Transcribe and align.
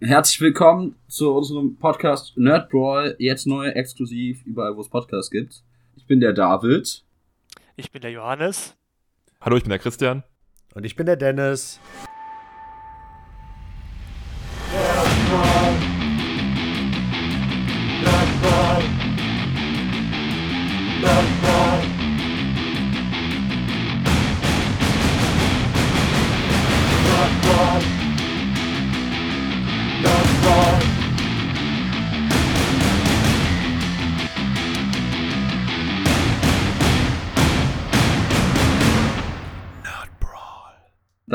Herzlich 0.00 0.40
willkommen 0.40 0.94
zu 1.08 1.34
unserem 1.34 1.76
Podcast 1.76 2.36
Nerd 2.36 2.70
Brawl, 2.70 3.16
jetzt 3.18 3.48
neu 3.48 3.66
exklusiv 3.66 4.46
überall, 4.46 4.76
wo 4.76 4.80
es 4.80 4.88
Podcasts 4.88 5.28
gibt. 5.28 5.64
Ich 5.96 6.06
bin 6.06 6.20
der 6.20 6.32
David. 6.32 7.02
Ich 7.74 7.90
bin 7.90 8.02
der 8.02 8.12
Johannes. 8.12 8.76
Hallo, 9.40 9.56
ich 9.56 9.64
bin 9.64 9.70
der 9.70 9.80
Christian. 9.80 10.22
Und 10.72 10.84
ich 10.84 10.94
bin 10.94 11.06
der 11.06 11.16
Dennis. 11.16 11.80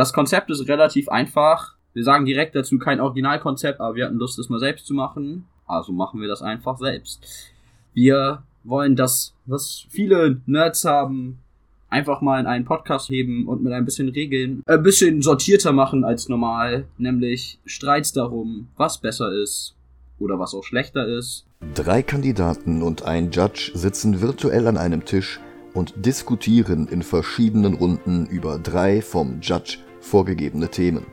Das 0.04 0.12
Konzept 0.12 0.50
ist 0.50 0.68
relativ 0.68 1.08
einfach. 1.08 1.78
Wir 1.94 2.04
sagen 2.04 2.26
direkt 2.26 2.56
dazu 2.56 2.78
kein 2.78 3.00
Originalkonzept, 3.00 3.80
aber 3.80 3.96
wir 3.96 4.04
hatten 4.04 4.18
Lust, 4.18 4.38
es 4.38 4.50
mal 4.50 4.60
selbst 4.60 4.86
zu 4.86 4.94
machen. 4.94 5.46
Also 5.66 5.94
machen 5.94 6.20
wir 6.20 6.28
das 6.28 6.42
einfach 6.42 6.78
selbst. 6.78 7.26
Wir 7.94 8.44
wollen 8.66 8.98
das, 8.98 9.34
was 9.46 9.86
viele 9.90 10.42
Nerds 10.46 10.84
haben, 10.84 11.40
einfach 11.88 12.20
mal 12.20 12.38
in 12.42 12.48
einen 12.48 12.66
Podcast 12.66 13.10
heben 13.10 13.48
und 13.48 13.64
mit 13.64 13.72
ein 13.72 13.86
bisschen 13.86 14.10
Regeln 14.10 14.62
ein 14.66 14.84
bisschen 14.84 15.22
sortierter 15.22 15.72
machen 15.72 16.04
als 16.04 16.28
normal. 16.28 16.84
Nämlich 16.98 17.62
Streits 17.66 18.12
darum, 18.12 18.68
was 18.76 18.98
besser 18.98 19.32
ist 19.32 19.74
oder 20.20 20.38
was 20.38 20.54
auch 20.54 20.66
schlechter 20.66 21.08
ist. 21.08 21.46
Drei 21.76 22.04
Kandidaten 22.04 22.84
und 22.84 23.04
ein 23.04 23.32
Judge 23.32 23.72
sitzen 23.74 24.20
virtuell 24.20 24.68
an 24.68 24.76
einem 24.76 25.06
Tisch 25.06 25.40
und 25.74 25.94
diskutieren 26.06 26.90
in 26.90 27.04
verschiedenen 27.04 27.76
Runden 27.76 28.26
über 28.26 28.60
drei 28.60 29.02
vom 29.02 29.40
Judge 29.40 29.78
vorgegebene 30.04 30.70
Themen. 30.70 31.06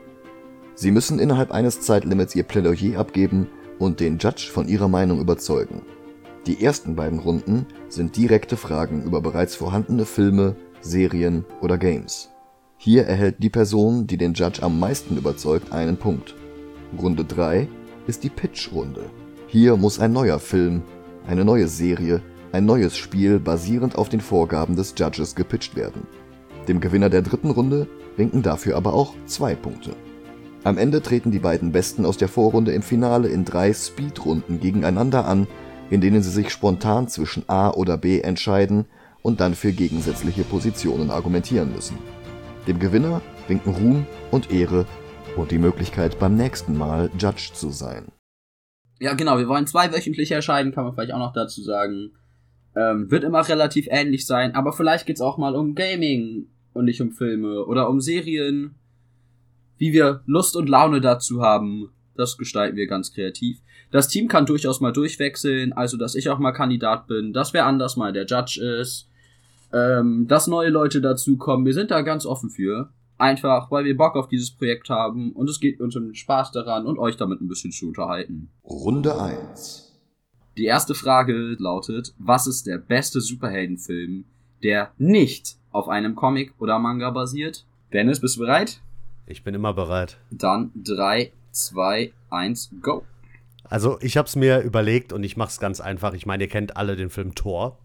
Sie 0.75 0.91
müssen 0.91 1.19
innerhalb 1.19 1.51
eines 1.51 1.81
Zeitlimits 1.81 2.35
ihr 2.35 2.43
Plädoyer 2.43 2.99
abgeben 2.99 3.47
und 3.79 3.99
den 3.99 4.17
Judge 4.17 4.49
von 4.51 4.67
ihrer 4.67 4.87
Meinung 4.87 5.19
überzeugen. 5.19 5.81
Die 6.47 6.63
ersten 6.63 6.95
beiden 6.95 7.19
Runden 7.19 7.65
sind 7.89 8.17
direkte 8.17 8.57
Fragen 8.57 9.03
über 9.03 9.21
bereits 9.21 9.55
vorhandene 9.55 10.05
Filme, 10.05 10.55
Serien 10.81 11.45
oder 11.61 11.77
Games. 11.77 12.29
Hier 12.77 13.05
erhält 13.05 13.35
die 13.39 13.49
Person, 13.49 14.07
die 14.07 14.17
den 14.17 14.33
Judge 14.33 14.63
am 14.63 14.79
meisten 14.79 15.17
überzeugt, 15.17 15.71
einen 15.71 15.97
Punkt. 15.97 16.35
Runde 16.99 17.25
3 17.25 17.67
ist 18.07 18.23
die 18.23 18.29
Pitch-Runde. 18.29 19.05
Hier 19.47 19.77
muss 19.77 19.99
ein 19.99 20.13
neuer 20.13 20.39
Film, 20.39 20.81
eine 21.27 21.45
neue 21.45 21.67
Serie 21.67 22.21
ein 22.51 22.65
neues 22.65 22.97
Spiel 22.97 23.39
basierend 23.39 23.95
auf 23.97 24.09
den 24.09 24.19
Vorgaben 24.19 24.75
des 24.75 24.93
Judges 24.97 25.35
gepitcht 25.35 25.75
werden. 25.75 26.05
Dem 26.67 26.81
Gewinner 26.81 27.09
der 27.09 27.21
dritten 27.21 27.49
Runde 27.49 27.87
winken 28.17 28.41
dafür 28.41 28.77
aber 28.77 28.93
auch 28.93 29.15
zwei 29.25 29.55
Punkte. 29.55 29.95
Am 30.63 30.77
Ende 30.77 31.01
treten 31.01 31.31
die 31.31 31.39
beiden 31.39 31.71
Besten 31.71 32.05
aus 32.05 32.17
der 32.17 32.27
Vorrunde 32.27 32.71
im 32.71 32.83
Finale 32.83 33.29
in 33.29 33.45
drei 33.45 33.73
Speedrunden 33.73 34.59
gegeneinander 34.59 35.25
an, 35.25 35.47
in 35.89 36.01
denen 36.01 36.21
sie 36.21 36.29
sich 36.29 36.51
spontan 36.51 37.07
zwischen 37.07 37.49
A 37.49 37.71
oder 37.71 37.97
B 37.97 38.21
entscheiden 38.21 38.85
und 39.23 39.39
dann 39.39 39.55
für 39.55 39.71
gegensätzliche 39.71 40.43
Positionen 40.43 41.09
argumentieren 41.09 41.73
müssen. 41.73 41.97
Dem 42.67 42.79
Gewinner 42.79 43.21
winken 43.47 43.73
Ruhm 43.73 44.05
und 44.29 44.51
Ehre 44.51 44.85
und 45.35 45.51
die 45.51 45.57
Möglichkeit 45.57 46.19
beim 46.19 46.35
nächsten 46.35 46.77
Mal 46.77 47.09
Judge 47.17 47.51
zu 47.53 47.71
sein. 47.71 48.11
Ja, 48.99 49.15
genau, 49.15 49.39
wir 49.39 49.47
wollen 49.47 49.65
zwei 49.65 49.91
wöchentlich 49.91 50.31
erscheinen, 50.31 50.71
kann 50.71 50.83
man 50.83 50.93
vielleicht 50.93 51.13
auch 51.13 51.19
noch 51.19 51.33
dazu 51.33 51.63
sagen. 51.63 52.11
Ähm, 52.75 53.09
wird 53.09 53.23
immer 53.23 53.47
relativ 53.47 53.87
ähnlich 53.89 54.27
sein, 54.27 54.53
aber 54.53 54.73
vielleicht 54.73 55.07
geht's 55.07 55.21
auch 55.21 55.37
mal 55.39 55.55
um 55.55 55.73
Gaming 55.73 56.47
und 56.73 56.85
nicht 56.85 57.01
um 57.01 57.11
Filme 57.11 57.65
oder 57.65 57.89
um 57.89 57.99
Serien. 58.01 58.75
Wie 59.77 59.93
wir 59.93 60.21
Lust 60.25 60.55
und 60.55 60.69
Laune 60.69 61.01
dazu 61.01 61.41
haben, 61.41 61.89
das 62.15 62.37
gestalten 62.37 62.77
wir 62.77 62.87
ganz 62.87 63.13
kreativ. 63.13 63.59
Das 63.89 64.07
Team 64.07 64.27
kann 64.27 64.45
durchaus 64.45 64.79
mal 64.79 64.91
durchwechseln, 64.91 65.73
also 65.73 65.97
dass 65.97 66.15
ich 66.15 66.29
auch 66.29 66.39
mal 66.39 66.51
Kandidat 66.51 67.07
bin, 67.07 67.33
dass 67.33 67.53
wer 67.53 67.65
anders 67.65 67.97
mal 67.97 68.13
der 68.13 68.25
Judge 68.25 68.61
ist, 68.61 69.09
ähm, 69.73 70.27
dass 70.27 70.47
neue 70.47 70.69
Leute 70.69 71.01
dazukommen. 71.01 71.65
Wir 71.65 71.73
sind 71.73 71.91
da 71.91 72.01
ganz 72.01 72.25
offen 72.25 72.49
für. 72.49 72.89
Einfach, 73.17 73.69
weil 73.69 73.85
wir 73.85 73.95
Bock 73.95 74.15
auf 74.15 74.27
dieses 74.27 74.51
Projekt 74.51 74.89
haben 74.89 75.33
und 75.33 75.49
es 75.49 75.59
geht 75.59 75.79
uns 75.79 75.95
um 75.95 76.05
den 76.05 76.15
Spaß 76.15 76.51
daran 76.51 76.85
und 76.85 76.97
euch 76.97 77.17
damit 77.17 77.41
ein 77.41 77.47
bisschen 77.47 77.71
zu 77.71 77.87
unterhalten. 77.87 78.49
Runde 78.63 79.19
1 79.19 79.91
die 80.57 80.65
erste 80.65 80.93
Frage 80.93 81.55
lautet, 81.59 82.13
was 82.17 82.47
ist 82.47 82.67
der 82.67 82.77
beste 82.77 83.21
Superheldenfilm, 83.21 84.25
der 84.63 84.91
nicht 84.97 85.57
auf 85.71 85.87
einem 85.87 86.15
Comic 86.15 86.53
oder 86.59 86.79
Manga 86.79 87.09
basiert? 87.09 87.65
Dennis, 87.93 88.19
bist 88.19 88.37
du 88.37 88.41
bereit? 88.41 88.79
Ich 89.25 89.43
bin 89.43 89.53
immer 89.53 89.73
bereit. 89.73 90.17
Dann 90.29 90.71
3, 90.75 91.31
2, 91.51 92.11
1, 92.29 92.71
go. 92.81 93.03
Also 93.63 93.97
ich 94.01 94.17
habe 94.17 94.27
es 94.27 94.35
mir 94.35 94.59
überlegt 94.59 95.13
und 95.13 95.23
ich 95.23 95.37
mache 95.37 95.49
es 95.49 95.59
ganz 95.59 95.79
einfach. 95.79 96.13
Ich 96.13 96.25
meine, 96.25 96.43
ihr 96.43 96.49
kennt 96.49 96.75
alle 96.75 96.95
den 96.95 97.09
Film 97.09 97.35
Thor. 97.35 97.77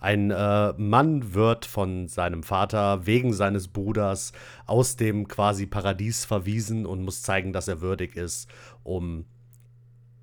Ein 0.00 0.30
äh, 0.30 0.72
Mann 0.76 1.34
wird 1.34 1.66
von 1.66 2.06
seinem 2.06 2.42
Vater 2.42 3.04
wegen 3.04 3.32
seines 3.32 3.68
Bruders 3.68 4.32
aus 4.66 4.96
dem 4.96 5.26
quasi 5.26 5.66
Paradies 5.66 6.24
verwiesen 6.24 6.86
und 6.86 7.02
muss 7.02 7.22
zeigen, 7.22 7.52
dass 7.52 7.68
er 7.68 7.80
würdig 7.80 8.16
ist, 8.16 8.48
um 8.84 9.24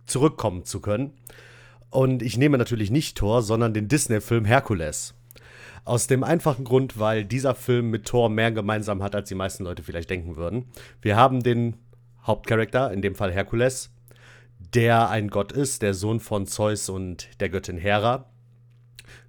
zurückkommen 0.06 0.64
zu 0.64 0.80
können. 0.80 1.12
Und 1.90 2.22
ich 2.22 2.38
nehme 2.38 2.58
natürlich 2.58 2.90
nicht 2.90 3.18
Thor, 3.18 3.42
sondern 3.42 3.74
den 3.74 3.88
Disney-Film 3.88 4.46
Herkules. 4.46 5.14
Aus 5.86 6.08
dem 6.08 6.24
einfachen 6.24 6.66
Grund, 6.66 7.00
weil 7.00 7.24
dieser 7.26 7.54
Film 7.54 7.92
mit 7.92 8.06
Thor 8.06 8.30
mehr 8.30 8.52
gemeinsam 8.52 9.04
hat, 9.04 9.14
als 9.16 9.30
die 9.30 9.36
meisten 9.36 9.64
Leute 9.64 9.84
vielleicht 9.84 10.10
denken 10.10 10.36
würden. 10.36 10.66
Wir 11.02 11.16
haben 11.16 11.44
den 11.44 11.78
Hauptcharakter, 12.24 12.92
in 12.92 13.04
dem 13.04 13.14
Fall 13.14 13.32
Herkules, 13.32 13.94
der 14.74 15.10
ein 15.10 15.30
Gott 15.30 15.52
ist, 15.52 15.84
der 15.84 15.94
Sohn 15.94 16.20
von 16.20 16.48
Zeus 16.48 16.90
und 16.90 17.30
der 17.40 17.50
Göttin 17.50 17.78
Hera. 17.78 18.26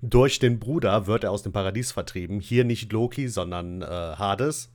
Durch 0.01 0.39
den 0.39 0.59
Bruder 0.59 1.07
wird 1.07 1.25
er 1.25 1.31
aus 1.31 1.43
dem 1.43 1.53
Paradies 1.53 1.93
vertrieben. 1.93 2.41
Hier 2.41 2.65
nicht 2.65 2.91
Loki, 2.91 3.29
sondern 3.29 3.83
äh, 3.83 3.87
Hades. 3.87 4.73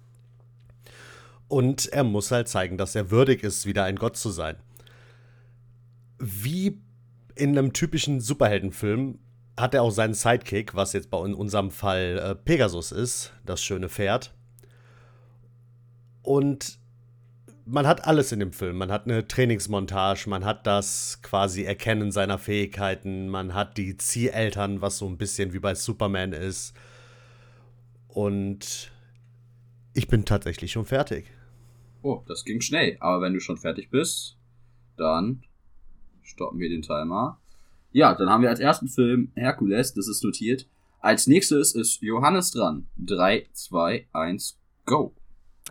Und 1.48 1.88
er 1.88 2.04
muss 2.04 2.30
halt 2.30 2.48
zeigen, 2.48 2.78
dass 2.78 2.96
er 2.96 3.10
würdig 3.10 3.44
ist, 3.44 3.66
wieder 3.66 3.86
ein 3.86 3.96
Gott 3.96 4.18
zu 4.18 4.30
sein. 4.30 4.56
Wie 6.20 6.80
in 7.36 7.58
einem 7.58 7.74
typischen 7.74 8.22
Superheldenfilm 8.22 9.18
hat 9.62 9.74
er 9.74 9.84
auch 9.84 9.92
seinen 9.92 10.14
Sidekick, 10.14 10.76
was 10.76 10.94
jetzt 10.94 11.10
bei 11.10 11.18
unserem 11.18 11.72
Fall 11.72 12.20
äh, 12.20 12.36
Pegasus 12.36 12.92
ist, 12.92 13.34
das 13.46 13.64
schöne 13.64 13.90
Pferd. 13.90 14.34
Und 16.24 16.80
man 17.66 17.88
hat 17.88 18.06
alles 18.06 18.32
in 18.32 18.40
dem 18.40 18.52
Film. 18.52 18.78
Man 18.78 18.92
hat 18.92 19.06
eine 19.06 19.28
Trainingsmontage, 19.28 20.30
man 20.30 20.46
hat 20.46 20.68
das 20.68 21.22
quasi 21.22 21.64
Erkennen 21.64 22.12
seiner 22.12 22.38
Fähigkeiten, 22.38 23.30
man 23.30 23.54
hat 23.54 23.78
die 23.78 23.96
Zieheltern, 23.98 24.82
was 24.82 24.98
so 24.98 25.08
ein 25.08 25.18
bisschen 25.18 25.54
wie 25.54 25.60
bei 25.60 25.76
Superman 25.76 26.34
ist. 26.34 26.76
Und 28.08 28.92
ich 29.94 30.08
bin 30.08 30.26
tatsächlich 30.26 30.72
schon 30.72 30.86
fertig. 30.86 31.32
Oh, 32.02 32.24
das 32.28 32.44
ging 32.46 32.62
schnell. 32.62 32.98
Aber 33.00 33.22
wenn 33.22 33.34
du 33.34 33.40
schon 33.40 33.58
fertig 33.58 33.90
bist, 33.90 34.38
dann 34.98 35.44
stoppen 36.22 36.60
wir 36.60 36.70
den 36.70 36.82
Timer. 36.82 37.40
Ja, 37.92 38.16
dann 38.16 38.30
haben 38.30 38.42
wir 38.42 38.50
als 38.50 38.60
ersten 38.60 38.88
Film 38.88 39.32
Herkules, 39.36 39.94
das 39.94 40.08
ist 40.08 40.24
notiert. 40.24 40.68
Als 41.00 41.28
nächstes 41.28 41.74
ist 41.74 42.02
Johannes 42.02 42.52
dran. 42.52 42.88
3, 42.98 43.50
2, 43.52 44.08
1, 44.14 44.60
go. 44.86 45.16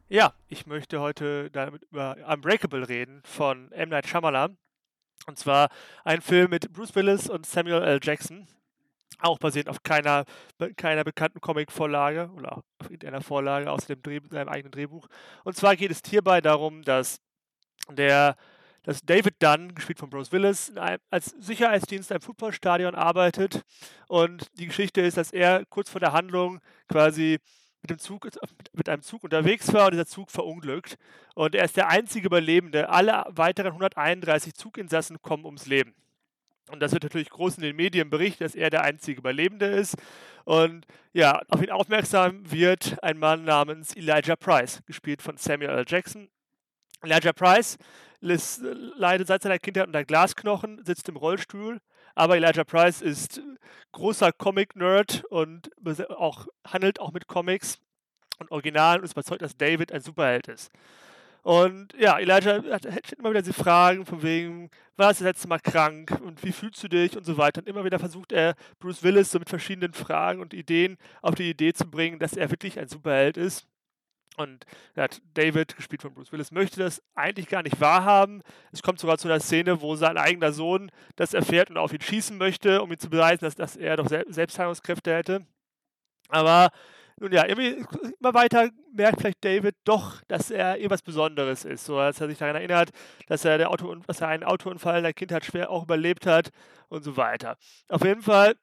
Ja, 0.08 0.34
ich 0.48 0.66
möchte 0.66 1.00
heute 1.00 1.50
damit 1.50 1.84
über 1.84 2.16
Unbreakable 2.28 2.88
reden 2.88 3.22
von 3.24 3.70
M. 3.72 3.90
Night 3.90 4.08
Shyamalan. 4.08 4.58
Und 5.26 5.38
zwar 5.38 5.68
ein 6.04 6.20
Film 6.20 6.50
mit 6.50 6.72
Bruce 6.72 6.94
Willis 6.94 7.28
und 7.28 7.46
Samuel 7.46 7.82
L. 7.82 8.00
Jackson. 8.02 8.48
Auch 9.20 9.38
basiert 9.38 9.68
auf 9.68 9.82
keiner, 9.82 10.24
keiner 10.76 11.04
bekannten 11.04 11.40
Comic-Vorlage 11.40 12.30
oder 12.34 12.56
auf 12.56 12.64
irgendeiner 12.84 13.20
Vorlage 13.20 13.70
aus 13.70 13.86
dem 13.86 14.02
Dreh, 14.02 14.20
seinem 14.30 14.48
eigenen 14.48 14.72
Drehbuch. 14.72 15.08
Und 15.44 15.56
zwar 15.56 15.76
geht 15.76 15.90
es 15.90 16.00
hierbei 16.06 16.40
darum, 16.40 16.82
dass 16.82 17.20
der 17.90 18.36
dass 18.82 19.02
David 19.02 19.34
Dunn, 19.40 19.74
gespielt 19.74 19.98
von 19.98 20.10
Bruce 20.10 20.32
Willis, 20.32 20.72
als 21.10 21.26
Sicherheitsdienst 21.38 22.10
im 22.10 22.20
Footballstadion 22.20 22.94
arbeitet. 22.94 23.62
Und 24.08 24.46
die 24.58 24.66
Geschichte 24.66 25.00
ist, 25.00 25.16
dass 25.16 25.32
er 25.32 25.64
kurz 25.66 25.90
vor 25.90 26.00
der 26.00 26.12
Handlung 26.12 26.60
quasi 26.88 27.38
mit, 27.82 27.90
dem 27.90 27.98
Zug, 27.98 28.28
mit 28.72 28.88
einem 28.88 29.02
Zug 29.02 29.24
unterwegs 29.24 29.72
war 29.72 29.86
und 29.86 29.92
dieser 29.92 30.06
Zug 30.06 30.30
verunglückt. 30.30 30.96
Und 31.34 31.54
er 31.54 31.64
ist 31.64 31.76
der 31.76 31.88
einzige 31.88 32.26
Überlebende. 32.26 32.88
Alle 32.88 33.24
weiteren 33.28 33.72
131 33.72 34.54
Zuginsassen 34.54 35.20
kommen 35.22 35.44
ums 35.44 35.66
Leben. 35.66 35.94
Und 36.70 36.80
das 36.80 36.92
wird 36.92 37.02
natürlich 37.02 37.30
groß 37.30 37.56
in 37.56 37.62
den 37.62 37.76
Medien 37.76 38.10
berichtet, 38.10 38.42
dass 38.42 38.54
er 38.54 38.70
der 38.70 38.82
einzige 38.82 39.18
Überlebende 39.18 39.66
ist. 39.66 39.96
Und 40.44 40.86
ja, 41.12 41.42
auf 41.48 41.62
ihn 41.62 41.70
aufmerksam 41.70 42.50
wird 42.50 43.02
ein 43.02 43.18
Mann 43.18 43.44
namens 43.44 43.94
Elijah 43.96 44.36
Price, 44.36 44.80
gespielt 44.86 45.20
von 45.20 45.36
Samuel 45.36 45.70
L. 45.70 45.84
Jackson. 45.86 46.28
Elijah 47.02 47.32
Price 47.32 47.76
Liz 48.20 48.60
leidet 48.96 49.28
seit 49.28 49.42
seiner 49.42 49.58
Kindheit 49.58 49.86
unter 49.86 50.04
Glasknochen, 50.04 50.84
sitzt 50.84 51.08
im 51.08 51.16
Rollstuhl. 51.16 51.80
Aber 52.14 52.36
Elijah 52.36 52.64
Price 52.64 53.00
ist 53.02 53.40
großer 53.92 54.32
Comic-Nerd 54.32 55.24
und 55.30 55.70
auch, 56.10 56.46
handelt 56.66 57.00
auch 57.00 57.12
mit 57.12 57.26
Comics 57.28 57.78
und 58.38 58.50
Original 58.50 58.98
und 58.98 59.04
ist 59.04 59.12
überzeugt, 59.12 59.42
dass 59.42 59.56
David 59.56 59.92
ein 59.92 60.00
Superheld 60.00 60.48
ist. 60.48 60.70
Und 61.42 61.94
ja, 61.98 62.18
Elijah 62.18 62.62
hat, 62.70 62.86
hat 62.86 63.12
immer 63.12 63.30
wieder 63.30 63.40
diese 63.40 63.54
Fragen 63.54 64.04
von 64.04 64.22
wegen, 64.22 64.70
war 64.96 65.08
das 65.08 65.20
letzte 65.20 65.48
Mal 65.48 65.58
krank 65.58 66.20
und 66.22 66.44
wie 66.44 66.52
fühlst 66.52 66.82
du 66.82 66.88
dich 66.88 67.16
und 67.16 67.24
so 67.24 67.38
weiter. 67.38 67.60
Und 67.60 67.68
immer 67.68 67.84
wieder 67.84 67.98
versucht 67.98 68.32
er, 68.32 68.54
Bruce 68.78 69.02
Willis 69.02 69.30
so 69.30 69.38
mit 69.38 69.48
verschiedenen 69.48 69.94
Fragen 69.94 70.42
und 70.42 70.52
Ideen 70.52 70.98
auf 71.22 71.34
die 71.34 71.48
Idee 71.48 71.72
zu 71.72 71.86
bringen, 71.86 72.18
dass 72.18 72.34
er 72.34 72.50
wirklich 72.50 72.78
ein 72.78 72.88
Superheld 72.88 73.38
ist. 73.38 73.66
Und 74.36 74.64
David, 75.34 75.76
gespielt 75.76 76.02
von 76.02 76.14
Bruce 76.14 76.32
Willis, 76.32 76.50
möchte 76.50 76.80
das 76.80 77.02
eigentlich 77.14 77.48
gar 77.48 77.62
nicht 77.62 77.80
wahrhaben. 77.80 78.42
Es 78.72 78.82
kommt 78.82 78.98
sogar 78.98 79.18
zu 79.18 79.28
einer 79.28 79.40
Szene, 79.40 79.82
wo 79.82 79.96
sein 79.96 80.16
eigener 80.16 80.52
Sohn 80.52 80.90
das 81.16 81.34
erfährt 81.34 81.68
und 81.68 81.76
auf 81.76 81.92
ihn 81.92 82.00
schießen 82.00 82.38
möchte, 82.38 82.80
um 82.80 82.90
ihm 82.90 82.98
zu 82.98 83.10
beweisen, 83.10 83.44
dass, 83.44 83.54
dass 83.54 83.76
er 83.76 83.96
doch 83.96 84.08
Selbstheilungskräfte 84.08 85.14
hätte. 85.14 85.46
Aber 86.28 86.70
nun 87.20 87.32
ja, 87.32 87.42
immer 87.42 88.34
weiter 88.34 88.70
merkt 88.94 89.20
vielleicht 89.20 89.44
David 89.44 89.76
doch, 89.84 90.22
dass 90.28 90.50
er 90.50 90.76
irgendwas 90.78 91.02
Besonderes 91.02 91.66
ist. 91.66 91.84
So, 91.84 91.98
als 91.98 92.18
er 92.20 92.28
sich 92.28 92.38
daran 92.38 92.56
erinnert, 92.56 92.90
dass 93.26 93.44
er, 93.44 93.58
der 93.58 93.70
Auto, 93.70 93.94
dass 93.94 94.22
er 94.22 94.28
einen 94.28 94.44
Autounfall 94.44 94.98
in 94.98 95.02
der 95.02 95.12
Kindheit 95.12 95.44
schwer 95.44 95.70
auch 95.70 95.82
überlebt 95.82 96.24
hat 96.24 96.48
und 96.88 97.04
so 97.04 97.18
weiter. 97.18 97.58
Auf 97.90 98.02
jeden 98.04 98.22
Fall, 98.22 98.54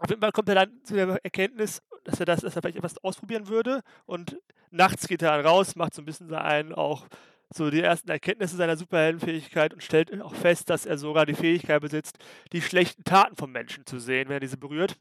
auf 0.00 0.10
jeden 0.10 0.20
Fall 0.20 0.32
kommt 0.32 0.50
er 0.50 0.54
dann 0.56 0.84
zu 0.84 0.94
der 0.94 1.18
Erkenntnis, 1.22 1.80
dass 2.04 2.20
er 2.20 2.26
das, 2.26 2.40
dass 2.40 2.56
er 2.56 2.62
vielleicht 2.62 2.78
etwas 2.78 3.02
ausprobieren 3.04 3.48
würde. 3.48 3.82
Und 4.06 4.38
nachts 4.70 5.08
geht 5.08 5.22
er 5.22 5.36
dann 5.36 5.46
raus, 5.46 5.76
macht 5.76 5.94
so 5.94 6.02
ein 6.02 6.04
bisschen 6.04 6.32
einen 6.34 6.72
auch 6.72 7.06
so 7.54 7.70
die 7.70 7.80
ersten 7.80 8.10
Erkenntnisse 8.10 8.56
seiner 8.56 8.76
Superheldenfähigkeit 8.76 9.74
und 9.74 9.82
stellt 9.82 10.20
auch 10.22 10.34
fest, 10.34 10.70
dass 10.70 10.86
er 10.86 10.96
sogar 10.96 11.26
die 11.26 11.34
Fähigkeit 11.34 11.80
besitzt, 11.80 12.18
die 12.52 12.62
schlechten 12.62 13.04
Taten 13.04 13.36
von 13.36 13.52
Menschen 13.52 13.84
zu 13.86 13.98
sehen, 13.98 14.28
wenn 14.28 14.36
er 14.36 14.40
diese 14.40 14.56
berührt. 14.56 14.96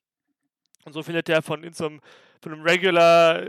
Und 0.84 0.94
so 0.94 1.04
findet 1.04 1.30
er 1.30 1.42
von, 1.42 1.72
so 1.74 1.86
einem, 1.86 2.02
von 2.42 2.54
einem 2.54 2.64
Regular, 2.64 3.44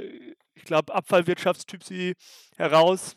ich 0.54 0.64
glaube, 0.64 0.94
Abfallwirtschaftstyp 0.94 1.82
sie 1.82 2.14
heraus, 2.56 3.16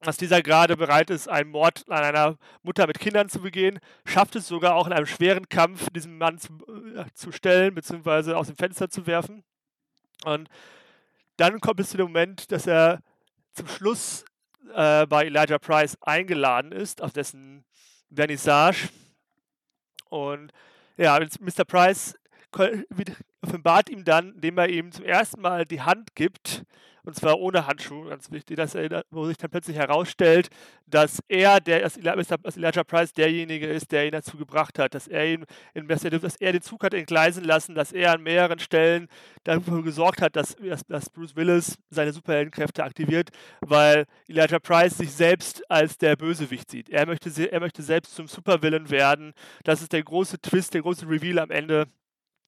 dass 0.00 0.16
dieser 0.16 0.42
gerade 0.42 0.76
bereit 0.76 1.10
ist, 1.10 1.28
einen 1.28 1.50
Mord 1.50 1.84
an 1.88 2.04
einer 2.04 2.38
Mutter 2.62 2.86
mit 2.86 2.98
Kindern 2.98 3.28
zu 3.28 3.40
begehen, 3.40 3.78
schafft 4.04 4.36
es 4.36 4.46
sogar 4.46 4.74
auch 4.74 4.86
in 4.86 4.92
einem 4.92 5.06
schweren 5.06 5.48
Kampf, 5.48 5.88
diesen 5.90 6.18
Mann 6.18 6.38
zu, 6.38 6.52
äh, 6.96 7.04
zu 7.14 7.32
stellen, 7.32 7.74
beziehungsweise 7.74 8.36
aus 8.36 8.48
dem 8.48 8.56
Fenster 8.56 8.90
zu 8.90 9.06
werfen. 9.06 9.42
Und 10.24 10.48
dann 11.36 11.60
kommt 11.60 11.80
es 11.80 11.90
zu 11.90 11.96
dem 11.96 12.06
Moment, 12.06 12.50
dass 12.52 12.66
er 12.66 13.00
zum 13.52 13.68
Schluss 13.68 14.24
äh, 14.74 15.06
bei 15.06 15.26
Elijah 15.26 15.58
Price 15.58 15.96
eingeladen 16.02 16.72
ist, 16.72 17.02
auf 17.02 17.12
dessen 17.12 17.64
Vernissage. 18.14 18.88
Und 20.08 20.52
ja, 20.96 21.18
Mr. 21.40 21.64
Price 21.64 22.14
offenbart 23.42 23.90
ihm 23.90 24.04
dann, 24.04 24.34
indem 24.34 24.58
er 24.58 24.68
ihm 24.68 24.92
zum 24.92 25.04
ersten 25.04 25.40
Mal 25.40 25.66
die 25.66 25.82
Hand 25.82 26.14
gibt, 26.14 26.64
und 27.06 27.14
zwar 27.14 27.38
ohne 27.38 27.66
Handschuhe, 27.68 28.08
ganz 28.08 28.32
wichtig, 28.32 28.56
dass 28.56 28.74
er, 28.74 29.04
wo 29.10 29.26
sich 29.26 29.36
dann 29.36 29.48
plötzlich 29.48 29.76
herausstellt, 29.76 30.48
dass 30.86 31.20
er, 31.28 31.60
der, 31.60 31.80
dass 31.80 31.96
Elijah 31.96 32.82
Price 32.82 33.12
derjenige 33.12 33.68
ist, 33.68 33.92
der 33.92 34.06
ihn 34.06 34.12
dazu 34.12 34.36
gebracht 34.36 34.78
hat, 34.78 34.92
dass 34.94 35.06
er 35.06 35.24
ihn, 35.24 35.44
er, 35.72 35.82
dass 35.84 36.36
er 36.36 36.52
den 36.52 36.62
Zug 36.62 36.82
hat 36.82 36.94
entgleisen 36.94 37.44
lassen, 37.44 37.76
dass 37.76 37.92
er 37.92 38.12
an 38.12 38.22
mehreren 38.24 38.58
Stellen 38.58 39.06
dafür 39.44 39.84
gesorgt 39.84 40.20
hat, 40.20 40.34
dass, 40.34 40.56
dass, 40.88 41.08
Bruce 41.10 41.36
Willis 41.36 41.78
seine 41.90 42.12
Superheldenkräfte 42.12 42.82
aktiviert, 42.82 43.30
weil 43.60 44.06
Elijah 44.26 44.58
Price 44.58 44.98
sich 44.98 45.12
selbst 45.12 45.68
als 45.70 45.98
der 45.98 46.16
Bösewicht 46.16 46.68
sieht. 46.68 46.90
Er 46.90 47.06
möchte, 47.06 47.30
er 47.50 47.60
möchte 47.60 47.82
selbst 47.82 48.16
zum 48.16 48.26
Supervillain 48.26 48.90
werden. 48.90 49.32
Das 49.62 49.80
ist 49.80 49.92
der 49.92 50.02
große 50.02 50.40
Twist, 50.40 50.74
der 50.74 50.82
große 50.82 51.08
Reveal 51.08 51.38
am 51.38 51.50
Ende 51.50 51.86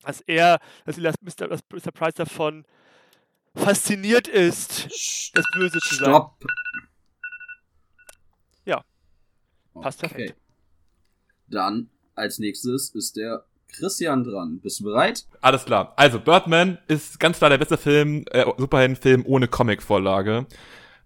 dass 0.03 0.21
er. 0.23 0.59
Dass 0.85 0.97
Mr. 0.97 1.93
Price 1.93 2.15
davon 2.15 2.65
fasziniert 3.59 4.29
ist, 4.29 4.87
das 5.35 5.45
Böse 5.55 5.79
zu 5.81 5.95
sein. 5.97 6.11
Stopp. 6.11 6.45
Ja. 8.65 8.83
Passt 9.75 10.03
okay. 10.03 10.15
perfekt. 10.15 10.41
Dann 11.49 11.89
als 12.15 12.39
nächstes 12.39 12.91
ist 12.91 13.17
der 13.17 13.45
Christian 13.69 14.25
dran. 14.25 14.61
Bist 14.61 14.81
du 14.81 14.85
bereit? 14.85 15.27
Alles 15.41 15.65
klar. 15.65 15.93
Also, 15.97 16.21
Birdman 16.21 16.79
ist 16.89 17.21
ganz 17.21 17.39
klar 17.39 17.51
der 17.51 17.59
beste 17.59 17.77
Film, 17.77 18.25
äh, 18.31 18.45
Superheldenfilm 18.57 19.25
ohne 19.27 19.49
Comic-Vorlage. 19.49 20.47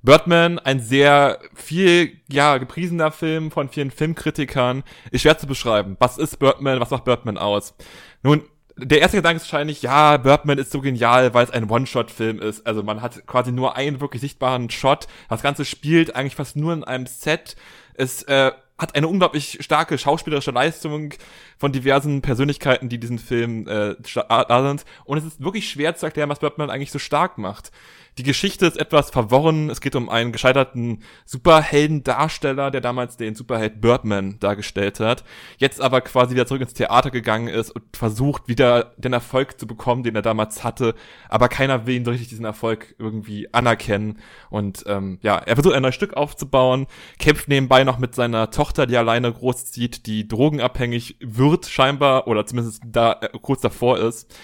Birdman, 0.02 0.58
ein 0.58 0.80
sehr 0.80 1.38
viel, 1.54 2.20
ja, 2.28 2.58
gepriesener 2.58 3.12
Film 3.12 3.52
von 3.52 3.68
vielen 3.68 3.92
Filmkritikern, 3.92 4.82
ist 5.12 5.22
schwer 5.22 5.38
zu 5.38 5.46
beschreiben. 5.46 5.96
Was 6.00 6.18
ist 6.18 6.38
Birdman? 6.38 6.80
Was 6.80 6.90
macht 6.90 7.04
Birdman 7.04 7.38
aus? 7.38 7.74
Nun, 8.22 8.42
der 8.76 9.00
erste 9.00 9.18
Gedanke 9.18 9.36
ist 9.36 9.52
wahrscheinlich, 9.52 9.82
ja, 9.82 10.16
Birdman 10.16 10.58
ist 10.58 10.72
so 10.72 10.80
genial, 10.80 11.34
weil 11.34 11.44
es 11.44 11.50
ein 11.50 11.68
One-Shot-Film 11.68 12.40
ist. 12.40 12.66
Also 12.66 12.82
man 12.82 13.02
hat 13.02 13.26
quasi 13.26 13.52
nur 13.52 13.76
einen 13.76 14.00
wirklich 14.00 14.22
sichtbaren 14.22 14.70
Shot. 14.70 15.06
Das 15.28 15.42
Ganze 15.42 15.64
spielt 15.64 16.16
eigentlich 16.16 16.36
fast 16.36 16.56
nur 16.56 16.72
in 16.72 16.84
einem 16.84 17.06
Set. 17.06 17.56
Es 17.94 18.22
äh, 18.24 18.52
hat 18.78 18.94
eine 18.94 19.08
unglaublich 19.08 19.58
starke 19.60 19.98
schauspielerische 19.98 20.50
Leistung 20.50 21.14
von 21.62 21.70
diversen 21.70 22.22
Persönlichkeiten, 22.22 22.88
die 22.88 22.98
diesen 22.98 23.20
Film 23.20 23.68
äh, 23.68 23.94
da 24.16 24.68
sind. 24.68 24.84
Und 25.04 25.18
es 25.18 25.24
ist 25.24 25.44
wirklich 25.44 25.70
schwer 25.70 25.94
zu 25.94 26.06
erklären, 26.06 26.28
was 26.28 26.40
Birdman 26.40 26.70
eigentlich 26.70 26.90
so 26.90 26.98
stark 26.98 27.38
macht. 27.38 27.70
Die 28.18 28.24
Geschichte 28.24 28.66
ist 28.66 28.78
etwas 28.78 29.10
verworren. 29.10 29.70
Es 29.70 29.80
geht 29.80 29.96
um 29.96 30.10
einen 30.10 30.32
gescheiterten 30.32 31.02
Superheldendarsteller, 31.24 32.70
der 32.70 32.82
damals 32.82 33.16
den 33.16 33.34
Superheld 33.34 33.80
Birdman 33.80 34.38
dargestellt 34.38 35.00
hat. 35.00 35.24
Jetzt 35.56 35.80
aber 35.80 36.02
quasi 36.02 36.34
wieder 36.34 36.46
zurück 36.46 36.60
ins 36.60 36.74
Theater 36.74 37.10
gegangen 37.10 37.48
ist 37.48 37.70
und 37.70 37.84
versucht 37.96 38.48
wieder 38.48 38.92
den 38.98 39.14
Erfolg 39.14 39.58
zu 39.58 39.66
bekommen, 39.66 40.02
den 40.02 40.14
er 40.14 40.20
damals 40.20 40.62
hatte. 40.62 40.94
Aber 41.30 41.48
keiner 41.48 41.86
will 41.86 41.96
ihn 41.96 42.04
so 42.04 42.10
richtig 42.10 42.28
diesen 42.28 42.44
Erfolg 42.44 42.94
irgendwie 42.98 43.48
anerkennen. 43.54 44.18
Und 44.50 44.84
ähm, 44.86 45.18
ja, 45.22 45.38
er 45.38 45.56
versucht 45.56 45.74
ein 45.74 45.82
neues 45.82 45.94
Stück 45.94 46.12
aufzubauen, 46.12 46.88
kämpft 47.18 47.48
nebenbei 47.48 47.82
noch 47.82 47.98
mit 47.98 48.14
seiner 48.14 48.50
Tochter, 48.50 48.86
die 48.86 48.98
alleine 48.98 49.32
großzieht, 49.32 50.04
die 50.04 50.28
drogenabhängig 50.28 51.16
wird 51.20 51.51
scheinbar 51.60 52.26
oder 52.26 52.46
zumindest 52.46 52.82
da 52.86 53.18
äh, 53.20 53.28
kurz 53.40 53.60
davor 53.60 53.98
ist 53.98 54.34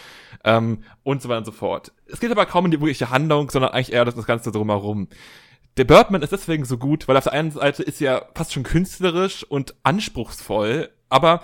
ähm, 0.45 0.83
und 1.03 1.23
so 1.23 1.29
weiter 1.29 1.39
und 1.39 1.45
so 1.45 1.53
fort. 1.53 1.93
Es 2.07 2.21
geht 2.21 2.31
aber 2.31 2.47
kaum 2.47 2.67
um 2.67 2.71
die 2.71 2.81
wirkliche 2.81 3.11
Handlung, 3.11 3.51
sondern 3.51 3.73
eigentlich 3.73 3.93
eher 3.93 4.05
das, 4.05 4.15
Ganze 4.27 4.53
drumherum. 4.53 5.09
Der 5.77 5.85
Birdman 5.85 6.23
ist 6.23 6.33
deswegen 6.33 6.65
so 6.65 6.77
gut, 6.77 7.07
weil 7.09 7.17
auf 7.17 7.25
der 7.25 7.33
einen 7.33 7.51
Seite 7.51 7.83
ist 7.83 8.01
er 8.01 8.29
fast 8.35 8.53
schon 8.53 8.65
künstlerisch 8.65 9.45
und 9.45 9.75
anspruchsvoll, 9.83 10.91
aber 11.09 11.43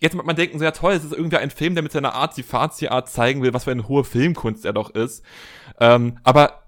jetzt 0.00 0.14
mag 0.14 0.26
man 0.26 0.36
denken, 0.36 0.58
so 0.58 0.64
ja 0.64 0.70
toll, 0.70 0.94
es 0.94 1.04
ist 1.04 1.12
irgendwie 1.12 1.36
ein 1.36 1.50
Film, 1.50 1.74
der 1.74 1.82
mit 1.82 1.92
seiner 1.92 2.14
Arzi-Fazi-Art 2.14 3.08
zeigen 3.08 3.42
will, 3.42 3.54
was 3.54 3.64
für 3.64 3.70
eine 3.70 3.88
hohe 3.88 4.04
Filmkunst 4.04 4.64
er 4.64 4.72
doch 4.72 4.90
ist. 4.90 5.24
Ähm, 5.80 6.18
aber 6.24 6.65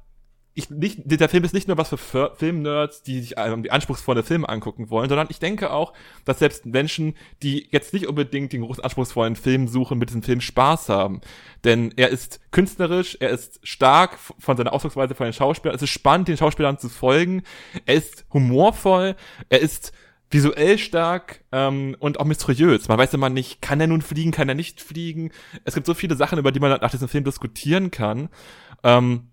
ich 0.58 0.70
nicht, 0.70 1.02
der 1.04 1.28
Film 1.28 1.44
ist 1.44 1.54
nicht 1.54 1.68
nur 1.68 1.78
was 1.78 1.88
für 1.88 2.34
Filmnerds, 2.36 3.02
die 3.04 3.20
sich 3.20 3.34
ähm, 3.36 3.62
die 3.62 3.70
anspruchsvolle 3.70 4.24
Filme 4.24 4.48
angucken 4.48 4.90
wollen, 4.90 5.08
sondern 5.08 5.28
ich 5.30 5.38
denke 5.38 5.70
auch, 5.70 5.92
dass 6.24 6.40
selbst 6.40 6.66
Menschen, 6.66 7.14
die 7.44 7.68
jetzt 7.70 7.92
nicht 7.92 8.08
unbedingt 8.08 8.52
den 8.52 8.62
großen 8.62 8.82
anspruchsvollen 8.82 9.36
Film 9.36 9.68
suchen, 9.68 9.98
mit 9.98 10.08
diesem 10.08 10.24
Film 10.24 10.40
Spaß 10.40 10.88
haben. 10.88 11.20
Denn 11.62 11.94
er 11.96 12.08
ist 12.08 12.40
künstlerisch, 12.50 13.16
er 13.20 13.30
ist 13.30 13.60
stark 13.62 14.18
von 14.38 14.56
seiner 14.56 14.72
Ausdrucksweise 14.72 15.14
von 15.14 15.26
den 15.26 15.32
Schauspielern, 15.32 15.76
es 15.76 15.82
ist 15.82 15.90
spannend, 15.90 16.26
den 16.26 16.36
Schauspielern 16.36 16.78
zu 16.78 16.88
folgen, 16.88 17.44
er 17.86 17.94
ist 17.94 18.26
humorvoll, 18.32 19.14
er 19.48 19.60
ist 19.60 19.92
visuell 20.30 20.76
stark 20.76 21.44
ähm, 21.52 21.96
und 22.00 22.18
auch 22.18 22.24
mysteriös. 22.24 22.88
Man 22.88 22.98
weiß 22.98 23.14
immer 23.14 23.30
nicht, 23.30 23.62
kann 23.62 23.80
er 23.80 23.86
nun 23.86 24.02
fliegen, 24.02 24.32
kann 24.32 24.48
er 24.48 24.56
nicht 24.56 24.82
fliegen. 24.82 25.30
Es 25.64 25.74
gibt 25.74 25.86
so 25.86 25.94
viele 25.94 26.16
Sachen, 26.16 26.38
über 26.38 26.50
die 26.50 26.60
man 26.60 26.72
nach 26.80 26.90
diesem 26.90 27.08
Film 27.08 27.24
diskutieren 27.24 27.92
kann. 27.92 28.28
Ähm, 28.82 29.28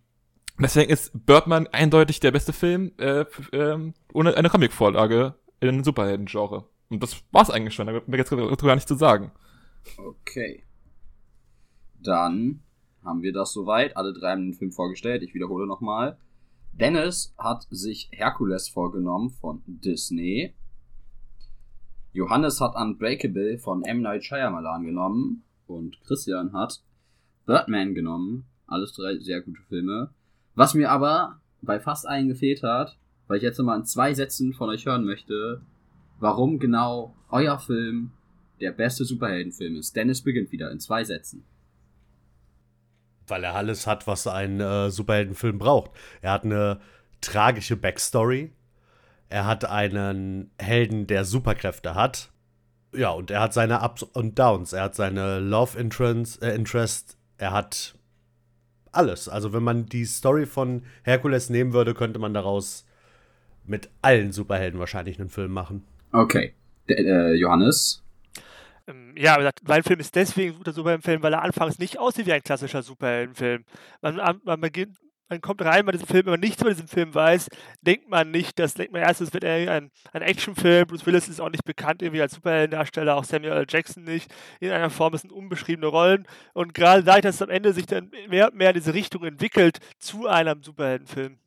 Deswegen 0.59 0.89
ist 0.89 1.12
Birdman 1.25 1.67
eindeutig 1.67 2.19
der 2.21 2.31
beste 2.31 2.53
Film 2.53 2.93
äh, 2.97 3.25
äh, 3.51 3.91
ohne 4.13 4.38
eine 4.38 4.50
Comic-Vorlage 4.50 5.35
in 5.59 5.83
Superhelden-Genre. 5.83 6.65
Und 6.89 7.03
das 7.03 7.24
war's 7.31 7.50
eigentlich 7.50 7.74
schon. 7.74 7.88
Da 7.88 7.93
gibt 7.93 8.07
mir 8.07 8.17
jetzt 8.17 8.29
gar 8.29 8.75
nicht 8.75 8.88
zu 8.88 8.95
sagen. 8.95 9.31
Okay. 9.97 10.63
Dann 12.01 12.62
haben 13.03 13.21
wir 13.21 13.33
das 13.33 13.51
soweit. 13.51 13.97
Alle 13.97 14.13
drei 14.13 14.31
haben 14.31 14.51
den 14.51 14.53
Film 14.53 14.71
vorgestellt. 14.71 15.24
Ich 15.24 15.33
wiederhole 15.33 15.67
nochmal. 15.67 16.17
Dennis 16.71 17.33
hat 17.38 17.67
sich 17.69 18.09
Herkules 18.12 18.69
vorgenommen 18.69 19.29
von 19.29 19.62
Disney. 19.65 20.53
Johannes 22.13 22.62
hat 22.62 22.75
Unbreakable 22.75 23.57
von 23.57 23.83
M. 23.83 24.01
Night 24.01 24.24
Shyamalan 24.24 24.85
genommen. 24.85 25.43
Und 25.67 26.00
Christian 26.01 26.53
hat 26.53 26.81
Birdman 27.45 27.93
genommen. 27.93 28.45
Alles 28.67 28.93
drei 28.93 29.17
sehr 29.19 29.41
gute 29.41 29.62
Filme. 29.67 30.13
Was 30.55 30.74
mir 30.74 30.89
aber 30.89 31.39
bei 31.62 31.79
fast 31.79 32.07
allen 32.07 32.27
gefehlt 32.27 32.63
hat, 32.63 32.97
weil 33.27 33.38
ich 33.38 33.43
jetzt 33.43 33.59
mal 33.59 33.77
in 33.77 33.85
zwei 33.85 34.13
Sätzen 34.13 34.53
von 34.53 34.69
euch 34.69 34.85
hören 34.85 35.05
möchte, 35.05 35.62
warum 36.19 36.59
genau 36.59 37.15
euer 37.29 37.59
Film 37.59 38.12
der 38.62 38.71
beste 38.71 39.03
Superheldenfilm 39.03 39.75
ist. 39.75 39.95
Dennis 39.95 40.21
beginnt 40.21 40.51
wieder 40.51 40.71
in 40.71 40.79
zwei 40.79 41.03
Sätzen. 41.03 41.43
Weil 43.27 43.43
er 43.43 43.55
alles 43.55 43.88
hat, 43.88 44.07
was 44.07 44.27
ein 44.27 44.62
äh, 44.62 44.89
Superheldenfilm 44.89 45.57
braucht. 45.57 45.91
Er 46.21 46.31
hat 46.31 46.45
eine 46.45 46.79
tragische 47.21 47.75
Backstory. 47.75 48.53
Er 49.27 49.45
hat 49.45 49.65
einen 49.65 50.51
Helden, 50.59 51.07
der 51.07 51.25
Superkräfte 51.25 51.95
hat. 51.95 52.31
Ja, 52.93 53.09
und 53.09 53.31
er 53.31 53.41
hat 53.41 53.53
seine 53.53 53.81
Ups 53.81 54.03
und 54.03 54.39
Downs. 54.39 54.71
Er 54.71 54.83
hat 54.83 54.95
seine 54.95 55.39
Love 55.39 55.77
Interest, 55.77 56.41
äh, 56.41 56.55
Interest. 56.55 57.17
Er 57.38 57.51
hat 57.51 57.94
alles. 58.95 59.29
Also, 59.29 59.53
wenn 59.53 59.63
man 59.63 59.85
die 59.85 60.05
Story 60.05 60.45
von 60.45 60.83
Herkules 61.03 61.49
nehmen 61.49 61.73
würde, 61.73 61.93
könnte 61.93 62.19
man 62.19 62.33
daraus 62.33 62.85
mit 63.65 63.89
allen 64.01 64.31
Superhelden 64.31 64.79
wahrscheinlich 64.79 65.19
einen 65.19 65.29
Film 65.29 65.51
machen. 65.51 65.83
Okay. 66.11 66.53
Der, 66.87 66.99
äh, 66.99 67.33
Johannes? 67.33 68.03
Ähm, 68.87 69.13
Ja, 69.17 69.35
aber 69.35 69.51
mein 69.67 69.83
Film 69.83 69.99
ist 69.99 70.15
deswegen 70.15 70.53
ein 70.53 70.57
guter 70.57 70.73
Superheldenfilm, 70.73 71.23
weil 71.23 71.33
er 71.33 71.41
anfangs 71.41 71.79
nicht 71.79 71.97
aussieht 71.99 72.27
wie 72.27 72.33
ein 72.33 72.43
klassischer 72.43 72.83
Superheldenfilm. 72.83 73.65
Man, 74.01 74.39
man 74.43 74.61
beginnt, 74.61 74.97
man 75.29 75.41
kommt 75.41 75.62
rein 75.63 75.86
bei 75.86 75.91
diesem 75.91 76.08
Film, 76.08 76.25
wenn 76.25 76.34
man 76.34 76.39
nichts 76.39 76.62
über 76.62 76.72
diesen 76.72 76.88
Film 76.88 77.13
weiß, 77.13 77.50
denkt 77.82 78.10
man 78.10 78.32
nicht, 78.32 78.60
dass 78.60 78.75
denkt 78.75 78.94
man 78.94 79.01
erst, 79.01 79.22
es 79.22 79.34
wird 79.34 79.44
irgendwie 79.44 79.70
ein, 79.70 79.91
ein 80.13 80.22
Actionfilm. 80.22 80.88
Bruce 80.88 81.05
Willis 81.05 81.27
ist 81.27 81.41
auch 81.41 81.50
nicht 81.50 81.65
bekannt 81.65 82.01
irgendwie 82.01 82.22
als 82.22 82.36
Superheldendarsteller, 82.36 83.15
auch 83.15 83.24
Samuel 83.24 83.53
L. 83.53 83.65
Jackson 83.67 84.03
nicht. 84.03 84.32
In 84.60 84.72
einer 84.72 84.89
Form 84.89 85.13
das 85.13 85.22
sind 85.22 85.32
unbeschriebene 85.32 85.88
Rollen. 85.88 86.27
Und 86.53 86.74
gerade 86.74 87.03
dadurch, 87.03 87.24
dass 87.24 87.36
es 87.36 87.41
am 87.41 87.50
Ende 87.50 87.74
sich 87.74 87.86
dann 87.86 88.12
mehr 88.29 88.51
und 88.51 88.55
mehr 88.58 88.70
in 88.70 88.75
diese 88.75 88.94
Richtung 88.94 89.24
entwickelt 89.24 89.79
zu 89.98 90.27
einem 90.27 90.62
Superheldenfilm. 90.62 91.38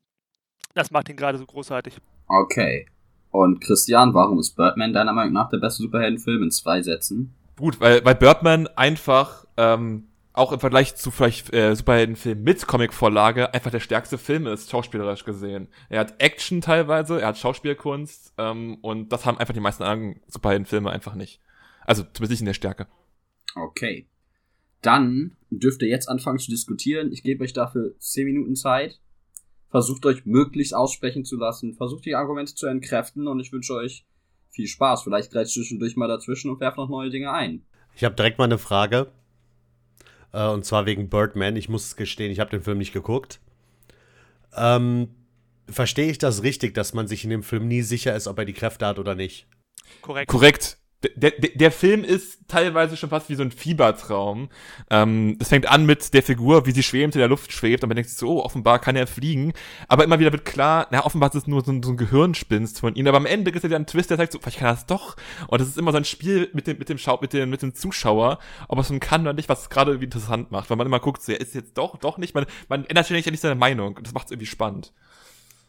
Das 0.75 0.91
macht 0.91 1.09
ihn 1.09 1.17
gerade 1.17 1.39
so 1.39 1.47
großartig. 1.47 1.99
Okay. 2.27 2.87
Und 3.31 3.61
Christian, 3.61 4.15
warum 4.15 4.39
ist 4.39 4.57
Birdman 4.57 4.93
deiner 4.93 5.13
Meinung 5.13 5.35
nach 5.35 5.51
der 5.51 5.59
beste 5.59 5.83
Superheldenfilm 5.83 6.43
in 6.43 6.51
zwei 6.51 6.83
Sätzen? 6.83 7.35
Gut, 7.57 7.81
weil, 7.81 8.05
weil 8.05 8.15
Birdman 8.15 8.69
einfach, 8.69 9.45
ähm, 9.57 10.09
auch 10.39 10.53
im 10.53 10.61
Vergleich 10.61 10.95
zu 10.95 11.11
vielleicht 11.11 11.53
äh, 11.53 11.75
Superheldenfilmen 11.75 12.43
mit 12.43 12.67
Comicvorlage 12.67 13.53
einfach 13.53 13.71
der 13.71 13.81
stärkste 13.81 14.19
Film 14.19 14.47
ist, 14.47 14.71
schauspielerisch 14.71 15.25
gesehen. 15.25 15.69
Er 15.89 16.01
hat 16.01 16.23
Action 16.23 16.61
teilweise, 16.61 17.21
er 17.21 17.29
hat 17.29 17.39
Schauspielkunst 17.39 18.35
ähm, 18.39 18.79
und 18.81 19.13
das 19.13 19.27
haben 19.27 19.39
einfach 19.39 19.55
die 19.55 19.61
meisten 19.61 19.83
anderen 19.83 20.21
Superheldenfilme 20.29 20.91
einfach 20.91 21.15
nicht. 21.15 21.41
Also 21.85 22.03
zumindest 22.03 22.31
nicht 22.31 22.41
in 22.41 22.47
der 22.47 22.55
Stärke. 22.55 22.87
Okay. 23.55 24.07
Dann 24.83 25.37
dürft 25.51 25.83
ihr 25.83 25.89
jetzt 25.89 26.09
anfangen 26.09 26.39
zu 26.39 26.51
diskutieren. 26.51 27.13
Ich 27.13 27.23
gebe 27.23 27.43
euch 27.43 27.53
dafür 27.53 27.99
10 27.99 28.27
Minuten 28.27 28.55
Zeit. 28.55 29.01
Versucht 29.71 30.07
euch 30.07 30.25
möglichst 30.25 30.75
aussprechen 30.75 31.25
zu 31.25 31.37
lassen. 31.37 31.75
Versucht 31.75 32.05
die 32.07 32.15
Argumente 32.15 32.55
zu 32.55 32.67
entkräften 32.67 33.27
und 33.27 33.41
ich 33.41 33.53
wünsche 33.53 33.75
euch 33.75 34.07
viel 34.51 34.67
Spaß. 34.67 35.03
Vielleicht 35.03 35.31
gleich 35.31 35.49
zwischendurch 35.49 35.97
mal 35.97 36.09
dazwischen 36.09 36.51
und 36.51 36.61
werft 36.61 36.79
noch 36.79 36.89
neue 36.89 37.11
Dinge 37.11 37.33
ein. 37.33 37.65
Ich 37.95 38.05
habe 38.05 38.15
direkt 38.15 38.39
mal 38.39 38.45
eine 38.45 38.59
Frage. 38.59 39.11
Äh, 40.33 40.49
und 40.49 40.65
zwar 40.65 40.87
wegen 40.87 41.09
Birdman. 41.09 41.57
Ich 41.57 41.69
muss 41.69 41.97
gestehen, 41.97 42.31
ich 42.31 42.41
habe 42.41 42.51
den 42.51 42.63
Film 42.63 42.79
nicht 42.79 42.93
geguckt. 42.93 43.41
Ähm, 44.57 45.09
verstehe 45.69 46.11
ich 46.11 46.19
das 46.19 46.43
richtig, 46.43 46.75
dass 46.75 46.95
man 46.95 47.07
sich 47.07 47.25
in 47.25 47.31
dem 47.31 47.43
Film 47.43 47.69
nie 47.69 47.83
sicher 47.83 48.15
ist, 48.15 48.27
ob 48.27 48.39
er 48.39 48.45
die 48.45 48.55
Kräfte 48.55 48.87
hat 48.87 48.99
oder 48.99 49.15
nicht? 49.15 49.47
Korrekt. 50.03 50.29
Korrekt. 50.31 50.79
Der, 51.15 51.31
der, 51.31 51.51
der 51.51 51.71
Film 51.71 52.03
ist 52.03 52.41
teilweise 52.49 52.97
schon 52.97 53.11
fast 53.11 53.29
wie 53.29 53.37
so 53.37 53.43
ein 53.45 53.53
Fiebertraum. 53.53 54.49
Ähm, 54.91 55.37
es 55.39 55.49
fängt 55.49 55.69
an 55.69 55.87
mit 55.87 56.13
der 56.13 56.25
Figur, 56.25 56.67
wie 56.67 56.73
sie 56.73 56.83
schwebend 56.83 57.15
in 57.15 57.21
der 57.21 57.29
Luft 57.29 57.53
schwebt, 57.53 57.85
und 57.85 57.89
man 57.89 57.95
denkt 57.95 58.11
sich 58.11 58.19
so, 58.19 58.29
oh, 58.29 58.43
offenbar 58.43 58.81
kann 58.81 58.97
er 58.97 59.07
fliegen. 59.07 59.53
Aber 59.87 60.03
immer 60.03 60.19
wieder 60.19 60.33
wird 60.33 60.45
klar, 60.45 60.89
na, 60.91 61.05
offenbar 61.07 61.29
ist 61.29 61.37
es 61.37 61.47
nur 61.47 61.63
so, 61.65 61.71
ein- 61.71 61.85
so 61.85 61.91
ein 61.91 61.97
Gehirnspinst 61.97 62.81
von 62.81 62.97
ihm. 62.97 63.07
Aber 63.07 63.19
am 63.19 63.27
Ende 63.27 63.53
ist 63.53 63.63
ja 63.63 63.69
dann 63.69 63.83
ein 63.83 63.87
Twist, 63.87 64.11
der 64.11 64.17
sagt 64.17 64.33
so, 64.33 64.41
vielleicht 64.41 64.59
kann 64.59 64.67
er 64.71 64.75
das 64.75 64.87
doch. 64.87 65.17
Und 65.47 65.61
das 65.61 65.69
ist 65.69 65.79
immer 65.79 65.93
so 65.93 65.99
ein 65.99 66.05
Spiel 66.05 66.51
mit 66.53 66.67
dem, 66.67 66.79
mit 66.79 66.89
dem 66.89 66.99
Schau, 66.99 67.17
mit 67.21 67.33
dem, 67.33 67.49
mit 67.49 67.63
dem 67.63 67.77
Zuschauer, 67.77 68.41
ob 68.67 68.79
er 68.79 68.83
es 68.83 68.91
nun 68.91 68.99
kann 68.99 69.21
oder 69.21 69.35
nicht, 69.35 69.49
was 69.49 69.63
es 69.63 69.71
gerade 69.71 69.93
irgendwie 69.93 70.07
interessant 70.07 70.51
macht. 70.51 70.69
Weil 70.69 70.79
man 70.79 70.87
immer 70.89 70.99
guckt, 70.99 71.23
so, 71.23 71.31
er 71.31 71.41
ist 71.41 71.55
jetzt 71.55 71.79
doch, 71.79 71.97
doch 71.99 72.19
nicht. 72.19 72.35
Man, 72.35 72.45
man 72.69 72.85
ändert 72.87 73.05
ständig 73.05 73.25
ja 73.25 73.31
nicht 73.31 73.41
seine 73.41 73.55
Meinung. 73.55 73.97
Und 73.97 74.05
das 74.05 74.15
macht 74.15 74.25
es 74.27 74.31
irgendwie 74.33 74.47
spannend. 74.47 74.93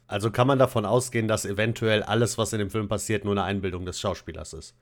Also 0.07 0.31
kann 0.31 0.47
man 0.47 0.57
davon 0.57 0.87
ausgehen, 0.87 1.27
dass 1.27 1.45
eventuell 1.45 2.01
alles, 2.01 2.39
was 2.39 2.51
in 2.51 2.57
dem 2.57 2.71
Film 2.71 2.87
passiert, 2.87 3.25
nur 3.25 3.33
eine 3.33 3.43
Einbildung 3.43 3.85
des 3.85 3.99
Schauspielers 3.99 4.53
ist. 4.53 4.73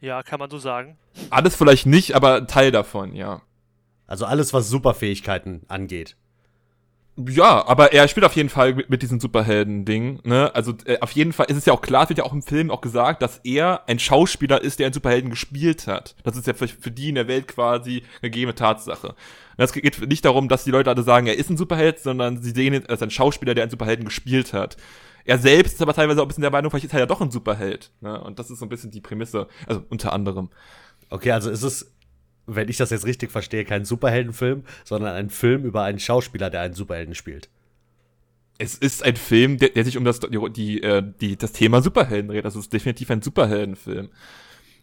Ja, 0.00 0.22
kann 0.22 0.40
man 0.40 0.50
so 0.50 0.58
sagen. 0.58 0.96
Alles 1.28 1.56
vielleicht 1.56 1.86
nicht, 1.86 2.14
aber 2.14 2.36
ein 2.36 2.46
Teil 2.46 2.70
davon, 2.70 3.14
ja. 3.14 3.42
Also 4.06 4.24
alles, 4.24 4.52
was 4.52 4.68
Superfähigkeiten 4.68 5.62
angeht. 5.68 6.16
Ja, 7.28 7.66
aber 7.66 7.92
er 7.92 8.08
spielt 8.08 8.24
auf 8.24 8.34
jeden 8.34 8.48
Fall 8.48 8.74
mit, 8.74 8.88
mit 8.88 9.02
diesem 9.02 9.20
Superhelden-Ding, 9.20 10.20
ne? 10.24 10.54
Also 10.54 10.74
äh, 10.86 10.98
auf 11.00 11.10
jeden 11.12 11.32
Fall 11.32 11.46
ist 11.46 11.56
es 11.56 11.66
ja 11.66 11.72
auch 11.72 11.82
klar, 11.82 12.04
es 12.04 12.08
wird 12.08 12.18
ja 12.18 12.24
auch 12.24 12.32
im 12.32 12.42
Film 12.42 12.70
auch 12.70 12.80
gesagt, 12.80 13.20
dass 13.20 13.40
er 13.44 13.86
ein 13.88 13.98
Schauspieler 13.98 14.62
ist, 14.62 14.78
der 14.78 14.86
einen 14.86 14.94
Superhelden 14.94 15.28
gespielt 15.30 15.86
hat. 15.86 16.14
Das 16.22 16.36
ist 16.36 16.46
ja 16.46 16.54
für, 16.54 16.68
für 16.68 16.90
die 16.90 17.10
in 17.10 17.16
der 17.16 17.28
Welt 17.28 17.48
quasi 17.48 18.04
eine 18.22 18.30
gegebene 18.30 18.54
Tatsache. 18.54 19.14
Es 19.58 19.72
geht 19.72 20.08
nicht 20.08 20.24
darum, 20.24 20.48
dass 20.48 20.64
die 20.64 20.70
Leute 20.70 20.88
alle 20.88 21.02
sagen, 21.02 21.26
er 21.26 21.36
ist 21.36 21.50
ein 21.50 21.58
Superheld, 21.58 21.98
sondern 21.98 22.40
sie 22.40 22.52
sehen 22.52 22.72
ihn 22.72 22.86
als 22.86 23.02
ein 23.02 23.10
Schauspieler, 23.10 23.54
der 23.54 23.64
einen 23.64 23.70
Superhelden 23.70 24.06
gespielt 24.06 24.54
hat. 24.54 24.76
Er 25.24 25.38
selbst 25.38 25.74
ist 25.74 25.82
aber 25.82 25.94
teilweise 25.94 26.20
auch 26.20 26.24
ein 26.24 26.28
bisschen 26.28 26.42
der 26.42 26.50
Meinung, 26.50 26.70
vielleicht 26.70 26.86
ist 26.86 26.94
er 26.94 27.00
ja 27.00 27.06
doch 27.06 27.20
ein 27.20 27.30
Superheld. 27.30 27.90
Ne? 28.00 28.20
Und 28.20 28.38
das 28.38 28.50
ist 28.50 28.58
so 28.58 28.66
ein 28.66 28.68
bisschen 28.68 28.90
die 28.90 29.00
Prämisse, 29.00 29.48
also 29.66 29.82
unter 29.88 30.12
anderem. 30.12 30.50
Okay, 31.10 31.32
also 31.32 31.50
ist 31.50 31.62
es, 31.62 31.92
wenn 32.46 32.68
ich 32.68 32.76
das 32.76 32.90
jetzt 32.90 33.06
richtig 33.06 33.30
verstehe, 33.30 33.64
kein 33.64 33.84
Superheldenfilm, 33.84 34.64
sondern 34.84 35.14
ein 35.14 35.30
Film 35.30 35.64
über 35.64 35.82
einen 35.82 35.98
Schauspieler, 35.98 36.50
der 36.50 36.62
einen 36.62 36.74
Superhelden 36.74 37.14
spielt. 37.14 37.48
Es 38.58 38.74
ist 38.74 39.02
ein 39.02 39.16
Film, 39.16 39.56
der, 39.56 39.70
der 39.70 39.84
sich 39.84 39.96
um 39.96 40.04
das, 40.04 40.20
die, 40.20 40.52
die, 40.52 40.82
äh, 40.82 41.36
das 41.36 41.52
Thema 41.52 41.80
Superhelden 41.80 42.28
dreht. 42.28 42.44
Das 42.44 42.56
ist 42.56 42.72
definitiv 42.72 43.10
ein 43.10 43.22
Superheldenfilm. 43.22 44.10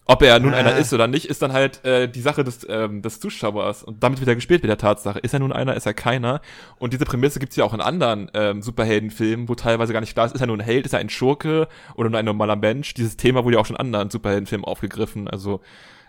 Ob 0.10 0.22
er 0.22 0.40
nun 0.40 0.54
Ah. 0.54 0.58
einer 0.58 0.78
ist 0.78 0.94
oder 0.94 1.08
nicht, 1.08 1.26
ist 1.26 1.42
dann 1.42 1.52
halt 1.52 1.84
äh, 1.84 2.08
die 2.08 2.22
Sache 2.22 2.44
des, 2.44 2.66
ähm, 2.70 3.02
des 3.02 3.20
Zuschauers. 3.20 3.84
Und 3.84 4.04
damit 4.04 4.20
wird 4.20 4.30
er 4.30 4.36
gespielt 4.36 4.64
mit 4.64 4.70
der 4.70 4.78
Tatsache. 4.78 5.20
Ist 5.20 5.34
er 5.34 5.40
nun 5.40 5.52
einer, 5.52 5.76
ist 5.76 5.86
er 5.86 5.94
keiner? 5.94 6.42
Und 6.80 6.94
diese 6.94 7.04
Prämisse 7.06 7.40
gibt 7.40 7.52
es 7.52 7.58
ja 7.58 7.66
auch 7.66 7.74
in 7.74 7.82
anderen 7.82 8.32
ähm, 8.34 8.62
Superheldenfilmen, 8.62 9.50
wo 9.50 9.56
teilweise 9.56 9.92
gar 9.92 10.00
nicht 10.00 10.14
klar 10.14 10.26
ist, 10.26 10.36
ist 10.36 10.42
er 10.42 10.48
nun 10.48 10.62
ein 10.62 10.66
Held, 10.66 10.86
ist 10.86 10.94
er 10.94 11.00
ein 11.00 11.10
Schurke 11.10 11.68
oder 11.96 12.10
nur 12.10 12.20
ein 12.20 12.26
normaler 12.26 12.56
Mensch? 12.56 12.94
Dieses 12.94 13.18
Thema 13.18 13.44
wurde 13.44 13.56
ja 13.58 13.62
auch 13.62 13.66
schon 13.66 13.76
in 13.76 13.82
anderen 13.82 14.10
Superheldenfilmen 14.10 14.66
aufgegriffen. 14.66 15.28
Also 15.28 15.62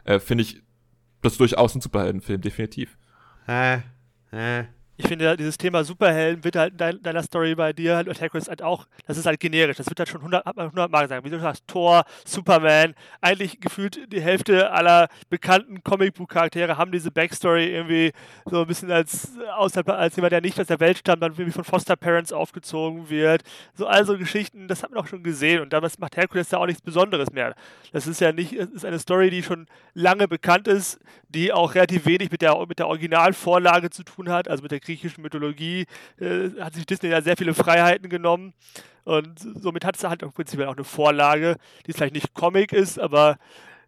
äh, 0.05 0.21
finde 0.21 0.43
ich 0.43 0.63
das 1.21 1.33
ist 1.33 1.41
durchaus 1.41 1.75
ein 1.75 1.81
Superheldenfilm, 1.81 2.41
definitiv. 2.41 2.97
Hä? 3.47 3.83
Hä? 4.31 4.69
Ich 5.01 5.07
finde, 5.07 5.27
ja, 5.27 5.37
dieses 5.37 5.57
Thema 5.57 5.85
Superhelden 5.85 6.43
wird 6.43 6.57
halt 6.57 6.73
in 6.73 6.79
dein, 6.79 7.01
deiner 7.01 7.23
Story 7.23 7.55
bei 7.55 7.73
dir 7.73 7.95
halt 7.95 8.21
Hercules 8.21 8.49
halt 8.49 8.63
auch, 8.63 8.89
das 9.07 9.17
ist 9.17 9.27
halt 9.27 9.39
generisch. 9.39 9.77
Das 9.77 9.89
wird 9.89 10.01
halt 10.01 10.09
schon 10.09 10.21
100, 10.21 10.45
hat 10.45 10.57
man 10.57 10.67
100 10.67 10.91
Mal 10.91 11.03
gesagt. 11.03 11.25
Wie 11.25 11.31
du 11.31 11.39
sagst, 11.39 11.69
Thor, 11.69 12.05
Superman, 12.25 12.97
eigentlich 13.21 13.61
gefühlt 13.61 14.13
die 14.13 14.21
Hälfte 14.21 14.73
aller 14.73 15.09
bekannten 15.31 15.85
Comicbuch-Charaktere 15.85 16.77
haben 16.77 16.91
diese 16.91 17.13
Backstory 17.13 17.69
irgendwie 17.69 18.11
so 18.45 18.63
ein 18.63 18.67
bisschen 18.67 18.91
als, 18.91 19.39
außerhalb, 19.57 19.89
als 19.91 20.17
jemand, 20.17 20.33
der 20.33 20.41
nicht 20.41 20.59
aus 20.61 20.67
der 20.67 20.81
Welt 20.81 20.99
stammt, 20.99 21.23
dann 21.23 21.31
irgendwie 21.31 21.53
von 21.53 21.63
Foster 21.63 21.95
Parents 21.95 22.33
aufgezogen 22.33 23.09
wird. 23.09 23.45
So 23.75 23.87
also 23.87 24.19
Geschichten, 24.19 24.67
das 24.67 24.83
hat 24.83 24.91
man 24.91 24.99
auch 24.99 25.07
schon 25.07 25.23
gesehen 25.23 25.63
und 25.63 25.73
damals 25.73 26.01
macht 26.01 26.17
Hercules 26.17 26.51
ja 26.51 26.59
auch 26.59 26.67
nichts 26.67 26.83
Besonderes 26.83 27.31
mehr. 27.31 27.55
Das 27.93 28.09
ist 28.09 28.21
ja 28.21 28.33
nicht, 28.33 28.53
es 28.53 28.71
ist 28.71 28.85
eine 28.85 28.99
Story, 28.99 29.31
die 29.31 29.45
schon 29.45 29.69
lange 29.95 30.27
bekannt 30.27 30.67
ist, 30.67 30.99
die 31.29 31.53
auch 31.53 31.77
relativ 31.77 32.05
wenig 32.05 32.33
mit 32.33 32.43
der, 32.43 32.59
mit 32.67 32.81
der 32.81 32.89
Originalvorlage 32.89 33.91
zu 33.91 34.03
tun 34.03 34.29
hat, 34.29 34.49
also 34.49 34.63
mit 34.63 34.73
der 34.73 34.81
griechischen 34.89 35.23
Mythologie, 35.23 35.87
äh, 36.19 36.51
hat 36.61 36.75
sich 36.75 36.87
Disney 36.87 37.11
ja 37.11 37.21
sehr 37.21 37.37
viele 37.37 37.55
Freiheiten 37.55 38.09
genommen 38.09 38.55
und 39.05 39.39
somit 39.39 39.85
hat 39.85 39.97
es 39.97 40.05
halt 40.05 40.23
im 40.23 40.33
Prinzip 40.33 40.61
auch 40.61 40.75
eine 40.75 40.85
Vorlage, 40.85 41.57
die 41.87 41.93
vielleicht 41.93 42.15
nicht 42.15 42.35
Comic 42.35 42.73
ist, 42.73 42.99
aber 42.99 43.39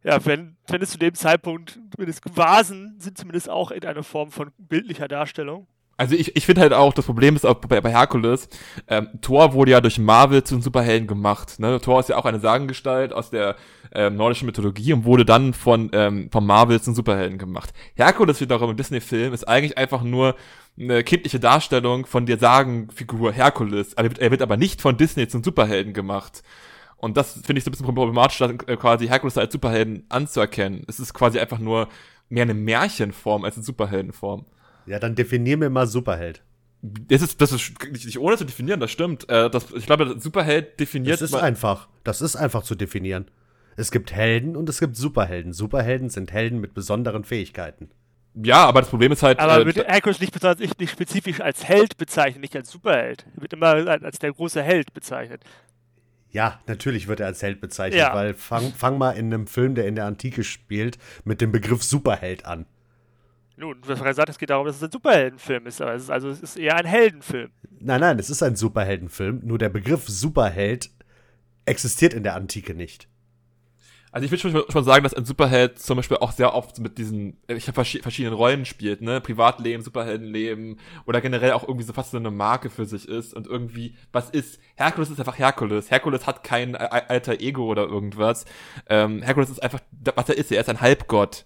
ja, 0.03 0.25
wenn, 0.25 0.57
wenn 0.69 0.83
es 0.83 0.91
zu 0.91 0.99
dem 0.99 1.15
Zeitpunkt 1.15 1.79
zumindest 1.95 2.23
Vasen 2.35 2.97
sind, 2.99 3.19
zumindest 3.19 3.51
auch 3.51 3.71
in 3.71 3.85
einer 3.85 4.03
Form 4.03 4.31
von 4.31 4.51
bildlicher 4.57 5.09
Darstellung. 5.09 5.67
Also 6.01 6.15
ich, 6.15 6.35
ich 6.35 6.47
finde 6.47 6.63
halt 6.63 6.73
auch, 6.73 6.95
das 6.95 7.05
Problem 7.05 7.37
ist 7.37 7.45
auch 7.45 7.57
bei, 7.57 7.79
bei 7.83 7.91
Herkules, 7.91 8.49
ähm, 8.89 9.09
Thor 9.21 9.53
wurde 9.53 9.73
ja 9.73 9.83
durch 9.83 9.99
Marvel 9.99 10.43
zu 10.43 10.55
einem 10.55 10.63
Superhelden 10.63 11.07
gemacht. 11.07 11.61
Ne? 11.61 11.79
Thor 11.79 12.01
ist 12.01 12.09
ja 12.09 12.17
auch 12.17 12.25
eine 12.25 12.41
Sagengestalt 12.41 13.13
aus 13.13 13.29
der 13.29 13.55
ähm, 13.93 14.17
nordischen 14.17 14.47
Mythologie 14.47 14.95
und 14.95 15.05
wurde 15.05 15.27
dann 15.27 15.53
von, 15.53 15.91
ähm, 15.93 16.31
von 16.33 16.47
Marvel 16.47 16.81
zum 16.81 16.95
Superhelden 16.95 17.37
gemacht. 17.37 17.75
Herkules 17.97 18.41
auch 18.51 18.63
im 18.63 18.79
Disney-Film, 18.79 19.35
ist 19.35 19.47
eigentlich 19.47 19.77
einfach 19.77 20.03
nur 20.03 20.37
eine 20.79 21.05
kindliche 21.05 21.39
Darstellung 21.39 22.07
von 22.07 22.25
der 22.25 22.39
Sagenfigur 22.39 23.33
Herkules. 23.33 23.93
Er 23.93 24.05
wird, 24.05 24.21
er 24.21 24.31
wird 24.31 24.41
aber 24.41 24.57
nicht 24.57 24.81
von 24.81 24.97
Disney 24.97 25.29
zum 25.29 25.45
Superhelden 25.45 25.93
gemacht. 25.93 26.43
Und 26.97 27.19
das 27.19 27.35
finde 27.45 27.59
ich 27.59 27.65
so 27.65 27.69
ein 27.69 27.73
bisschen 27.73 27.95
problematisch, 27.95 28.41
äh, 28.41 28.55
quasi 28.79 29.07
Herkules 29.07 29.37
als 29.37 29.53
Superhelden 29.53 30.07
anzuerkennen. 30.09 30.83
Es 30.89 30.99
ist 30.99 31.13
quasi 31.13 31.39
einfach 31.39 31.59
nur 31.59 31.89
mehr 32.31 32.45
eine 32.45 32.55
Märchenform 32.55 33.45
als 33.45 33.57
eine 33.57 33.65
Superheldenform. 33.65 34.47
Ja, 34.87 34.99
dann 34.99 35.15
definier 35.15 35.57
mir 35.57 35.71
mal 35.71 35.87
Superheld. 35.87 36.43
Das 36.83 37.21
ist, 37.21 37.41
das 37.41 37.53
ist 37.53 37.73
nicht, 37.93 38.07
nicht 38.07 38.19
ohne 38.19 38.37
zu 38.39 38.45
definieren, 38.45 38.81
das 38.81 38.91
stimmt. 38.91 39.29
Äh, 39.29 39.51
das, 39.51 39.71
ich 39.73 39.85
glaube, 39.87 40.17
Superheld 40.19 40.81
definiert. 40.81 41.15
Das 41.21 41.23
ist 41.23 41.35
einfach. 41.35 41.89
Das 42.05 42.23
ist 42.23 42.37
einfach 42.37 42.63
zu 42.63 42.75
definieren. 42.75 43.27
Es 43.77 43.91
gibt 43.91 44.13
Helden 44.13 44.57
und 44.57 44.69
es 44.69 44.81
gibt 44.81 44.97
Superhelden. 44.97 45.53
Superhelden 45.53 46.09
sind 46.09 46.33
Helden 46.33 46.61
mit 46.61 46.75
besonderen 46.75 47.25
Fähigkeiten. 47.25 47.91
Ja, 48.35 48.65
aber 48.65 48.81
das 48.81 48.91
Problem 48.91 49.13
ist 49.13 49.23
halt. 49.23 49.39
Aber 49.41 49.61
äh, 49.61 49.67
wird 49.67 49.87
Hercules 49.87 50.21
nicht, 50.21 50.81
nicht 50.81 50.91
spezifisch 50.91 51.41
als 51.41 51.65
Held 51.65 51.97
bezeichnet, 51.97 52.43
nicht 52.43 52.57
als 52.57 52.71
Superheld. 52.71 53.27
Er 53.37 53.43
wird 53.43 53.53
immer 53.53 53.69
als 53.69 54.19
der 54.19 54.33
große 54.33 54.63
Held 54.63 54.95
bezeichnet. 54.95 55.43
Ja, 56.31 56.61
natürlich 56.67 57.09
wird 57.09 57.21
er 57.21 57.27
als 57.27 57.43
Held 57.43 57.61
bezeichnet, 57.61 58.01
Ja. 58.01 58.15
weil 58.15 58.35
fang, 58.35 58.73
fang 58.73 58.99
mal 58.99 59.13
in 59.13 59.27
einem 59.35 59.47
Film, 59.49 59.75
der 59.75 59.87
in 59.89 59.97
der 59.97 60.07
Antike 60.07 60.45
spielt, 60.45 60.97
mit 61.25 61.41
dem 61.41 61.51
Begriff 61.51 61.83
Superheld 61.83 62.47
an. 62.47 62.67
Nun, 63.61 63.83
du 63.83 63.91
hast 63.91 63.99
gerade 63.99 64.11
gesagt, 64.11 64.31
es 64.31 64.39
geht 64.39 64.49
darum, 64.49 64.67
dass 64.67 64.77
es 64.77 64.83
ein 64.83 64.91
Superheldenfilm 64.91 65.67
ist, 65.67 65.83
aber 65.83 65.93
es 65.93 66.05
ist, 66.05 66.11
also 66.11 66.31
es 66.31 66.41
ist 66.41 66.57
eher 66.57 66.77
ein 66.77 66.87
Heldenfilm. 66.87 67.51
Nein, 67.79 68.01
nein, 68.01 68.19
es 68.19 68.31
ist 68.31 68.43
ein 68.43 68.57
Superheldenfilm, 68.57 69.41
nur 69.45 69.59
der 69.59 69.69
Begriff 69.69 70.09
Superheld 70.09 70.89
existiert 71.67 72.15
in 72.15 72.23
der 72.23 72.37
Antike 72.37 72.73
nicht. 72.73 73.07
Also 74.13 74.25
ich 74.25 74.31
würde 74.31 74.41
schon, 74.41 74.73
schon 74.73 74.85
sagen, 74.85 75.05
dass 75.05 75.13
ein 75.13 75.27
Superheld 75.27 75.79
zum 75.79 75.97
Beispiel 75.97 76.17
auch 76.17 76.33
sehr 76.33 76.55
oft 76.55 76.79
mit 76.81 76.97
diesen, 76.97 77.37
ich 77.49 77.69
habe 77.69 77.85
vers 77.85 78.03
verschiedenen 78.03 78.35
Rollen 78.35 78.65
spielt, 78.65 79.03
ne, 79.03 79.21
Privatleben, 79.21 79.85
Superheldenleben 79.85 80.81
oder 81.05 81.21
generell 81.21 81.53
auch 81.53 81.63
irgendwie 81.63 81.85
so 81.85 81.93
fast 81.93 82.13
so 82.13 82.17
eine 82.17 82.31
Marke 82.31 82.71
für 82.71 82.87
sich 82.87 83.07
ist 83.07 83.35
und 83.35 83.47
irgendwie 83.47 83.95
was 84.11 84.31
ist. 84.31 84.59
Herkules 84.77 85.11
ist 85.11 85.21
einfach 85.21 85.39
Herkules. 85.39 85.91
Herkules 85.91 86.27
hat 86.27 86.45
kein 86.45 86.77
alter 86.77 87.41
Ego 87.41 87.67
oder 87.67 87.83
irgendwas. 87.85 88.47
Ähm, 88.89 89.21
Herkules 89.21 89.51
ist 89.51 89.63
einfach, 89.63 89.81
was 90.17 90.31
er 90.31 90.39
ist. 90.39 90.51
Er 90.51 90.63
ist 90.63 90.71
ein 90.71 90.81
Halbgott. 90.81 91.45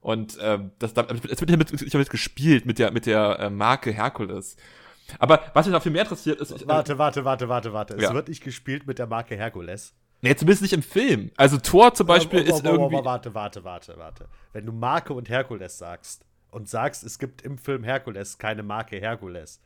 Und 0.00 0.38
ähm, 0.40 0.70
das, 0.78 0.94
das 0.94 1.08
wird 1.08 1.50
damit, 1.50 1.94
damit 1.94 2.10
gespielt 2.10 2.64
mit 2.64 2.78
der 2.78 2.90
mit 2.90 3.06
der 3.06 3.38
äh, 3.38 3.50
Marke 3.50 3.92
Herkules. 3.92 4.56
Aber 5.18 5.40
was 5.54 5.66
mich 5.66 5.72
noch 5.72 5.82
viel 5.82 5.92
mehr 5.92 6.02
interessiert 6.02 6.40
ist. 6.40 6.52
Ich, 6.52 6.66
warte, 6.66 6.98
warte, 6.98 7.24
warte, 7.24 7.48
warte, 7.48 7.72
warte. 7.72 7.96
Ja. 8.00 8.08
Es 8.08 8.14
wird 8.14 8.28
nicht 8.28 8.42
gespielt 8.42 8.86
mit 8.86 8.98
der 8.98 9.06
Marke 9.06 9.36
Herkules. 9.36 9.92
Nee, 10.22 10.34
zumindest 10.36 10.62
nicht 10.62 10.72
im 10.72 10.82
Film. 10.82 11.30
Also 11.36 11.58
Thor 11.58 11.94
zum 11.94 12.06
Beispiel 12.06 12.40
oh, 12.40 12.44
oh, 12.46 12.52
oh, 12.52 12.56
ist 12.56 12.64
irgendwie. 12.64 13.04
Warte, 13.04 13.34
warte, 13.34 13.64
warte, 13.64 13.96
warte. 13.96 14.28
Wenn 14.52 14.66
du 14.66 14.72
Marke 14.72 15.14
und 15.14 15.28
Herkules 15.28 15.78
sagst 15.78 16.24
und 16.50 16.68
sagst, 16.68 17.04
es 17.04 17.18
gibt 17.18 17.42
im 17.42 17.58
Film 17.58 17.84
Herkules 17.84 18.38
keine 18.38 18.62
Marke 18.62 18.96
Herkules, 18.98 19.60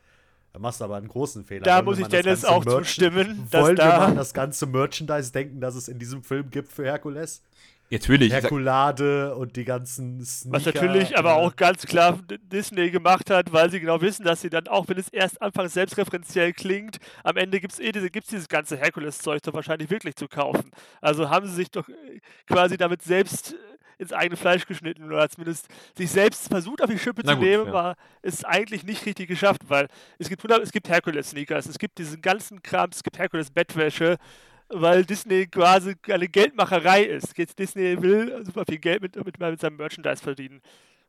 dann 0.53 0.63
machst 0.63 0.81
du 0.81 0.85
aber 0.85 0.97
einen 0.97 1.09
großen 1.09 1.45
Fehler. 1.45 1.63
Da 1.63 1.83
muss 1.83 1.99
ich 1.99 2.07
Dennis 2.07 2.45
auch 2.45 2.65
zustimmen. 2.65 3.49
Wollen 3.51 3.77
wir 3.77 3.85
mal 3.85 4.15
das 4.15 4.33
ganze 4.33 4.67
Merchandise 4.67 5.33
denken, 5.33 5.61
das 5.61 5.75
es 5.75 5.89
in 5.89 5.99
diesem 5.99 6.23
Film 6.23 6.51
gibt 6.51 6.71
für 6.71 6.85
Herkules? 6.85 7.43
Natürlich. 7.91 8.33
Herkulade 8.33 9.35
und 9.37 9.57
die 9.57 9.65
ganzen 9.65 10.25
Sneaker. 10.25 10.57
Was 10.57 10.75
natürlich 10.75 11.19
aber 11.19 11.35
auch 11.35 11.55
ganz 11.55 11.87
klar 11.87 12.19
Disney 12.51 12.91
gemacht 12.91 13.31
hat, 13.31 13.53
weil 13.53 13.71
sie 13.71 13.81
genau 13.81 14.01
wissen, 14.01 14.25
dass 14.25 14.41
sie 14.41 14.51
dann 14.51 14.69
auch, 14.69 14.89
wenn 14.89 14.99
es 14.99 15.09
erst 15.09 15.41
anfangs 15.43 15.75
selbstreferenziell 15.75 16.53
klingt, 16.53 16.99
am 17.23 17.37
Ende 17.37 17.61
gibt 17.61 17.75
es 17.75 17.81
eh 17.81 17.93
diese, 17.93 18.11
gibt's 18.11 18.31
dieses 18.31 18.49
ganze 18.49 18.77
Herkules-Zeug 18.77 19.43
doch 19.43 19.55
wahrscheinlich 19.55 19.91
wirklich 19.91 20.17
zu 20.17 20.29
kaufen. 20.29 20.71
Also 21.01 21.29
haben 21.29 21.47
sie 21.47 21.55
sich 21.55 21.71
doch 21.71 21.89
äh, 21.89 22.21
quasi 22.47 22.77
damit 22.77 23.03
selbst 23.03 23.53
äh, 23.53 23.57
ins 23.99 24.13
eigene 24.13 24.37
Fleisch 24.37 24.67
geschnitten 24.67 25.05
oder 25.05 25.29
zumindest 25.29 25.69
sich 25.97 26.11
selbst 26.11 26.49
versucht 26.49 26.83
auf 26.83 26.91
die 26.91 26.99
Schippe 26.99 27.23
Na 27.25 27.33
zu 27.33 27.39
gut, 27.39 27.47
nehmen, 27.47 27.67
ja. 27.67 27.73
war 27.73 27.97
es 28.23 28.45
eigentlich 28.45 28.85
nicht 28.85 29.05
richtig 29.07 29.29
geschafft, 29.29 29.63
weil 29.69 29.89
es 30.19 30.29
gibt, 30.29 30.45
es 30.45 30.73
gibt 30.73 30.89
Herkules-Sneakers, 30.89 31.67
es 31.67 31.79
gibt 31.79 31.99
diesen 31.99 32.21
ganzen 32.21 32.63
Kram, 32.63 32.91
es 32.91 33.03
gibt 33.03 33.19
Herkules-Bettwäsche, 33.19 34.19
weil 34.69 35.05
Disney 35.05 35.47
quasi 35.47 35.95
eine 36.09 36.29
Geldmacherei 36.29 37.05
ist. 37.05 37.37
Jetzt 37.37 37.59
Disney 37.59 38.01
will 38.01 38.45
super 38.45 38.65
viel 38.69 38.79
Geld 38.79 39.03
mit, 39.03 39.17
mit, 39.17 39.39
mit 39.39 39.61
seinem 39.61 39.77
Merchandise 39.77 40.23
verdienen. 40.23 40.61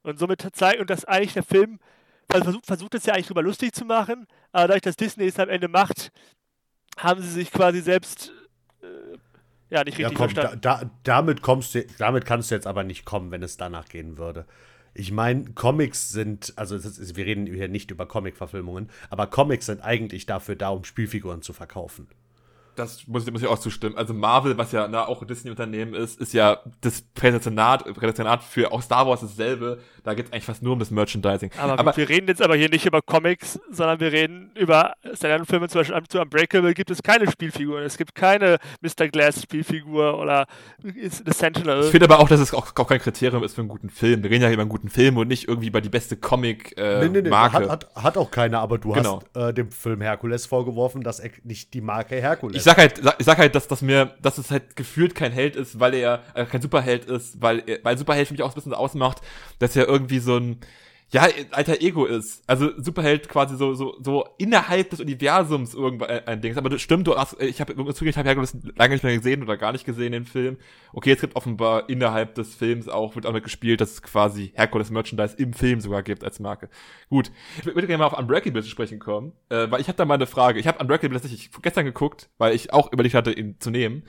Und 0.04 0.20
somit 0.20 0.48
zeigt, 0.54 0.80
und 0.80 0.90
das 0.90 1.06
eigentlich 1.06 1.34
der 1.34 1.44
Film 1.44 1.80
versucht, 2.30 2.66
versucht 2.66 2.96
es 2.96 3.06
ja 3.06 3.14
eigentlich 3.14 3.28
drüber 3.28 3.42
lustig 3.42 3.74
zu 3.74 3.86
machen, 3.86 4.28
aber 4.52 4.68
dadurch, 4.68 4.84
dass 4.84 4.96
Disney 4.96 5.26
es 5.26 5.40
am 5.40 5.50
Ende 5.50 5.68
macht, 5.68 6.12
haben 6.98 7.22
sie 7.22 7.30
sich 7.30 7.52
quasi 7.52 7.82
selbst 7.82 8.32
äh, 8.82 9.18
ja 9.70 9.84
nicht 9.84 9.98
richtig 9.98 10.00
ja, 10.00 10.08
komm, 10.10 10.30
verstanden. 10.30 10.62
Da, 10.62 10.82
da, 10.84 10.92
damit, 11.04 11.42
kommst 11.42 11.76
du, 11.76 11.86
damit 11.98 12.26
kannst 12.26 12.52
du 12.52 12.56
jetzt 12.56 12.68
aber 12.68 12.84
nicht 12.84 13.06
kommen, 13.06 13.32
wenn 13.32 13.42
es 13.42 13.58
danach 13.58 13.88
gehen 13.88 14.18
würde. 14.18 14.46
Ich 14.94 15.12
meine, 15.12 15.52
Comics 15.54 16.10
sind, 16.10 16.54
also 16.56 16.76
ist, 16.76 17.16
wir 17.16 17.26
reden 17.26 17.48
hier 17.48 17.68
nicht 17.68 17.92
über 17.92 18.06
Comic-Verfilmungen, 18.06 18.90
aber 19.10 19.28
Comics 19.28 19.66
sind 19.66 19.82
eigentlich 19.82 20.26
dafür 20.26 20.56
da, 20.56 20.70
um 20.70 20.84
Spielfiguren 20.84 21.42
zu 21.42 21.52
verkaufen 21.52 22.08
das 22.76 23.08
muss 23.08 23.26
ich, 23.26 23.32
muss 23.32 23.42
ich 23.42 23.48
auch 23.48 23.60
zustimmen. 23.60 23.98
Also 23.98 24.14
Marvel, 24.14 24.58
was 24.58 24.72
ja 24.72 24.88
na, 24.88 25.08
auch 25.08 25.22
ein 25.22 25.28
Disney-Unternehmen 25.28 25.94
ist, 25.94 26.20
ist 26.20 26.34
ja 26.34 26.60
das 26.82 27.02
Prädestinat, 27.02 27.86
Prädestinat 27.94 28.44
für 28.44 28.72
auch 28.72 28.82
Star 28.82 29.08
Wars 29.08 29.22
dasselbe. 29.22 29.80
Da 30.04 30.14
geht 30.14 30.28
es 30.28 30.34
eigentlich 30.34 30.46
fast 30.46 30.62
nur 30.62 30.74
um 30.74 30.80
das 30.80 30.92
Merchandising. 30.92 31.52
Aber, 31.58 31.80
aber, 31.80 31.98
wir 31.98 32.08
reden 32.10 32.28
jetzt 32.28 32.42
aber 32.42 32.56
hier 32.56 32.70
nicht 32.70 32.86
über 32.86 33.02
Comics, 33.02 33.60
sondern 33.72 34.00
wir 34.00 34.12
reden 34.12 34.52
über 34.56 34.94
Filme, 35.46 35.68
zum 35.68 35.82
Beispiel 35.82 36.04
zu 36.08 36.22
Unbreakable 36.22 36.74
gibt 36.74 36.92
es 36.92 37.02
keine 37.02 37.30
Spielfiguren. 37.30 37.84
Es 37.84 37.98
gibt 37.98 38.14
keine 38.16 38.58
Mr. 38.82 39.08
Glass 39.08 39.42
Spielfigur 39.42 40.20
oder 40.20 40.46
The 40.84 41.32
Sentinel. 41.32 41.86
Ich 41.86 41.92
finde 41.92 42.06
aber 42.06 42.20
auch, 42.20 42.28
dass 42.28 42.40
es 42.40 42.54
auch, 42.54 42.68
auch, 42.76 42.88
kein 42.88 43.00
Kriterium 43.00 43.44
ist 43.44 43.56
für 43.56 43.62
einen 43.62 43.70
guten 43.70 43.90
Film. 43.90 44.24
Wir 44.24 44.30
reden 44.30 44.44
ja 44.44 44.52
über 44.52 44.62
einen 44.62 44.70
guten 44.70 44.90
Film 44.90 45.18
und 45.18 45.28
nicht 45.28 45.48
irgendwie 45.48 45.68
über 45.68 45.82
die 45.82 45.90
beste 45.90 46.18
Comic-Marke. 46.18 46.82
Äh, 46.82 47.10
nee, 47.10 47.22
nee, 47.22 47.30
nee, 47.30 47.36
hat, 47.36 47.54
hat, 47.54 47.96
hat, 47.96 48.18
auch 48.18 48.32
keiner, 48.32 48.60
aber 48.60 48.78
du 48.78 48.92
genau. 48.92 49.22
hast 49.34 49.50
äh, 49.50 49.54
dem 49.54 49.72
Film 49.72 50.02
Herkules 50.02 50.46
vorgeworfen, 50.46 51.02
dass 51.02 51.20
er 51.20 51.32
nicht 51.44 51.74
die 51.74 51.82
Marke 51.82 52.16
Herkules 52.16 52.58
ich 52.58 52.65
sag 52.66 52.78
halt, 52.78 53.02
ich 53.18 53.26
sag 53.26 53.38
halt, 53.38 53.56
dass, 53.56 53.68
dass 53.68 53.82
mir, 53.82 54.16
dass 54.22 54.38
es 54.38 54.52
halt 54.52 54.76
gefühlt 54.76 55.16
kein 55.16 55.32
Held 55.32 55.56
ist, 55.56 55.80
weil 55.80 55.94
er 55.94 56.22
äh, 56.34 56.46
kein 56.46 56.62
Superheld 56.62 57.06
ist, 57.06 57.42
weil, 57.42 57.64
weil 57.84 57.98
Superheld 57.98 58.28
für 58.28 58.34
mich 58.34 58.44
auch 58.44 58.50
ein 58.50 58.56
bisschen 58.56 58.74
ausmacht, 58.74 59.22
dass 59.60 59.76
er 59.76 59.88
irgendwie 59.88 60.20
so 60.20 60.38
ein, 60.38 60.60
ja, 61.16 61.30
alter 61.52 61.82
Ego 61.82 62.06
ist. 62.06 62.44
Also 62.46 62.72
Superheld 62.78 63.30
quasi 63.30 63.56
so 63.56 63.74
so 63.74 63.96
so 64.02 64.28
innerhalb 64.38 64.90
des 64.90 65.00
Universums 65.00 65.74
irgendwann 65.74 66.10
äh, 66.10 66.24
ein 66.26 66.42
Ding. 66.42 66.58
Aber 66.58 66.70
das 66.70 66.82
stimmt, 66.82 67.08
du 67.08 67.16
hast, 67.16 67.42
ich 67.42 67.62
habe 67.62 67.74
zugegeben, 67.74 68.10
ich 68.10 68.18
habe 68.18 68.28
Herkules 68.28 68.58
lange 68.76 68.96
nicht 68.96 69.04
mehr 69.04 69.16
gesehen 69.16 69.42
oder 69.42 69.56
gar 69.56 69.72
nicht 69.72 69.86
gesehen 69.86 70.12
den 70.12 70.26
Film. 70.26 70.58
Okay, 70.92 71.14
es 71.14 71.22
gibt 71.22 71.38
offenbar 71.38 71.90
innerhalb 71.90 72.36
des 72.36 72.54
Films 72.56 72.90
auch 72.90 73.16
wird 73.16 73.26
auch 73.26 73.32
mitgespielt, 73.32 73.80
dass 73.80 73.92
es 73.92 74.02
quasi 74.02 74.52
Herkules 74.56 74.90
Merchandise 74.92 75.38
im 75.38 75.54
Film 75.54 75.80
sogar 75.80 76.04
gibt 76.04 76.26
als 76.26 76.42
Marke. 76.42 76.68
Gut, 77.10 77.32
ich 77.60 77.66
würde 77.66 77.88
gerne 77.88 78.00
mal 78.00 78.08
auf 78.08 78.20
Unbreakable 78.20 78.62
zu 78.62 78.70
sprechen 78.70 79.00
kommen, 79.00 79.32
äh, 79.48 79.72
weil 79.72 79.80
ich 79.80 79.88
habe 79.88 79.96
da 79.96 80.04
mal 80.04 80.16
eine 80.16 80.28
Frage. 80.28 80.60
Ich 80.60 80.68
habe 80.68 80.80
Unbreakable 80.80 81.16
tatsächlich 81.18 81.50
gestern 81.62 81.86
geguckt, 81.86 82.30
weil 82.38 82.54
ich 82.54 82.74
auch 82.74 82.92
überlegt 82.92 83.16
hatte, 83.16 83.32
ihn 83.32 83.56
zu 83.60 83.70
nehmen. 83.70 84.04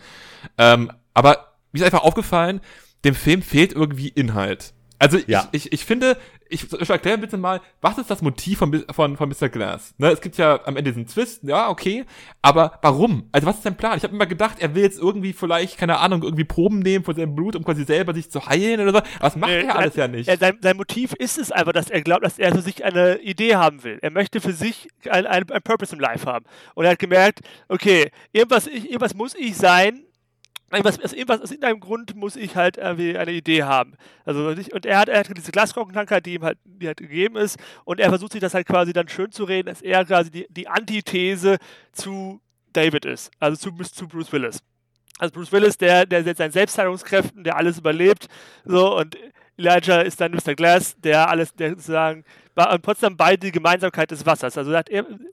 Ähm, 0.59 0.91
aber 1.15 1.55
mir 1.71 1.79
ist 1.79 1.85
einfach 1.85 2.03
aufgefallen, 2.03 2.61
dem 3.05 3.15
Film 3.15 3.43
fehlt 3.43 3.75
irgendwie 3.75 4.09
Inhalt. 4.09 4.75
Also 4.99 5.19
ja. 5.27 5.49
ich, 5.53 5.67
ich, 5.67 5.73
ich 5.73 5.85
finde, 5.85 6.17
ich, 6.49 6.73
ich 6.73 6.91
erkläre 6.91 7.19
bitte 7.19 7.37
mal, 7.37 7.61
was 7.81 7.99
ist 7.99 8.11
das 8.11 8.23
Motiv 8.23 8.59
von, 8.59 8.85
von, 8.93 9.17
von 9.17 9.29
Mr. 9.29 9.49
Glass? 9.49 9.95
Ne, 9.99 10.09
es 10.11 10.21
gibt 10.21 10.37
ja 10.37 10.61
am 10.65 10.77
Ende 10.77 10.91
diesen 10.91 11.07
Twist, 11.07 11.43
ja, 11.45 11.69
okay, 11.69 12.05
aber 12.43 12.79
warum? 12.83 13.29
Also 13.33 13.47
was 13.47 13.57
ist 13.57 13.63
sein 13.65 13.77
Plan? 13.77 13.97
Ich 13.97 14.05
habe 14.05 14.15
immer 14.15 14.27
gedacht, 14.27 14.59
er 14.61 14.75
will 14.75 14.83
jetzt 14.83 14.99
irgendwie 14.99 15.33
vielleicht, 15.33 15.79
keine 15.79 15.99
Ahnung, 15.99 16.23
irgendwie 16.23 16.45
Proben 16.45 16.81
nehmen 16.81 17.05
von 17.05 17.15
seinem 17.15 17.35
Blut, 17.35 17.57
um 17.57 17.65
quasi 17.65 17.85
selber 17.85 18.15
sich 18.15 18.31
zu 18.31 18.47
heilen 18.47 18.81
oder 18.81 18.93
so. 18.93 19.01
Das 19.21 19.37
macht 19.37 19.51
nee, 19.51 19.63
er 19.63 19.77
alles 19.77 19.97
ja 19.97 20.09
nicht. 20.09 20.29
Er, 20.29 20.39
sein, 20.39 20.59
sein 20.61 20.77
Motiv 20.77 21.13
ist 21.15 21.39
es 21.39 21.53
einfach, 21.53 21.73
dass 21.73 21.91
er 21.91 22.03
glaubt, 22.03 22.25
dass 22.25 22.39
er 22.39 22.55
für 22.55 22.63
sich 22.63 22.85
eine 22.85 23.19
Idee 23.19 23.57
haben 23.57 23.83
will. 23.85 23.99
Er 24.03 24.11
möchte 24.11 24.41
für 24.41 24.53
sich 24.53 24.89
ein, 25.11 25.27
ein, 25.27 25.51
ein 25.51 25.63
Purpose 25.63 25.95
im 25.95 26.01
Life 26.01 26.27
haben. 26.27 26.45
Und 26.75 26.85
er 26.85 26.93
hat 26.93 26.99
gemerkt, 26.99 27.41
okay, 27.69 28.11
irgendwas, 28.33 28.67
irgendwas 28.67 29.15
muss 29.15 29.35
ich 29.35 29.57
sein, 29.57 30.06
aus, 30.71 31.13
irgendwas, 31.13 31.41
aus 31.41 31.51
irgendeinem 31.51 31.81
Grund 31.81 32.15
muss 32.17 32.37
ich 32.37 32.57
halt 32.57 32.77
irgendwie 32.77 33.17
eine 33.17 33.33
Idee 33.33 33.63
haben. 33.63 33.95
Also 34.25 34.49
und 34.49 34.87
er 34.87 34.99
hat, 34.99 35.09
er 35.09 35.21
hat 35.21 35.37
diese 35.37 35.53
Glasglockenkrankheit, 35.53 36.27
die 36.27 36.35
ihm 36.35 36.43
halt, 36.43 36.59
die 36.65 36.87
halt 36.87 36.99
gegeben 36.99 37.37
ist, 37.37 37.59
und 37.85 38.01
er 38.01 38.09
versucht 38.09 38.33
sich 38.33 38.41
das 38.41 38.55
halt 38.55 38.67
quasi 38.67 38.93
dann 38.93 39.09
schön 39.09 39.31
zu 39.31 39.45
reden, 39.45 39.69
dass 39.69 39.83
er 39.83 40.05
quasi 40.05 40.31
die, 40.31 40.47
die 40.51 40.69
Antithese 40.69 41.59
zu 41.93 42.41
David 42.73 43.05
ist, 43.05 43.31
also 43.39 43.57
zu, 43.57 43.73
zu 43.85 44.09
Bruce 44.09 44.33
Willis. 44.33 44.63
Also 45.19 45.33
Bruce 45.33 45.53
Willis, 45.53 45.79
der, 45.79 46.05
der 46.05 46.25
setzt 46.25 46.39
seinen 46.39 46.53
Selbstheilungskräften, 46.53 47.43
der 47.43 47.57
alles 47.57 47.79
überlebt, 47.79 48.27
so 48.65 48.99
und 48.99 49.17
Elijah 49.57 50.01
ist 50.01 50.21
dann 50.21 50.33
Mr. 50.33 50.55
Glass, 50.55 50.97
der 51.01 51.29
alles, 51.29 51.55
der 51.55 51.71
sozusagen 51.71 52.25
in 52.75 52.81
Potsdam 52.81 53.17
beide 53.17 53.39
die 53.39 53.53
Gemeinsamkeit 53.53 54.11
des 54.11 54.25
Wassers. 54.25 54.57
Also 54.57 54.73
er, 54.73 54.85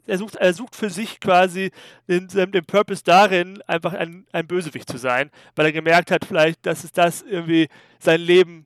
er, 0.05 0.17
sucht, 0.17 0.35
er 0.35 0.53
sucht 0.53 0.75
für 0.75 0.89
sich 0.89 1.19
quasi 1.19 1.71
den, 2.07 2.27
den 2.27 2.65
Purpose 2.65 3.01
darin, 3.03 3.61
einfach 3.65 3.93
ein, 3.93 4.25
ein 4.33 4.45
Bösewicht 4.45 4.89
zu 4.89 4.97
sein, 4.97 5.31
weil 5.55 5.67
er 5.67 5.71
gemerkt 5.71 6.11
hat, 6.11 6.25
vielleicht, 6.25 6.65
dass 6.65 6.83
es 6.83 6.91
das 6.91 7.21
irgendwie 7.21 7.69
sein 7.99 8.19
Leben 8.19 8.65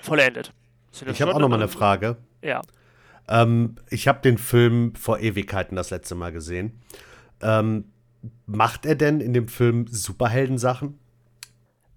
vollendet. 0.00 0.52
Ich 1.06 1.22
habe 1.22 1.34
auch 1.34 1.38
noch 1.38 1.48
mal 1.48 1.56
eine 1.56 1.68
Frage. 1.68 2.16
Ja. 2.42 2.62
Ähm, 3.28 3.76
ich 3.88 4.08
habe 4.08 4.20
den 4.20 4.38
Film 4.38 4.94
vor 4.96 5.20
Ewigkeiten 5.20 5.76
das 5.76 5.90
letzte 5.90 6.16
Mal 6.16 6.32
gesehen. 6.32 6.80
Ähm, 7.40 7.84
macht 8.46 8.84
er 8.84 8.96
denn 8.96 9.20
in 9.20 9.32
dem 9.32 9.46
Film 9.46 9.86
Superheldensachen? 9.86 10.98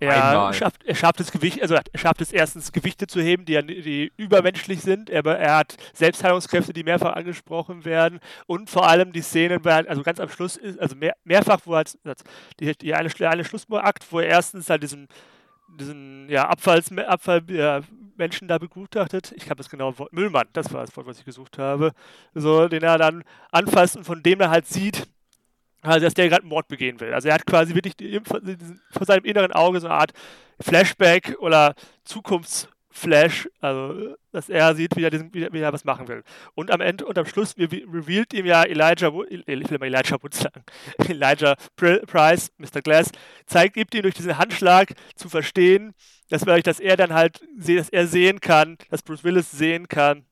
Er 0.03 0.53
schafft, 0.53 0.83
er 0.85 0.95
schafft 0.95 1.19
es 1.19 1.31
Gewicht, 1.31 1.61
also 1.61 1.75
er 1.75 1.83
schafft 1.95 2.21
es 2.21 2.31
erstens 2.31 2.71
Gewichte 2.71 3.07
zu 3.07 3.21
heben, 3.21 3.45
die, 3.45 3.81
die 3.81 4.11
übermenschlich 4.17 4.81
sind. 4.81 5.09
Er, 5.09 5.25
er 5.25 5.57
hat 5.57 5.75
Selbstheilungskräfte, 5.93 6.73
die 6.73 6.83
mehrfach 6.83 7.13
angesprochen 7.13 7.85
werden 7.85 8.19
und 8.45 8.69
vor 8.69 8.87
allem 8.87 9.11
die 9.13 9.21
Szenen, 9.21 9.65
also 9.65 10.03
ganz 10.03 10.19
am 10.19 10.29
Schluss 10.29 10.57
ist, 10.57 10.79
also 10.79 10.95
mehr, 10.95 11.15
mehrfach, 11.23 11.59
wo 11.65 11.75
halt 11.75 11.97
die, 12.59 12.75
die 12.77 12.93
eine, 12.93 13.09
eine 13.19 13.45
Schlussakt, 13.45 14.11
wo 14.11 14.19
er 14.19 14.27
erstens 14.27 14.69
halt 14.69 14.83
diesen 14.83 15.07
diesen 15.79 16.29
ja, 16.29 16.47
Abfalls, 16.47 16.95
Abfall 16.97 17.43
ja, 17.47 17.81
Menschen 18.15 18.47
da 18.47 18.57
begutachtet. 18.57 19.33
Ich 19.35 19.45
habe 19.45 19.55
das 19.55 19.69
genau 19.69 19.93
Müllmann, 20.11 20.47
das 20.53 20.71
war 20.73 20.81
das 20.81 20.95
Wort, 20.95 21.07
was 21.07 21.19
ich 21.19 21.25
gesucht 21.25 21.57
habe. 21.57 21.93
So, 22.33 22.67
den 22.67 22.83
er 22.83 22.97
dann 22.97 23.23
anfasst 23.51 23.97
und 23.97 24.03
von 24.03 24.23
dem 24.23 24.39
er 24.39 24.49
halt 24.49 24.67
sieht, 24.67 25.07
also 25.91 26.05
dass 26.05 26.13
der 26.13 26.29
gerade 26.29 26.45
Mord 26.45 26.67
begehen 26.67 26.99
will. 26.99 27.13
Also 27.13 27.27
er 27.27 27.35
hat 27.35 27.45
quasi 27.45 27.75
wirklich 27.75 27.93
vor 28.25 29.05
seinem 29.05 29.25
inneren 29.25 29.51
Auge 29.51 29.79
so 29.79 29.87
eine 29.87 29.95
Art 29.95 30.13
Flashback 30.59 31.35
oder 31.39 31.75
Zukunftsflash, 32.05 33.49
also 33.59 34.15
dass 34.31 34.49
er 34.49 34.75
sieht, 34.75 34.95
wie 34.95 35.03
er, 35.03 35.09
diesen, 35.09 35.33
wie, 35.33 35.59
er 35.59 35.73
was 35.73 35.83
machen 35.83 36.07
will. 36.07 36.23
Und 36.55 36.71
am 36.71 36.81
Ende 36.81 37.05
und 37.05 37.17
am 37.17 37.25
Schluss 37.25 37.55
revealed 37.57 38.33
ihm 38.33 38.45
ja 38.45 38.63
Elijah, 38.63 39.11
ich 39.29 39.47
will 39.47 39.77
mal 39.77 39.85
Elijah 39.87 40.21
Wood 40.21 40.33
sagen, 40.33 40.63
Elijah 41.09 41.55
Price, 41.75 42.51
Mr. 42.57 42.81
Glass, 42.81 43.11
zeigt, 43.45 43.75
gibt 43.75 43.93
ihm 43.93 44.03
durch 44.03 44.15
diesen 44.15 44.37
Handschlag 44.37 44.93
zu 45.15 45.29
verstehen, 45.29 45.93
dass, 46.29 46.41
dass 46.41 46.79
er 46.79 46.97
dann 46.97 47.13
halt, 47.13 47.41
dass 47.57 47.89
er 47.89 48.07
sehen 48.07 48.39
kann, 48.39 48.77
dass 48.89 49.03
Bruce 49.03 49.23
Willis 49.23 49.51
sehen 49.51 49.87
kann, 49.87 50.25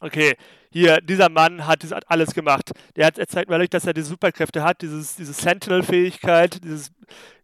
okay, 0.00 0.34
hier, 0.70 1.00
dieser 1.00 1.28
Mann 1.28 1.66
hat 1.66 1.84
alles 2.10 2.34
gemacht. 2.34 2.72
Der 2.96 3.06
hat, 3.06 3.18
er 3.18 3.26
zeigt 3.28 3.48
mal, 3.50 3.66
dass 3.68 3.86
er 3.86 3.94
diese 3.94 4.08
Superkräfte 4.08 4.62
hat, 4.62 4.82
dieses, 4.82 5.16
diese 5.16 5.32
Sentinel-Fähigkeit, 5.32 6.62
dieses, 6.62 6.92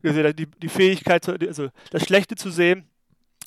die, 0.02 0.46
die 0.46 0.68
Fähigkeit, 0.68 1.26
also 1.28 1.68
das 1.90 2.04
Schlechte 2.04 2.34
zu 2.36 2.50
sehen. 2.50 2.88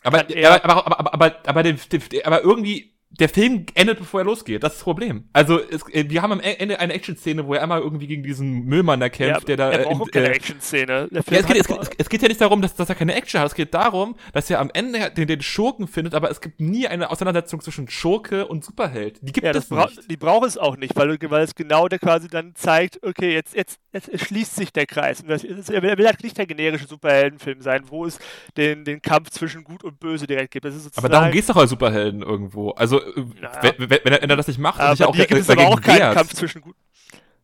Aber, 0.04 0.30
er- 0.30 0.64
aber, 0.64 0.86
aber, 0.86 1.00
aber, 1.00 1.14
aber, 1.14 1.36
aber, 1.48 1.64
den, 1.64 1.80
aber 2.24 2.42
irgendwie, 2.42 2.94
der 3.20 3.30
Film 3.30 3.66
endet, 3.74 3.98
bevor 4.00 4.22
er 4.22 4.26
losgeht. 4.26 4.64
Das 4.64 4.74
ist 4.74 4.80
das 4.80 4.84
Problem. 4.84 5.24
Also, 5.34 5.60
es, 5.60 5.82
äh, 5.92 6.06
wir 6.10 6.22
haben 6.22 6.32
am 6.34 6.40
Ende 6.40 6.80
eine 6.80 6.94
Action-Szene, 6.94 7.48
wo 7.48 7.54
er 7.56 7.64
einmal 7.64 7.82
irgendwie 7.82 8.08
gegen 8.08 8.24
diesen 8.24 8.66
Müllmann 8.66 9.00
da 9.00 9.10
kämpft, 9.10 9.50
ja, 9.50 9.56
der 9.56 9.58
da. 9.58 9.72
er 9.72 9.80
äh, 9.82 9.84
braucht 9.84 10.08
in- 10.08 10.12
keine 10.12 10.28
äh, 10.28 10.36
Action-Szene. 10.36 11.10
Ja, 11.12 11.20
es, 11.20 11.46
geht, 11.48 11.58
es, 11.58 11.68
es, 11.70 11.90
es 11.98 12.10
geht 12.10 12.22
ja 12.22 12.28
nicht 12.28 12.42
darum, 12.42 12.62
dass, 12.62 12.76
dass 12.76 12.90
er 12.90 12.96
keine 12.96 13.16
Action 13.16 13.40
hat. 13.42 13.48
Es 13.48 13.56
geht 13.56 13.74
darum, 13.74 14.16
dass 14.34 14.50
er 14.50 14.60
am 14.60 14.70
Ende 14.74 15.12
den, 15.12 15.28
den 15.28 15.42
Schurken 15.42 15.88
findet, 15.88 16.14
aber 16.14 16.30
es 16.30 16.42
gibt 16.42 16.60
nie 16.62 16.88
eine 16.88 17.10
Auseinandersetzung 17.10 17.62
zwischen 17.62 17.90
Schurke 17.90 18.46
und 18.48 18.64
Superheld. 18.64 19.20
Die 19.22 19.32
gibt 19.32 19.46
Ja, 19.46 19.52
es 19.52 19.70
bra 19.70 19.86
nicht. 19.86 20.10
die 20.12 20.18
braucht 20.18 20.48
es 20.48 20.58
auch 20.58 20.78
nicht, 20.78 20.96
weil, 20.96 21.18
weil 21.30 21.44
es 21.44 21.56
genau 21.56 21.88
der 21.88 22.00
quasi 22.00 22.28
dann 22.28 22.54
zeigt, 22.56 23.00
okay, 23.04 23.34
jetzt, 23.34 23.56
jetzt, 23.56 23.80
jetzt 23.94 24.26
schließt 24.26 24.56
sich 24.56 24.72
der 24.74 24.86
Kreis. 24.86 25.24
Das, 25.28 25.44
er 25.44 25.82
will 25.82 25.90
er 25.90 25.98
will 25.98 26.06
halt 26.06 26.22
nicht 26.24 26.38
der 26.38 26.46
generische 26.46 26.88
Superheldenfilm 26.88 27.62
sein, 27.62 27.84
wo 27.88 28.06
es 28.06 28.20
den, 28.56 28.86
den 28.86 29.02
Kampf 29.02 29.30
zwischen 29.32 29.64
Gut 29.64 29.84
und 29.84 30.00
Böse 30.00 30.28
direkt 30.28 30.52
gibt. 30.52 30.68
Aber 30.96 31.10
darum 31.10 31.32
geht's 31.32 31.48
doch 31.48 31.56
als 31.56 31.70
Superhelden 31.70 32.22
irgendwo. 32.22 32.72
Also, 32.72 33.02
äh, 33.16 33.42
Ja. 33.42 33.64
wenn, 33.64 33.90
wenn, 33.90 34.14
er, 34.14 34.22
wenn 34.22 34.30
er 34.30 34.36
das 34.36 34.48
nicht 34.48 34.60
macht, 34.60 34.82
sich 34.82 35.00
ja 35.00 35.06
bei 35.06 35.10
auch 35.12 35.16
dir 35.16 35.26
gibt 35.26 35.42
es 35.42 35.50
aber 35.50 35.68
auch 35.68 35.82
keinen 35.82 36.00
wehrt. 36.00 36.14
Kampf 36.16 36.34
zwischen 36.34 36.62
Gut. 36.62 36.76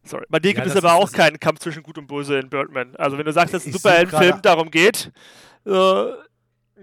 Sorry. 0.04 0.26
Bei 0.30 0.40
dir 0.40 0.50
Ja, 0.52 0.56
gibt 0.56 0.68
es 0.68 0.76
aber 0.76 0.90
ist 0.90 0.94
auch 0.94 1.12
keinen 1.12 1.40
Kampf 1.40 1.60
zwischen 1.60 1.82
Gut 1.84 1.98
und 1.98 2.08
Böse 2.08 2.38
in 2.40 2.50
Birdman. 2.50 2.96
Also 2.98 3.18
wenn 3.18 3.26
du 3.26 3.32
sagst, 3.32 3.54
dass 3.54 3.66
ein 3.66 3.72
Superheldenfilm 3.72 4.42
darum 4.42 4.70
geht, 4.70 5.12
äh, 5.66 5.72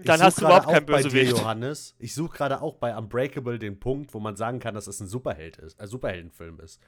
dann 0.03 0.19
hast 0.21 0.39
du 0.41 0.45
überhaupt 0.45 0.65
keinen 0.65 0.83
auch 0.83 0.87
bei 0.87 0.97
dir, 1.03 1.09
Bösewicht. 1.09 1.31
Johannes. 1.37 1.95
Ich 1.99 2.15
suche 2.15 2.37
gerade 2.37 2.61
auch 2.61 2.77
bei 2.77 2.97
Unbreakable 2.97 3.59
den 3.59 3.79
Punkt, 3.79 4.13
wo 4.15 4.19
man 4.19 4.35
sagen 4.35 4.59
kann, 4.59 4.73
dass 4.73 4.87
es 4.87 4.99
ein 4.99 5.07
Superheld 5.07 5.57
ist, 5.57 5.79
ein 5.79 5.87
Superheldenfilm 5.87 6.59
ist. 6.61 6.79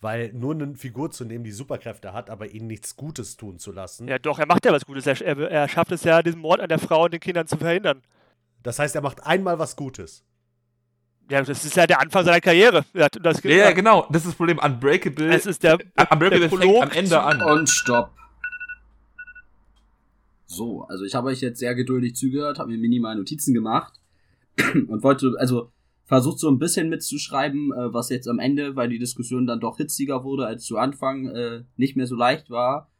Weil 0.00 0.32
nur 0.32 0.52
eine 0.54 0.74
Figur 0.74 1.10
zu 1.12 1.24
nehmen, 1.24 1.44
die 1.44 1.52
Superkräfte 1.52 2.12
hat, 2.12 2.28
aber 2.28 2.48
ihnen 2.50 2.66
nichts 2.66 2.96
Gutes 2.96 3.36
tun 3.36 3.58
zu 3.58 3.70
lassen. 3.72 4.08
Ja, 4.08 4.18
doch, 4.18 4.38
er 4.40 4.46
macht 4.46 4.64
ja 4.64 4.72
was 4.72 4.84
Gutes. 4.84 5.06
Er, 5.06 5.20
er, 5.20 5.38
er 5.50 5.68
schafft 5.68 5.92
es 5.92 6.02
ja, 6.04 6.22
diesen 6.22 6.40
Mord 6.40 6.60
an 6.60 6.68
der 6.68 6.80
Frau 6.80 7.04
und 7.04 7.12
den 7.14 7.20
Kindern 7.20 7.46
zu 7.46 7.56
verhindern. 7.56 8.02
Das 8.62 8.78
heißt, 8.80 8.94
er 8.96 9.00
macht 9.02 9.24
einmal 9.24 9.58
was 9.60 9.74
Gutes. 9.76 10.24
Ja, 11.32 11.40
das 11.40 11.64
ist 11.64 11.74
ja 11.74 11.86
der 11.86 11.98
Anfang 11.98 12.26
seiner 12.26 12.42
Karriere. 12.42 12.84
Er 12.92 13.06
hat 13.06 13.18
das 13.22 13.42
Ja, 13.42 13.50
ja, 13.50 13.72
genau. 13.72 14.06
Das 14.10 14.20
ist 14.20 14.28
das 14.28 14.34
Problem. 14.34 14.58
Unbreakable. 14.58 15.34
Es 15.34 15.46
ist 15.46 15.62
der, 15.62 15.78
äh, 15.96 16.04
Unbreakable 16.12 16.40
der 16.40 16.50
fängt 16.50 16.82
am 16.82 16.90
Ende 16.90 17.22
an. 17.22 17.40
Und 17.40 17.70
stopp. 17.70 18.10
So, 20.44 20.82
also 20.82 21.04
ich 21.04 21.14
habe 21.14 21.28
euch 21.28 21.40
jetzt 21.40 21.58
sehr 21.58 21.74
geduldig 21.74 22.16
zugehört, 22.16 22.58
habe 22.58 22.72
mir 22.72 22.76
minimal 22.76 23.16
Notizen 23.16 23.54
gemacht 23.54 23.94
und 24.74 25.02
wollte, 25.02 25.32
also 25.38 25.72
versucht 26.04 26.38
so 26.38 26.50
ein 26.50 26.58
bisschen 26.58 26.90
mitzuschreiben, 26.90 27.72
äh, 27.72 27.94
was 27.94 28.10
jetzt 28.10 28.28
am 28.28 28.38
Ende, 28.38 28.76
weil 28.76 28.90
die 28.90 28.98
Diskussion 28.98 29.46
dann 29.46 29.60
doch 29.60 29.78
hitziger 29.78 30.24
wurde 30.24 30.44
als 30.44 30.66
zu 30.66 30.76
Anfang, 30.76 31.28
äh, 31.28 31.64
nicht 31.78 31.96
mehr 31.96 32.06
so 32.06 32.14
leicht 32.14 32.50
war. 32.50 32.90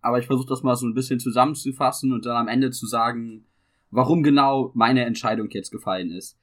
Aber 0.00 0.18
ich 0.18 0.26
versuche 0.26 0.48
das 0.48 0.62
mal 0.62 0.76
so 0.76 0.86
ein 0.86 0.94
bisschen 0.94 1.20
zusammenzufassen 1.20 2.14
und 2.14 2.24
dann 2.24 2.38
am 2.38 2.48
Ende 2.48 2.70
zu 2.70 2.86
sagen, 2.86 3.44
warum 3.90 4.22
genau 4.22 4.70
meine 4.72 5.04
Entscheidung 5.04 5.50
jetzt 5.50 5.70
gefallen 5.70 6.10
ist. 6.10 6.38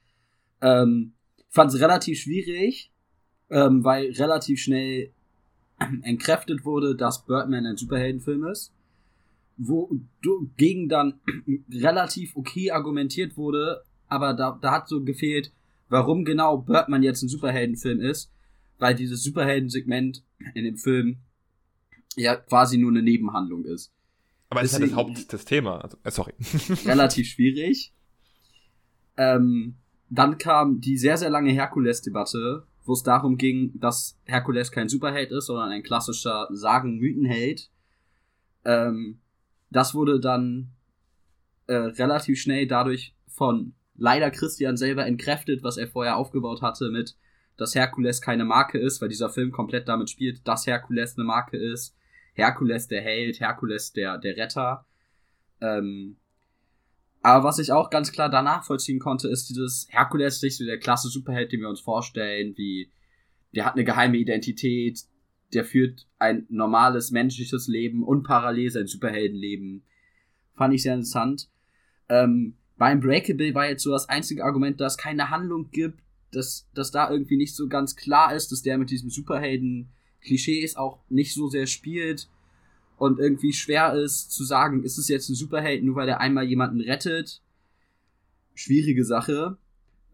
Ähm, 0.60 1.14
fand 1.56 1.72
es 1.74 1.80
relativ 1.80 2.20
schwierig, 2.20 2.92
ähm, 3.50 3.82
weil 3.82 4.12
relativ 4.12 4.60
schnell 4.60 5.10
entkräftet 6.02 6.64
wurde, 6.64 6.94
dass 6.94 7.24
Birdman 7.26 7.66
ein 7.66 7.76
Superheldenfilm 7.76 8.46
ist, 8.46 8.72
wo 9.56 9.90
du- 10.22 10.48
gegen 10.56 10.88
dann 10.88 11.20
relativ 11.72 12.36
okay 12.36 12.70
argumentiert 12.70 13.36
wurde, 13.36 13.82
aber 14.06 14.34
da, 14.34 14.56
da 14.62 14.70
hat 14.70 14.88
so 14.88 15.02
gefehlt, 15.02 15.52
warum 15.88 16.24
genau 16.24 16.58
Birdman 16.58 17.02
jetzt 17.02 17.22
ein 17.22 17.28
Superheldenfilm 17.28 18.00
ist, 18.00 18.30
weil 18.78 18.94
dieses 18.94 19.22
Superheldensegment 19.24 20.22
in 20.54 20.64
dem 20.64 20.76
Film 20.76 21.16
ja 22.16 22.36
quasi 22.36 22.78
nur 22.78 22.90
eine 22.90 23.02
Nebenhandlung 23.02 23.64
ist. 23.64 23.92
Aber 24.48 24.62
es 24.62 24.66
ist 24.66 24.72
ja 24.74 24.78
das 24.80 24.90
deswegen- 24.90 24.96
Haupt 25.16 25.32
das 25.32 25.44
Thema. 25.44 25.80
Also, 25.82 25.96
äh, 26.04 26.10
sorry. 26.10 26.32
relativ 26.84 27.26
schwierig. 27.28 27.92
Ähm, 29.16 29.76
dann 30.08 30.38
kam 30.38 30.80
die 30.80 30.98
sehr, 30.98 31.16
sehr 31.16 31.30
lange 31.30 31.52
Herkules-Debatte, 31.52 32.66
wo 32.84 32.92
es 32.92 33.02
darum 33.02 33.36
ging, 33.36 33.72
dass 33.78 34.18
Herkules 34.24 34.70
kein 34.70 34.88
Superheld 34.88 35.32
ist, 35.32 35.46
sondern 35.46 35.70
ein 35.70 35.82
klassischer 35.82 36.48
Sagen-Mythenheld. 36.50 37.70
Ähm, 38.64 39.20
das 39.70 39.94
wurde 39.94 40.20
dann 40.20 40.70
äh, 41.66 41.74
relativ 41.74 42.40
schnell 42.40 42.66
dadurch 42.66 43.14
von 43.26 43.74
leider 43.96 44.30
Christian 44.30 44.76
selber 44.76 45.06
entkräftet, 45.06 45.62
was 45.62 45.76
er 45.76 45.88
vorher 45.88 46.16
aufgebaut 46.16 46.62
hatte 46.62 46.90
mit, 46.90 47.16
dass 47.56 47.74
Herkules 47.74 48.20
keine 48.20 48.44
Marke 48.44 48.78
ist, 48.78 49.00
weil 49.00 49.08
dieser 49.08 49.30
Film 49.30 49.50
komplett 49.50 49.88
damit 49.88 50.10
spielt, 50.10 50.46
dass 50.46 50.66
Herkules 50.66 51.16
eine 51.16 51.24
Marke 51.24 51.56
ist. 51.56 51.96
Herkules 52.34 52.86
der 52.86 53.00
Held, 53.00 53.40
Herkules 53.40 53.92
der, 53.92 54.18
der 54.18 54.36
Retter. 54.36 54.84
Ähm, 55.60 56.18
aber 57.26 57.42
was 57.42 57.58
ich 57.58 57.72
auch 57.72 57.90
ganz 57.90 58.12
klar 58.12 58.30
danach 58.30 58.62
vollziehen 58.62 59.00
konnte, 59.00 59.26
ist 59.26 59.48
dieses 59.48 59.88
Herkules 59.90 60.40
nicht 60.42 60.56
so 60.56 60.64
der 60.64 60.78
klasse 60.78 61.08
Superheld, 61.08 61.50
den 61.50 61.60
wir 61.60 61.68
uns 61.68 61.80
vorstellen, 61.80 62.56
wie 62.56 62.88
der 63.52 63.64
hat 63.64 63.74
eine 63.74 63.82
geheime 63.82 64.16
Identität, 64.16 65.00
der 65.52 65.64
führt 65.64 66.06
ein 66.20 66.46
normales 66.50 67.10
menschliches 67.10 67.66
Leben 67.66 68.04
und 68.04 68.22
parallel 68.22 68.70
sein 68.70 68.86
Superheldenleben. 68.86 69.82
Fand 70.54 70.72
ich 70.72 70.84
sehr 70.84 70.94
interessant. 70.94 71.48
Ähm, 72.08 72.58
bei 72.76 72.92
Unbreakable 72.92 73.56
war 73.56 73.68
jetzt 73.68 73.82
so 73.82 73.90
das 73.90 74.08
einzige 74.08 74.44
Argument, 74.44 74.80
dass 74.80 74.92
es 74.92 74.98
keine 74.98 75.28
Handlung 75.28 75.72
gibt, 75.72 75.98
dass, 76.30 76.68
dass 76.74 76.92
da 76.92 77.10
irgendwie 77.10 77.38
nicht 77.38 77.56
so 77.56 77.66
ganz 77.66 77.96
klar 77.96 78.36
ist, 78.36 78.52
dass 78.52 78.62
der 78.62 78.78
mit 78.78 78.90
diesem 78.90 79.10
Superhelden-Klischees 79.10 80.76
auch 80.76 81.00
nicht 81.08 81.34
so 81.34 81.48
sehr 81.48 81.66
spielt 81.66 82.28
und 82.96 83.18
irgendwie 83.18 83.52
schwer 83.52 83.94
ist 83.94 84.30
zu 84.32 84.44
sagen, 84.44 84.82
ist 84.82 84.98
es 84.98 85.08
jetzt 85.08 85.28
ein 85.28 85.34
Superheld, 85.34 85.84
nur 85.84 85.96
weil 85.96 86.06
der 86.06 86.20
einmal 86.20 86.44
jemanden 86.44 86.80
rettet. 86.80 87.42
Schwierige 88.54 89.04
Sache. 89.04 89.58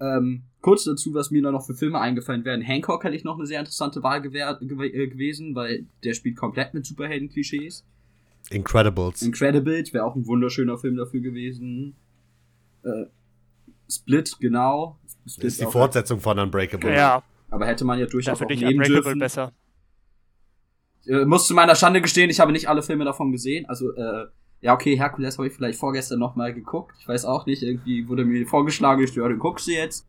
Ähm, 0.01 0.43
kurz 0.61 0.85
dazu, 0.85 1.15
was 1.15 1.31
mir 1.31 1.43
da 1.43 1.53
noch 1.53 1.65
für 1.65 1.75
Filme 1.75 2.01
eingefallen 2.01 2.45
wären. 2.45 2.61
Hancock 2.61 3.05
hätte 3.05 3.15
ich 3.15 3.23
noch 3.23 3.39
eine 3.39 3.47
sehr 3.47 3.61
interessante 3.61 4.03
Wahl 4.03 4.21
gewehr, 4.21 4.59
gew 4.61 4.83
äh, 4.83 5.07
gewesen, 5.07 5.55
weil 5.55 5.87
der 6.03 6.15
spielt 6.15 6.37
komplett 6.37 6.75
mit 6.75 6.85
Superhelden-Klischees. 6.85 7.85
Incredibles. 8.51 9.23
Incredibles 9.23 9.93
wäre 9.93 10.05
auch 10.05 10.17
ein 10.17 10.27
wunderschöner 10.27 10.77
Film 10.77 10.97
dafür 10.97 11.21
gewesen. 11.21 11.95
Äh, 12.83 13.05
Split, 13.89 14.37
genau. 14.41 14.99
Das 15.25 15.35
Split 15.35 15.47
ist 15.47 15.61
die 15.61 15.67
Fortsetzung 15.67 16.19
von 16.19 16.37
Unbreakable. 16.39 16.93
Ja, 16.93 17.23
Aber 17.51 17.67
hätte 17.67 17.85
man 17.85 18.01
ja 18.01 18.07
durchaus 18.07 18.39
dafür 18.39 18.47
auch 18.47 18.61
nehmen 18.61 18.73
Unbreakable 18.73 19.03
dürfen. 19.03 19.19
besser. 19.21 19.53
Äh, 21.07 21.25
muss 21.25 21.47
zu 21.47 21.55
meiner 21.55 21.75
Schande 21.75 22.01
gestehen, 22.01 22.31
ich 22.31 22.41
habe 22.41 22.53
nicht 22.53 22.69
alle 22.69 22.83
Filme 22.83 23.05
davon 23.05 23.33
gesehen. 23.33 23.67
Also, 23.69 23.95
äh, 23.95 24.27
ja, 24.61 24.75
okay, 24.75 24.97
Herkules 24.97 25.39
habe 25.39 25.49
ich 25.49 25.55
vielleicht 25.55 25.79
vorgestern 25.79 26.19
noch 26.19 26.37
mal 26.37 26.55
geguckt. 26.55 26.95
Ich 27.01 27.09
weiß 27.09 27.25
auch 27.25 27.47
nicht, 27.47 27.63
irgendwie 27.63 28.09
wurde 28.09 28.25
mir 28.25 28.47
vorgeschlagen, 28.47 29.03
ich 29.03 29.15
ja, 29.15 29.27
den 29.27 29.39
guckst 29.39 29.67
du 29.67 29.73
jetzt. 29.73 30.07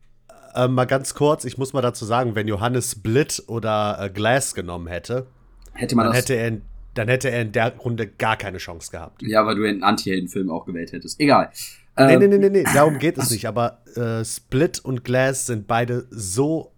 Äh, 0.56 0.68
mal 0.68 0.86
ganz 0.86 1.16
kurz, 1.16 1.46
ich 1.46 1.58
muss 1.58 1.74
mal 1.74 1.82
dazu 1.82 2.06
sagen, 2.06 2.36
wenn 2.36 2.48
Johannes 2.48 2.92
Split 2.92 3.44
oder 3.48 3.98
äh, 4.00 4.10
Glass 4.10 4.54
genommen 4.54 4.88
hätte, 4.88 5.26
Hätte 5.74 5.96
man 5.96 6.06
dann 6.06 6.14
hätte, 6.14 6.36
er 6.36 6.48
in, 6.50 6.62
dann 6.94 7.08
hätte 7.08 7.32
er 7.32 7.42
in 7.42 7.52
der 7.52 7.76
Runde 7.78 8.06
gar 8.08 8.38
keine 8.38 8.60
Chance 8.60 8.92
gehabt. 8.92 9.24
ja, 9.24 9.44
weil 9.46 9.56
du 9.56 9.68
einen 9.68 9.84
Anti-Helden-Film 9.84 10.52
auch 10.52 10.66
gewählt 10.66 10.92
hättest. 10.92 11.20
Egal. 11.20 11.50
Nee, 11.98 12.14
Ähm, 12.14 12.20
nee, 12.20 12.28
nee, 12.28 12.38
nee, 12.38 12.50
nee, 12.50 12.64
darum 12.74 13.00
geht 13.00 13.18
es 13.18 13.32
nicht. 13.32 13.48
Aber 13.48 13.80
äh, 13.96 14.24
Split 14.24 14.80
und 14.80 15.04
Glass 15.04 15.48
sind 15.48 15.66
beide 15.68 16.06
so 16.12 16.72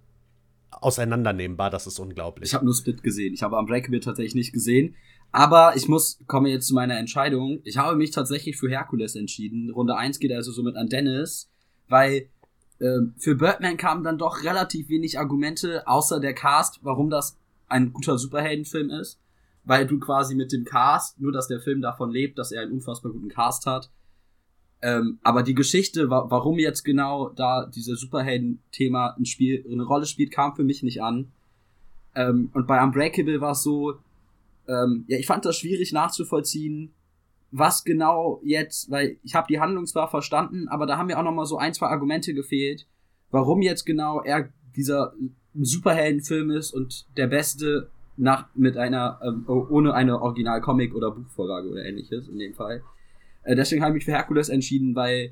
auseinandernehmbar, 0.82 1.70
das 1.70 1.88
ist 1.88 2.00
unglaublich. 2.00 2.50
Ich 2.50 2.54
habe 2.54 2.66
nur 2.66 2.74
Split 2.74 3.04
gesehen. 3.04 3.34
Ich 3.34 3.44
habe 3.44 3.58
Unbreakable 3.58 4.00
tatsächlich 4.00 4.36
nicht 4.36 4.54
gesehen. 4.54 4.96
Aber 5.32 5.76
ich 5.76 5.88
muss, 5.88 6.20
komme 6.28 6.50
jetzt 6.50 6.68
zu 6.68 6.74
meiner 6.74 6.98
Entscheidung. 6.98 7.60
Ich 7.64 7.78
habe 7.78 7.96
mich 7.96 8.12
tatsächlich 8.12 8.58
für 8.58 8.70
Herkules 8.70 9.16
entschieden. 9.16 9.70
Runde 9.70 9.98
1 9.98 10.20
geht 10.20 10.32
also 10.32 10.52
somit 10.52 10.78
an 10.78 10.88
Dennis, 10.88 11.50
weil 11.90 12.30
ähm, 12.80 13.14
für 13.18 13.36
Birdman 13.36 13.78
kamen 13.78 14.04
dann 14.04 14.18
doch 14.18 14.44
relativ 14.44 14.90
wenig 14.90 15.20
Argumente, 15.20 15.88
außer 15.88 16.20
der 16.20 16.34
Cast, 16.34 16.80
warum 16.84 17.10
das 17.10 17.38
ein 17.68 17.92
guter 17.92 18.18
Superheldenfilm 18.18 18.90
ist. 18.90 19.20
Weil 19.64 19.88
du 19.88 20.00
quasi 20.00 20.36
mit 20.36 20.52
dem 20.52 20.64
Cast, 20.64 21.20
nur 21.20 21.32
dass 21.32 21.48
der 21.48 21.60
Film 21.60 21.82
davon 21.82 22.12
lebt, 22.12 22.38
dass 22.38 22.52
er 22.52 22.62
einen 22.62 22.72
unfassbar 22.72 23.12
guten 23.12 23.30
Cast 23.30 23.66
hat. 23.66 23.90
Ähm, 24.86 25.18
aber 25.24 25.42
die 25.42 25.56
Geschichte, 25.56 26.12
wa 26.12 26.28
warum 26.30 26.60
jetzt 26.60 26.84
genau 26.84 27.30
da 27.30 27.66
dieses 27.66 28.00
Superhelden-Thema 28.02 29.16
ein 29.18 29.26
Spiel, 29.26 29.66
eine 29.68 29.82
Rolle 29.82 30.06
spielt, 30.06 30.30
kam 30.30 30.56
für 30.56 30.64
mich 30.64 30.84
nicht 30.84 31.02
an. 31.02 31.32
Ähm, 32.14 32.52
und 32.54 32.68
bei 32.68 32.84
Unbreakable 32.84 33.42
war 33.42 33.54
es 33.54 33.64
so, 33.64 33.96
ähm, 34.68 35.04
ja, 35.08 35.18
ich 35.18 35.26
fand 35.26 35.44
das 35.44 35.58
schwierig 35.58 35.92
nachzuvollziehen, 35.92 36.94
was 37.50 37.84
genau 37.84 38.40
jetzt, 38.44 38.92
weil 38.92 39.18
ich 39.24 39.34
habe 39.34 39.48
die 39.50 39.60
Handlung 39.60 39.88
zwar 39.88 40.08
verstanden, 40.08 40.68
aber 40.68 40.86
da 40.86 41.00
haben 41.00 41.08
mir 41.08 41.18
auch 41.18 41.24
noch 41.24 41.34
mal 41.34 41.48
so 41.48 41.58
ein, 41.58 41.74
zwei 41.74 41.88
Argumente 41.88 42.36
gefehlt, 42.36 42.86
warum 43.32 43.64
jetzt 43.64 43.86
genau 43.86 44.22
er 44.22 44.50
dieser 44.76 45.14
Superheldenfilm 45.56 46.52
ist 46.52 46.72
und 46.72 47.08
der 47.18 47.26
beste 47.26 47.90
nach 48.18 48.54
mit 48.54 48.78
einer 48.78 49.20
ähm, 49.24 49.46
ohne 49.48 49.96
eine 49.96 50.22
Original 50.22 50.62
Comic 50.62 50.94
oder 50.94 51.10
Buchvorlage 51.10 51.70
oder 51.70 51.84
ähnliches 51.86 52.28
in 52.28 52.38
dem 52.38 52.54
Fall. 52.54 52.84
Äh, 53.46 53.56
deswegen 53.56 53.82
habe 53.82 53.92
ich 53.92 53.96
mich 53.96 54.06
für 54.06 54.12
Herkules 54.12 54.50
entschieden, 54.50 54.96
weil 54.96 55.32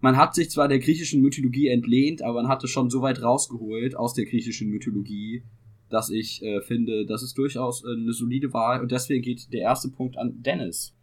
man 0.00 0.16
hat 0.16 0.34
sich 0.34 0.50
zwar 0.50 0.68
der 0.68 0.78
griechischen 0.78 1.20
Mythologie 1.22 1.68
entlehnt, 1.68 2.22
aber 2.22 2.42
man 2.42 2.48
hatte 2.48 2.68
schon 2.68 2.90
so 2.90 3.02
weit 3.02 3.22
rausgeholt 3.22 3.96
aus 3.96 4.14
der 4.14 4.26
griechischen 4.26 4.70
Mythologie, 4.70 5.42
dass 5.88 6.10
ich 6.10 6.42
äh, 6.42 6.60
finde, 6.60 7.06
das 7.06 7.22
ist 7.22 7.36
durchaus 7.38 7.84
äh, 7.84 7.88
eine 7.92 8.12
solide 8.12 8.52
Wahl 8.52 8.80
und 8.80 8.92
deswegen 8.92 9.22
geht 9.22 9.52
der 9.52 9.60
erste 9.62 9.88
Punkt 9.88 10.16
an 10.18 10.42
Dennis. 10.42 10.94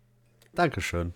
Dankeschön. 0.54 1.14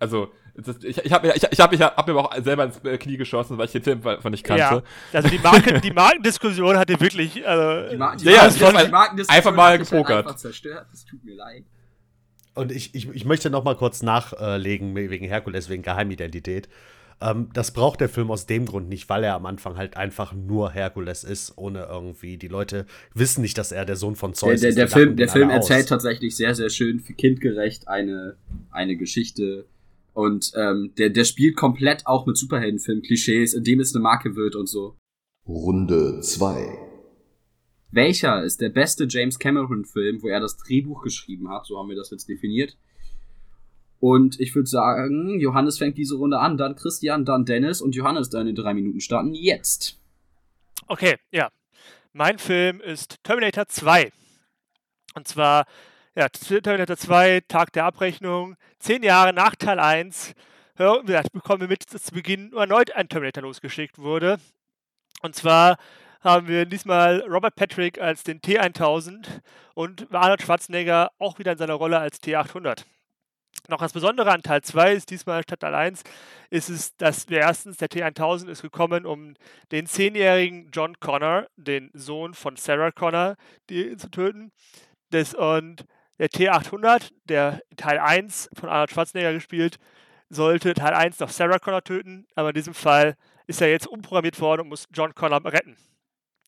Also, 0.00 0.28
das, 0.56 0.82
ich, 0.84 0.98
ich 0.98 1.12
habe 1.12 1.32
ich, 1.34 1.42
ich 1.50 1.60
hab, 1.60 1.72
ich 1.72 1.80
hab 1.80 2.06
mir 2.06 2.16
auch 2.16 2.34
selber 2.42 2.64
ins 2.64 2.78
äh, 2.84 2.98
Knie 2.98 3.16
geschossen, 3.16 3.56
weil 3.58 3.66
ich 3.66 3.72
den 3.72 3.82
Film 3.82 4.02
von 4.02 4.30
nicht 4.30 4.44
kannte. 4.44 4.60
Ja, 4.62 4.82
also 5.12 5.28
die, 5.28 5.38
Marke, 5.38 5.80
die 5.80 5.90
Markendiskussion 5.92 6.76
hatte 6.76 6.98
wirklich. 7.00 7.46
Also, 7.46 7.90
Die, 7.90 7.96
Mar 7.96 8.16
die, 8.16 8.24
Ja, 8.24 8.32
Marken- 8.32 8.48
ist 8.48 8.58
die 8.86 8.90
Markendiskussion 8.90 9.36
einfach 9.36 9.54
mal 9.54 9.72
hat 9.72 9.80
mich 9.80 9.90
halt 9.90 10.00
gepokert. 10.02 10.26
Einfach 10.26 10.36
zerstört, 10.36 10.86
das 10.90 11.04
tut 11.04 11.24
mir 11.24 11.36
leid. 11.36 11.64
Und 12.54 12.72
ich, 12.72 12.94
ich, 12.94 13.08
ich 13.08 13.24
möchte 13.24 13.50
noch 13.50 13.64
mal 13.64 13.76
kurz 13.76 14.02
nachlegen 14.02 14.94
wegen 14.94 15.26
Herkules, 15.26 15.68
wegen 15.68 15.82
Geheimidentität. 15.82 16.68
Ähm, 17.20 17.48
das 17.52 17.72
braucht 17.72 18.00
der 18.00 18.08
Film 18.08 18.30
aus 18.30 18.46
dem 18.46 18.66
Grund 18.66 18.88
nicht, 18.88 19.08
weil 19.08 19.24
er 19.24 19.34
am 19.34 19.46
Anfang 19.46 19.76
halt 19.76 19.96
einfach 19.96 20.32
nur 20.32 20.70
Herkules 20.72 21.24
ist, 21.24 21.54
ohne 21.56 21.84
irgendwie. 21.84 22.36
Die 22.36 22.48
Leute 22.48 22.86
wissen 23.14 23.42
nicht, 23.42 23.56
dass 23.58 23.72
er 23.72 23.84
der 23.84 23.96
Sohn 23.96 24.16
von 24.16 24.32
Der, 24.32 24.36
Zeus 24.36 24.60
der, 24.60 24.70
ist. 24.70 24.78
der 24.78 24.88
Film, 24.88 25.16
der 25.16 25.28
Film 25.28 25.50
alle 25.50 25.60
aus. 25.60 25.70
erzählt 25.70 25.88
tatsächlich 25.88 26.36
sehr, 26.36 26.54
sehr 26.54 26.70
schön, 26.70 27.00
für 27.00 27.14
kindgerecht 27.14 27.88
eine, 27.88 28.36
eine 28.70 28.96
Geschichte. 28.96 29.66
Und 30.12 30.52
ähm, 30.56 30.92
der, 30.98 31.10
der 31.10 31.24
spielt 31.24 31.56
komplett 31.56 32.06
auch 32.06 32.26
mit 32.26 32.36
Superheldenfilm-Klischees, 32.36 33.54
indem 33.54 33.80
es 33.80 33.94
eine 33.94 34.02
Marke 34.02 34.36
wird 34.36 34.54
und 34.54 34.68
so. 34.68 34.96
Runde 35.46 36.20
2. 36.20 36.83
Welcher 37.94 38.42
ist 38.42 38.60
der 38.60 38.70
beste 38.70 39.06
James 39.08 39.38
Cameron-Film, 39.38 40.22
wo 40.22 40.28
er 40.28 40.40
das 40.40 40.56
Drehbuch 40.56 41.02
geschrieben 41.02 41.48
hat? 41.48 41.66
So 41.66 41.78
haben 41.78 41.88
wir 41.88 41.96
das 41.96 42.10
jetzt 42.10 42.28
definiert. 42.28 42.76
Und 44.00 44.40
ich 44.40 44.54
würde 44.54 44.68
sagen, 44.68 45.38
Johannes 45.40 45.78
fängt 45.78 45.96
diese 45.96 46.16
Runde 46.16 46.38
an, 46.38 46.56
dann 46.56 46.74
Christian, 46.74 47.24
dann 47.24 47.44
Dennis 47.44 47.80
und 47.80 47.94
Johannes, 47.94 48.30
deine 48.30 48.52
drei 48.52 48.74
Minuten 48.74 49.00
starten 49.00 49.32
jetzt. 49.32 49.98
Okay, 50.88 51.16
ja. 51.30 51.50
Mein 52.12 52.38
Film 52.38 52.80
ist 52.80 53.22
Terminator 53.22 53.66
2. 53.66 54.12
Und 55.14 55.28
zwar, 55.28 55.64
ja, 56.16 56.28
Terminator 56.28 56.96
2, 56.96 57.42
Tag 57.48 57.72
der 57.72 57.84
Abrechnung, 57.84 58.56
zehn 58.78 59.02
Jahre 59.02 59.32
nach 59.32 59.54
Teil 59.54 59.78
1. 59.78 60.34
Ja, 60.78 61.00
bekommen 61.32 61.60
wir 61.60 61.68
mit, 61.68 61.94
dass 61.94 62.02
zu 62.02 62.12
Beginn 62.12 62.52
erneut 62.52 62.90
ein 62.92 63.08
Terminator 63.08 63.44
losgeschickt 63.44 63.98
wurde. 63.98 64.38
Und 65.22 65.36
zwar 65.36 65.78
haben 66.24 66.48
wir 66.48 66.64
diesmal 66.64 67.20
Robert 67.28 67.54
Patrick 67.54 68.00
als 68.00 68.24
den 68.24 68.40
T1000 68.40 69.26
und 69.74 70.12
Arnold 70.12 70.42
Schwarzenegger 70.42 71.12
auch 71.18 71.38
wieder 71.38 71.52
in 71.52 71.58
seiner 71.58 71.74
Rolle 71.74 71.98
als 71.98 72.20
T800. 72.22 72.84
Noch 73.68 73.78
das 73.78 73.92
Besondere 73.92 74.30
an 74.30 74.42
Teil 74.42 74.62
2 74.62 74.92
ist 74.92 75.10
diesmal 75.10 75.42
statt 75.42 75.60
Teil 75.60 75.74
1, 75.74 76.02
ist 76.50 76.68
es, 76.70 76.96
dass 76.96 77.28
wir 77.28 77.38
erstens, 77.38 77.76
der 77.76 77.88
T1000 77.88 78.48
ist 78.48 78.62
gekommen, 78.62 79.06
um 79.06 79.34
den 79.70 79.86
zehnjährigen 79.86 80.70
John 80.72 80.98
Connor, 80.98 81.46
den 81.56 81.90
Sohn 81.94 82.34
von 82.34 82.56
Sarah 82.56 82.90
Connor, 82.90 83.36
die, 83.70 83.96
zu 83.96 84.10
töten. 84.10 84.50
Das, 85.10 85.34
und 85.34 85.86
der 86.18 86.28
T800, 86.28 87.10
der 87.24 87.60
Teil 87.76 87.98
1 87.98 88.50
von 88.54 88.68
Arnold 88.68 88.90
Schwarzenegger 88.90 89.32
gespielt, 89.32 89.78
sollte 90.28 90.74
Teil 90.74 90.94
1 90.94 91.20
noch 91.20 91.30
Sarah 91.30 91.58
Connor 91.58 91.84
töten, 91.84 92.26
aber 92.34 92.48
in 92.48 92.54
diesem 92.54 92.74
Fall 92.74 93.14
ist 93.46 93.60
er 93.60 93.70
jetzt 93.70 93.86
umprogrammiert 93.86 94.40
worden 94.40 94.62
und 94.62 94.68
muss 94.68 94.86
John 94.92 95.14
Connor 95.14 95.44
retten. 95.44 95.76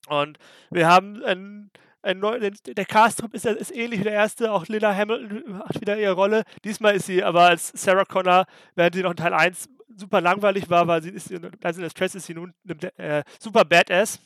Und 0.07 0.39
wir 0.71 0.87
haben 0.87 1.23
einen, 1.25 1.71
einen 2.03 2.21
neuen, 2.21 2.57
der 2.65 2.85
Cast 2.85 3.21
ist, 3.33 3.47
ist 3.47 3.75
ähnlich 3.75 4.01
wie 4.01 4.05
der 4.05 4.13
erste, 4.13 4.53
auch 4.53 4.67
Lina 4.67 4.95
Hamilton 4.95 5.59
hat 5.61 5.81
wieder 5.81 5.99
ihre 5.99 6.13
Rolle. 6.13 6.45
Diesmal 6.65 6.95
ist 6.95 7.07
sie 7.07 7.23
aber 7.23 7.43
als 7.43 7.69
Sarah 7.75 8.05
Connor, 8.05 8.47
während 8.75 8.95
sie 8.95 9.03
noch 9.03 9.11
in 9.11 9.17
Teil 9.17 9.35
1 9.35 9.69
super 9.97 10.21
langweilig 10.21 10.69
war, 10.69 10.87
weil 10.87 11.03
sie 11.03 11.11
ist, 11.11 11.33
also 11.33 11.79
in 11.79 11.83
der 11.83 11.91
Stress 11.91 12.15
ist 12.15 12.27
sie 12.27 12.35
nun 12.35 12.53
äh, 12.97 13.25
super 13.41 13.65
Badass. 13.65 14.21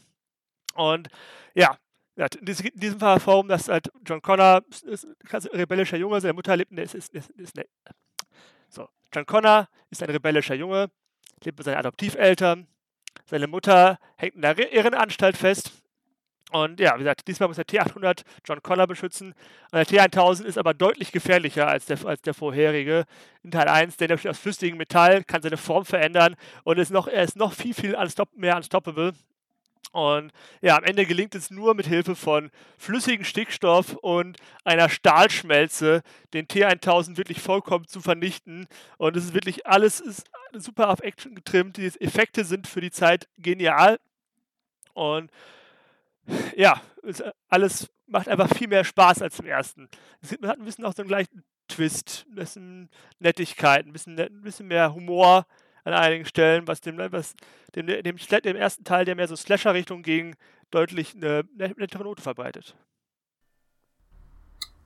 Und 0.74 1.08
ja, 1.54 1.76
in 2.16 2.44
diesem 2.74 3.00
Fall 3.00 3.20
Form, 3.20 3.48
dass 3.48 3.68
halt 3.68 3.90
John 4.04 4.20
Connor 4.20 4.62
ist 4.84 5.06
ein 5.32 5.58
rebellischer 5.58 5.96
Junge, 5.96 6.20
seine 6.20 6.34
Mutter 6.34 6.56
lebt, 6.56 6.72
ist, 6.72 6.94
ist, 6.94 7.14
ist, 7.14 7.30
ist 7.30 7.56
ne, 7.56 7.64
so, 8.68 8.88
John 9.12 9.26
Connor 9.26 9.68
ist 9.90 10.02
ein 10.02 10.10
rebellischer 10.10 10.54
Junge, 10.54 10.90
lebt 11.42 11.58
mit 11.58 11.64
seinen 11.64 11.78
Adoptiveltern, 11.78 12.66
seine 13.30 13.46
Mutter 13.46 13.98
hängt 14.16 14.34
in 14.34 14.42
der 14.42 14.72
Irrenanstalt 14.72 15.36
fest. 15.36 15.72
Und 16.50 16.80
ja, 16.80 16.94
wie 16.96 17.00
gesagt, 17.00 17.28
diesmal 17.28 17.48
muss 17.48 17.56
der 17.56 17.66
T800 17.66 18.24
John 18.44 18.60
Connor 18.60 18.88
beschützen. 18.88 19.34
Und 19.70 19.90
der 19.90 20.10
T1000 20.10 20.44
ist 20.44 20.58
aber 20.58 20.74
deutlich 20.74 21.12
gefährlicher 21.12 21.68
als 21.68 21.86
der, 21.86 22.04
als 22.04 22.22
der 22.22 22.34
vorherige 22.34 23.04
in 23.44 23.52
Teil 23.52 23.68
1, 23.68 23.96
denn 23.98 24.10
er 24.10 24.16
besteht 24.16 24.30
aus 24.30 24.38
flüssigem 24.38 24.76
Metall, 24.76 25.22
kann 25.22 25.42
seine 25.42 25.56
Form 25.56 25.84
verändern 25.84 26.34
und 26.64 26.78
ist 26.78 26.90
noch, 26.90 27.06
er 27.06 27.22
ist 27.22 27.36
noch 27.36 27.52
viel, 27.52 27.72
viel 27.72 27.94
unstopp, 27.94 28.36
mehr 28.36 28.56
unstoppable. 28.56 29.12
Und 29.92 30.32
ja, 30.60 30.76
am 30.76 30.84
Ende 30.84 31.04
gelingt 31.04 31.34
es 31.34 31.50
nur 31.50 31.74
mit 31.74 31.86
Hilfe 31.86 32.14
von 32.14 32.50
flüssigem 32.78 33.24
Stickstoff 33.24 33.94
und 33.94 34.36
einer 34.64 34.88
Stahlschmelze, 34.88 36.02
den 36.32 36.46
T1000 36.46 37.16
wirklich 37.16 37.40
vollkommen 37.40 37.86
zu 37.86 38.00
vernichten. 38.00 38.66
Und 38.98 39.16
es 39.16 39.24
ist 39.24 39.34
wirklich 39.34 39.66
alles 39.66 40.00
ist 40.00 40.28
super 40.54 40.90
auf 40.90 41.00
Action 41.00 41.34
getrimmt. 41.34 41.76
Die 41.76 41.86
Effekte 41.86 42.44
sind 42.44 42.66
für 42.66 42.80
die 42.80 42.90
Zeit 42.90 43.28
genial. 43.38 43.98
Und 44.94 45.30
ja, 46.56 46.80
alles 47.48 47.90
macht 48.06 48.28
einfach 48.28 48.52
viel 48.54 48.68
mehr 48.68 48.84
Spaß 48.84 49.22
als 49.22 49.38
im 49.38 49.46
ersten. 49.46 49.88
Es 50.20 50.32
hat 50.32 50.58
ein 50.58 50.64
bisschen 50.64 50.84
auch 50.84 50.94
so 50.94 51.02
einen 51.02 51.08
gleichen 51.08 51.44
Twist, 51.68 52.26
ein 52.28 52.34
bisschen 52.34 52.90
Nettigkeit, 53.20 53.86
ein 53.86 53.92
bisschen, 53.92 54.18
ein 54.18 54.42
bisschen 54.42 54.66
mehr 54.66 54.92
Humor 54.92 55.46
an 55.84 55.94
einigen 55.94 56.26
Stellen, 56.26 56.66
was 56.66 56.80
dem, 56.80 56.98
was 56.98 57.34
dem, 57.74 57.86
dem, 57.86 58.16
dem 58.16 58.56
ersten 58.56 58.84
Teil, 58.84 59.04
der 59.04 59.14
mehr 59.14 59.28
so 59.28 59.36
Slasher-Richtung 59.36 60.02
ging, 60.02 60.36
deutlich 60.70 61.14
eine 61.14 61.44
nettere 61.54 62.04
Note 62.04 62.22
verbreitet. 62.22 62.76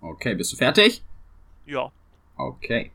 Okay, 0.01 0.35
bist 0.35 0.53
du 0.53 0.57
fertig? 0.57 1.03
Ja. 1.67 1.91
Okay. 2.37 2.93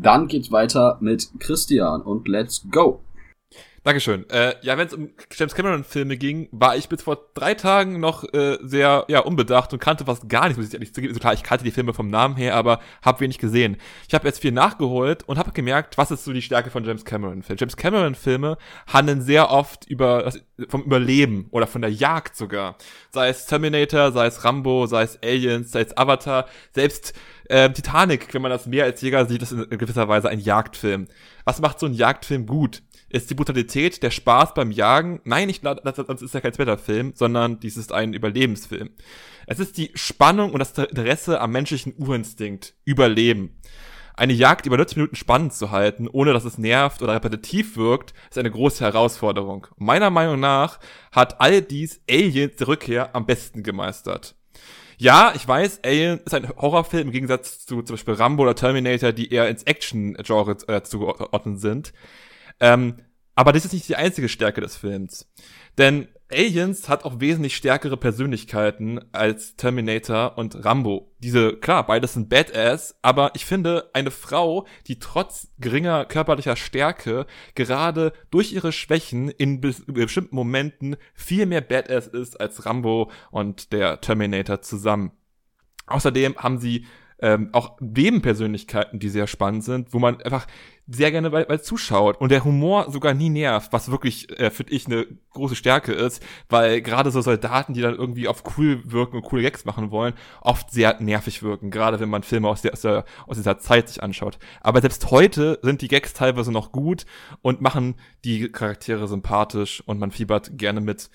Dann 0.00 0.28
geht's 0.28 0.52
weiter 0.52 0.96
mit 1.00 1.28
Christian 1.40 2.02
und 2.02 2.28
let's 2.28 2.64
go. 2.70 3.00
Dankeschön. 3.88 4.28
Äh, 4.28 4.54
ja, 4.60 4.76
wenn 4.76 4.86
es 4.86 4.92
um 4.92 5.10
James 5.34 5.54
Cameron-Filme 5.54 6.18
ging, 6.18 6.50
war 6.50 6.76
ich 6.76 6.90
bis 6.90 7.00
vor 7.00 7.30
drei 7.32 7.54
Tagen 7.54 8.00
noch 8.00 8.24
äh, 8.34 8.58
sehr 8.60 9.06
ja, 9.08 9.20
unbedacht 9.20 9.72
und 9.72 9.78
kannte 9.78 10.04
fast 10.04 10.28
gar 10.28 10.44
nichts, 10.44 10.58
muss 10.58 10.68
ich 10.68 10.74
ehrlich 10.74 10.92
zugeben. 10.92 11.12
Also 11.12 11.20
klar, 11.20 11.32
ich 11.32 11.42
kannte 11.42 11.64
die 11.64 11.70
Filme 11.70 11.94
vom 11.94 12.10
Namen 12.10 12.36
her, 12.36 12.54
aber 12.54 12.80
habe 13.02 13.20
wenig 13.20 13.38
gesehen. 13.38 13.78
Ich 14.06 14.14
habe 14.14 14.26
jetzt 14.26 14.40
viel 14.42 14.52
nachgeholt 14.52 15.22
und 15.26 15.38
habe 15.38 15.52
gemerkt, 15.52 15.96
was 15.96 16.10
ist 16.10 16.24
so 16.24 16.34
die 16.34 16.42
Stärke 16.42 16.70
von 16.70 16.84
James 16.84 17.06
Cameron-Filmen. 17.06 17.58
James 17.58 17.76
Cameron-Filme 17.76 18.58
handeln 18.92 19.22
sehr 19.22 19.50
oft 19.50 19.86
über 19.86 20.32
vom 20.68 20.82
Überleben 20.82 21.46
oder 21.50 21.66
von 21.66 21.80
der 21.80 21.90
Jagd 21.90 22.36
sogar. 22.36 22.76
Sei 23.10 23.28
es 23.28 23.46
Terminator, 23.46 24.12
sei 24.12 24.26
es 24.26 24.44
Rambo, 24.44 24.86
sei 24.86 25.04
es 25.04 25.18
Aliens, 25.22 25.70
sei 25.70 25.80
es 25.80 25.96
Avatar, 25.96 26.46
selbst 26.74 27.14
äh, 27.48 27.70
Titanic, 27.70 28.34
wenn 28.34 28.42
man 28.42 28.50
das 28.50 28.66
mehr 28.66 28.84
als 28.84 29.00
Jäger 29.00 29.24
sieht, 29.24 29.40
ist 29.40 29.52
in 29.52 29.78
gewisser 29.78 30.08
Weise 30.08 30.28
ein 30.28 30.40
Jagdfilm. 30.40 31.06
Was 31.44 31.60
macht 31.60 31.80
so 31.80 31.86
ein 31.86 31.94
Jagdfilm 31.94 32.44
gut? 32.44 32.82
Ist 33.10 33.30
die 33.30 33.34
Brutalität, 33.34 34.02
der 34.02 34.10
Spaß 34.10 34.52
beim 34.52 34.70
Jagen? 34.70 35.20
Nein, 35.24 35.46
nicht, 35.46 35.64
das, 35.64 35.82
das 35.82 36.22
ist 36.22 36.34
ja 36.34 36.40
kein 36.40 36.56
Wetterfilm, 36.56 37.12
sondern 37.14 37.58
dies 37.58 37.78
ist 37.78 37.92
ein 37.92 38.12
Überlebensfilm. 38.12 38.90
Es 39.46 39.58
ist 39.58 39.78
die 39.78 39.90
Spannung 39.94 40.52
und 40.52 40.58
das 40.58 40.76
Interesse 40.76 41.40
am 41.40 41.52
menschlichen 41.52 41.94
Urinstinkt. 41.96 42.74
Überleben. 42.84 43.58
Eine 44.14 44.32
Jagd 44.32 44.66
über 44.66 44.76
90 44.76 44.96
Minuten 44.96 45.16
spannend 45.16 45.54
zu 45.54 45.70
halten, 45.70 46.08
ohne 46.08 46.32
dass 46.32 46.44
es 46.44 46.58
nervt 46.58 47.02
oder 47.02 47.14
repetitiv 47.14 47.76
wirkt, 47.76 48.12
ist 48.28 48.36
eine 48.36 48.50
große 48.50 48.84
Herausforderung. 48.84 49.68
Meiner 49.76 50.10
Meinung 50.10 50.40
nach 50.40 50.80
hat 51.12 51.40
all 51.40 51.62
dies 51.62 52.02
Aliens 52.10 52.56
der 52.56 52.68
Rückkehr 52.68 53.14
am 53.14 53.26
besten 53.26 53.62
gemeistert. 53.62 54.34
Ja, 54.98 55.32
ich 55.36 55.46
weiß, 55.46 55.84
Alien 55.84 56.18
ist 56.24 56.34
ein 56.34 56.48
Horrorfilm 56.48 57.06
im 57.06 57.12
Gegensatz 57.12 57.64
zu 57.64 57.82
zum 57.82 57.94
Beispiel 57.94 58.14
Rambo 58.14 58.42
oder 58.42 58.56
Terminator, 58.56 59.12
die 59.12 59.32
eher 59.32 59.48
ins 59.48 59.62
Action-Genre 59.62 60.56
äh, 60.66 60.82
zugeordnet 60.82 61.60
sind. 61.60 61.92
Ähm, 62.60 62.96
aber 63.34 63.52
das 63.52 63.64
ist 63.64 63.72
nicht 63.72 63.88
die 63.88 63.96
einzige 63.96 64.28
Stärke 64.28 64.60
des 64.60 64.76
Films. 64.76 65.30
Denn 65.78 66.08
Aliens 66.30 66.88
hat 66.88 67.04
auch 67.04 67.20
wesentlich 67.20 67.56
stärkere 67.56 67.96
Persönlichkeiten 67.96 69.00
als 69.12 69.56
Terminator 69.56 70.36
und 70.36 70.64
Rambo. 70.64 71.14
Diese, 71.20 71.56
klar, 71.56 71.86
beides 71.86 72.14
sind 72.14 72.28
Badass, 72.28 72.98
aber 73.00 73.30
ich 73.34 73.46
finde, 73.46 73.88
eine 73.94 74.10
Frau, 74.10 74.66
die 74.88 74.98
trotz 74.98 75.48
geringer 75.58 76.04
körperlicher 76.04 76.56
Stärke 76.56 77.26
gerade 77.54 78.12
durch 78.30 78.52
ihre 78.52 78.72
Schwächen 78.72 79.30
in 79.30 79.60
be 79.60 79.74
bestimmten 79.86 80.36
Momenten 80.36 80.96
viel 81.14 81.46
mehr 81.46 81.62
Badass 81.62 82.08
ist 82.08 82.38
als 82.40 82.66
Rambo 82.66 83.10
und 83.30 83.72
der 83.72 84.00
Terminator 84.02 84.60
zusammen. 84.60 85.12
Außerdem 85.86 86.36
haben 86.36 86.58
sie 86.58 86.86
ähm, 87.20 87.50
auch 87.52 87.78
Nebenpersönlichkeiten, 87.80 88.98
die 88.98 89.08
sehr 89.08 89.26
spannend 89.26 89.64
sind, 89.64 89.92
wo 89.92 89.98
man 89.98 90.20
einfach 90.20 90.46
sehr 90.90 91.10
gerne 91.10 91.30
bei, 91.30 91.44
bei 91.44 91.58
zuschaut 91.58 92.18
und 92.18 92.30
der 92.30 92.44
Humor 92.44 92.90
sogar 92.90 93.12
nie 93.12 93.28
nervt, 93.28 93.72
was 93.72 93.90
wirklich, 93.90 94.30
äh, 94.40 94.50
finde 94.50 94.72
ich, 94.72 94.86
eine 94.86 95.06
große 95.32 95.54
Stärke 95.54 95.92
ist, 95.92 96.22
weil 96.48 96.80
gerade 96.80 97.10
so 97.10 97.20
Soldaten, 97.20 97.74
die 97.74 97.82
dann 97.82 97.94
irgendwie 97.94 98.26
auf 98.26 98.42
cool 98.56 98.80
wirken 98.84 99.16
und 99.16 99.22
coole 99.22 99.42
Gags 99.42 99.66
machen 99.66 99.90
wollen, 99.90 100.14
oft 100.40 100.70
sehr 100.70 100.98
nervig 101.00 101.42
wirken, 101.42 101.70
gerade 101.70 102.00
wenn 102.00 102.08
man 102.08 102.22
Filme 102.22 102.48
aus, 102.48 102.62
der, 102.62 102.72
aus, 102.72 102.80
der, 102.80 103.04
aus 103.26 103.36
dieser 103.36 103.58
Zeit 103.58 103.88
sich 103.88 104.02
anschaut. 104.02 104.38
Aber 104.62 104.80
selbst 104.80 105.10
heute 105.10 105.58
sind 105.62 105.82
die 105.82 105.88
Gags 105.88 106.14
teilweise 106.14 106.52
noch 106.52 106.72
gut 106.72 107.04
und 107.42 107.60
machen 107.60 107.96
die 108.24 108.50
Charaktere 108.50 109.08
sympathisch 109.08 109.82
und 109.84 109.98
man 109.98 110.10
fiebert 110.10 110.56
gerne 110.56 110.80
mit. 110.80 111.10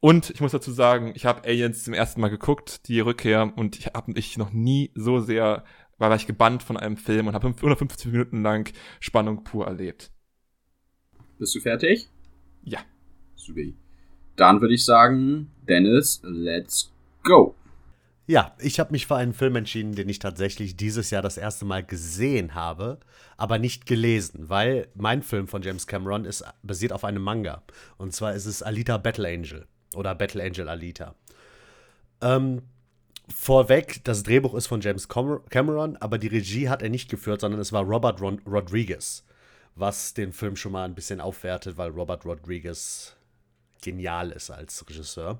Und 0.00 0.30
ich 0.30 0.40
muss 0.40 0.52
dazu 0.52 0.72
sagen, 0.72 1.12
ich 1.14 1.24
habe 1.24 1.48
Aliens 1.48 1.84
zum 1.84 1.94
ersten 1.94 2.20
Mal 2.20 2.28
geguckt, 2.28 2.86
die 2.88 3.00
Rückkehr, 3.00 3.52
und 3.56 3.78
ich 3.78 3.86
habe 3.86 4.12
mich 4.12 4.36
noch 4.36 4.52
nie 4.52 4.90
so 4.94 5.20
sehr, 5.20 5.64
war 5.98 6.14
ich 6.14 6.26
gebannt 6.26 6.62
von 6.62 6.76
einem 6.76 6.96
Film 6.96 7.28
und 7.28 7.34
habe 7.34 7.48
150 7.48 8.12
Minuten 8.12 8.42
lang 8.42 8.72
Spannung 9.00 9.42
pur 9.42 9.66
erlebt. 9.66 10.10
Bist 11.38 11.54
du 11.54 11.60
fertig? 11.60 12.08
Ja. 12.62 12.80
Super. 13.34 13.72
Dann 14.36 14.60
würde 14.60 14.74
ich 14.74 14.84
sagen, 14.84 15.50
Dennis, 15.66 16.20
let's 16.24 16.92
go. 17.22 17.54
Ja, 18.26 18.54
ich 18.58 18.80
habe 18.80 18.92
mich 18.92 19.06
für 19.06 19.16
einen 19.16 19.32
Film 19.32 19.56
entschieden, 19.56 19.94
den 19.94 20.08
ich 20.08 20.18
tatsächlich 20.18 20.76
dieses 20.76 21.10
Jahr 21.10 21.22
das 21.22 21.38
erste 21.38 21.64
Mal 21.64 21.84
gesehen 21.84 22.54
habe, 22.54 22.98
aber 23.36 23.58
nicht 23.58 23.86
gelesen, 23.86 24.48
weil 24.48 24.88
mein 24.94 25.22
Film 25.22 25.46
von 25.46 25.62
James 25.62 25.86
Cameron 25.86 26.24
ist 26.24 26.44
basiert 26.62 26.92
auf 26.92 27.04
einem 27.04 27.22
Manga. 27.22 27.62
Und 27.98 28.12
zwar 28.12 28.34
ist 28.34 28.46
es 28.46 28.62
Alita 28.62 28.98
Battle 28.98 29.28
Angel 29.28 29.66
oder 29.94 30.14
Battle 30.14 30.42
Angel 30.42 30.68
Alita. 30.68 31.14
Ähm, 32.20 32.62
vorweg, 33.28 34.02
das 34.04 34.22
Drehbuch 34.22 34.54
ist 34.54 34.66
von 34.66 34.80
James 34.80 35.08
Cameron, 35.08 35.96
aber 35.96 36.18
die 36.18 36.28
Regie 36.28 36.68
hat 36.68 36.82
er 36.82 36.88
nicht 36.88 37.10
geführt, 37.10 37.40
sondern 37.40 37.60
es 37.60 37.72
war 37.72 37.82
Robert 37.82 38.20
Ron 38.20 38.40
Rodriguez, 38.46 39.24
was 39.74 40.14
den 40.14 40.32
Film 40.32 40.56
schon 40.56 40.72
mal 40.72 40.84
ein 40.84 40.94
bisschen 40.94 41.20
aufwertet, 41.20 41.76
weil 41.76 41.90
Robert 41.90 42.24
Rodriguez 42.24 43.16
genial 43.82 44.30
ist 44.30 44.50
als 44.50 44.88
Regisseur. 44.88 45.38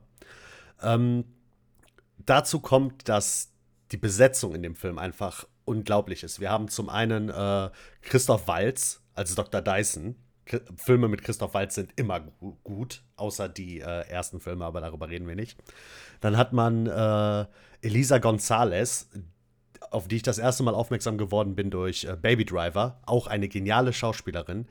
Ähm, 0.82 1.24
dazu 2.18 2.60
kommt, 2.60 3.08
dass 3.08 3.52
die 3.92 3.96
Besetzung 3.96 4.54
in 4.54 4.62
dem 4.62 4.74
Film 4.74 4.98
einfach 4.98 5.46
unglaublich 5.64 6.22
ist. 6.22 6.40
Wir 6.40 6.50
haben 6.50 6.68
zum 6.68 6.88
einen 6.88 7.28
äh, 7.28 7.70
Christoph 8.02 8.48
Waltz 8.48 9.00
als 9.14 9.34
Dr. 9.34 9.60
Dyson. 9.60 10.16
Filme 10.76 11.08
mit 11.08 11.22
Christoph 11.22 11.54
Waltz 11.54 11.74
sind 11.74 11.90
immer 11.96 12.20
gu 12.20 12.56
gut, 12.62 13.02
außer 13.16 13.48
die 13.48 13.80
äh, 13.80 14.08
ersten 14.08 14.40
Filme, 14.40 14.64
aber 14.64 14.80
darüber 14.80 15.08
reden 15.08 15.26
wir 15.26 15.34
nicht. 15.34 15.58
Dann 16.20 16.36
hat 16.36 16.52
man 16.52 16.86
äh, 16.86 17.46
Elisa 17.82 18.18
Gonzalez, 18.18 19.08
auf 19.90 20.08
die 20.08 20.16
ich 20.16 20.22
das 20.22 20.38
erste 20.38 20.62
Mal 20.62 20.74
aufmerksam 20.74 21.18
geworden 21.18 21.54
bin 21.54 21.70
durch 21.70 22.04
äh, 22.04 22.16
Baby 22.20 22.44
Driver, 22.44 23.00
auch 23.06 23.26
eine 23.26 23.48
geniale 23.48 23.92
Schauspielerin. 23.92 24.66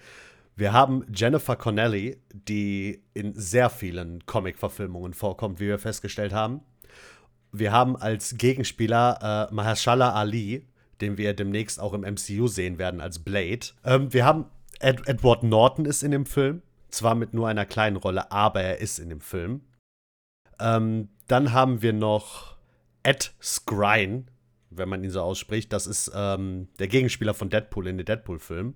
Wir 0.55 0.71
haben 0.71 1.05
Jennifer 1.13 1.57
Connelly, 1.57 2.17
die 2.31 3.03
in 3.13 3.33
sehr 3.33 3.69
vielen 3.69 4.25
Comic-Verfilmungen 4.25 5.13
vorkommt, 5.13 5.59
wie 5.59 5.67
wir 5.67 5.79
festgestellt 5.79 6.31
haben. 6.31 6.61
Wir 7.51 7.73
haben 7.73 7.97
als 7.97 8.37
Gegenspieler 8.37 9.49
äh, 9.49 9.53
Mahershala 9.53 10.13
Ali, 10.13 10.65
den 11.01 11.17
wir 11.17 11.33
demnächst 11.33 11.79
auch 11.79 11.93
im 11.93 12.01
MCU 12.01 12.47
sehen 12.47 12.77
werden 12.77 13.01
als 13.01 13.19
Blade. 13.19 13.67
Ähm, 13.83 14.13
wir 14.13 14.25
haben 14.25 14.45
Ed 14.79 15.07
Edward 15.07 15.43
Norton 15.43 15.85
ist 15.85 16.03
in 16.03 16.11
dem 16.11 16.25
Film, 16.25 16.61
zwar 16.89 17.15
mit 17.15 17.33
nur 17.33 17.47
einer 17.47 17.65
kleinen 17.65 17.97
Rolle, 17.97 18.31
aber 18.31 18.61
er 18.61 18.79
ist 18.79 18.99
in 18.99 19.09
dem 19.09 19.21
Film. 19.21 19.61
Ähm, 20.59 21.09
dann 21.27 21.53
haben 21.53 21.81
wir 21.81 21.93
noch 21.93 22.55
Ed 23.03 23.33
Skrein, 23.41 24.29
wenn 24.69 24.89
man 24.89 25.03
ihn 25.03 25.11
so 25.11 25.21
ausspricht. 25.21 25.71
Das 25.73 25.87
ist 25.87 26.11
ähm, 26.13 26.69
der 26.79 26.87
Gegenspieler 26.87 27.33
von 27.33 27.49
Deadpool 27.49 27.87
in 27.87 27.97
den 27.97 28.05
Deadpool-Film. 28.05 28.75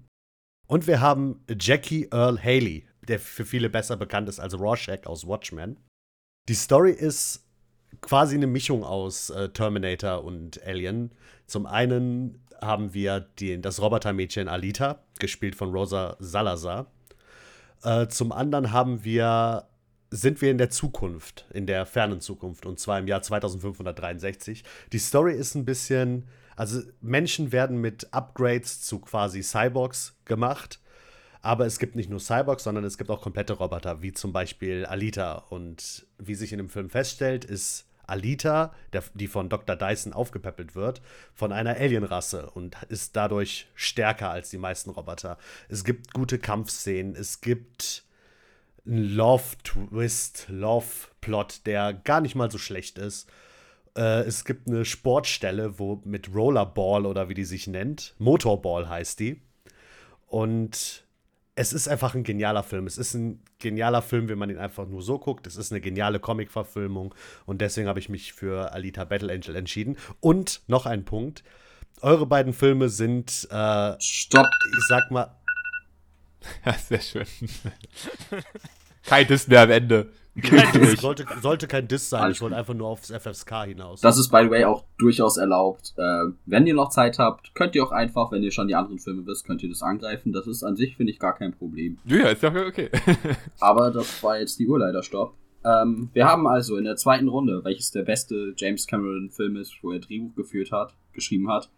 Und 0.68 0.88
wir 0.88 1.02
haben 1.02 1.44
Jackie 1.60 2.08
Earl 2.12 2.42
Haley, 2.42 2.88
der 3.02 3.20
für 3.20 3.46
viele 3.46 3.70
besser 3.70 3.98
bekannt 3.98 4.30
ist 4.30 4.40
als 4.40 4.58
Rorschach 4.58 5.06
aus 5.06 5.28
Watchmen. 5.28 5.78
Die 6.48 6.54
Story 6.54 6.92
ist 6.92 7.44
quasi 8.02 8.36
eine 8.36 8.48
Mischung 8.48 8.84
aus 8.84 9.30
äh, 9.32 9.50
Terminator 9.50 10.24
und 10.24 10.62
Alien. 10.64 11.12
Zum 11.48 11.66
einen 11.66 12.40
haben 12.62 12.94
wir 12.94 13.20
die, 13.20 13.60
das 13.62 13.82
Robotermädchen 13.82 14.48
Alita, 14.48 15.04
gespielt 15.20 15.56
von 15.56 15.72
Rosa 15.72 16.16
Salazar. 16.20 16.88
Äh, 17.84 18.08
zum 18.08 18.32
anderen 18.32 18.72
haben 18.72 19.04
wir, 19.04 19.66
sind 20.12 20.42
wir 20.42 20.52
in 20.52 20.58
der 20.58 20.70
Zukunft, 20.70 21.46
in 21.54 21.66
der 21.66 21.86
fernen 21.86 22.22
Zukunft, 22.22 22.66
und 22.66 22.80
zwar 22.80 23.00
im 23.00 23.08
Jahr 23.08 23.22
2563. 23.22 24.64
Die 24.92 25.00
Story 25.00 25.34
ist 25.34 25.56
ein 25.56 25.66
bisschen, 25.66 26.28
also 26.56 26.82
Menschen 27.02 27.52
werden 27.52 27.80
mit 27.80 28.14
Upgrades 28.14 28.82
zu 28.82 29.00
quasi 29.00 29.44
Cyborgs 29.44 30.16
gemacht. 30.26 30.80
Aber 31.42 31.66
es 31.66 31.80
gibt 31.80 31.96
nicht 31.96 32.10
nur 32.10 32.20
Cyborgs, 32.20 32.64
sondern 32.66 32.84
es 32.84 32.98
gibt 32.98 33.10
auch 33.10 33.22
komplette 33.22 33.54
Roboter, 33.54 34.02
wie 34.02 34.12
zum 34.12 34.34
Beispiel 34.34 34.86
Alita. 34.86 35.46
Und 35.50 36.06
wie 36.18 36.36
sich 36.36 36.52
in 36.52 36.58
dem 36.58 36.70
Film 36.70 36.90
feststellt, 36.90 37.46
ist 37.46 37.89
Alita, 38.10 38.74
der, 38.94 39.04
die 39.14 39.28
von 39.28 39.50
Dr. 39.50 39.76
Dyson 39.76 40.14
aufgepäppelt 40.14 40.76
wird, 40.76 41.02
von 41.34 41.52
einer 41.52 41.76
Alienrasse 41.76 42.50
und 42.50 42.78
ist 42.90 43.16
dadurch 43.16 43.68
stärker 43.76 44.30
als 44.30 44.50
die 44.50 44.58
meisten 44.58 44.90
Roboter. 44.90 45.38
Es 45.68 45.84
gibt 45.84 46.14
gute 46.14 46.40
Kampfszenen, 46.40 47.16
es 47.16 47.42
gibt 47.42 48.04
einen 48.86 49.16
Love-Twist, 49.16 50.48
Love-Plot, 50.50 51.66
der 51.66 51.94
gar 51.94 52.22
nicht 52.22 52.36
mal 52.36 52.52
so 52.52 52.58
schlecht 52.58 52.98
ist. 52.98 53.30
Äh, 53.96 54.22
es 54.22 54.46
gibt 54.46 54.68
eine 54.68 54.86
Sportstelle, 54.86 55.80
wo 55.80 56.02
mit 56.06 56.34
Rollerball 56.34 57.06
oder 57.06 57.30
wie 57.30 57.34
die 57.34 57.46
sich 57.46 57.68
nennt, 57.68 58.16
Motorball 58.18 58.90
heißt 58.90 59.20
die. 59.20 59.42
Und 60.28 61.06
es 61.60 61.74
ist 61.74 61.90
einfach 61.90 62.16
ein 62.16 62.24
genialer 62.24 62.64
Film. 62.64 62.88
Es 62.88 62.98
ist 62.98 63.16
ein 63.16 63.44
genialer 63.60 64.02
Film, 64.02 64.30
wenn 64.30 64.38
man 64.38 64.50
ihn 64.50 64.60
einfach 64.60 64.88
nur 64.88 65.02
so 65.02 65.20
guckt. 65.20 65.46
Es 65.46 65.58
ist 65.58 65.74
eine 65.74 65.82
geniale 65.82 66.22
Comic-Verfilmung 66.22 67.14
und 67.46 67.60
deswegen 67.60 67.90
habe 67.90 68.00
ich 68.00 68.08
mich 68.08 68.32
für 68.32 68.72
Alita 68.72 69.04
Battle 69.04 69.34
Angel 69.34 69.58
entschieden. 69.58 69.98
Und 70.22 70.62
noch 70.68 70.86
ein 70.86 71.04
Punkt: 71.04 71.44
Eure 72.00 72.26
beiden 72.26 72.54
Filme 72.54 72.88
sind. 72.88 73.46
Äh, 73.52 74.00
Stopp! 74.00 74.48
Ich 74.78 74.86
sag 74.88 75.12
mal. 75.12 75.36
Ja, 76.66 76.74
sehr 76.74 77.02
schön. 77.02 77.26
Kein 79.04 79.28
Diss 79.28 79.50
mehr 79.50 79.64
am 79.64 79.72
Ende. 79.72 80.10
Sollte, 81.00 81.26
sollte 81.42 81.68
kein 81.68 81.88
Diss 81.88 82.10
sein. 82.10 82.32
Ich 82.32 82.42
wollte 82.42 82.56
einfach 82.56 82.74
nur 82.74 82.88
aufs 82.88 83.12
FSK 83.12 83.66
hinaus. 83.66 84.02
Das 84.02 84.18
ist, 84.18 84.30
by 84.30 84.44
the 84.44 84.50
way, 84.50 84.64
auch 84.66 84.86
durchaus 84.98 85.38
erlaubt. 85.38 85.94
Äh, 85.98 86.26
wenn 86.46 86.66
ihr 86.68 86.74
noch 86.74 86.90
Zeit 86.90 87.20
habt, 87.20 87.54
könnt 87.56 87.76
ihr 87.76 87.84
auch 87.84 87.92
einfach, 87.92 88.32
wenn 88.32 88.44
ihr 88.44 88.52
schon 88.52 88.68
die 88.68 88.76
anderen 88.76 89.00
Filme 89.00 89.26
wisst, 89.26 89.46
könnt 89.46 89.64
ihr 89.64 89.70
das 89.70 89.82
angreifen. 89.82 90.32
Das 90.32 90.48
ist 90.48 90.64
an 90.64 90.76
sich, 90.76 90.96
finde 90.96 91.12
ich, 91.12 91.20
gar 91.20 91.36
kein 91.36 91.54
Problem. 91.54 91.98
Ja, 92.06 92.30
ist 92.30 92.44
ja 92.44 92.54
okay. 92.54 92.90
Aber 93.60 93.92
das 93.92 94.24
war 94.24 94.40
jetzt 94.40 94.60
die 94.60 94.68
Uhr 94.68 94.80
leider 94.80 95.04
stopp. 95.04 95.36
Ähm, 95.66 96.10
wir 96.14 96.26
haben 96.26 96.48
also 96.48 96.78
in 96.78 96.86
der 96.86 96.96
zweiten 96.96 97.28
Runde, 97.28 97.62
welches 97.64 97.92
der 97.92 98.04
beste 98.04 98.54
James 98.56 98.88
Cameron-Film 98.88 99.58
ist, 99.58 99.76
wo 99.82 99.92
er 99.92 100.00
Drehbuch 100.00 100.36
geführt 100.36 100.72
hat, 100.72 100.96
geschrieben 101.14 101.50
hat, 101.50 101.70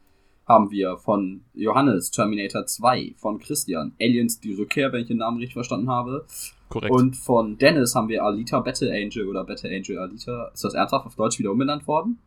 haben 0.52 0.72
wir 0.72 0.98
von 0.98 1.42
Johannes 1.54 2.12
Terminator 2.12 2.66
2, 2.66 3.16
von 3.18 3.40
Christian 3.40 3.94
Aliens 4.00 4.40
die 4.40 4.54
Rückkehr, 4.54 4.92
wenn 4.92 5.02
ich 5.02 5.08
den 5.08 5.18
Namen 5.18 5.38
richtig 5.38 5.54
verstanden 5.54 5.90
habe. 5.90 6.26
Korrekt. 6.70 6.94
Und 6.94 7.16
von 7.18 7.58
Dennis 7.58 7.96
haben 7.96 8.08
wir 8.08 8.24
Alita 8.24 8.60
Battle 8.60 8.92
Angel 8.92 9.28
oder 9.28 9.44
Battle 9.44 9.70
Angel 9.70 9.98
Alita. 9.98 10.52
Ist 10.54 10.64
das 10.64 10.74
ernsthaft 10.74 11.06
auf 11.06 11.16
Deutsch 11.16 11.38
wieder 11.40 11.52
umbenannt 11.52 11.88
worden? 11.88 12.20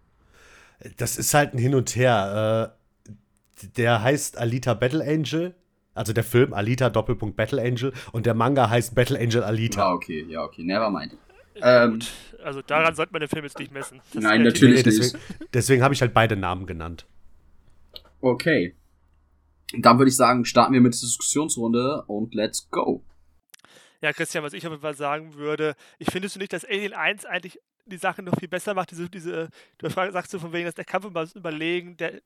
Das 0.97 1.17
ist 1.17 1.33
halt 1.33 1.55
ein 1.55 1.59
Hin 1.59 1.75
und 1.75 1.97
Her. 1.97 2.75
Äh, 2.77 3.67
der 3.77 4.03
heißt 4.03 4.39
Alita 4.39 4.75
Battle 4.75 5.03
Angel. 5.03 5.55
Also 5.95 6.13
der 6.13 6.25
Film 6.25 6.53
Alita 6.53 6.91
Doppelpunkt 6.91 7.37
Battle 7.37 7.63
Angel 7.63 7.93
und 8.13 8.27
der 8.27 8.35
Manga 8.35 8.69
heißt 8.69 8.95
Battle 8.95 9.19
Angel 9.19 9.43
Alita. 9.45 9.81
Ja, 9.81 9.93
okay, 9.93 10.27
ja, 10.29 10.43
okay, 10.43 10.65
never 10.65 10.91
mind. 10.91 11.17
Ähm, 11.63 11.93
Gut, 11.93 12.13
also 12.43 12.63
daran 12.63 12.95
sollte 12.97 13.13
man 13.13 13.21
den 13.21 13.29
Film 13.29 13.45
jetzt 13.45 13.59
nicht 13.59 13.73
messen. 13.73 14.01
Das 14.13 14.23
nein, 14.23 14.43
natürlich 14.43 14.85
nicht. 14.85 14.87
deswegen 14.87 15.19
deswegen 15.55 15.83
habe 15.83 15.95
ich 15.95 16.01
halt 16.01 16.13
beide 16.13 16.37
Namen 16.37 16.67
genannt. 16.67 17.07
Okay. 18.25 18.75
Dann 19.77 19.99
würde 19.99 20.09
ich 20.09 20.17
sagen, 20.17 20.47
starten 20.47 20.73
wir 20.73 20.81
mit 20.81 20.95
der 20.95 21.01
Diskussionsrunde 21.01 22.05
und 22.07 22.35
let's 22.35 22.71
go. 22.71 23.05
Ja, 24.01 24.15
Christian, 24.15 24.43
was 24.43 24.55
ich 24.55 24.67
auf 24.67 24.73
jeden 24.73 24.81
Fall 24.81 24.95
sagen 24.95 25.35
würde, 25.35 25.75
ich 25.99 26.11
findest 26.11 26.35
du 26.35 26.41
nicht, 26.41 26.53
dass 26.55 26.65
Alien 26.65 26.95
1 26.95 27.27
eigentlich 27.27 27.59
die 27.85 27.99
Sache 27.99 28.23
noch 28.23 28.39
viel 28.39 28.49
besser 28.49 28.73
macht, 28.73 28.93
diese, 28.93 29.11
diese, 29.11 29.51
du 29.77 29.91
sagst 29.91 30.33
du 30.33 30.39
von 30.39 30.55
wegen, 30.55 30.65
dass 30.65 30.75
der 30.75 30.87
Kampf 30.87 31.05
über 31.05 31.27
Überlegen, 31.35 31.99
der, 31.99 32.23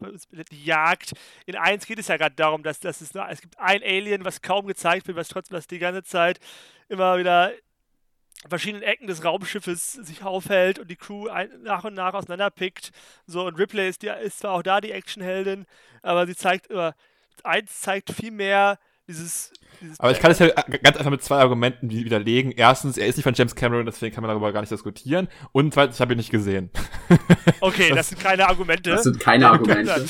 die 0.53 0.65
Jagd. 0.65 1.15
In 1.47 1.57
1 1.57 1.87
geht 1.87 1.99
es 1.99 2.07
ja 2.07 2.17
gerade 2.17 2.37
darum, 2.37 2.63
dass, 2.63 2.79
dass 2.79 3.01
es, 3.01 3.13
es 3.13 3.41
gibt 3.41 3.59
ein 3.59 3.83
Alien, 3.83 4.25
was 4.25 4.41
kaum 4.41 4.69
gezeigt 4.69 5.09
wird, 5.09 5.19
was 5.19 5.29
trotzdem 5.29 5.57
das 5.57 5.67
die 5.67 5.81
ganze 5.81 6.05
Zeit 6.05 6.39
immer 6.89 7.19
wieder 7.19 7.53
verschiedenen 8.47 8.83
Ecken 8.83 9.07
des 9.07 9.25
Raumschiffes 9.25 9.93
sich 9.93 10.23
aufhält 10.23 10.79
und 10.79 10.89
die 10.89 10.97
Crew 10.97 11.29
ein, 11.29 11.51
nach 11.63 11.85
und 11.85 11.95
nach 11.95 12.15
auseinanderpickt. 12.15 12.93
So, 13.27 13.47
und 13.47 13.59
Ripley 13.59 13.89
ist, 13.89 14.03
die, 14.03 14.09
ist 14.09 14.41
zwar 14.41 14.53
auch 14.53 14.63
da 14.63 14.81
die 14.81 14.93
Actionheldin, 14.93 15.67
aber 16.03 16.27
sie 16.27 16.37
zeigt 16.37 16.69
immer, 16.69 16.95
eins 17.43 17.81
zeigt 17.81 18.13
viel 18.13 18.31
mehr, 18.31 18.79
dieses, 19.09 19.51
dieses 19.81 19.99
Aber 19.99 20.11
ich 20.13 20.21
kann 20.21 20.31
es 20.31 20.39
ja 20.39 20.49
ganz 20.49 20.99
einfach 20.99 21.11
mit 21.11 21.23
zwei 21.23 21.39
Argumenten 21.39 21.91
widerlegen. 21.91 22.53
Erstens, 22.53 22.99
er 22.99 23.07
ist 23.07 23.17
nicht 23.17 23.25
von 23.25 23.35
James 23.35 23.55
Cameron, 23.55 23.87
deswegen 23.87 24.15
kann 24.15 24.23
man 24.23 24.29
darüber 24.29 24.53
gar 24.53 24.61
nicht 24.61 24.71
diskutieren. 24.71 25.29
Und 25.53 25.73
zweitens, 25.73 25.97
ich 25.97 26.01
habe 26.01 26.13
ihn 26.13 26.19
nicht 26.19 26.31
gesehen. 26.31 26.71
Okay, 27.61 27.93
das, 27.93 28.11
sind 28.11 28.21
keine 28.21 28.47
Argumente. 28.47 28.91
Das 28.91 29.03
sind 29.03 29.19
keine 29.19 29.49
Argumente. 29.49 30.05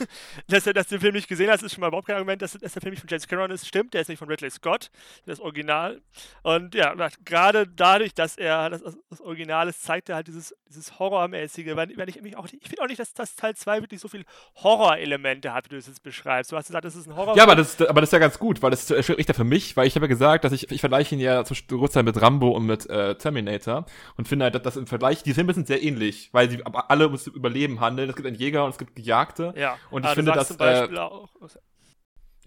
dass, 0.48 0.66
er, 0.66 0.72
dass 0.72 0.88
du 0.88 0.96
den 0.96 1.00
Film 1.00 1.14
nicht 1.14 1.28
gesehen 1.28 1.48
hast, 1.48 1.62
ist 1.62 1.74
schon 1.74 1.80
mal 1.80 1.88
überhaupt 1.88 2.08
kein 2.08 2.16
Argument. 2.16 2.42
Dass, 2.42 2.52
dass 2.52 2.72
der 2.72 2.82
Film 2.82 2.92
nicht 2.92 3.00
von 3.00 3.08
James 3.08 3.28
Cameron 3.28 3.50
ist, 3.50 3.68
stimmt. 3.68 3.94
Der 3.94 4.00
ist 4.00 4.08
nicht 4.08 4.18
von 4.18 4.28
Ridley 4.28 4.50
Scott, 4.50 4.90
das 5.24 5.38
Original. 5.38 6.00
Und 6.42 6.74
ja, 6.74 6.94
gerade 7.24 7.68
dadurch, 7.68 8.14
dass 8.14 8.36
er 8.36 8.70
das, 8.70 8.82
das 9.10 9.20
Original 9.20 9.68
ist, 9.68 9.82
zeigt 9.82 10.08
er 10.08 10.16
halt 10.16 10.26
dieses, 10.26 10.54
dieses 10.68 10.98
Horrormäßige. 10.98 11.76
Wenn, 11.76 11.96
wenn 11.96 12.08
ich, 12.08 12.36
auch, 12.36 12.46
ich 12.46 12.68
finde 12.68 12.82
auch 12.82 12.88
nicht, 12.88 12.98
dass 12.98 13.12
das 13.12 13.36
Teil 13.36 13.54
2 13.54 13.82
wirklich 13.82 14.00
so 14.00 14.08
viel 14.08 14.24
Horrorelemente 14.56 15.52
hat, 15.52 15.66
wie 15.66 15.70
du 15.70 15.76
es 15.76 15.86
jetzt 15.86 16.02
beschreibst. 16.02 16.50
Du 16.50 16.56
hast 16.56 16.66
gesagt, 16.66 16.84
das 16.84 16.96
ist 16.96 17.06
ein 17.06 17.14
Horror. 17.14 17.36
Ja, 17.36 17.44
aber 17.44 17.54
das, 17.54 17.80
aber 17.80 18.00
das 18.00 18.08
ist 18.08 18.12
ja 18.12 18.18
ganz 18.18 18.37
gut, 18.38 18.62
weil 18.62 18.70
das 18.70 18.86
spricht 18.86 19.28
ja 19.28 19.34
für 19.34 19.44
mich, 19.44 19.76
weil 19.76 19.86
ich 19.86 19.94
habe 19.94 20.06
ja 20.06 20.08
gesagt, 20.08 20.44
dass 20.44 20.52
ich, 20.52 20.70
ich 20.70 20.80
vergleiche 20.80 21.14
ihn 21.14 21.20
ja 21.20 21.44
zum 21.44 21.56
Großteil 21.68 22.02
mit 22.02 22.20
Rambo 22.20 22.50
und 22.50 22.66
mit 22.66 22.88
äh, 22.88 23.14
Terminator 23.16 23.86
und 24.16 24.28
finde 24.28 24.44
halt, 24.44 24.54
dass 24.54 24.62
das 24.62 24.76
im 24.76 24.86
Vergleich, 24.86 25.22
die 25.22 25.34
Filme 25.34 25.54
sind 25.54 25.66
sehr 25.66 25.82
ähnlich, 25.82 26.30
weil 26.32 26.50
sie 26.50 26.62
alle 26.64 27.06
ums 27.06 27.26
Überleben 27.26 27.80
handeln. 27.80 28.08
Es 28.08 28.16
gibt 28.16 28.26
einen 28.26 28.36
Jäger 28.36 28.64
und 28.64 28.70
es 28.70 28.78
gibt 28.78 28.96
Gejagte. 28.96 29.54
Ja, 29.56 29.76
und 29.90 30.04
ich 30.04 30.10
finde, 30.12 30.32
dass. 30.32 30.50
Äh, 30.52 30.88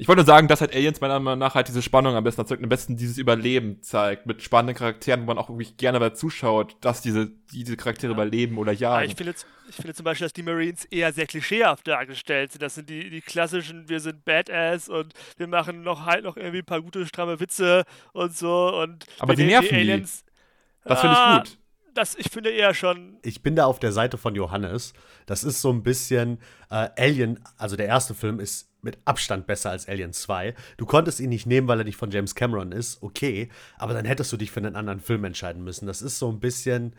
ich 0.02 0.08
wollte 0.08 0.26
sagen, 0.26 0.47
dass 0.47 0.62
halt 0.62 0.76
Aliens 0.76 0.99
meiner 0.99 1.20
Meinung 1.20 1.38
nach 1.38 1.54
halt 1.54 1.68
diese 1.68 1.84
Spannung 1.84 2.16
am 2.16 2.24
besten 2.24 2.41
erzeugt, 2.41 2.64
am 2.64 2.70
besten 2.70 2.97
dieses 2.97 3.20
Überleben 3.20 3.84
zeigt, 3.84 4.26
mit 4.26 4.41
spannenden 4.41 4.76
Charakteren, 4.76 5.22
wo 5.22 5.26
man 5.26 5.38
auch 5.38 5.47
wirklich 5.49 5.78
gerne 5.78 5.99
dabei 5.99 6.10
zuschaut, 6.16 6.76
dass 6.82 7.04
diese, 7.04 7.30
diese 7.54 7.78
Charaktere 7.78 8.12
ja. 8.12 8.16
überleben 8.16 8.58
oder. 8.58 8.72
Ja, 8.72 9.04
ich 9.04 9.14
finde, 9.14 9.36
ich 9.70 9.76
finde 9.76 9.93
zum 9.93 10.04
Beispiel, 10.04 10.26
dass 10.26 10.34
die 10.34 10.41
Marines 10.41 10.86
eher 10.86 11.14
sehr 11.14 11.28
klischeehaft 11.28 11.88
dargestellt 11.88 12.52
sind. 12.52 12.64
Das 12.64 12.74
sind 12.74 12.89
die, 12.89 13.12
die 13.12 13.22
klassischen, 13.22 13.89
wir 13.89 13.99
sind 13.99 14.26
Badass 14.26 14.89
und 14.89 15.14
wir 15.38 15.45
machen 15.45 15.84
noch 15.84 16.04
halt 16.08 16.24
noch 16.24 16.36
irgendwie 16.36 16.64
ein 16.64 16.66
paar 16.66 16.82
gute, 16.82 17.06
stramme 17.06 17.39
Witze 17.39 17.84
und 18.12 18.36
so. 18.36 18.74
Und 18.82 19.06
Aber 19.20 19.36
die 19.36 19.45
nerven 19.45 19.70
die 19.70 19.76
Aliens. 19.76 20.24
Die. 20.26 20.89
Das 20.89 21.02
finde 21.02 21.14
ich 21.14 21.20
ah, 21.20 21.38
gut 21.38 21.61
das, 21.93 22.15
ich 22.15 22.29
finde 22.29 22.51
eher 22.51 22.73
schon. 22.73 23.17
Ich 23.23 23.41
bin 23.41 23.55
da 23.55 23.65
auf 23.65 23.79
der 23.79 23.91
Seite 23.91 24.17
von 24.17 24.35
Johannes. 24.35 24.93
Das 25.25 25.43
ist 25.43 25.61
so 25.61 25.71
ein 25.71 25.83
bisschen 25.83 26.39
äh, 26.69 26.89
Alien, 26.97 27.39
also 27.57 27.75
der 27.75 27.87
erste 27.87 28.13
Film 28.13 28.39
ist 28.39 28.69
mit 28.81 28.97
Abstand 29.05 29.45
besser 29.47 29.69
als 29.69 29.87
Alien 29.87 30.13
2. 30.13 30.55
Du 30.77 30.85
konntest 30.85 31.19
ihn 31.19 31.29
nicht 31.29 31.45
nehmen, 31.45 31.67
weil 31.67 31.79
er 31.79 31.85
nicht 31.85 31.97
von 31.97 32.11
James 32.11 32.35
Cameron 32.35 32.71
ist, 32.71 33.01
okay, 33.03 33.49
aber 33.77 33.93
dann 33.93 34.05
hättest 34.05 34.31
du 34.33 34.37
dich 34.37 34.51
für 34.51 34.59
einen 34.59 34.75
anderen 34.75 34.99
Film 34.99 35.23
entscheiden 35.23 35.63
müssen. 35.63 35.85
Das 35.85 36.01
ist 36.01 36.17
so 36.17 36.29
ein 36.29 36.39
bisschen 36.39 36.95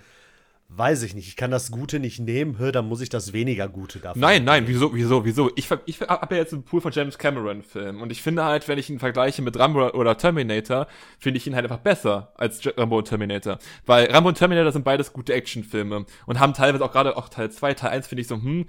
weiß 0.77 1.03
ich 1.03 1.15
nicht, 1.15 1.29
ich 1.29 1.37
kann 1.37 1.51
das 1.51 1.71
Gute 1.71 2.01
nicht 2.01 2.21
nehmen, 2.21 2.59
hör, 2.59 2.73
dann 2.73 2.89
muss 2.89 3.01
ich 3.01 3.09
das 3.09 3.33
weniger 3.33 3.69
Gute 3.69 3.99
dafür. 3.99 4.21
Nein, 4.21 4.45
nein, 4.45 4.65
wieso, 4.67 4.95
wieso, 4.95 5.25
wieso? 5.25 5.51
Ich, 5.57 5.69
ich 5.87 6.01
habe 6.01 6.35
ja 6.35 6.41
jetzt 6.41 6.53
einen 6.53 6.65
Pool 6.65 6.81
von 6.81 6.93
James 6.93 7.19
Cameron-Filmen 7.19 8.01
und 8.01 8.11
ich 8.11 8.23
finde 8.23 8.45
halt, 8.45 8.69
wenn 8.69 8.79
ich 8.79 8.89
ihn 8.91 8.99
vergleiche 8.99 9.43
mit 9.43 9.59
Rambo 9.59 9.91
oder 9.91 10.17
Terminator, 10.17 10.87
finde 11.19 11.39
ich 11.39 11.47
ihn 11.47 11.55
halt 11.55 11.65
einfach 11.65 11.79
besser 11.79 12.33
als 12.37 12.61
Rambo 12.77 12.99
und 12.99 13.09
Terminator. 13.09 13.59
Weil 13.87 14.11
Rambo 14.11 14.29
und 14.29 14.39
Terminator 14.39 14.73
sind 14.73 14.85
beides 14.85 15.13
gute 15.13 15.35
Actionfilme 15.35 16.07
und 16.27 16.41
haben 16.41 16.55
teilweise 16.55 16.85
auch 16.85 16.93
gerade 16.93 17.17
auch 17.17 17.29
Teil 17.29 17.51
2, 17.51 17.75
Teil 17.75 17.91
1 17.91 18.07
finde 18.07 18.23
ich 18.23 18.29
so, 18.29 18.37
hm, 18.37 18.67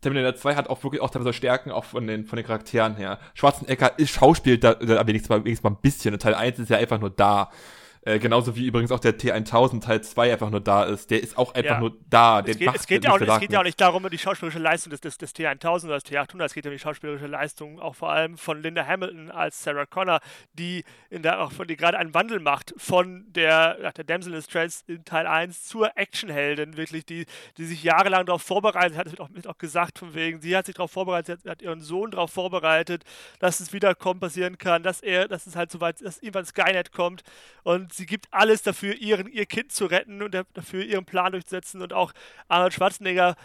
Terminator 0.00 0.34
2 0.34 0.56
hat 0.56 0.68
auch 0.68 0.82
wirklich 0.82 1.00
auch 1.00 1.10
teilweise 1.10 1.32
Stärken, 1.32 1.70
auch 1.70 1.84
von 1.84 2.06
den, 2.06 2.26
von 2.26 2.36
den 2.36 2.44
Charakteren 2.44 2.96
her. 2.96 3.18
Schwarzenegger 3.34 3.98
ist 3.98 4.10
Schauspiel 4.10 4.58
da, 4.58 4.74
da 4.74 5.06
wenigstens 5.06 5.28
mal, 5.28 5.44
wenigstens 5.44 5.64
mal 5.64 5.70
ein 5.70 5.80
bisschen 5.80 6.12
und 6.12 6.20
Teil 6.20 6.34
1 6.34 6.58
ist 6.58 6.70
ja 6.70 6.78
einfach 6.78 7.00
nur 7.00 7.10
da. 7.10 7.50
Äh, 8.04 8.18
genauso 8.18 8.56
wie 8.56 8.66
übrigens 8.66 8.90
auch 8.90 8.98
der 8.98 9.16
T1000 9.16 9.82
Teil 9.82 10.00
2 10.00 10.32
einfach 10.32 10.50
nur 10.50 10.60
da 10.60 10.82
ist. 10.82 11.10
Der 11.12 11.22
ist 11.22 11.38
auch 11.38 11.54
einfach 11.54 11.74
ja. 11.74 11.80
nur 11.80 11.96
da. 12.10 12.42
Der 12.42 12.54
es, 12.54 12.58
geht, 12.58 12.74
es, 12.74 12.86
geht 12.88 13.04
ja 13.04 13.12
auch, 13.12 13.20
es 13.20 13.38
geht 13.38 13.52
ja 13.52 13.60
auch 13.60 13.64
nicht 13.64 13.80
darum, 13.80 14.08
die 14.10 14.18
schauspielerische 14.18 14.58
Leistung 14.58 14.90
des, 14.90 15.00
des, 15.00 15.18
des 15.18 15.32
T1000 15.36 15.84
oder 15.84 16.00
des 16.00 16.06
T800. 16.06 16.44
Es 16.44 16.54
geht 16.54 16.64
ja 16.64 16.70
um 16.72 16.76
die 16.76 16.80
schauspielerische 16.80 17.28
Leistung 17.28 17.78
auch 17.78 17.94
vor 17.94 18.10
allem 18.10 18.36
von 18.38 18.60
Linda 18.60 18.84
Hamilton 18.84 19.30
als 19.30 19.62
Sarah 19.62 19.86
Connor, 19.86 20.18
die, 20.54 20.84
in 21.10 21.22
der, 21.22 21.40
auch 21.42 21.52
von, 21.52 21.68
die 21.68 21.76
gerade 21.76 21.96
einen 21.96 22.12
Wandel 22.12 22.40
macht 22.40 22.74
von 22.76 23.24
der, 23.28 23.92
der 23.92 24.04
Damsel 24.04 24.32
in 24.32 24.38
Distress 24.40 24.82
in 24.88 25.04
Teil 25.04 25.28
1 25.28 25.66
zur 25.66 25.96
Actionheldin, 25.96 26.76
wirklich, 26.76 27.06
die, 27.06 27.26
die 27.56 27.64
sich 27.66 27.84
jahrelang 27.84 28.26
darauf 28.26 28.42
vorbereitet 28.42 28.98
hat. 28.98 29.06
Das 29.06 29.12
wird 29.12 29.20
auch, 29.20 29.32
wird 29.32 29.46
auch 29.46 29.58
gesagt 29.58 30.00
von 30.00 30.12
wegen, 30.14 30.40
sie 30.40 30.56
hat 30.56 30.66
sich 30.66 30.74
darauf 30.74 30.90
vorbereitet, 30.90 31.38
hat, 31.44 31.48
hat 31.48 31.62
ihren 31.62 31.80
Sohn 31.80 32.10
darauf 32.10 32.32
vorbereitet, 32.32 33.04
dass 33.38 33.60
es 33.60 33.72
wiederkommen 33.72 34.18
passieren 34.18 34.58
kann, 34.58 34.82
dass 34.82 35.02
er, 35.02 35.28
dass 35.28 35.46
es 35.46 35.54
halt 35.54 35.70
so 35.70 35.80
weit, 35.80 36.04
dass 36.04 36.18
irgendwann 36.18 36.46
Skynet 36.46 36.90
kommt 36.90 37.22
und 37.62 37.91
sie 37.92 38.06
gibt 38.06 38.28
alles 38.32 38.62
dafür, 38.62 38.94
ihren, 38.94 39.28
ihr 39.28 39.46
Kind 39.46 39.72
zu 39.72 39.86
retten 39.86 40.22
und 40.22 40.34
dafür 40.54 40.84
ihren 40.84 41.04
Plan 41.04 41.32
durchzusetzen. 41.32 41.82
Und 41.82 41.92
auch 41.92 42.12
Arnold 42.48 42.74
Schwarzenegger 42.74 43.36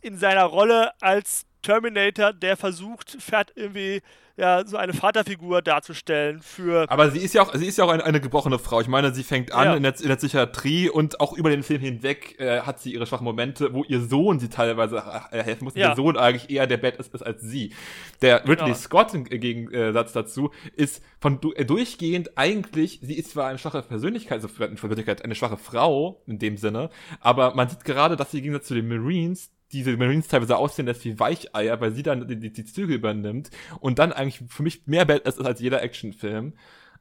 in 0.00 0.18
seiner 0.18 0.44
Rolle 0.44 0.92
als 1.00 1.46
Terminator, 1.66 2.32
der 2.32 2.56
versucht, 2.56 3.16
fährt 3.20 3.52
irgendwie 3.56 4.00
ja, 4.36 4.66
so 4.66 4.76
eine 4.76 4.92
Vaterfigur 4.92 5.62
darzustellen 5.62 6.40
für. 6.40 6.88
Aber 6.90 7.10
sie 7.10 7.20
ist 7.20 7.34
ja 7.34 7.42
auch, 7.42 7.54
sie 7.54 7.66
ist 7.66 7.78
ja 7.78 7.84
auch 7.84 7.90
eine, 7.90 8.04
eine 8.04 8.20
gebrochene 8.20 8.58
Frau. 8.58 8.80
Ich 8.80 8.86
meine, 8.86 9.12
sie 9.12 9.24
fängt 9.24 9.50
an 9.52 9.64
ja. 9.64 9.74
in, 9.74 9.82
der, 9.82 9.98
in, 9.98 10.08
der, 10.08 10.16
Psychiatrie 10.16 10.90
und 10.90 11.20
auch 11.20 11.32
über 11.32 11.50
den 11.50 11.62
Film 11.62 11.80
hinweg 11.80 12.38
äh, 12.38 12.60
hat 12.60 12.78
sie 12.78 12.92
ihre 12.92 13.06
schwachen 13.06 13.24
Momente, 13.24 13.72
wo 13.72 13.82
ihr 13.82 14.00
Sohn 14.00 14.38
sie 14.38 14.48
teilweise 14.48 15.02
äh, 15.30 15.42
helfen 15.42 15.64
muss. 15.64 15.74
Ja. 15.74 15.90
Ihr 15.90 15.96
Sohn 15.96 16.16
eigentlich 16.16 16.50
eher 16.50 16.66
der 16.66 16.76
Bad 16.76 16.96
ist, 16.96 17.14
ist 17.14 17.22
als 17.22 17.40
sie. 17.40 17.74
Der 18.22 18.42
Ridley 18.42 18.66
genau. 18.66 18.74
Scott 18.74 19.14
im 19.14 19.24
Gegensatz 19.24 20.12
dazu 20.12 20.50
ist 20.76 21.02
von 21.18 21.40
du, 21.40 21.52
äh, 21.52 21.64
durchgehend 21.64 22.36
eigentlich, 22.36 23.00
sie 23.02 23.14
ist 23.14 23.30
zwar 23.30 23.48
eine 23.48 23.58
schwache 23.58 23.82
Persönlichkeit, 23.82 24.42
also 24.42 24.48
eine 24.60 25.34
schwache 25.34 25.56
Frau 25.56 26.22
in 26.26 26.38
dem 26.38 26.58
Sinne, 26.58 26.90
aber 27.20 27.54
man 27.54 27.68
sieht 27.68 27.84
gerade, 27.84 28.16
dass 28.16 28.30
sie 28.30 28.38
im 28.38 28.44
Gegensatz 28.44 28.68
zu 28.68 28.74
den 28.74 28.86
Marines 28.86 29.50
diese 29.72 29.96
Marines 29.96 30.28
teilweise 30.28 30.56
aussehen 30.56 30.86
lässt 30.86 31.04
wie 31.04 31.18
Weicheier, 31.18 31.80
weil 31.80 31.92
sie 31.92 32.02
dann 32.02 32.26
die, 32.28 32.36
die, 32.36 32.52
die 32.52 32.64
Züge 32.64 32.94
übernimmt 32.94 33.50
und 33.80 33.98
dann 33.98 34.12
eigentlich 34.12 34.42
für 34.48 34.62
mich 34.62 34.86
mehr 34.86 35.04
Badass 35.04 35.38
ist 35.38 35.46
als 35.46 35.60
jeder 35.60 35.82
Actionfilm. 35.82 36.54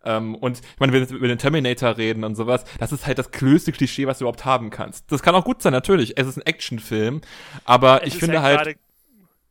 Ähm, 0.04 0.36
und 0.36 0.60
ich 0.60 0.80
meine, 0.80 0.94
wenn 0.94 1.10
wir 1.10 1.16
über 1.16 1.28
den 1.28 1.38
Terminator 1.38 1.98
reden 1.98 2.24
und 2.24 2.36
sowas, 2.36 2.64
das 2.80 2.92
ist 2.92 3.08
halt 3.08 3.18
das 3.18 3.32
größte 3.32 3.72
Klischee, 3.72 4.08
was 4.08 4.20
du 4.20 4.24
überhaupt 4.24 4.46
haben 4.46 4.70
kannst. 4.70 5.12
Das 5.12 5.24
kann 5.24 5.36
auch 5.36 5.46
gut 5.46 5.62
sein, 5.62 5.74
natürlich. 5.74 6.18
Es 6.18 6.28
ist 6.28 6.38
ein 6.38 6.46
Actionfilm, 6.46 7.22
aber 7.66 8.04
es 8.04 8.14
ich 8.14 8.20
finde 8.20 8.42
halt. 8.42 8.60
halt 8.60 8.78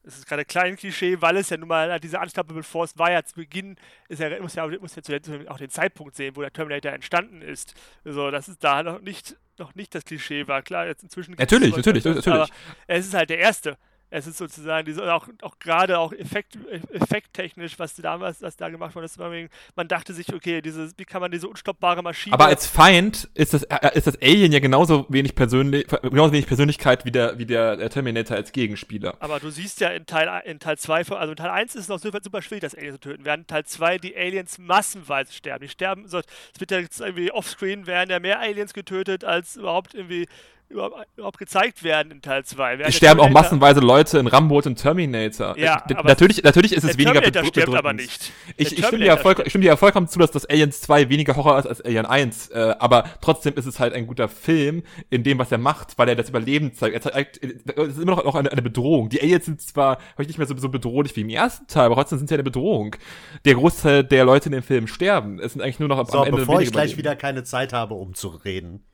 es 0.06 0.18
ist 0.18 0.26
gerade 0.26 0.44
klein 0.44 0.76
Klischee, 0.76 1.20
weil 1.22 1.38
es 1.38 1.48
ja 1.48 1.56
nun 1.56 1.68
mal 1.68 1.98
diese 1.98 2.18
Unstoppable 2.18 2.62
Force 2.62 2.98
war 2.98 3.10
ja 3.10 3.24
zu 3.24 3.36
Beginn, 3.36 3.76
ist 4.08 4.20
ja, 4.20 4.38
muss 4.40 4.54
ja, 4.54 4.66
muss 4.66 4.94
ja 4.94 5.02
zuletzt 5.02 5.30
auch 5.48 5.56
den 5.56 5.70
Zeitpunkt 5.70 6.14
sehen, 6.14 6.36
wo 6.36 6.42
der 6.42 6.52
Terminator 6.52 6.92
entstanden 6.92 7.40
ist. 7.40 7.74
Also, 8.04 8.30
das 8.30 8.48
ist 8.48 8.62
da 8.62 8.82
noch 8.82 9.00
nicht, 9.00 9.36
noch 9.58 9.74
nicht 9.74 9.94
das 9.94 10.04
Klischee 10.04 10.46
war. 10.48 10.62
Klar, 10.62 10.86
jetzt 10.86 11.02
inzwischen. 11.02 11.34
Natürlich, 11.34 11.76
natürlich, 11.76 12.04
natürlich. 12.04 12.26
Aber 12.28 12.48
es 12.86 13.06
ist 13.06 13.14
halt 13.14 13.30
der 13.30 13.38
erste. 13.38 13.76
Es 14.14 14.28
ist 14.28 14.38
sozusagen 14.38 14.86
diese, 14.86 15.12
auch, 15.12 15.26
auch 15.42 15.58
gerade 15.58 15.98
auch 15.98 16.12
Effekt, 16.12 16.56
effekttechnisch, 16.92 17.78
was 17.80 17.96
damals 17.96 18.42
was 18.42 18.56
da 18.56 18.68
gemacht 18.68 18.94
wurde, 18.94 19.06
ist, 19.06 19.18
man 19.18 19.88
dachte 19.88 20.14
sich, 20.14 20.32
okay, 20.32 20.62
diese, 20.62 20.92
wie 20.96 21.04
kann 21.04 21.20
man 21.20 21.32
diese 21.32 21.48
unstoppbare 21.48 22.00
Maschine. 22.00 22.34
Aber 22.34 22.46
als 22.46 22.66
Feind 22.66 23.28
ist 23.34 23.54
das, 23.54 23.64
äh, 23.64 23.90
ist 23.94 24.06
das 24.06 24.20
Alien 24.22 24.52
ja 24.52 24.60
genauso 24.60 25.06
wenig 25.08 25.34
persönlich, 25.34 25.86
genauso 26.02 26.32
wenig 26.32 26.46
Persönlichkeit 26.46 27.04
wie 27.04 27.10
der, 27.10 27.38
wie 27.38 27.46
der 27.46 27.90
Terminator 27.90 28.36
als 28.36 28.52
Gegenspieler. 28.52 29.16
Aber 29.18 29.40
du 29.40 29.50
siehst 29.50 29.80
ja 29.80 29.88
in 29.88 30.06
Teil 30.06 30.30
in 30.44 30.60
Teil 30.60 30.78
2, 30.78 31.08
also 31.16 31.32
in 31.32 31.36
Teil 31.36 31.50
1 31.50 31.74
ist 31.74 31.82
es 31.82 31.88
noch 31.88 31.98
super, 31.98 32.20
super 32.22 32.40
schwierig, 32.40 32.62
das 32.62 32.76
Alien 32.76 32.92
zu 32.92 33.00
töten. 33.00 33.24
Während 33.24 33.42
in 33.42 33.46
Teil 33.48 33.64
2 33.64 33.98
die 33.98 34.16
Aliens 34.16 34.58
massenweise 34.58 35.32
sterben. 35.32 35.64
Die 35.64 35.68
sterben, 35.68 36.06
so, 36.06 36.18
es 36.18 36.60
wird 36.60 36.70
ja 36.70 36.78
irgendwie 36.78 37.32
offscreen 37.32 37.88
werden 37.88 38.10
ja 38.10 38.20
mehr 38.20 38.38
Aliens 38.38 38.74
getötet 38.74 39.24
als 39.24 39.56
überhaupt 39.56 39.94
irgendwie 39.94 40.28
überhaupt 40.74 41.38
gezeigt 41.38 41.82
werden 41.82 42.10
in 42.10 42.22
Teil 42.22 42.44
2. 42.44 42.76
Es 42.80 42.96
sterben 42.96 43.20
auch 43.20 43.30
massenweise 43.30 43.80
Leute 43.80 44.18
in 44.18 44.26
Rambo 44.26 44.58
und 44.58 44.76
Terminator. 44.76 45.56
Ja, 45.58 45.84
äh, 45.88 45.94
natürlich, 46.02 46.42
natürlich 46.42 46.72
ist 46.72 46.84
es 46.84 46.98
weniger 46.98 47.20
Terminator 47.20 47.44
stirbt 47.46 47.74
aber 47.74 47.92
nicht. 47.92 48.32
Ich, 48.56 48.76
ich, 48.78 48.84
stimme 48.84 49.04
dir 49.04 49.16
voll, 49.16 49.34
ich 49.44 49.50
stimme 49.50 49.62
dir 49.62 49.68
ja 49.68 49.76
vollkommen 49.76 50.08
zu, 50.08 50.18
dass 50.18 50.30
das 50.30 50.44
Aliens 50.46 50.80
2 50.82 51.08
weniger 51.08 51.36
Horror 51.36 51.58
ist 51.58 51.66
als 51.66 51.80
Alien 51.80 52.06
1. 52.06 52.48
Äh, 52.48 52.74
aber 52.78 53.04
trotzdem 53.20 53.54
ist 53.54 53.66
es 53.66 53.78
halt 53.78 53.94
ein 53.94 54.06
guter 54.06 54.28
Film 54.28 54.82
in 55.10 55.22
dem, 55.22 55.38
was 55.38 55.52
er 55.52 55.58
macht, 55.58 55.96
weil 55.98 56.08
er 56.08 56.16
das 56.16 56.28
Überleben 56.28 56.74
zeigt. 56.74 56.94
Er 56.94 57.00
zeigt, 57.00 57.42
es 57.42 57.88
ist 57.88 57.98
immer 57.98 58.16
noch 58.16 58.34
eine, 58.34 58.50
eine 58.50 58.62
Bedrohung. 58.62 59.08
Die 59.08 59.20
Aliens 59.20 59.44
sind 59.44 59.60
zwar 59.60 59.98
heute 60.18 60.28
nicht 60.28 60.38
mehr 60.38 60.46
so, 60.46 60.56
so 60.56 60.68
bedrohlich 60.68 61.14
wie 61.16 61.20
im 61.20 61.28
ersten 61.28 61.66
Teil, 61.66 61.86
aber 61.86 61.94
trotzdem 61.94 62.18
sind 62.18 62.28
sie 62.28 62.34
eine 62.34 62.42
Bedrohung. 62.42 62.96
Der 63.44 63.54
Großteil 63.54 64.04
der 64.04 64.24
Leute 64.24 64.46
in 64.46 64.52
dem 64.52 64.62
Film 64.62 64.86
sterben. 64.86 65.38
Es 65.38 65.52
sind 65.52 65.62
eigentlich 65.62 65.78
nur 65.78 65.88
noch 65.88 65.98
am, 65.98 66.06
so, 66.06 66.18
am 66.18 66.26
Ende 66.26 66.38
bevor 66.38 66.60
ich 66.60 66.72
gleich 66.72 66.96
wieder 66.96 67.16
keine 67.16 67.44
Zeit 67.44 67.72
habe, 67.72 67.94
um 67.94 68.14
zu 68.14 68.28
reden 68.28 68.84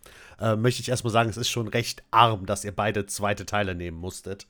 äh, 0.40 0.56
möchte 0.56 0.82
ich 0.82 0.88
erstmal 0.88 1.12
sagen, 1.12 1.30
es 1.30 1.36
ist 1.36 1.48
schon 1.48 1.68
recht 1.68 2.02
arm, 2.10 2.46
dass 2.46 2.64
ihr 2.64 2.72
beide 2.72 3.06
zweite 3.06 3.46
Teile 3.46 3.74
nehmen 3.74 3.98
musstet. 3.98 4.46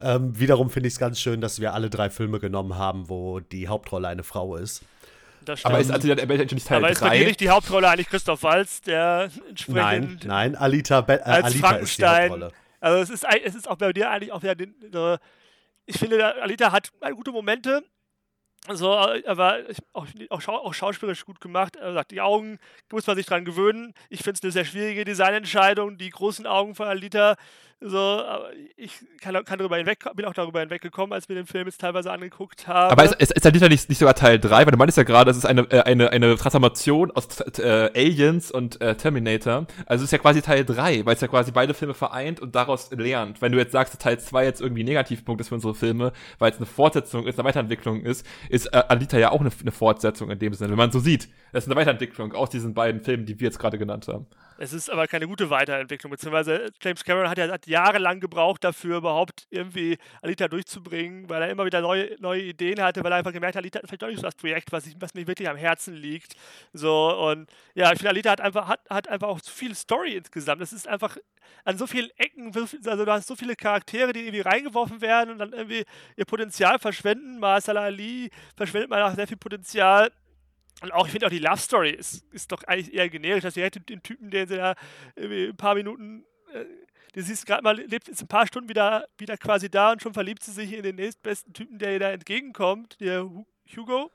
Ähm, 0.00 0.38
wiederum 0.38 0.70
finde 0.70 0.86
ich 0.86 0.94
es 0.94 1.00
ganz 1.00 1.20
schön, 1.20 1.40
dass 1.40 1.60
wir 1.60 1.74
alle 1.74 1.90
drei 1.90 2.10
Filme 2.10 2.38
genommen 2.38 2.76
haben, 2.76 3.08
wo 3.08 3.40
die 3.40 3.68
Hauptrolle 3.68 4.08
eine 4.08 4.22
Frau 4.22 4.56
ist. 4.56 4.82
Aber 5.62 5.78
ist 5.78 5.90
also 5.90 6.14
der 6.14 6.26
nicht 6.26 6.66
Teil 6.66 6.78
Aber 6.78 6.90
ist 6.90 7.00
bei 7.00 7.18
dir 7.18 7.26
nicht 7.26 7.40
die 7.40 7.48
Hauptrolle 7.48 7.88
eigentlich 7.88 8.08
Christoph 8.08 8.42
Walz, 8.42 8.82
der 8.82 9.30
entsprechend. 9.48 10.24
Nein, 10.24 10.52
nein, 10.52 10.56
Alita, 10.56 11.00
Be 11.00 11.20
äh, 11.20 11.22
als 11.22 11.46
Alita 11.46 11.70
ist 11.76 11.98
die 11.98 12.04
Hauptrolle. 12.04 12.52
Also 12.80 13.02
es 13.02 13.10
ist, 13.10 13.26
es 13.44 13.54
ist 13.54 13.68
auch 13.68 13.76
bei 13.76 13.92
dir 13.92 14.10
eigentlich 14.10 14.30
auch 14.30 14.42
wieder. 14.42 14.54
Den, 14.54 14.74
äh, 14.92 15.18
ich 15.86 15.98
finde, 15.98 16.42
Alita 16.42 16.70
hat 16.70 16.90
gute 17.14 17.32
Momente, 17.32 17.82
so, 18.76 18.92
aber 18.92 19.58
auch, 19.92 20.06
auch, 20.30 20.48
auch, 20.48 20.74
schauspielerisch 20.74 21.24
gut 21.24 21.40
gemacht. 21.40 21.76
Er 21.76 21.92
sagt, 21.94 22.10
die 22.10 22.20
Augen 22.20 22.58
muss 22.90 23.06
man 23.06 23.16
sich 23.16 23.26
dran 23.26 23.44
gewöhnen. 23.44 23.94
Ich 24.08 24.22
finde 24.22 24.38
es 24.38 24.42
eine 24.42 24.52
sehr 24.52 24.64
schwierige 24.64 25.04
Designentscheidung. 25.04 25.98
Die 25.98 26.10
großen 26.10 26.46
Augen 26.46 26.74
von 26.74 26.86
Alita 26.86 27.36
So, 27.80 27.96
aber 27.96 28.50
ich 28.76 28.92
kann, 29.20 29.34
kann 29.44 29.60
darüber 29.60 29.76
hinweg, 29.76 30.04
bin 30.16 30.24
auch 30.24 30.34
darüber 30.34 30.58
hinweggekommen, 30.58 31.12
als 31.12 31.28
wir 31.28 31.36
den 31.36 31.46
Film 31.46 31.66
jetzt 31.68 31.80
teilweise 31.80 32.10
angeguckt 32.10 32.66
haben. 32.66 32.90
Aber 32.90 33.04
ist, 33.04 33.14
ist, 33.14 33.32
ist 33.32 33.46
Alita 33.46 33.68
nicht, 33.68 33.88
nicht 33.88 33.98
sogar 33.98 34.16
Teil 34.16 34.40
3? 34.40 34.66
Weil 34.66 34.72
du 34.72 34.76
meinst 34.76 34.96
ja 34.96 35.04
gerade, 35.04 35.30
es 35.30 35.36
ist 35.36 35.44
eine, 35.44 35.60
äh, 35.70 35.82
eine, 35.82 36.10
eine 36.10 36.36
Transformation 36.36 37.12
aus 37.12 37.40
äh, 37.58 37.90
Aliens 37.94 38.50
und 38.50 38.80
äh, 38.80 38.96
Terminator. 38.96 39.68
Also 39.86 40.02
es 40.02 40.08
ist 40.08 40.10
ja 40.10 40.18
quasi 40.18 40.42
Teil 40.42 40.64
3, 40.64 41.06
weil 41.06 41.14
es 41.14 41.20
ja 41.20 41.28
quasi 41.28 41.52
beide 41.52 41.72
Filme 41.72 41.94
vereint 41.94 42.40
und 42.40 42.56
daraus 42.56 42.90
lernt. 42.90 43.40
Wenn 43.40 43.52
du 43.52 43.58
jetzt 43.58 43.70
sagst, 43.70 43.94
dass 43.94 44.00
Teil 44.00 44.18
2 44.18 44.44
jetzt 44.44 44.60
irgendwie 44.60 44.82
ein 44.82 44.86
Negativpunkt 44.86 45.40
ist 45.40 45.48
für 45.48 45.54
unsere 45.54 45.76
Filme, 45.76 46.12
weil 46.40 46.50
es 46.50 46.56
eine 46.56 46.66
Fortsetzung 46.66 47.28
ist, 47.28 47.38
eine 47.38 47.46
Weiterentwicklung 47.46 48.02
ist, 48.02 48.26
ist 48.48 48.66
äh, 48.74 48.82
Alita 48.88 49.18
ja 49.18 49.30
auch 49.30 49.40
eine, 49.40 49.50
eine 49.60 49.70
Fortsetzung 49.70 50.32
in 50.32 50.40
dem 50.40 50.52
Sinne, 50.52 50.70
wenn 50.70 50.78
man 50.78 50.90
so 50.90 50.98
sieht. 50.98 51.28
Das 51.52 51.62
ist 51.62 51.70
eine 51.70 51.78
Weiterentwicklung 51.78 52.32
aus 52.32 52.50
diesen 52.50 52.74
beiden 52.74 53.02
Filmen, 53.02 53.24
die 53.24 53.38
wir 53.38 53.46
jetzt 53.46 53.60
gerade 53.60 53.78
genannt 53.78 54.08
haben. 54.08 54.26
Es 54.60 54.72
ist 54.72 54.90
aber 54.90 55.06
keine 55.06 55.28
gute 55.28 55.50
Weiterentwicklung, 55.50 56.10
beziehungsweise 56.10 56.72
James 56.82 57.04
Cameron 57.04 57.30
hat 57.30 57.38
ja 57.38 57.48
hat 57.48 57.68
jahrelang 57.68 58.18
gebraucht 58.18 58.64
dafür, 58.64 58.96
überhaupt 58.96 59.46
irgendwie 59.50 59.98
Alita 60.20 60.48
durchzubringen, 60.48 61.28
weil 61.28 61.42
er 61.42 61.50
immer 61.50 61.64
wieder 61.64 61.80
neue, 61.80 62.16
neue 62.18 62.42
Ideen 62.42 62.82
hatte, 62.82 63.04
weil 63.04 63.12
er 63.12 63.18
einfach 63.18 63.32
gemerkt 63.32 63.54
hat, 63.54 63.62
Alita 63.62 63.78
hat 63.78 63.86
vielleicht 63.86 64.02
doch 64.02 64.08
nicht 64.08 64.16
so 64.16 64.22
das 64.22 64.34
Projekt, 64.34 64.72
was, 64.72 64.86
ich, 64.86 64.96
was 64.98 65.14
mir 65.14 65.28
wirklich 65.28 65.48
am 65.48 65.56
Herzen 65.56 65.94
liegt. 65.94 66.34
So, 66.72 67.16
und 67.16 67.48
ja, 67.74 67.92
ich 67.92 67.98
finde, 67.98 68.10
Alita 68.10 68.30
hat 68.30 68.40
einfach, 68.40 68.66
hat, 68.66 68.80
hat 68.90 69.06
einfach 69.06 69.28
auch 69.28 69.40
zu 69.40 69.52
viel 69.52 69.76
Story 69.76 70.16
insgesamt. 70.16 70.60
Es 70.60 70.72
ist 70.72 70.88
einfach 70.88 71.16
an 71.64 71.78
so 71.78 71.86
vielen 71.86 72.10
Ecken, 72.16 72.52
also 72.56 73.04
du 73.04 73.12
hast 73.12 73.28
so 73.28 73.36
viele 73.36 73.54
Charaktere, 73.54 74.12
die 74.12 74.20
irgendwie 74.20 74.40
reingeworfen 74.40 75.00
werden 75.00 75.30
und 75.30 75.38
dann 75.38 75.52
irgendwie 75.52 75.84
ihr 76.16 76.24
Potenzial 76.24 76.80
verschwenden. 76.80 77.38
Marcel 77.38 77.76
Ali 77.76 78.30
verschwendet 78.56 78.90
mal 78.90 79.02
auch 79.02 79.14
sehr 79.14 79.28
viel 79.28 79.36
Potenzial. 79.36 80.10
Und 80.80 80.92
auch, 80.92 81.06
ich 81.06 81.12
finde 81.12 81.26
auch 81.26 81.30
die 81.30 81.38
Love 81.38 81.58
Story 81.58 81.90
ist, 81.90 82.24
ist 82.32 82.52
doch 82.52 82.62
eigentlich 82.64 82.94
eher 82.94 83.08
generisch, 83.08 83.42
dass 83.42 83.54
sie 83.54 83.62
hätte 83.62 83.80
den 83.80 84.02
Typen, 84.02 84.30
den 84.30 84.46
sie 84.46 84.56
da 84.56 84.74
ein 85.16 85.56
paar 85.56 85.74
Minuten, 85.74 86.24
äh, 86.52 86.64
du 87.14 87.22
siehst 87.22 87.46
gerade 87.46 87.62
mal, 87.62 87.76
lebt 87.76 88.06
jetzt 88.06 88.22
ein 88.22 88.28
paar 88.28 88.46
Stunden 88.46 88.68
wieder, 88.68 89.08
wieder 89.18 89.36
quasi 89.36 89.68
da 89.68 89.92
und 89.92 90.02
schon 90.02 90.14
verliebt 90.14 90.42
sie 90.44 90.52
sich 90.52 90.72
in 90.72 90.82
den 90.82 90.96
nächstbesten 90.96 91.52
Typen, 91.52 91.78
der 91.78 91.92
ihr 91.92 91.98
da 91.98 92.10
entgegenkommt, 92.10 93.00
der 93.00 93.28
Hugo. 93.76 94.10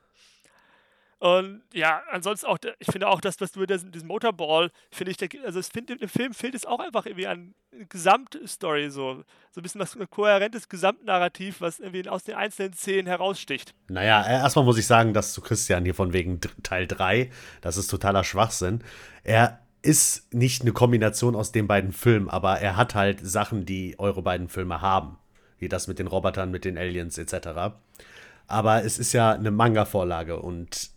Und 1.24 1.61
ja, 1.74 2.01
ansonsten 2.11 2.47
auch, 2.47 2.57
ich 2.80 2.88
finde 2.91 3.07
auch, 3.07 3.21
dass, 3.21 3.39
was 3.39 3.53
du 3.53 3.61
mit 3.61 3.69
diesem 3.69 4.09
Motorball, 4.09 4.71
finde 4.91 5.13
ich, 5.13 5.45
also 5.45 5.57
es 5.57 5.69
find, 5.69 5.89
im 5.89 6.09
Film 6.09 6.34
fehlt 6.34 6.53
es 6.53 6.65
auch 6.65 6.82
einfach 6.82 7.05
irgendwie 7.05 7.28
an 7.28 7.55
Gesamtstory, 7.88 8.89
so, 8.89 9.24
so 9.49 9.61
ein 9.61 9.63
bisschen 9.63 9.80
was 9.80 9.95
ein 9.95 10.09
kohärentes 10.09 10.67
Gesamtnarrativ, 10.67 11.61
was 11.61 11.80
irgendwie 11.80 12.09
aus 12.09 12.26
den 12.26 12.36
einzelnen 12.36 12.74
Szenen 12.74 13.07
heraussticht. 13.07 13.74
Naja, 13.88 14.21
erstmal 14.28 14.65
muss 14.65 14.78
ich 14.78 14.86
sagen, 14.86 15.13
dass 15.13 15.32
zu 15.32 15.39
Christian 15.39 15.86
hier 15.86 15.95
von 15.95 16.11
wegen 16.11 16.41
Teil 16.61 16.88
3, 16.88 17.32
das 17.61 17.78
ist 17.78 17.88
totaler 17.88 18.26
Schwachsinn. 18.26 18.84
Er 19.24 19.61
ist 19.82 20.34
nicht 20.34 20.63
eine 20.63 20.74
Kombination 20.74 21.38
aus 21.38 21.53
den 21.53 21.67
beiden 21.67 21.93
Filmen, 21.93 22.30
aber 22.30 22.59
er 22.59 22.76
hat 22.76 22.95
halt 22.95 23.26
Sachen, 23.26 23.65
die 23.65 23.97
eure 23.97 24.24
beiden 24.24 24.49
Filme 24.49 24.82
haben. 24.82 25.17
Wie 25.57 25.69
das 25.69 25.88
mit 25.88 25.99
den 25.99 26.07
Robotern, 26.07 26.51
mit 26.51 26.65
den 26.65 26.78
Aliens 26.78 27.17
etc. 27.17 27.78
Aber 28.47 28.84
es 28.84 28.99
ist 28.99 29.13
ja 29.13 29.32
eine 29.32 29.51
Manga-Vorlage 29.51 30.41
und 30.41 30.91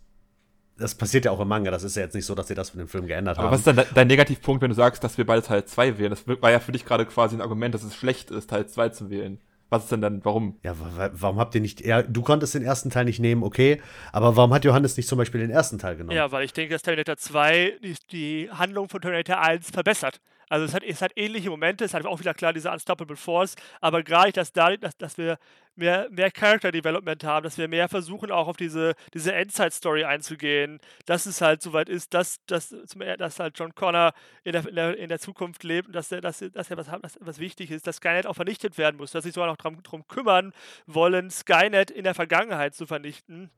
das 0.77 0.95
passiert 0.95 1.25
ja 1.25 1.31
auch 1.31 1.39
im 1.39 1.47
Manga. 1.47 1.71
Das 1.71 1.83
ist 1.83 1.95
ja 1.95 2.03
jetzt 2.03 2.13
nicht 2.13 2.25
so, 2.25 2.35
dass 2.35 2.47
sie 2.47 2.55
das 2.55 2.71
für 2.71 2.77
den 2.77 2.87
Film 2.87 3.07
geändert 3.07 3.37
Aber 3.37 3.47
haben. 3.47 3.53
was 3.53 3.59
ist 3.59 3.67
dann 3.67 3.85
dein 3.93 4.07
Negativpunkt, 4.07 4.61
wenn 4.61 4.69
du 4.69 4.75
sagst, 4.75 5.03
dass 5.03 5.17
wir 5.17 5.25
beide 5.25 5.41
Teil 5.41 5.65
2 5.65 5.97
wählen? 5.97 6.09
Das 6.09 6.27
war 6.27 6.51
ja 6.51 6.59
für 6.59 6.71
dich 6.71 6.85
gerade 6.85 7.05
quasi 7.05 7.35
ein 7.35 7.41
Argument, 7.41 7.73
dass 7.73 7.83
es 7.83 7.95
schlecht 7.95 8.31
ist, 8.31 8.49
Teil 8.49 8.67
2 8.67 8.89
zu 8.89 9.09
wählen. 9.09 9.39
Was 9.69 9.83
ist 9.83 9.91
denn 9.91 9.99
dann, 10.01 10.23
warum? 10.23 10.57
Ja, 10.63 10.75
warum 11.13 11.39
habt 11.39 11.53
ihr 11.53 11.59
nicht, 11.59 11.81
eher, 11.81 12.03
du 12.03 12.21
konntest 12.21 12.55
den 12.55 12.63
ersten 12.63 12.89
Teil 12.89 13.03
nicht 13.03 13.19
nehmen, 13.19 13.43
okay, 13.43 13.81
aber 14.13 14.37
warum 14.37 14.53
hat 14.53 14.63
Johannes 14.63 14.95
nicht 14.95 15.09
zum 15.09 15.17
Beispiel 15.17 15.41
den 15.41 15.49
ersten 15.49 15.77
Teil 15.77 15.97
genommen? 15.97 16.15
Ja, 16.15 16.31
weil 16.31 16.45
ich 16.45 16.53
denke, 16.53 16.73
dass 16.73 16.83
Terminator 16.83 17.17
2 17.17 17.79
die, 17.83 17.95
die 18.11 18.49
Handlung 18.49 18.87
von 18.87 19.01
Terminator 19.01 19.41
1 19.41 19.71
verbessert. 19.71 20.21
Also 20.49 20.65
es 20.65 20.73
hat, 20.73 20.83
es 20.83 21.01
hat 21.01 21.11
ähnliche 21.17 21.49
Momente, 21.49 21.83
es 21.83 21.93
hat 21.93 22.05
auch 22.05 22.19
wieder 22.21 22.33
klar 22.33 22.53
diese 22.53 22.71
Unstoppable 22.71 23.17
Force, 23.17 23.55
aber 23.81 24.03
gerade 24.03 24.31
dass, 24.31 24.53
da, 24.53 24.77
dass, 24.77 24.95
dass 24.97 25.17
wir 25.17 25.37
mehr, 25.77 26.07
mehr 26.11 26.31
Character 26.31 26.71
Development 26.71 27.23
haben, 27.23 27.43
dass 27.43 27.57
wir 27.57 27.67
mehr 27.67 27.87
versuchen, 27.87 28.31
auch 28.31 28.47
auf 28.47 28.57
diese, 28.57 28.95
diese 29.13 29.33
Endzeit-Story 29.33 30.03
einzugehen, 30.03 30.79
dass 31.05 31.25
es 31.25 31.41
halt 31.41 31.61
soweit 31.61 31.89
ist, 31.89 32.13
dass, 32.13 32.43
dass, 32.47 32.75
dass 33.17 33.39
halt 33.39 33.57
John 33.57 33.75
Connor 33.75 34.13
in 34.43 34.53
der, 34.53 34.67
in 34.67 34.75
der, 34.75 34.97
in 34.97 35.09
der 35.09 35.19
Zukunft 35.19 35.63
lebt 35.63 35.87
und 35.87 35.95
dass 35.95 36.11
er, 36.11 36.21
dass, 36.21 36.43
dass 36.53 36.71
er 36.71 36.77
was, 36.77 36.87
was, 37.01 37.17
was 37.21 37.39
wichtig 37.39 37.71
ist, 37.71 37.87
dass 37.87 37.97
Skynet 37.97 38.25
auch 38.25 38.35
vernichtet 38.35 38.77
werden 38.77 38.97
muss, 38.97 39.11
dass 39.11 39.23
sich 39.23 39.33
sogar 39.33 39.47
noch 39.47 39.57
darum 39.57 40.07
kümmern 40.07 40.53
wollen, 40.85 41.29
Skynet 41.29 41.91
in 41.91 42.03
der 42.03 42.13
Vergangenheit 42.13 42.75
zu 42.75 42.85
vernichten. 42.85 43.49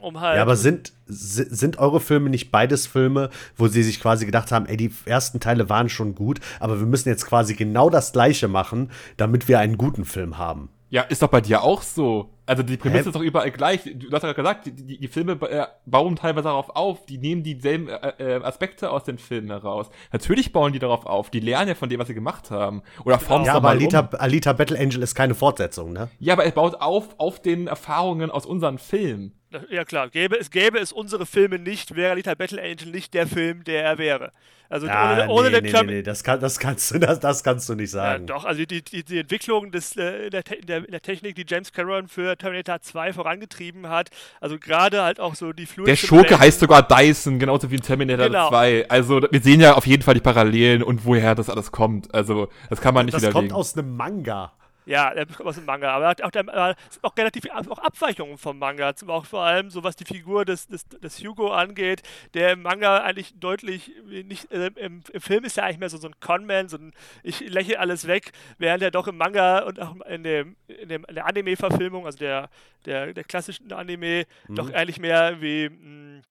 Um 0.00 0.20
halt 0.20 0.36
ja, 0.36 0.42
aber 0.42 0.56
sind, 0.56 0.94
sind 1.06 1.78
eure 1.78 2.00
Filme 2.00 2.30
nicht 2.30 2.50
beides 2.50 2.86
Filme, 2.86 3.28
wo 3.56 3.68
sie 3.68 3.82
sich 3.82 4.00
quasi 4.00 4.24
gedacht 4.24 4.50
haben, 4.50 4.64
ey, 4.66 4.76
die 4.76 4.92
ersten 5.04 5.40
Teile 5.40 5.68
waren 5.68 5.90
schon 5.90 6.14
gut, 6.14 6.40
aber 6.58 6.80
wir 6.80 6.86
müssen 6.86 7.10
jetzt 7.10 7.26
quasi 7.26 7.54
genau 7.54 7.90
das 7.90 8.12
gleiche 8.12 8.48
machen, 8.48 8.90
damit 9.18 9.46
wir 9.46 9.58
einen 9.58 9.76
guten 9.76 10.06
Film 10.06 10.38
haben? 10.38 10.70
Ja, 10.90 11.02
ist 11.02 11.22
doch 11.22 11.28
bei 11.28 11.40
dir 11.40 11.62
auch 11.62 11.82
so. 11.82 12.30
Also 12.46 12.64
die 12.64 12.76
Prämisse 12.76 13.04
Hä? 13.04 13.08
ist 13.10 13.14
doch 13.14 13.22
überall 13.22 13.52
gleich. 13.52 13.82
Du 13.94 14.10
hast 14.10 14.24
ja 14.24 14.32
gesagt, 14.32 14.66
die, 14.66 14.72
die, 14.72 14.98
die 14.98 15.08
Filme 15.08 15.32
äh, 15.48 15.66
bauen 15.86 16.16
teilweise 16.16 16.48
darauf 16.48 16.70
auf, 16.70 17.06
die 17.06 17.16
nehmen 17.16 17.44
dieselben 17.44 17.88
äh, 17.88 18.12
äh, 18.18 18.42
Aspekte 18.42 18.90
aus 18.90 19.04
den 19.04 19.18
Filmen 19.18 19.50
heraus. 19.50 19.88
Natürlich 20.12 20.52
bauen 20.52 20.72
die 20.72 20.80
darauf 20.80 21.06
auf, 21.06 21.30
die 21.30 21.38
lernen 21.38 21.68
ja 21.68 21.74
von 21.76 21.88
dem, 21.88 22.00
was 22.00 22.08
sie 22.08 22.14
gemacht 22.14 22.50
haben. 22.50 22.82
Oder 23.04 23.18
genau. 23.18 23.28
formen 23.28 23.44
Ja, 23.46 23.54
aber 23.54 23.68
Alita, 23.68 24.00
um. 24.00 24.08
Alita 24.18 24.52
Battle 24.52 24.78
Angel 24.78 25.00
ist 25.02 25.14
keine 25.14 25.36
Fortsetzung, 25.36 25.92
ne? 25.92 26.08
Ja, 26.18 26.34
aber 26.34 26.44
es 26.44 26.52
baut 26.52 26.74
auf 26.80 27.14
auf 27.18 27.40
den 27.40 27.68
Erfahrungen 27.68 28.32
aus 28.32 28.44
unseren 28.44 28.78
Filmen. 28.78 29.39
Ja 29.68 29.84
klar, 29.84 30.08
gäbe 30.10 30.38
es, 30.38 30.50
gäbe 30.50 30.78
es 30.78 30.92
unsere 30.92 31.26
Filme 31.26 31.58
nicht, 31.58 31.96
wäre 31.96 32.14
Little 32.14 32.36
Battle 32.36 32.62
Angel 32.62 32.88
nicht 32.90 33.14
der 33.14 33.26
Film, 33.26 33.64
der 33.64 33.84
er 33.84 33.98
wäre. 33.98 34.32
Also 34.68 34.86
ja, 34.86 35.24
ohne, 35.24 35.28
ohne 35.28 35.50
nee, 35.50 35.60
den 35.62 35.72
nee, 35.72 35.82
nee, 35.82 35.92
nee, 35.94 36.02
das, 36.04 36.22
kann, 36.22 36.38
das, 36.38 36.60
kannst 36.60 36.94
du, 36.94 37.00
das, 37.00 37.18
das 37.18 37.42
kannst 37.42 37.68
du 37.68 37.74
nicht 37.74 37.90
sagen. 37.90 38.28
Ja, 38.28 38.34
doch, 38.34 38.44
also 38.44 38.64
die, 38.64 38.82
die, 38.82 39.02
die 39.02 39.18
Entwicklung 39.18 39.72
des, 39.72 39.96
äh, 39.96 40.30
der, 40.30 40.44
der, 40.44 40.82
der, 40.82 41.02
Technik, 41.02 41.34
die 41.34 41.44
James 41.44 41.72
Cameron 41.72 42.06
für 42.06 42.36
Terminator 42.38 42.80
2 42.80 43.12
vorangetrieben 43.12 43.88
hat, 43.88 44.10
also 44.40 44.60
gerade 44.60 45.02
halt 45.02 45.18
auch 45.18 45.34
so 45.34 45.52
die 45.52 45.66
Fluid 45.66 45.88
Der 45.88 45.96
Schurke 45.96 46.38
heißt 46.38 46.60
sogar 46.60 46.86
Dyson, 46.86 47.40
genauso 47.40 47.68
wie 47.72 47.74
in 47.74 47.82
Terminator 47.82 48.26
genau. 48.26 48.48
2. 48.50 48.88
Also 48.88 49.20
wir 49.28 49.40
sehen 49.42 49.60
ja 49.60 49.74
auf 49.74 49.88
jeden 49.88 50.04
Fall 50.04 50.14
die 50.14 50.20
Parallelen 50.20 50.84
und 50.84 51.04
woher 51.04 51.34
das 51.34 51.50
alles 51.50 51.72
kommt. 51.72 52.14
Also 52.14 52.48
das 52.68 52.80
kann 52.80 52.94
man 52.94 53.06
nicht 53.06 53.14
das 53.14 53.22
widerlegen. 53.22 53.48
Das 53.48 53.52
kommt 53.52 53.60
aus 53.60 53.76
einem 53.76 53.96
Manga. 53.96 54.52
Ja, 54.90 55.14
der 55.14 55.24
kommt 55.24 55.48
aus 55.48 55.54
dem 55.54 55.66
Manga, 55.66 55.92
aber 55.92 56.16
auch, 56.24 56.30
der, 56.32 56.48
äh, 56.48 56.74
auch 57.02 57.16
relativ 57.16 57.48
auch 57.48 57.78
Abweichungen 57.78 58.36
vom 58.38 58.58
Manga, 58.58 58.92
auch 59.06 59.24
vor 59.24 59.42
allem 59.42 59.70
so 59.70 59.84
was 59.84 59.94
die 59.94 60.04
Figur 60.04 60.44
des, 60.44 60.66
des, 60.66 60.84
des 60.88 61.22
Hugo 61.22 61.52
angeht, 61.52 62.02
der 62.34 62.54
im 62.54 62.62
Manga 62.62 62.98
eigentlich 62.98 63.38
deutlich 63.38 63.92
nicht, 64.04 64.50
äh, 64.50 64.72
im, 64.74 65.02
im, 65.12 65.20
Film 65.20 65.44
ist 65.44 65.58
er 65.58 65.64
eigentlich 65.64 65.78
mehr 65.78 65.90
so, 65.90 65.96
so 65.96 66.08
ein 66.08 66.18
Conman, 66.18 66.68
so 66.68 66.76
ein 66.76 66.92
ich 67.22 67.38
lächle 67.38 67.78
alles 67.78 68.08
weg, 68.08 68.32
während 68.58 68.82
er 68.82 68.90
doch 68.90 69.06
im 69.06 69.16
Manga 69.16 69.60
und 69.60 69.78
auch 69.78 69.94
in, 70.08 70.24
dem, 70.24 70.56
in, 70.66 70.88
dem, 70.88 71.04
in 71.04 71.14
der 71.14 71.26
Anime-Verfilmung, 71.26 72.04
also 72.04 72.18
der, 72.18 72.50
der, 72.84 73.14
der 73.14 73.22
klassischen 73.22 73.72
Anime, 73.72 74.24
mhm. 74.48 74.54
doch 74.56 74.72
eigentlich 74.72 74.98
mehr 74.98 75.40
wie 75.40 75.68
mh, 75.68 76.22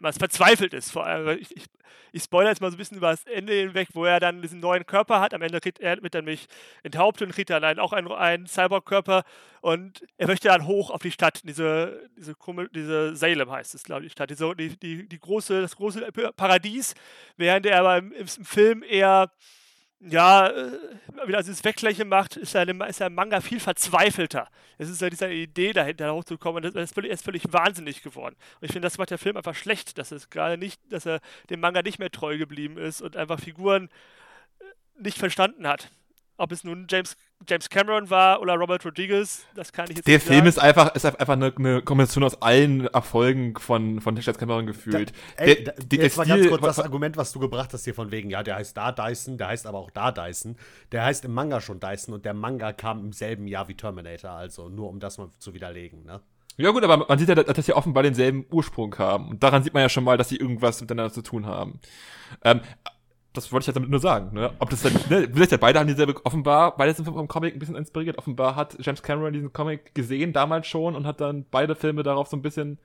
was 0.00 0.18
verzweifelt 0.18 0.74
ist. 0.74 0.90
Vor 0.90 1.06
allem, 1.06 1.38
ich, 1.38 1.56
ich, 1.56 1.64
ich 2.12 2.22
spoilere 2.22 2.50
jetzt 2.50 2.60
mal 2.60 2.70
so 2.70 2.76
ein 2.76 2.78
bisschen 2.78 2.98
über 2.98 3.10
das 3.10 3.24
Ende 3.24 3.52
hinweg, 3.52 3.88
wo 3.94 4.04
er 4.04 4.20
dann 4.20 4.42
diesen 4.42 4.60
neuen 4.60 4.86
Körper 4.86 5.20
hat. 5.20 5.34
Am 5.34 5.42
Ende 5.42 5.60
kriegt 5.60 5.80
er, 5.80 6.02
wird 6.02 6.14
er 6.14 6.22
mich 6.22 6.46
enthauptet 6.82 7.26
und 7.26 7.34
kriegt 7.34 7.50
dann 7.50 7.78
auch 7.78 7.92
einen, 7.92 8.10
einen 8.12 8.46
Cyborg-Körper 8.46 9.24
und 9.60 10.04
er 10.18 10.26
möchte 10.26 10.48
dann 10.48 10.66
hoch 10.66 10.90
auf 10.90 11.02
die 11.02 11.10
Stadt, 11.10 11.40
diese, 11.44 12.08
diese, 12.16 12.34
diese 12.74 13.16
Salem 13.16 13.50
heißt 13.50 13.74
es, 13.74 13.84
glaube 13.84 14.02
ich, 14.02 14.08
die 14.08 14.12
Stadt, 14.12 14.30
diese, 14.30 14.54
die, 14.54 14.76
die, 14.78 15.08
die 15.08 15.18
große, 15.18 15.60
das 15.60 15.76
große 15.76 16.10
Paradies, 16.36 16.94
während 17.36 17.66
er 17.66 17.80
aber 17.80 17.98
im, 17.98 18.12
im 18.12 18.26
Film 18.26 18.82
eher 18.82 19.30
ja, 20.08 20.48
äh, 20.48 20.78
wieder 21.26 21.42
dieses 21.42 21.62
Weglächeln 21.64 22.08
macht, 22.08 22.36
ist 22.36 22.54
ja, 22.54 22.62
ist 22.62 23.10
Manga 23.10 23.40
viel 23.40 23.60
verzweifelter. 23.60 24.48
Es 24.78 24.88
ist 24.88 25.00
ja 25.00 25.08
diese 25.08 25.32
Idee 25.32 25.72
dahinter 25.72 26.12
hochzukommen 26.12 26.64
und 26.64 26.74
das 26.74 26.84
ist 26.90 26.94
völlig, 26.94 27.12
ist 27.12 27.24
völlig 27.24 27.52
wahnsinnig 27.52 28.02
geworden. 28.02 28.34
Und 28.60 28.66
ich 28.66 28.72
finde, 28.72 28.86
das 28.86 28.98
macht 28.98 29.10
der 29.10 29.18
Film 29.18 29.36
einfach 29.36 29.54
schlecht, 29.54 29.98
dass 29.98 30.10
es 30.10 30.30
gerade 30.30 30.58
nicht, 30.58 30.80
dass 30.90 31.06
er 31.06 31.20
dem 31.50 31.60
Manga 31.60 31.82
nicht 31.82 31.98
mehr 31.98 32.10
treu 32.10 32.36
geblieben 32.36 32.78
ist 32.78 33.00
und 33.00 33.16
einfach 33.16 33.38
Figuren 33.38 33.90
äh, 34.58 34.64
nicht 35.02 35.18
verstanden 35.18 35.66
hat. 35.66 35.90
Ob 36.42 36.50
es 36.50 36.64
nun 36.64 36.88
James, 36.90 37.16
James 37.48 37.70
Cameron 37.70 38.10
war 38.10 38.40
oder 38.40 38.54
Robert 38.54 38.84
Rodriguez, 38.84 39.46
das 39.54 39.72
kann 39.72 39.88
ich 39.88 39.98
jetzt 39.98 40.08
Der 40.08 40.14
nicht 40.14 40.26
Film 40.26 40.38
sagen. 40.38 40.48
ist 40.48 40.58
einfach, 40.58 40.92
ist 40.96 41.06
einfach 41.06 41.34
eine, 41.34 41.54
eine, 41.56 41.82
Kombination 41.82 42.24
aus 42.24 42.42
allen 42.42 42.88
Erfolgen 42.88 43.54
von, 43.60 44.00
von 44.00 44.16
James 44.16 44.38
Cameron 44.38 44.66
gefühlt. 44.66 45.12
Da, 45.36 45.44
ey, 45.44 45.62
der, 45.62 45.74
der, 45.74 45.98
jetzt 46.00 46.16
mal 46.16 46.26
ganz 46.26 46.48
kurz 46.48 46.62
das 46.62 46.80
Argument, 46.80 47.16
was 47.16 47.30
du 47.30 47.38
gebracht 47.38 47.72
hast 47.72 47.84
hier 47.84 47.94
von 47.94 48.10
wegen, 48.10 48.28
ja, 48.28 48.42
der 48.42 48.56
heißt 48.56 48.76
da 48.76 48.90
Dyson, 48.90 49.38
der 49.38 49.46
heißt 49.46 49.68
aber 49.68 49.78
auch 49.78 49.92
da 49.92 50.10
Dyson. 50.10 50.56
Der 50.90 51.04
heißt 51.04 51.24
im 51.24 51.32
Manga 51.32 51.60
schon 51.60 51.78
Dyson 51.78 52.12
und 52.12 52.24
der 52.24 52.34
Manga 52.34 52.72
kam 52.72 52.98
im 52.98 53.12
selben 53.12 53.46
Jahr 53.46 53.68
wie 53.68 53.76
Terminator, 53.76 54.32
also 54.32 54.68
nur 54.68 54.88
um 54.88 54.98
das 54.98 55.18
mal 55.18 55.28
zu 55.38 55.54
widerlegen, 55.54 56.04
ne? 56.04 56.22
Ja 56.56 56.70
gut, 56.70 56.82
aber 56.82 57.06
man 57.08 57.18
sieht 57.20 57.28
ja, 57.28 57.36
dass 57.36 57.64
sie 57.64 57.72
offenbar 57.72 58.02
denselben 58.02 58.46
Ursprung 58.50 58.98
haben. 58.98 59.28
Und 59.28 59.42
daran 59.44 59.62
sieht 59.62 59.74
man 59.74 59.82
ja 59.82 59.88
schon 59.88 60.04
mal, 60.04 60.18
dass 60.18 60.28
sie 60.28 60.36
irgendwas 60.36 60.80
miteinander 60.80 61.12
zu 61.12 61.22
tun 61.22 61.46
haben. 61.46 61.80
Ähm, 62.44 62.60
das 63.34 63.50
wollte 63.52 63.62
ich 63.64 63.66
jetzt 63.68 63.76
damit 63.76 63.88
nur 63.90 64.00
sagen, 64.00 64.34
ne? 64.34 64.52
Ob 64.58 64.68
das 64.70 64.82
dann, 64.82 64.92
ne, 65.08 65.28
vielleicht 65.32 65.52
ja 65.52 65.56
beide 65.56 65.78
haben 65.78 65.86
dieselbe, 65.86 66.14
offenbar, 66.24 66.76
beide 66.76 66.92
sind 66.94 67.04
vom 67.06 67.28
Comic 67.28 67.54
ein 67.54 67.58
bisschen 67.58 67.76
inspiriert. 67.76 68.18
Offenbar 68.18 68.56
hat 68.56 68.76
James 68.80 69.02
Cameron 69.02 69.32
diesen 69.32 69.52
Comic 69.52 69.94
gesehen, 69.94 70.32
damals 70.32 70.66
schon, 70.66 70.94
und 70.94 71.06
hat 71.06 71.20
dann 71.20 71.46
beide 71.50 71.74
Filme 71.74 72.02
darauf 72.02 72.28
so 72.28 72.36
ein 72.36 72.42
bisschen 72.42 72.78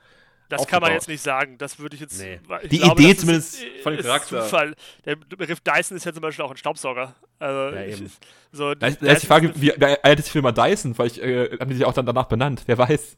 Das 0.50 0.62
kann 0.66 0.80
man 0.80 0.84
aufgebaut. 0.92 0.92
jetzt 1.02 1.08
nicht 1.10 1.22
sagen. 1.22 1.58
Das 1.58 1.80
würde 1.80 1.96
ich 1.96 2.02
jetzt. 2.02 2.22
Nee. 2.22 2.40
ich 2.64 2.70
Die 2.70 2.80
glaube, 2.80 3.02
Idee 3.02 3.10
das 3.10 3.12
ist- 3.12 3.20
zumindest 3.22 3.64
von 3.84 3.92
dem 3.94 4.00
ist 4.00 4.06
Charakter. 4.06 4.42
Zufall. 4.44 4.76
Der 5.06 5.16
Begriff 5.18 5.60
Dyson 5.60 5.98
ist 5.98 6.06
ja 6.06 6.14
zum 6.14 6.22
Beispiel 6.22 6.46
auch 6.46 6.52
ein 6.52 6.58
Staubsauger. 6.58 7.14
Also, 7.40 7.76
Ja, 7.76 7.84
eben. 7.84 8.10
So, 8.54 8.74
Da 8.74 8.88
ist, 8.88 9.02
da 9.04 9.08
ist 9.12 9.24
die 9.24 9.28
Frage, 9.28 9.52
wie, 9.56 9.74
wie 9.76 9.84
alt 9.86 10.20
ist 10.20 10.28
die 10.30 10.32
Firma 10.32 10.54
Dyson? 10.54 10.98
Weil 10.98 11.08
ich, 11.08 11.22
äh, 11.22 11.58
haben 11.60 11.70
die 11.70 11.76
sich 11.76 11.84
auch 11.86 11.94
dann 11.94 12.06
danach 12.06 12.26
benannt? 12.26 12.64
Wer 12.66 12.78
weiß. 12.78 13.18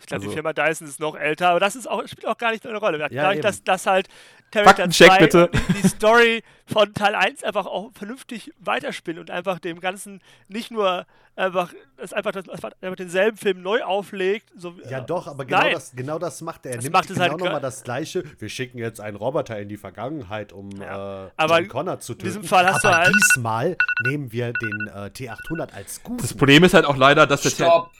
Ich 0.00 0.06
glaube, 0.06 0.20
Also- 0.22 0.28
die 0.28 0.34
Firma 0.34 0.52
Dyson 0.54 0.88
ist 0.88 0.98
noch 0.98 1.14
älter, 1.14 1.50
aber 1.50 1.60
das 1.60 1.76
ist 1.76 1.86
auch, 1.88 2.02
spielt 2.08 2.26
auch 2.26 2.38
gar 2.38 2.52
nicht 2.52 2.66
eine 2.66 2.78
Rolle. 2.78 2.98
Ja, 2.98 3.08
Dadurch, 3.10 3.34
eben. 3.34 3.42
dass, 3.42 3.62
dass 3.62 3.86
halt 3.86 4.08
Terminator 4.52 4.84
Faktencheck 4.84 5.08
2 5.08 5.18
bitte. 5.18 5.50
Die, 5.52 5.82
die 5.82 5.88
Story 5.88 6.42
von 6.66 6.94
Teil 6.94 7.14
1 7.16 7.42
einfach 7.42 7.66
auch 7.66 7.90
vernünftig 7.94 8.52
weiterspinnen 8.58 9.20
und 9.20 9.30
einfach 9.30 9.58
dem 9.58 9.80
Ganzen 9.80 10.20
nicht 10.48 10.70
nur 10.70 11.06
einfach, 11.34 11.72
das 11.96 12.12
einfach, 12.12 12.30
das, 12.32 12.46
einfach 12.48 12.96
denselben 12.96 13.36
Film 13.38 13.62
neu 13.62 13.82
auflegt. 13.82 14.50
So, 14.56 14.74
Ja, 14.88 14.98
äh, 14.98 15.06
doch, 15.06 15.26
aber 15.26 15.44
genau 15.46 15.60
nein. 15.60 15.72
das, 15.72 15.92
genau 15.96 16.18
das 16.18 16.40
macht 16.42 16.66
er. 16.66 16.72
Er 16.72 16.76
Das 16.76 16.84
nimmt 16.84 16.92
macht 16.92 17.04
es 17.10 17.14
genau 17.16 17.30
halt 17.30 17.40
nochmal 17.40 17.60
das 17.60 17.82
Gleiche. 17.82 18.22
Wir 18.38 18.48
schicken 18.50 18.78
jetzt 18.78 19.00
einen 19.00 19.16
Roboter 19.16 19.58
in 19.58 19.68
die 19.68 19.78
Vergangenheit, 19.78 20.52
um 20.52 20.70
Ja. 20.72 21.26
äh, 21.26 21.30
Aber 21.36 21.58
John 21.58 21.68
Connor 21.68 22.00
zu 22.00 22.12
in 22.12 22.18
töten. 22.18 22.28
diesem 22.28 22.44
Fall 22.44 22.66
hast 22.66 22.84
du 22.84 22.88
aber 22.88 22.98
halt- 22.98 23.14
diesmal 23.14 23.76
nehmen 24.06 24.30
wir 24.30 24.52
den 24.52 24.88
äh, 24.94 25.06
T800 25.10 25.72
als 25.74 26.02
gut. 26.02 26.22
Das 26.22 26.34
Problem 26.34 26.62
ist 26.64 26.74
halt 26.74 26.84
auch 26.84 26.96
leider, 26.96 27.26
dass 27.26 27.40
der 27.42 27.50
Stopp! 27.50 27.90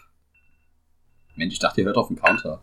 Mensch, 1.34 1.54
ich 1.54 1.58
dachte, 1.60 1.80
ihr 1.80 1.86
hört 1.86 1.96
auf 1.96 2.08
den 2.08 2.16
Counter. 2.20 2.60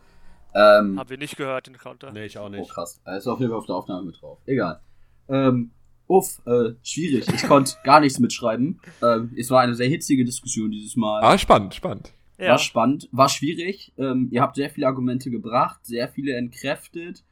Ähm, 0.54 1.00
Haben 1.00 1.10
wir 1.10 1.18
nicht 1.18 1.38
gehört, 1.38 1.68
den 1.68 1.78
Counter. 1.78 2.12
Nee, 2.12 2.26
ich 2.26 2.38
auch 2.38 2.48
oh 2.48 2.50
nicht. 2.50 2.70
krass. 2.72 3.00
Er 3.06 3.18
ist 3.18 3.28
auf 3.28 3.40
jeden 3.40 3.52
Fall 3.52 3.60
auf 3.60 3.66
der 3.66 3.76
Aufnahme 3.76 4.06
mit 4.08 4.22
drauf. 4.22 4.40
Egal. 4.46 4.82
Ähm, 5.28 5.72
uff, 6.08 6.42
äh, 6.46 6.72
schwierig. 6.82 7.28
Ich 7.34 7.44
konnte 7.48 7.76
gar 7.84 8.00
nichts 8.00 8.20
mitschreiben. 8.20 8.80
Ähm, 9.02 9.34
es 9.38 9.50
war 9.52 9.62
eine 9.62 9.76
sehr 9.76 9.88
hitzige 9.88 10.26
Diskussion 10.26 10.72
dieses 10.72 10.96
Mal. 10.96 11.22
Ah, 11.22 11.38
spannend, 11.38 11.76
spannend. 11.76 12.14
Ja. 12.40 12.52
War 12.52 12.58
spannend, 12.58 13.10
war 13.12 13.30
schwierig. 13.30 13.94
Ähm, 13.98 14.30
ihr 14.32 14.42
habt 14.42 14.56
sehr 14.56 14.70
viele 14.70 14.88
Argumente 14.88 15.30
gebracht, 15.30 15.86
sehr 15.86 16.08
viele 16.08 16.36
entkräftet. 16.36 17.24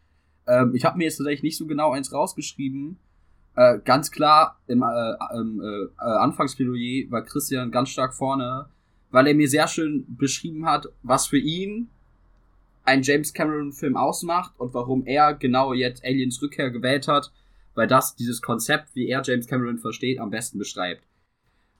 Ähm, 0.48 0.74
ich 0.76 0.86
habe 0.86 0.98
mir 0.98 1.06
jetzt 1.06 1.18
tatsächlich 1.18 1.44
nicht 1.44 1.58
so 1.58 1.66
genau 1.66 1.92
eins 1.92 2.14
rausgeschrieben. 2.14 3.00
Äh, 3.56 3.80
ganz 3.84 4.12
klar, 4.12 4.60
im 4.68 4.84
äh, 4.84 5.36
ähm, 5.36 5.62
äh, 5.62 6.06
äh, 6.06 6.18
Anfangsplädoyer 6.20 7.10
war 7.10 7.24
Christian 7.24 7.72
ganz 7.72 7.90
stark 7.90 8.14
vorne, 8.14 8.68
weil 9.10 9.28
er 9.28 9.34
mir 9.34 9.48
sehr 9.48 9.68
schön 9.68 10.06
beschrieben 10.10 10.66
hat, 10.66 10.88
was 11.04 11.28
für 11.28 11.40
ihn 11.40 11.90
ein 12.88 13.02
James 13.02 13.34
Cameron-Film 13.34 13.98
ausmacht 13.98 14.54
und 14.58 14.74
warum 14.74 15.06
er 15.06 15.34
genau 15.34 15.74
jetzt 15.74 16.06
Aliens 16.06 16.42
Rückkehr 16.42 16.72
gewählt 16.72 17.08
hat, 17.10 17.34
weil 17.76 17.86
das 17.86 18.16
dieses 18.16 18.42
Konzept, 18.42 18.96
wie 18.96 19.10
er 19.10 19.22
James 19.24 19.46
Cameron 19.46 19.78
versteht, 19.78 20.20
am 20.20 20.30
besten 20.30 20.58
beschreibt. 20.58 21.04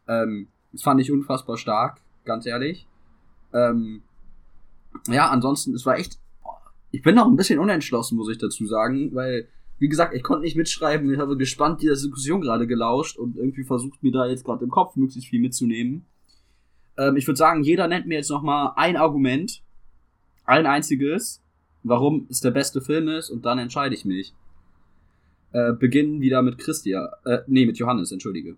Ähm, 0.08 0.50
das 0.74 0.84
fand 0.84 1.00
ich 1.00 1.12
unfassbar 1.12 1.58
stark, 1.58 2.02
ganz 2.26 2.46
ehrlich. 2.46 2.88
Ähm, 3.54 4.04
ja, 5.08 5.30
ansonsten, 5.30 5.74
es 5.74 5.86
war 5.86 5.98
echt. 5.98 6.20
Ich 6.92 7.02
bin 7.04 7.16
noch 7.16 7.28
ein 7.28 7.38
bisschen 7.38 7.60
unentschlossen, 7.60 8.18
muss 8.18 8.30
ich 8.30 8.38
dazu 8.38 8.66
sagen, 8.66 9.16
weil, 9.16 9.48
wie 9.80 9.88
gesagt, 9.88 10.14
ich 10.14 10.24
konnte 10.24 10.44
nicht 10.44 10.58
mitschreiben. 10.58 11.12
Ich 11.14 11.20
habe 11.20 11.38
gespannt 11.38 11.82
dieser 11.82 11.94
Diskussion 11.94 12.42
gerade 12.42 12.68
gelauscht 12.68 13.18
und 13.18 13.38
irgendwie 13.38 13.64
versucht, 13.64 14.04
mir 14.04 14.12
da 14.12 14.26
jetzt 14.26 14.44
gerade 14.44 14.64
im 14.64 14.72
Kopf 14.72 14.98
möglichst 14.98 15.30
viel 15.30 15.40
mitzunehmen. 15.40 16.06
Ähm, 16.98 17.16
ich 17.16 17.26
würde 17.28 17.38
sagen, 17.38 17.64
jeder 17.64 17.88
nennt 17.88 18.08
mir 18.08 18.16
jetzt 18.16 18.30
noch 18.30 18.42
mal 18.42 18.74
ein 18.76 18.98
Argument, 18.98 19.64
ein 20.48 20.66
einziges, 20.66 21.44
warum 21.84 22.28
es 22.30 22.42
der 22.42 22.52
beste 22.52 22.82
Film 22.82 23.08
ist, 23.10 23.30
und 23.30 23.46
dann 23.46 23.60
entscheide 23.60 23.94
ich 23.94 24.06
mich. 24.06 24.34
Äh, 25.54 25.74
beginnen 25.74 26.20
wieder 26.22 26.42
mit 26.42 26.58
Christian, 26.58 27.08
äh, 27.26 27.40
nee, 27.48 27.66
mit 27.66 27.78
Johannes, 27.78 28.12
entschuldige. 28.12 28.58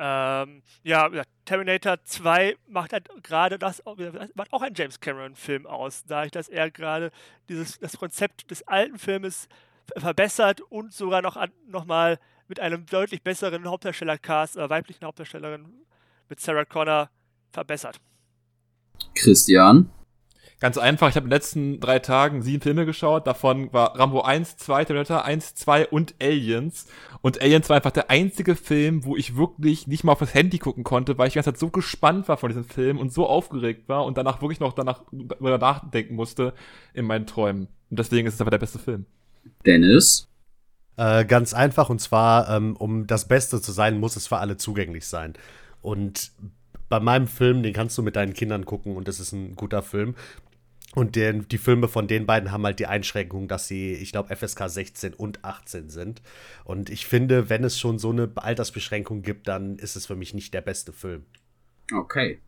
Ähm, 0.00 0.62
ja, 0.84 1.10
Terminator 1.44 2.04
2 2.04 2.56
macht 2.68 2.92
halt 2.92 3.08
gerade 3.24 3.58
das, 3.58 3.84
auch- 3.84 3.96
macht 4.34 4.52
auch 4.52 4.62
einen 4.62 4.76
James 4.76 5.00
Cameron-Film 5.00 5.66
aus, 5.66 6.04
dadurch, 6.06 6.30
dass 6.30 6.48
er 6.48 6.70
gerade 6.70 7.10
dieses, 7.48 7.80
das 7.80 7.96
Konzept 7.98 8.48
des 8.50 8.62
alten 8.68 8.96
Filmes 8.98 9.48
ver- 9.92 10.00
verbessert 10.00 10.60
und 10.60 10.92
sogar 10.92 11.20
noch, 11.20 11.36
an, 11.36 11.50
noch 11.66 11.84
mal 11.84 12.20
mit 12.46 12.60
einem 12.60 12.86
deutlich 12.86 13.22
besseren 13.22 13.64
Hauptdarsteller-Cast, 13.66 14.56
äh, 14.56 14.70
weiblichen 14.70 15.04
Hauptdarstellerin 15.04 15.66
mit 16.28 16.38
Sarah 16.38 16.64
Connor 16.64 17.10
verbessert. 17.50 18.00
Christian. 19.16 19.90
Ganz 20.60 20.76
einfach, 20.76 21.08
ich 21.08 21.14
habe 21.14 21.24
in 21.24 21.30
den 21.30 21.36
letzten 21.36 21.78
drei 21.78 22.00
Tagen 22.00 22.42
sieben 22.42 22.60
Filme 22.60 22.84
geschaut. 22.84 23.28
Davon 23.28 23.72
war 23.72 23.96
Rambo 23.96 24.22
1, 24.22 24.56
2, 24.56 24.86
Terminator 24.86 25.24
1, 25.24 25.54
2 25.54 25.86
und 25.86 26.16
Aliens. 26.20 26.86
Und 27.20 27.40
Aliens 27.40 27.68
war 27.68 27.76
einfach 27.76 27.92
der 27.92 28.10
einzige 28.10 28.56
Film, 28.56 29.04
wo 29.04 29.16
ich 29.16 29.36
wirklich 29.36 29.86
nicht 29.86 30.02
mal 30.02 30.12
auf 30.12 30.18
das 30.18 30.34
Handy 30.34 30.58
gucken 30.58 30.82
konnte, 30.82 31.16
weil 31.16 31.28
ich 31.28 31.34
die 31.34 31.36
ganze 31.36 31.52
Zeit 31.52 31.60
so 31.60 31.70
gespannt 31.70 32.28
war 32.28 32.38
von 32.38 32.48
diesem 32.48 32.64
Film 32.64 32.98
und 32.98 33.12
so 33.12 33.28
aufgeregt 33.28 33.88
war 33.88 34.04
und 34.04 34.18
danach 34.18 34.42
wirklich 34.42 34.58
noch 34.58 34.72
danach 34.72 35.02
darüber 35.12 35.58
nachdenken 35.58 36.16
musste 36.16 36.54
in 36.92 37.04
meinen 37.04 37.26
Träumen. 37.26 37.68
Und 37.90 38.00
deswegen 38.00 38.26
ist 38.26 38.34
es 38.34 38.40
einfach 38.40 38.50
der 38.50 38.58
beste 38.58 38.80
Film. 38.80 39.06
Dennis. 39.64 40.26
Äh, 40.96 41.24
ganz 41.24 41.54
einfach, 41.54 41.88
und 41.88 42.00
zwar, 42.00 42.50
ähm, 42.50 42.74
um 42.74 43.06
das 43.06 43.28
Beste 43.28 43.60
zu 43.60 43.70
sein, 43.70 44.00
muss 44.00 44.16
es 44.16 44.26
für 44.26 44.38
alle 44.38 44.56
zugänglich 44.56 45.06
sein. 45.06 45.34
Und 45.82 46.32
bei 46.88 46.98
meinem 46.98 47.28
Film, 47.28 47.62
den 47.62 47.72
kannst 47.72 47.96
du 47.96 48.02
mit 48.02 48.16
deinen 48.16 48.34
Kindern 48.34 48.64
gucken 48.64 48.96
und 48.96 49.06
das 49.06 49.20
ist 49.20 49.32
ein 49.32 49.54
guter 49.54 49.82
Film. 49.82 50.16
Und 50.94 51.16
den, 51.16 51.46
die 51.48 51.58
Filme 51.58 51.86
von 51.86 52.08
den 52.08 52.24
beiden 52.24 52.50
haben 52.50 52.64
halt 52.64 52.78
die 52.78 52.86
Einschränkung, 52.86 53.46
dass 53.46 53.68
sie, 53.68 53.92
ich 53.92 54.10
glaube, 54.10 54.34
FSK 54.34 54.68
16 54.68 55.14
und 55.14 55.44
18 55.44 55.90
sind. 55.90 56.22
Und 56.64 56.88
ich 56.88 57.06
finde, 57.06 57.50
wenn 57.50 57.62
es 57.62 57.78
schon 57.78 57.98
so 57.98 58.10
eine 58.10 58.30
Altersbeschränkung 58.34 59.22
gibt, 59.22 59.48
dann 59.48 59.76
ist 59.76 59.96
es 59.96 60.06
für 60.06 60.16
mich 60.16 60.32
nicht 60.32 60.54
der 60.54 60.62
beste 60.62 60.92
Film. 60.92 61.24
Okay. 61.94 62.40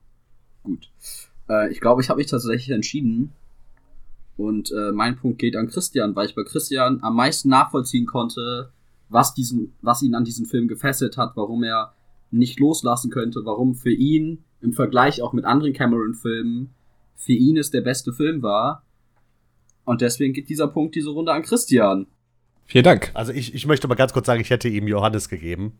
Gut. 0.63 0.91
Äh, 1.49 1.71
ich 1.71 1.81
glaube, 1.81 2.01
ich 2.01 2.09
habe 2.09 2.19
mich 2.19 2.29
tatsächlich 2.29 2.71
entschieden. 2.71 3.33
Und 4.39 4.73
äh, 4.73 4.91
mein 4.93 5.17
Punkt 5.17 5.39
geht 5.39 5.55
an 5.55 5.69
Christian, 5.69 6.17
weil 6.17 6.27
ich 6.27 6.35
bei 6.35 6.45
Christian 6.45 7.01
am 7.03 7.17
meisten 7.17 7.51
nachvollziehen 7.51 8.07
konnte, 8.07 8.73
was, 9.11 9.35
diesen, 9.35 9.75
was 9.83 10.03
ihn 10.03 10.15
an 10.15 10.25
diesem 10.25 10.47
Film 10.47 10.67
gefesselt 10.67 11.19
hat, 11.19 11.33
warum 11.37 11.63
er 11.63 11.93
nicht 12.31 12.59
loslassen 12.59 13.11
könnte, 13.11 13.45
warum 13.45 13.75
für 13.75 13.93
ihn 13.93 14.45
im 14.63 14.73
Vergleich 14.73 15.21
auch 15.21 15.35
mit 15.35 15.45
anderen 15.45 15.75
Cameron-Filmen 15.75 16.71
für 17.21 17.33
ihn 17.33 17.57
es 17.59 17.71
der 17.71 17.83
beste 17.83 18.13
Film 18.13 18.43
war. 18.43 18.83
Und 19.85 20.01
deswegen 20.01 20.33
geht 20.33 20.49
dieser 20.49 20.69
Punkt 20.69 20.95
diese 20.95 21.11
Runde 21.11 21.33
an 21.33 21.43
Christian. 21.43 22.07
Vielen 22.65 22.85
Dank. 22.85 23.11
Also 23.15 23.33
ich, 23.33 23.55
ich 23.55 23.67
möchte 23.67 23.89
mal 23.89 23.95
ganz 23.95 24.13
kurz 24.13 24.27
sagen, 24.27 24.41
ich 24.41 24.51
hätte 24.51 24.69
ihm 24.69 24.89
Johannes 24.89 25.29
gegeben. 25.29 25.79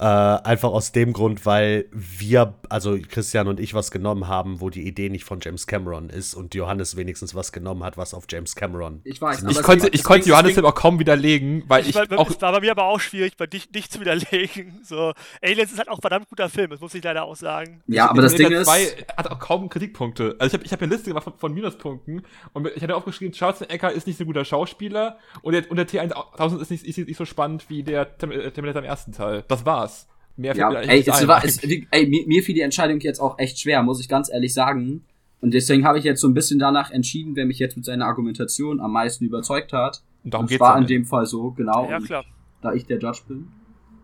Äh, 0.00 0.04
einfach 0.04 0.70
aus 0.70 0.92
dem 0.92 1.12
Grund, 1.12 1.44
weil 1.44 1.84
wir, 1.92 2.54
also 2.70 2.96
Christian 3.06 3.48
und 3.48 3.60
ich, 3.60 3.74
was 3.74 3.90
genommen 3.90 4.28
haben, 4.28 4.62
wo 4.62 4.70
die 4.70 4.86
Idee 4.86 5.10
nicht 5.10 5.24
von 5.24 5.40
James 5.42 5.66
Cameron 5.66 6.08
ist 6.08 6.32
und 6.34 6.54
Johannes 6.54 6.96
wenigstens 6.96 7.34
was 7.34 7.52
genommen 7.52 7.84
hat, 7.84 7.98
was 7.98 8.14
auf 8.14 8.24
James 8.30 8.54
Cameron. 8.56 9.02
Ich 9.04 9.20
weiß. 9.20 9.42
Ich 9.50 9.60
konnte, 9.62 9.88
ich 9.88 10.02
konnte 10.02 10.26
Johannes 10.30 10.54
Film 10.54 10.64
auch 10.64 10.74
kaum 10.74 10.98
widerlegen, 10.98 11.64
weil 11.68 11.86
ich, 11.86 11.94
war, 11.94 12.06
auch 12.18 12.30
es 12.30 12.40
war 12.40 12.50
bei 12.52 12.60
mir 12.60 12.70
aber 12.70 12.84
auch 12.84 12.98
schwierig, 12.98 13.36
bei 13.36 13.46
dich 13.46 13.70
nicht 13.72 13.92
zu 13.92 14.00
widerlegen. 14.00 14.80
So, 14.90 15.12
Aliens 15.42 15.70
ist 15.72 15.78
halt 15.78 15.88
auch 15.90 15.98
ein 15.98 16.00
verdammt 16.00 16.28
guter 16.30 16.48
Film, 16.48 16.70
das 16.70 16.80
muss 16.80 16.94
ich 16.94 17.04
leider 17.04 17.24
auch 17.24 17.36
sagen. 17.36 17.82
Ja, 17.86 18.08
aber 18.08 18.22
das 18.22 18.34
Ding 18.34 18.50
ist. 18.50 18.66
2 18.66 19.04
hat 19.16 19.30
auch 19.30 19.38
kaum 19.38 19.68
Kritikpunkte. 19.68 20.34
Also 20.38 20.46
ich 20.46 20.52
habe 20.54 20.64
ich 20.64 20.72
hab 20.72 20.80
eine 20.82 20.92
Liste 20.92 21.10
gemacht 21.10 21.24
von, 21.24 21.34
von 21.36 21.52
Minuspunkten 21.52 22.22
und 22.54 22.68
ich 22.74 22.82
hatte 22.82 22.96
aufgeschrieben, 22.96 23.34
Schwarzenegger 23.34 23.92
ist 23.92 24.06
nicht 24.06 24.16
so 24.16 24.24
ein 24.24 24.26
guter 24.26 24.44
Schauspieler 24.46 25.18
und 25.42 25.52
der, 25.52 25.70
und 25.70 25.76
der 25.76 25.86
T1000 25.86 26.60
ist 26.62 26.70
nicht, 26.70 26.84
ist 26.86 26.96
nicht 26.98 27.16
so 27.16 27.26
spannend 27.26 27.68
wie 27.68 27.82
der 27.82 28.16
Term- 28.16 28.30
Terminator 28.30 28.80
im 28.82 28.88
ersten 28.88 29.12
Teil. 29.12 29.44
Das 29.46 29.66
war's. 29.66 29.89
Mehr 30.36 30.56
Ja, 30.56 30.70
ey, 30.72 31.00
es 31.00 31.08
ein. 31.08 31.28
war, 31.28 31.44
es, 31.44 31.58
ey 31.62 32.06
mir, 32.08 32.26
mir 32.26 32.42
fiel 32.42 32.54
die 32.54 32.60
Entscheidung 32.62 33.00
jetzt 33.00 33.20
auch 33.20 33.38
echt 33.38 33.58
schwer, 33.60 33.82
muss 33.82 34.00
ich 34.00 34.08
ganz 34.08 34.30
ehrlich 34.30 34.54
sagen. 34.54 35.04
Und 35.42 35.54
deswegen 35.54 35.84
habe 35.86 35.98
ich 35.98 36.04
jetzt 36.04 36.20
so 36.20 36.28
ein 36.28 36.34
bisschen 36.34 36.58
danach 36.58 36.90
entschieden, 36.90 37.34
wer 37.36 37.46
mich 37.46 37.58
jetzt 37.58 37.76
mit 37.76 37.84
seiner 37.84 38.06
Argumentation 38.06 38.80
am 38.80 38.92
meisten 38.92 39.24
überzeugt 39.24 39.72
hat. 39.72 40.02
Und 40.24 40.34
darum 40.34 40.44
es 40.46 40.50
geht's 40.50 40.60
war 40.60 40.76
in 40.78 40.86
dem 40.86 41.04
Fall 41.06 41.24
so, 41.26 41.50
genau. 41.52 41.88
Ja, 41.90 41.96
Und 41.96 42.06
klar. 42.06 42.24
Da 42.62 42.72
ich 42.74 42.84
der 42.86 42.98
Judge 42.98 43.20
bin. 43.26 43.48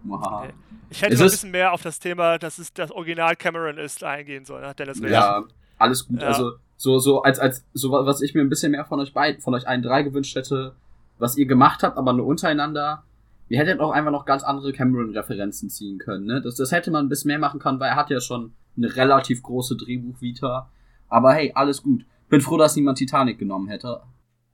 Muhaha. 0.03 0.45
Okay. 0.45 0.53
Ich 0.89 1.03
hätte 1.03 1.15
Es 1.15 1.21
ein 1.21 1.27
bisschen 1.27 1.51
mehr 1.51 1.73
auf 1.73 1.83
das 1.83 1.99
Thema, 1.99 2.39
dass 2.39 2.59
es 2.59 2.73
das 2.73 2.91
Original 2.91 3.35
Cameron 3.37 3.77
ist, 3.77 4.03
eingehen 4.05 4.45
sollen. 4.45 4.65
Hat 4.65 4.79
Dennis 4.79 5.03
recht. 5.03 5.13
Ja, 5.13 5.45
alles 5.79 6.07
gut. 6.07 6.21
Ja. 6.23 6.29
Also, 6.29 6.53
so, 6.79 6.99
so, 6.99 7.23
als, 7.23 7.39
als, 7.39 7.65
so, 7.75 7.91
wa- 7.91 8.07
was 8.07 8.23
ich 8.23 8.35
mir 8.35 8.41
ein 8.41 8.49
bisschen 8.49 8.73
mehr 8.73 8.85
von 8.85 9.01
euch 9.01 9.13
beiden, 9.13 9.41
von 9.43 9.55
euch 9.55 9.67
allen 9.67 9.83
drei 9.83 10.03
gewünscht 10.03 10.37
hätte, 10.37 10.75
was 11.19 11.37
ihr 11.37 11.47
gemacht 11.47 11.83
habt, 11.83 11.97
aber 11.99 12.13
nur 12.13 12.27
untereinander. 12.27 13.03
Ihr 13.49 13.59
hättet 13.59 13.81
auch 13.81 13.91
einfach 13.91 14.11
noch 14.11 14.25
ganz 14.25 14.43
andere 14.43 14.73
Cameron-Referenzen 14.73 15.71
ziehen 15.71 15.99
können, 15.99 16.27
ne? 16.27 16.43
Das, 16.43 16.57
das 16.57 16.73
hätte 16.73 16.91
man 16.91 17.07
ein 17.07 17.09
bisschen 17.09 17.29
mehr 17.29 17.39
machen 17.39 17.61
können, 17.61 17.79
weil 17.79 17.91
er 17.91 17.97
hat 17.97 18.11
ja 18.11 18.21
schon 18.21 18.53
eine 18.77 18.95
relativ 18.95 19.43
große 19.43 19.77
Drehbuch-Vita. 19.77 20.69
Aber 21.09 21.33
hey, 21.33 21.53
alles 21.55 21.83
gut. 21.83 22.05
Bin 22.29 22.41
froh, 22.41 22.59
dass 22.59 22.75
niemand 22.75 22.99
Titanic 22.99 23.39
genommen 23.39 23.69
hätte. 23.69 24.03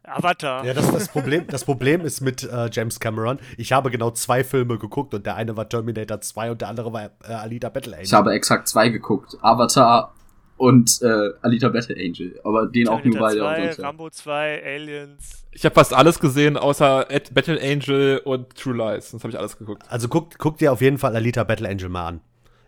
Avatar. 0.05 0.65
Ja, 0.65 0.75
das, 0.75 0.91
das, 0.91 1.09
Problem, 1.09 1.47
das 1.47 1.65
Problem 1.65 2.01
ist 2.03 2.21
mit 2.21 2.43
äh, 2.43 2.69
James 2.73 2.99
Cameron, 2.99 3.39
ich 3.57 3.73
habe 3.73 3.91
genau 3.91 4.11
zwei 4.11 4.43
Filme 4.43 4.77
geguckt 4.77 5.15
und 5.15 5.25
der 5.25 5.37
eine 5.37 5.57
war 5.57 5.69
Terminator 5.69 6.21
2 6.21 6.51
und 6.51 6.61
der 6.61 6.69
andere 6.69 6.93
war 6.93 7.05
äh, 7.05 7.33
Alita 7.33 7.69
Battle 7.69 7.93
Angel. 7.93 8.05
Ich 8.05 8.13
habe 8.13 8.33
exakt 8.33 8.67
zwei 8.69 8.89
geguckt. 8.89 9.39
Avatar 9.41 10.13
und 10.57 11.01
äh, 11.03 11.31
Alita 11.43 11.69
Battle 11.69 11.97
Angel. 11.97 12.39
Aber 12.45 12.67
den 12.67 12.89
auch 12.89 13.03
nur 13.05 13.19
beide. 13.19 13.39
2, 13.41 13.57
und 13.57 13.65
sonst- 13.75 13.81
Rambo 13.81 14.11
2, 14.11 14.63
Aliens. 14.65 15.45
Ich 15.53 15.65
habe 15.65 15.75
fast 15.75 15.93
alles 15.93 16.19
gesehen, 16.21 16.57
außer 16.57 17.11
Ed- 17.11 17.35
Battle 17.35 17.61
Angel 17.61 18.19
und 18.25 18.55
True 18.57 18.75
Lies. 18.77 19.11
Das 19.11 19.23
habe 19.23 19.31
ich 19.33 19.39
alles 19.39 19.59
geguckt. 19.59 19.83
Also 19.89 20.09
guck, 20.09 20.39
guck 20.39 20.59
dir 20.59 20.73
auf 20.73 20.81
jeden 20.81 20.99
Fall 20.99 21.15
Alita 21.17 21.45
Battle 21.45 21.69
Angel 21.69 21.89
mal 21.89 22.07
an. 22.07 22.21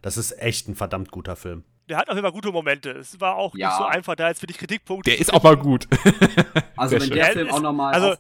Das 0.03 0.17
ist 0.19 0.39
echt 0.39 0.69
ein 0.69 0.75
verdammt 0.75 1.11
guter 1.11 1.35
Film. 1.37 1.65
der 1.89 1.97
hat 1.99 2.09
auf 2.09 2.15
jeden 2.15 2.25
Fall 2.25 2.33
gute 2.33 2.51
Momente. 2.53 2.91
Es 2.91 3.21
war 3.21 3.37
auch 3.37 3.55
Ja. 3.55 3.69
nicht 3.69 3.77
so 3.79 3.85
einfach, 3.85 4.15
da 4.17 4.29
jetzt 4.29 4.41
für 4.41 4.47
die 4.47 4.55
Kritikpunkte. 4.55 5.11
Der 5.11 5.21
ist 5.21 5.33
auch 5.33 5.43
mal 5.43 5.57
gut. 5.57 5.87
Also 6.77 6.91
Sehr 6.91 7.01
wenn 7.03 7.07
schön. 7.09 7.17
der 7.17 7.27
Film 7.27 7.47
ist- 7.49 7.53
auch 7.55 7.61
nochmal 7.63 7.95
also, 7.95 8.15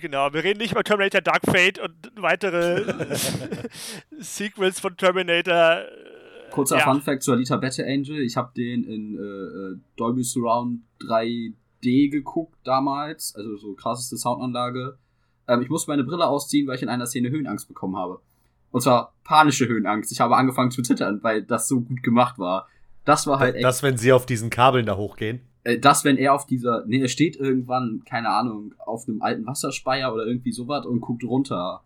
Genau, 0.00 0.32
wir 0.32 0.42
reden 0.44 0.58
nicht 0.58 0.72
über 0.72 0.82
Terminator 0.82 1.20
Dark 1.20 1.42
Fate 1.46 1.78
und 1.78 1.94
weitere 2.16 2.82
Sequels 4.18 4.80
von 4.80 4.96
Terminator. 4.96 5.82
Kurzer 6.54 6.78
ja. 6.78 6.84
Fun 6.84 7.00
Fact 7.00 7.22
zur 7.22 7.34
Alita 7.34 7.56
Battle 7.56 7.84
Angel. 7.86 8.20
Ich 8.20 8.36
habe 8.36 8.52
den 8.56 8.84
in 8.84 9.16
äh, 9.16 9.20
äh, 9.20 9.76
Dolby 9.96 10.22
Surround 10.22 10.80
3D 11.00 12.10
geguckt 12.10 12.56
damals, 12.64 13.34
also 13.36 13.56
so 13.56 13.74
krasseste 13.74 14.16
Soundanlage. 14.16 14.96
Ähm, 15.48 15.62
ich 15.62 15.68
musste 15.68 15.90
meine 15.90 16.04
Brille 16.04 16.26
ausziehen, 16.26 16.66
weil 16.66 16.76
ich 16.76 16.82
in 16.82 16.88
einer 16.88 17.06
Szene 17.06 17.30
Höhenangst 17.30 17.68
bekommen 17.68 17.96
habe. 17.96 18.20
Und 18.70 18.80
zwar 18.80 19.12
panische 19.24 19.68
Höhenangst. 19.68 20.10
Ich 20.12 20.20
habe 20.20 20.36
angefangen 20.36 20.70
zu 20.70 20.82
zittern, 20.82 21.20
weil 21.22 21.42
das 21.42 21.68
so 21.68 21.80
gut 21.80 22.02
gemacht 22.02 22.38
war. 22.38 22.66
Das 23.04 23.26
war 23.26 23.38
halt 23.38 23.54
echt 23.56 23.64
Das, 23.64 23.82
wenn 23.82 23.96
sie 23.98 24.12
auf 24.12 24.26
diesen 24.26 24.50
Kabeln 24.50 24.86
da 24.86 24.96
hochgehen. 24.96 25.40
äh, 25.64 25.78
das, 25.78 26.04
wenn 26.04 26.16
er 26.16 26.34
auf 26.34 26.46
dieser, 26.46 26.84
nee, 26.86 27.00
er 27.00 27.08
steht 27.08 27.36
irgendwann, 27.36 28.02
keine 28.08 28.30
Ahnung, 28.30 28.74
auf 28.78 29.06
einem 29.06 29.20
alten 29.22 29.46
Wasserspeier 29.46 30.12
oder 30.12 30.26
irgendwie 30.26 30.52
sowas 30.52 30.86
und 30.86 31.00
guckt 31.00 31.22
runter. 31.24 31.82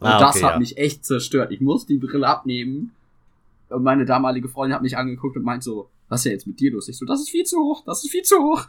Und 0.00 0.06
Ah, 0.06 0.18
das 0.20 0.36
okay, 0.36 0.44
hat 0.44 0.52
ja. 0.54 0.58
mich 0.58 0.76
echt 0.78 1.04
zerstört. 1.04 1.50
Ich 1.52 1.60
musste 1.60 1.92
die 1.92 1.98
Brille 1.98 2.26
abnehmen. 2.26 2.92
Und 3.70 3.82
meine 3.82 4.04
damalige 4.04 4.48
Freundin 4.48 4.74
hat 4.74 4.82
mich 4.82 4.96
angeguckt 4.96 5.36
und 5.36 5.44
meint 5.44 5.62
so, 5.62 5.90
was 6.08 6.20
ist 6.20 6.24
denn 6.24 6.32
jetzt 6.32 6.46
mit 6.46 6.58
dir 6.60 6.72
los? 6.72 6.88
Ich 6.88 6.98
so, 6.98 7.06
das 7.06 7.20
ist 7.20 7.30
viel 7.30 7.44
zu 7.44 7.58
hoch, 7.58 7.84
das 7.84 8.04
ist 8.04 8.10
viel 8.10 8.22
zu 8.22 8.38
hoch. 8.38 8.66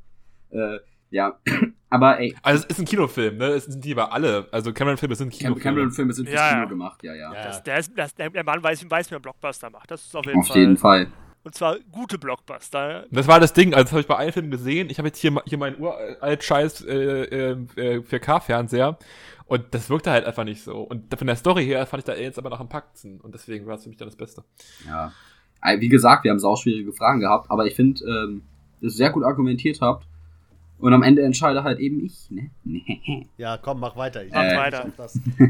äh, 0.50 0.78
ja, 1.10 1.38
aber 1.90 2.20
ey, 2.20 2.34
Also 2.42 2.64
es 2.64 2.70
ist 2.76 2.78
ein 2.80 2.84
Kinofilm, 2.84 3.38
ne? 3.38 3.46
Es 3.46 3.64
sind 3.64 3.84
die 3.84 3.92
aber 3.92 4.12
alle. 4.12 4.46
Also 4.52 4.72
Cameron-Filme 4.72 5.14
sind 5.14 5.30
Kinofilme. 5.30 5.60
Cameron-Filme 5.62 6.12
sind 6.12 6.26
fürs 6.28 6.38
Ja, 6.38 6.48
Kino 6.50 6.62
ja. 6.62 6.68
gemacht, 6.68 7.02
ja, 7.02 7.14
ja. 7.14 7.32
Ja. 7.32 7.42
Das, 7.44 7.62
der, 7.62 7.78
ist, 7.78 7.92
das, 7.96 8.14
der, 8.14 8.30
der 8.30 8.44
Mann 8.44 8.62
weiß, 8.62 8.90
weiß, 8.90 9.10
wie 9.10 9.14
man 9.14 9.22
Blockbuster 9.22 9.70
macht. 9.70 9.90
Das 9.90 10.04
ist 10.04 10.14
auf 10.14 10.24
jeden 10.26 10.38
Auf 10.38 10.48
Fall. 10.48 10.56
jeden 10.58 10.76
Fall. 10.76 11.06
Und 11.44 11.54
zwar 11.54 11.78
gute 11.92 12.18
Blockbuster. 12.18 13.06
Das 13.10 13.26
war 13.26 13.40
das 13.40 13.52
Ding, 13.52 13.72
also 13.72 13.84
das 13.84 13.92
habe 13.92 14.00
ich 14.02 14.06
bei 14.06 14.16
einem 14.16 14.32
Film 14.32 14.50
gesehen. 14.50 14.90
Ich 14.90 14.98
habe 14.98 15.08
jetzt 15.08 15.18
hier, 15.18 15.40
hier 15.46 15.58
meinen 15.58 15.80
uralt 15.80 16.44
scheiß 16.44 16.84
äh, 16.84 16.94
äh, 16.94 17.50
äh, 17.76 17.98
4K-Fernseher 18.00 18.98
und 19.46 19.64
das 19.72 19.88
wirkte 19.88 20.10
halt 20.10 20.26
einfach 20.26 20.44
nicht 20.44 20.62
so. 20.62 20.78
Und 20.80 21.14
von 21.16 21.26
der 21.26 21.36
Story 21.36 21.64
her 21.64 21.86
fand 21.86 22.00
ich 22.00 22.04
da 22.04 22.14
jetzt 22.14 22.38
aber 22.38 22.50
noch 22.50 22.60
am 22.60 22.68
packsten 22.68 23.20
und 23.20 23.34
deswegen 23.34 23.66
war 23.66 23.76
es 23.76 23.84
für 23.84 23.88
mich 23.88 23.98
dann 23.98 24.08
das 24.08 24.16
Beste. 24.16 24.44
Ja. 24.86 25.12
Äh, 25.62 25.80
Wie 25.80 25.88
gesagt, 25.88 26.24
wir 26.24 26.30
haben 26.30 26.38
sau 26.38 26.56
schwierige 26.56 26.92
Fragen 26.92 27.20
gehabt, 27.20 27.50
aber 27.50 27.66
ich 27.66 27.74
finde, 27.74 28.04
ähm, 28.04 28.42
dass 28.80 28.92
ihr 28.92 28.96
sehr 28.96 29.10
gut 29.10 29.24
argumentiert 29.24 29.80
habt. 29.80 30.06
Und 30.78 30.92
am 30.94 31.02
Ende 31.02 31.22
entscheide 31.22 31.64
halt 31.64 31.80
eben 31.80 32.04
ich, 32.04 32.30
ne? 32.30 32.50
Nee. 32.64 33.26
Ja, 33.36 33.56
komm, 33.58 33.80
mach 33.80 33.96
weiter. 33.96 34.24
Ich 34.24 34.32
Mach 34.32 34.42
bin 34.48 34.56
weiter. 34.56 34.92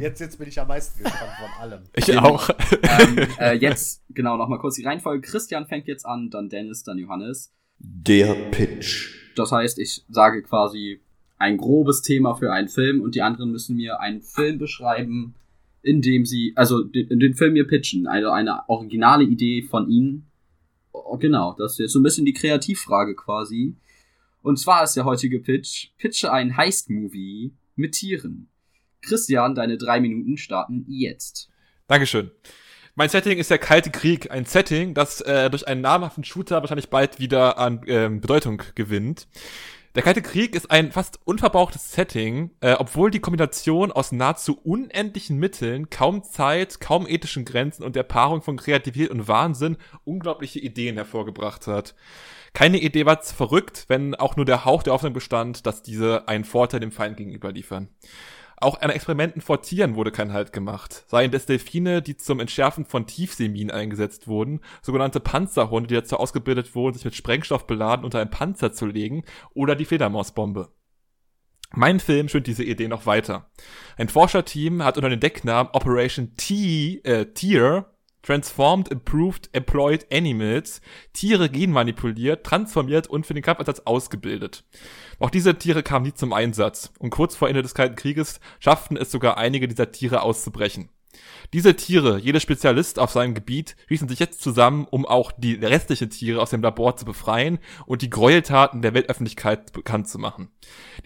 Jetzt, 0.01 0.21
jetzt 0.21 0.39
bin 0.39 0.49
ich 0.49 0.59
am 0.59 0.69
meisten 0.69 1.03
gespannt 1.03 1.33
von 1.39 1.61
allem. 1.63 1.81
Ich 1.97 2.07
Genau. 2.07 2.23
auch. 2.37 2.49
ähm, 2.83 3.19
äh, 3.39 3.55
jetzt, 3.57 4.03
genau, 4.09 4.37
nochmal 4.39 4.59
kurz 4.59 4.77
die 4.77 4.85
Reihenfolge. 4.85 5.21
Christian 5.29 5.67
fängt 5.67 5.87
jetzt 5.87 6.07
an, 6.07 6.31
dann 6.31 6.49
Dennis, 6.49 6.83
dann 6.83 6.97
Johannes. 6.99 7.53
Der 7.79 8.35
Pitch. 8.51 9.15
Das 9.37 9.53
heißt, 9.53 9.79
ich 9.79 10.05
sage 10.09 10.43
quasi 10.43 11.01
ein 11.37 11.59
grobes 11.59 12.03
Thema 12.03 12.35
für 12.35 12.53
einen 12.53 12.69
Film 12.69 13.01
und 13.03 13.15
die 13.15 13.23
anderen 13.23 13.53
müssen 13.53 13.77
mir 13.77 14.01
einen 14.01 14.23
Film 14.23 14.59
beschreiben, 14.59 15.35
in 15.83 16.01
dem 16.03 16.25
sie, 16.27 16.53
also 16.57 16.83
den, 16.83 17.21
den 17.21 17.35
Film 17.35 17.53
mir 17.53 17.67
pitchen, 17.67 18.07
also 18.07 18.31
eine 18.31 18.69
originale 18.69 19.25
Idee 19.25 19.63
von 19.63 19.89
ihnen. 19.89 20.27
Oh, 20.93 21.17
genau, 21.19 21.55
das 21.57 21.73
ist 21.73 21.79
jetzt 21.79 21.93
so 21.93 22.01
ein 22.01 22.03
bisschen 22.03 22.25
die 22.25 22.33
Kreativfrage 22.33 23.15
quasi. 23.15 23.77
Und 24.49 24.57
zwar 24.57 24.83
ist 24.83 24.97
der 24.97 25.05
heutige 25.05 25.41
Pitch, 25.41 25.89
pitche 25.99 26.33
einen 26.33 26.57
Heist-Movie 26.57 27.53
mit 27.77 27.93
Tieren. 27.93 28.49
Christian, 29.03 29.55
deine 29.55 29.77
drei 29.77 30.01
Minuten 30.01 30.39
starten 30.39 30.87
jetzt. 30.89 31.51
Dankeschön. 31.87 32.31
Mein 32.95 33.11
Setting 33.11 33.37
ist 33.37 33.51
der 33.51 33.59
Kalte 33.59 33.91
Krieg, 33.91 34.31
ein 34.31 34.47
Setting, 34.47 34.95
das 34.95 35.21
äh, 35.21 35.51
durch 35.51 35.69
einen 35.69 35.83
namhaften 35.83 36.25
Shooter 36.25 36.63
wahrscheinlich 36.63 36.89
bald 36.89 37.21
wieder 37.21 37.59
an 37.59 37.83
ähm, 37.89 38.23
Bedeutung 38.23 38.63
gewinnt. 38.75 39.29
Der 39.95 40.03
Kalte 40.03 40.21
Krieg 40.21 40.55
ist 40.55 40.71
ein 40.71 40.93
fast 40.93 41.19
unverbrauchtes 41.25 41.93
Setting, 41.93 42.51
äh, 42.61 42.75
obwohl 42.75 43.11
die 43.11 43.21
Kombination 43.21 43.91
aus 43.91 44.13
nahezu 44.13 44.59
unendlichen 44.63 45.39
Mitteln, 45.39 45.89
kaum 45.89 46.23
Zeit, 46.23 46.79
kaum 46.81 47.07
ethischen 47.09 47.47
Grenzen 47.47 47.83
und 47.85 47.97
der 47.97 48.03
Paarung 48.03 48.43
von 48.43 48.59
Kreativität 48.59 49.11
und 49.11 49.29
Wahnsinn 49.29 49.79
unglaubliche 50.05 50.59
Ideen 50.59 50.97
hervorgebracht 50.97 51.67
hat. 51.67 51.95
Keine 52.53 52.79
Idee 52.79 53.07
war 53.07 53.23
zu 53.23 53.35
verrückt, 53.35 53.87
wenn 53.89 54.15
auch 54.15 54.37
nur 54.37 54.45
der 54.45 54.65
Hauch 54.65 54.83
der 54.83 54.93
Hoffnung 54.93 55.15
bestand, 55.15 55.67
dass 55.67 55.83
diese 55.83 56.29
einen 56.29 56.45
Vorteil 56.45 56.81
dem 56.81 56.93
Feind 56.93 57.17
gegenüber 57.17 57.51
liefern. 57.51 57.89
Auch 58.61 58.81
an 58.81 58.91
Experimenten 58.91 59.41
vor 59.41 59.63
Tieren 59.63 59.95
wurde 59.95 60.11
kein 60.11 60.33
Halt 60.33 60.53
gemacht. 60.53 61.05
Seien 61.07 61.33
es 61.33 61.47
Delfine, 61.47 62.03
die 62.03 62.17
zum 62.17 62.41
Entschärfen 62.41 62.85
von 62.85 63.07
Tiefseeminen 63.07 63.71
eingesetzt 63.71 64.27
wurden, 64.27 64.61
sogenannte 64.83 65.21
Panzerhunde, 65.21 65.89
die 65.89 65.95
dazu 65.95 66.17
ausgebildet 66.17 66.75
wurden, 66.75 66.95
sich 66.95 67.05
mit 67.05 67.15
Sprengstoff 67.15 67.67
beladen 67.67 68.05
unter 68.05 68.21
einen 68.21 68.31
Panzer 68.31 68.73
zu 68.73 68.87
legen, 68.87 69.25
oder 69.55 69.77
die 69.77 69.85
Fledermausbombe. 69.85 70.73
Mein 71.75 72.01
Film 72.01 72.29
schönt 72.29 72.47
diese 72.47 72.65
Idee 72.65 72.89
noch 72.89 73.07
weiter. 73.07 73.51
Ein 73.97 74.09
Forscherteam 74.09 74.83
hat 74.83 74.97
unter 74.97 75.11
dem 75.11 75.21
Decknamen 75.21 75.73
Operation 75.73 76.35
T, 76.37 77.01
äh, 77.05 77.27
Tier 77.33 77.93
Transformed, 78.29 78.89
Improved, 78.89 79.49
Employed 79.55 80.07
Animals 80.13 80.83
Tiere 81.15 81.49
genmanipuliert, 81.49 82.45
transformiert 82.45 83.07
und 83.07 83.25
für 83.25 83.33
den 83.33 83.43
Kampfeinsatz 83.43 83.81
ausgebildet. 83.87 84.65
Auch 85.19 85.31
diese 85.31 85.55
Tiere 85.55 85.83
kamen 85.83 86.05
nie 86.05 86.13
zum 86.13 86.35
Einsatz 86.35 86.93
und 86.99 87.09
kurz 87.09 87.37
vor 87.37 87.49
Ende 87.49 87.63
des 87.63 87.73
Kalten 87.73 87.97
Krieges 87.97 88.41
schafften 88.59 88.99
es 88.99 89.11
sogar 89.11 89.39
einige 89.39 89.67
dieser 89.67 89.93
Tiere 89.93 90.21
auszubrechen. 90.21 90.91
Diese 91.55 91.75
Tiere, 91.75 92.19
jeder 92.19 92.39
Spezialist 92.39 92.99
auf 92.99 93.11
seinem 93.11 93.33
Gebiet, 93.33 93.77
schließen 93.87 94.09
sich 94.09 94.19
jetzt 94.19 94.43
zusammen, 94.43 94.87
um 94.91 95.07
auch 95.07 95.33
die 95.33 95.55
restlichen 95.55 96.11
Tiere 96.11 96.43
aus 96.43 96.51
dem 96.51 96.61
Labor 96.61 96.99
zu 96.99 97.07
befreien 97.07 97.59
und 97.87 98.03
die 98.03 98.11
Gräueltaten 98.11 98.83
der 98.83 98.93
Weltöffentlichkeit 98.93 99.73
bekannt 99.73 100.07
zu 100.07 100.19
machen. 100.19 100.51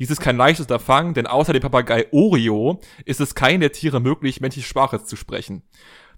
Dies 0.00 0.10
ist 0.10 0.20
kein 0.20 0.36
leichtes 0.36 0.66
Unterfangen, 0.66 1.14
denn 1.14 1.28
außer 1.28 1.52
dem 1.52 1.62
Papagei 1.62 2.08
Oreo 2.10 2.80
ist 3.04 3.20
es 3.20 3.36
keinem 3.36 3.60
der 3.60 3.70
Tiere 3.70 4.00
möglich, 4.00 4.40
menschliche 4.40 4.66
Sprache 4.66 5.04
zu 5.04 5.14
sprechen. 5.14 5.62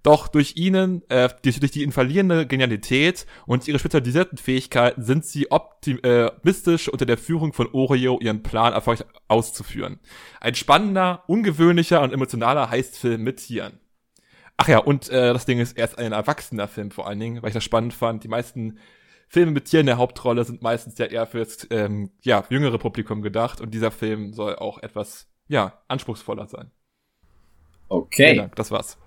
Doch 0.05 0.28
durch 0.28 0.57
ihnen, 0.57 1.02
äh, 1.09 1.30
durch, 1.42 1.59
durch 1.59 1.72
die 1.72 1.82
ihnen 1.82 1.90
verlierende 1.90 2.46
Genialität 2.46 3.24
und 3.46 3.66
ihre 3.66 3.78
spezialisierten 3.78 4.36
Fähigkeiten 4.36 5.02
sind 5.02 5.24
sie 5.24 5.44
äh, 5.44 5.48
optimistisch 5.48 6.90
unter 6.90 7.07
der 7.07 7.16
Führung 7.16 7.55
von 7.55 7.68
Oreo 7.72 8.20
ihren 8.20 8.42
Plan 8.42 8.74
erfolgreich 8.74 9.09
auszuführen. 9.28 9.98
Ein 10.42 10.55
spannender, 10.55 11.24
ungewöhnlicher 11.26 12.02
und 12.02 12.12
emotionaler 12.12 12.68
Heistfilm 12.68 13.22
mit 13.22 13.38
Tieren. 13.38 13.80
Ach 14.59 14.68
ja, 14.68 14.78
und 14.78 15.09
äh, 15.09 15.32
das 15.32 15.46
Ding 15.46 15.59
ist 15.59 15.78
erst 15.78 15.98
ein 15.98 16.12
erwachsener 16.12 16.68
Film 16.68 16.90
vor 16.90 17.09
allen 17.09 17.18
Dingen, 17.18 17.42
weil 17.42 17.48
ich 17.48 17.55
das 17.55 17.64
spannend 17.64 17.94
fand. 17.94 18.24
Die 18.24 18.28
meisten 18.28 18.78
Filme 19.26 19.52
mit 19.52 19.64
Tieren 19.64 19.80
in 19.80 19.86
der 19.86 19.96
Hauptrolle 19.96 20.44
sind 20.44 20.61
meistens 20.61 20.98
ja 20.98 21.07
eher 21.07 21.26
fürs 21.26 21.66
ähm, 21.70 22.11
ja, 22.20 22.44
jüngere 22.50 22.76
Publikum 22.76 23.22
gedacht 23.22 23.62
und 23.62 23.72
dieser 23.72 23.90
Film 23.90 24.34
soll 24.34 24.57
auch 24.57 24.82
etwas 24.82 25.30
ja, 25.48 25.82
anspruchsvoller 25.88 26.46
sein. 26.46 26.70
Vielen 27.88 28.00
Okay. 28.02 28.36
Dank, 28.36 28.57
das 28.57 28.70
war's. 28.70 28.98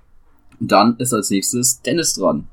Dann 0.59 0.97
ist 0.97 1.13
als 1.13 1.29
nächstes 1.29 1.81
Dennis 1.81 2.13
dran. 2.13 2.47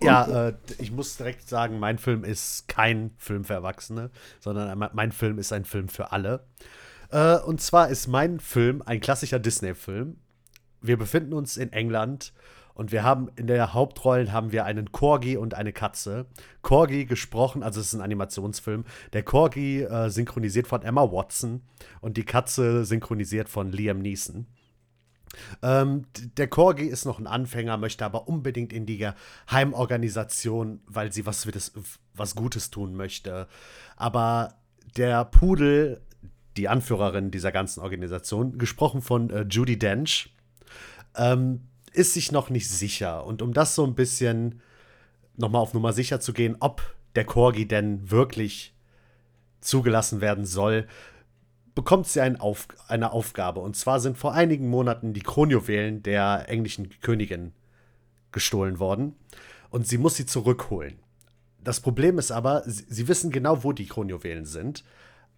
Ja, 0.00 0.48
äh, 0.48 0.54
ich 0.78 0.92
muss 0.92 1.16
direkt 1.16 1.48
sagen, 1.48 1.78
mein 1.78 1.98
Film 1.98 2.22
ist 2.24 2.68
kein 2.68 3.12
Film 3.16 3.44
für 3.44 3.54
Erwachsene, 3.54 4.10
sondern 4.40 4.90
mein- 4.92 5.12
Film 5.12 5.38
ist 5.38 5.52
ein 5.52 5.64
Film 5.64 5.88
für 5.88 6.12
alle. 6.12 6.44
Äh, 7.10 7.38
und 7.38 7.60
zwar 7.60 7.88
ist 7.88 8.06
mein 8.06 8.38
Film 8.40 8.82
ein 8.84 9.00
klassischer 9.00 9.38
Disney-Film. 9.38 10.16
Wir 10.82 10.98
befinden 10.98 11.32
uns 11.32 11.56
in 11.56 11.72
England 11.72 12.34
und 12.74 12.92
wir 12.92 13.04
haben 13.04 13.30
in 13.36 13.46
der 13.46 13.72
Hauptrollen 13.72 14.32
haben 14.32 14.52
wir 14.52 14.66
einen 14.66 14.92
Corgi 14.92 15.38
und 15.38 15.54
eine 15.54 15.72
Katze. 15.72 16.26
Corgi 16.60 17.06
gesprochen, 17.06 17.62
also 17.62 17.80
es 17.80 17.86
ist 17.86 17.94
ein 17.94 18.02
Animationsfilm. 18.02 18.84
Der 19.14 19.22
Corgi 19.22 19.82
äh, 19.82 20.10
synchronisiert 20.10 20.66
von 20.66 20.82
Emma 20.82 21.10
Watson 21.10 21.62
und 22.02 22.18
die 22.18 22.24
Katze 22.24 22.84
synchronisiert 22.84 23.48
von 23.48 23.72
Liam 23.72 24.00
Neeson. 24.00 24.46
Ähm, 25.62 26.06
der 26.36 26.48
Corgi 26.48 26.86
ist 26.86 27.04
noch 27.04 27.18
ein 27.18 27.26
Anfänger, 27.26 27.76
möchte 27.76 28.04
aber 28.04 28.28
unbedingt 28.28 28.72
in 28.72 28.86
die 28.86 29.08
Heimorganisation, 29.50 30.80
weil 30.86 31.12
sie 31.12 31.26
was, 31.26 31.46
Wittes- 31.46 31.72
was 32.14 32.34
Gutes 32.34 32.70
tun 32.70 32.94
möchte. 32.94 33.46
Aber 33.96 34.54
der 34.96 35.24
Pudel, 35.24 36.00
die 36.56 36.68
Anführerin 36.68 37.30
dieser 37.30 37.52
ganzen 37.52 37.80
Organisation, 37.80 38.58
gesprochen 38.58 39.02
von 39.02 39.30
äh, 39.30 39.46
Judy 39.48 39.78
Dench, 39.78 40.34
ähm, 41.16 41.62
ist 41.92 42.14
sich 42.14 42.32
noch 42.32 42.50
nicht 42.50 42.68
sicher. 42.68 43.26
Und 43.26 43.42
um 43.42 43.52
das 43.52 43.74
so 43.74 43.84
ein 43.84 43.94
bisschen 43.94 44.60
nochmal 45.36 45.62
auf 45.62 45.74
Nummer 45.74 45.92
sicher 45.92 46.20
zu 46.20 46.32
gehen, 46.32 46.56
ob 46.60 46.82
der 47.14 47.24
Corgi 47.24 47.66
denn 47.66 48.10
wirklich 48.10 48.74
zugelassen 49.60 50.20
werden 50.20 50.44
soll, 50.44 50.86
bekommt 51.76 52.08
sie 52.08 52.20
ein 52.20 52.40
Auf 52.40 52.66
eine 52.88 53.12
Aufgabe. 53.12 53.60
Und 53.60 53.76
zwar 53.76 54.00
sind 54.00 54.18
vor 54.18 54.32
einigen 54.32 54.68
Monaten 54.68 55.12
die 55.12 55.22
Kronjuwelen 55.22 56.02
der 56.02 56.48
englischen 56.48 56.90
Königin 57.00 57.52
gestohlen 58.32 58.80
worden. 58.80 59.14
Und 59.70 59.86
sie 59.86 59.98
muss 59.98 60.16
sie 60.16 60.26
zurückholen. 60.26 60.98
Das 61.62 61.80
Problem 61.80 62.18
ist 62.18 62.32
aber, 62.32 62.62
sie, 62.66 62.84
sie 62.88 63.08
wissen 63.08 63.30
genau, 63.30 63.62
wo 63.62 63.72
die 63.72 63.86
Kronjuwelen 63.86 64.46
sind. 64.46 64.84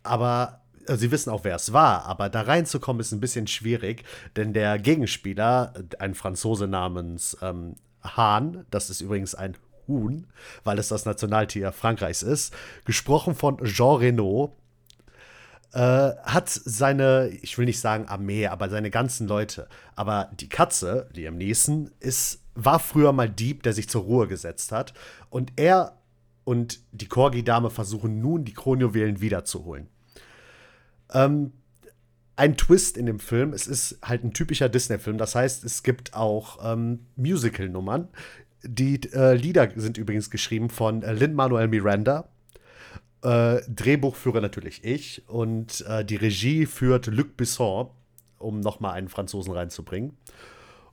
Aber 0.04 0.62
äh, 0.86 0.96
sie 0.96 1.10
wissen 1.10 1.30
auch, 1.30 1.42
wer 1.42 1.56
es 1.56 1.72
war. 1.72 2.06
Aber 2.06 2.28
da 2.28 2.42
reinzukommen 2.42 3.00
ist 3.00 3.12
ein 3.12 3.20
bisschen 3.20 3.48
schwierig, 3.48 4.04
denn 4.36 4.52
der 4.52 4.78
Gegenspieler, 4.78 5.74
ein 5.98 6.14
Franzose 6.14 6.68
namens 6.68 7.36
ähm, 7.42 7.74
Hahn, 8.02 8.64
das 8.70 8.90
ist 8.90 9.00
übrigens 9.00 9.34
ein 9.34 9.56
Huhn, 9.88 10.28
weil 10.62 10.78
es 10.78 10.86
das 10.86 11.04
Nationaltier 11.04 11.72
Frankreichs 11.72 12.22
ist, 12.22 12.54
gesprochen 12.84 13.34
von 13.34 13.58
Jean 13.64 13.96
Reno, 13.96 14.54
äh, 15.72 15.78
hat 16.22 16.48
seine, 16.48 17.28
ich 17.42 17.58
will 17.58 17.66
nicht 17.66 17.80
sagen 17.80 18.06
Armee, 18.06 18.46
aber 18.46 18.70
seine 18.70 18.90
ganzen 18.90 19.28
Leute. 19.28 19.68
Aber 19.94 20.30
die 20.38 20.48
Katze, 20.48 21.08
Liam 21.12 21.36
Neeson, 21.36 21.90
ist, 22.00 22.42
war 22.54 22.78
früher 22.78 23.12
mal 23.12 23.28
Dieb, 23.28 23.62
der 23.62 23.72
sich 23.72 23.88
zur 23.88 24.02
Ruhe 24.02 24.28
gesetzt 24.28 24.72
hat. 24.72 24.94
Und 25.30 25.52
er 25.56 25.98
und 26.44 26.80
die 26.92 27.08
Corgi-Dame 27.08 27.68
versuchen 27.68 28.22
nun, 28.22 28.46
die 28.46 28.54
Kronjuwelen 28.54 29.20
wiederzuholen. 29.20 29.88
Ähm, 31.12 31.52
ein 32.36 32.56
Twist 32.56 32.96
in 32.96 33.04
dem 33.04 33.18
Film. 33.18 33.52
Es 33.52 33.66
ist 33.66 33.98
halt 34.02 34.24
ein 34.24 34.32
typischer 34.32 34.70
Disney-Film. 34.70 35.18
Das 35.18 35.34
heißt, 35.34 35.62
es 35.64 35.82
gibt 35.82 36.14
auch 36.14 36.58
ähm, 36.64 37.00
Musical-Nummern. 37.16 38.08
Die 38.62 39.00
äh, 39.12 39.34
Lieder 39.34 39.68
sind 39.76 39.98
übrigens 39.98 40.30
geschrieben 40.30 40.70
von 40.70 41.02
äh, 41.02 41.12
Lin-Manuel 41.12 41.68
Miranda. 41.68 42.28
Äh, 43.22 43.60
Drehbuchführer 43.68 44.40
natürlich 44.40 44.84
ich. 44.84 45.22
Und 45.28 45.84
äh, 45.88 46.04
die 46.04 46.16
Regie 46.16 46.66
führt 46.66 47.06
Luc 47.06 47.36
Besson, 47.36 47.90
um 48.38 48.60
nochmal 48.60 48.94
einen 48.94 49.08
Franzosen 49.08 49.52
reinzubringen. 49.52 50.16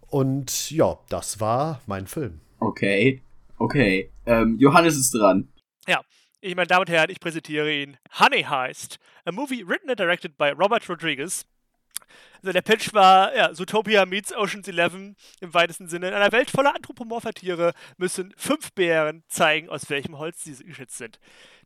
Und 0.07 0.71
ja, 0.71 0.97
das 1.09 1.39
war 1.39 1.81
mein 1.87 2.07
Film. 2.07 2.39
Okay, 2.59 3.21
okay. 3.57 4.09
Ähm, 4.25 4.57
Johannes 4.59 4.97
ist 4.97 5.11
dran. 5.11 5.47
Ja, 5.87 6.01
ich 6.41 6.55
meine 6.55 6.67
Damen 6.67 6.81
und 6.81 6.89
Herren, 6.89 7.09
ich 7.09 7.19
präsentiere 7.19 7.71
Ihnen 7.71 7.97
Honey 8.19 8.43
Heist, 8.43 8.97
a 9.25 9.31
movie 9.31 9.67
written 9.67 9.89
and 9.89 9.99
directed 9.99 10.37
by 10.37 10.49
Robert 10.49 10.87
Rodriguez. 10.89 11.45
Also 12.41 12.53
der 12.53 12.61
Pitch 12.61 12.93
war, 12.93 13.35
ja, 13.35 13.53
Zootopia 13.53 14.05
meets 14.05 14.31
Ocean's 14.35 14.67
Eleven 14.67 15.15
im 15.41 15.53
weitesten 15.53 15.87
Sinne. 15.87 16.09
In 16.09 16.13
einer 16.13 16.31
Welt 16.31 16.51
voller 16.51 16.75
anthropomorpher 16.75 17.33
Tiere 17.33 17.73
müssen 17.97 18.33
fünf 18.37 18.71
Bären 18.73 19.23
zeigen, 19.27 19.69
aus 19.69 19.89
welchem 19.89 20.17
Holz 20.17 20.43
sie 20.43 20.53
geschützt 20.63 20.97
sind. 20.97 21.19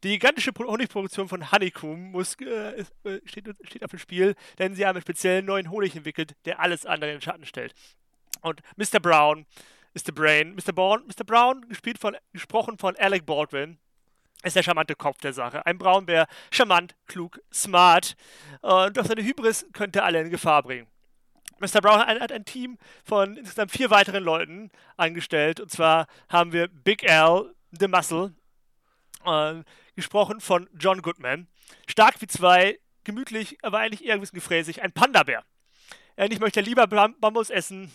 Die 0.03 0.09
gigantische 0.09 0.51
Honigproduktion 0.57 1.27
von 1.27 1.51
Honeycomb 1.51 2.11
muss, 2.11 2.35
äh, 2.39 2.85
äh, 3.03 3.21
steht, 3.25 3.53
steht 3.63 3.83
auf 3.83 3.91
dem 3.91 3.99
Spiel, 3.99 4.35
denn 4.57 4.73
sie 4.73 4.85
haben 4.85 4.95
einen 4.95 5.01
speziellen 5.01 5.45
neuen 5.45 5.69
Honig 5.69 5.95
entwickelt, 5.95 6.35
der 6.45 6.59
alles 6.59 6.85
andere 6.85 7.11
in 7.11 7.17
den 7.17 7.21
Schatten 7.21 7.45
stellt. 7.45 7.73
Und 8.41 8.61
Mr. 8.77 8.99
Brown 9.01 9.45
ist 9.93 10.05
The 10.05 10.11
Brain. 10.11 10.55
Mr. 10.55 10.71
Brown, 10.73 11.05
Mr. 11.05 11.25
Brown 11.25 11.67
gespielt 11.67 11.97
von, 11.97 12.15
gesprochen 12.31 12.77
von 12.77 12.95
Alec 12.95 13.25
Baldwin, 13.25 13.77
ist 14.43 14.55
der 14.55 14.63
charmante 14.63 14.95
Kopf 14.95 15.19
der 15.19 15.33
Sache. 15.33 15.65
Ein 15.65 15.77
Braunbär, 15.77 16.27
charmant, 16.51 16.95
klug, 17.07 17.41
smart 17.53 18.15
und 18.61 18.95
doch 18.95 19.05
seine 19.05 19.23
Hybris 19.23 19.65
könnte 19.73 20.03
alle 20.03 20.21
in 20.21 20.29
Gefahr 20.29 20.63
bringen. 20.63 20.87
Mr. 21.59 21.81
Brown 21.81 21.99
hat 21.99 22.31
ein 22.31 22.45
Team 22.45 22.77
von 23.03 23.35
insgesamt 23.35 23.71
vier 23.71 23.89
weiteren 23.89 24.23
Leuten 24.23 24.71
angestellt. 24.95 25.59
Und 25.59 25.69
zwar 25.69 26.07
haben 26.29 26.53
wir 26.53 26.69
Big 26.69 27.09
Al, 27.09 27.53
The 27.71 27.89
Muscle, 27.89 28.33
äh, 29.25 29.63
gesprochen 29.99 30.41
von 30.41 30.69
John 30.77 31.01
Goodman. 31.01 31.47
Stark 31.87 32.21
wie 32.21 32.27
zwei, 32.27 32.79
gemütlich, 33.03 33.57
aber 33.61 33.79
eigentlich 33.79 34.05
eher 34.05 34.15
ein 34.15 34.19
bisschen 34.19 34.39
gefräßig, 34.39 34.81
ein 34.81 34.91
Panda-Bär. 34.91 35.43
Eigentlich 36.17 36.39
möchte 36.39 36.59
er 36.59 36.65
lieber 36.65 36.87
Bambus 36.87 37.49
essen 37.49 37.91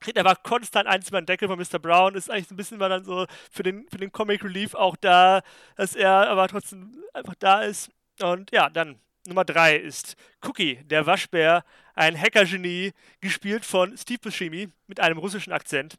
kriegt 0.00 0.18
einfach 0.18 0.42
konstant 0.42 0.86
eins 0.86 1.08
über 1.08 1.20
den 1.20 1.26
Deckel 1.26 1.48
von 1.48 1.58
Mr. 1.58 1.78
Brown, 1.78 2.14
ist 2.14 2.30
eigentlich 2.30 2.48
so 2.48 2.54
ein 2.54 2.56
bisschen 2.56 2.78
mal 2.78 2.88
dann 2.88 3.04
so 3.04 3.26
für 3.50 3.62
den, 3.62 3.86
für 3.88 3.98
den 3.98 4.12
Comic 4.12 4.44
Relief 4.44 4.74
auch 4.74 4.96
da, 4.96 5.42
dass 5.76 5.94
er 5.94 6.28
aber 6.28 6.48
trotzdem 6.48 7.02
einfach 7.14 7.34
da 7.38 7.62
ist. 7.62 7.90
Und 8.20 8.50
ja, 8.52 8.68
dann 8.70 9.00
Nummer 9.26 9.44
drei 9.44 9.76
ist 9.76 10.16
Cookie, 10.42 10.76
der 10.84 11.06
Waschbär, 11.06 11.64
ein 11.94 12.20
Hackergenie, 12.20 12.92
gespielt 13.20 13.64
von 13.64 13.96
Steve 13.96 14.20
Buscemi 14.20 14.68
mit 14.86 15.00
einem 15.00 15.18
russischen 15.18 15.52
Akzent. 15.52 15.98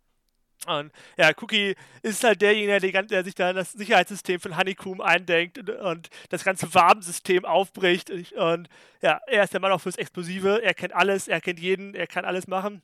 Und 0.67 0.91
ja, 1.17 1.31
Cookie 1.41 1.75
ist 2.01 2.23
halt 2.25 2.41
derjenige, 2.41 3.03
der, 3.05 3.23
sich 3.23 3.35
da 3.35 3.53
das 3.53 3.71
Sicherheitssystem 3.71 4.41
von 4.41 4.57
Honeycomb 4.57 4.99
eindenkt 4.99 5.57
und, 5.57 5.69
und 5.69 6.09
das 6.29 6.43
ganze 6.43 6.73
Wabensystem 6.73 7.45
aufbricht. 7.45 8.11
Und 8.33 8.67
ja, 9.01 9.21
er 9.27 9.43
ist 9.43 9.53
der 9.53 9.61
Mann 9.61 9.71
auch 9.71 9.79
fürs 9.79 9.95
Explosive. 9.95 10.61
Er 10.61 10.73
kennt 10.73 10.93
alles, 10.93 11.29
er 11.29 11.39
kennt 11.39 11.59
jeden, 11.59 11.95
er 11.95 12.05
kann 12.05 12.25
alles 12.25 12.47
machen. 12.47 12.81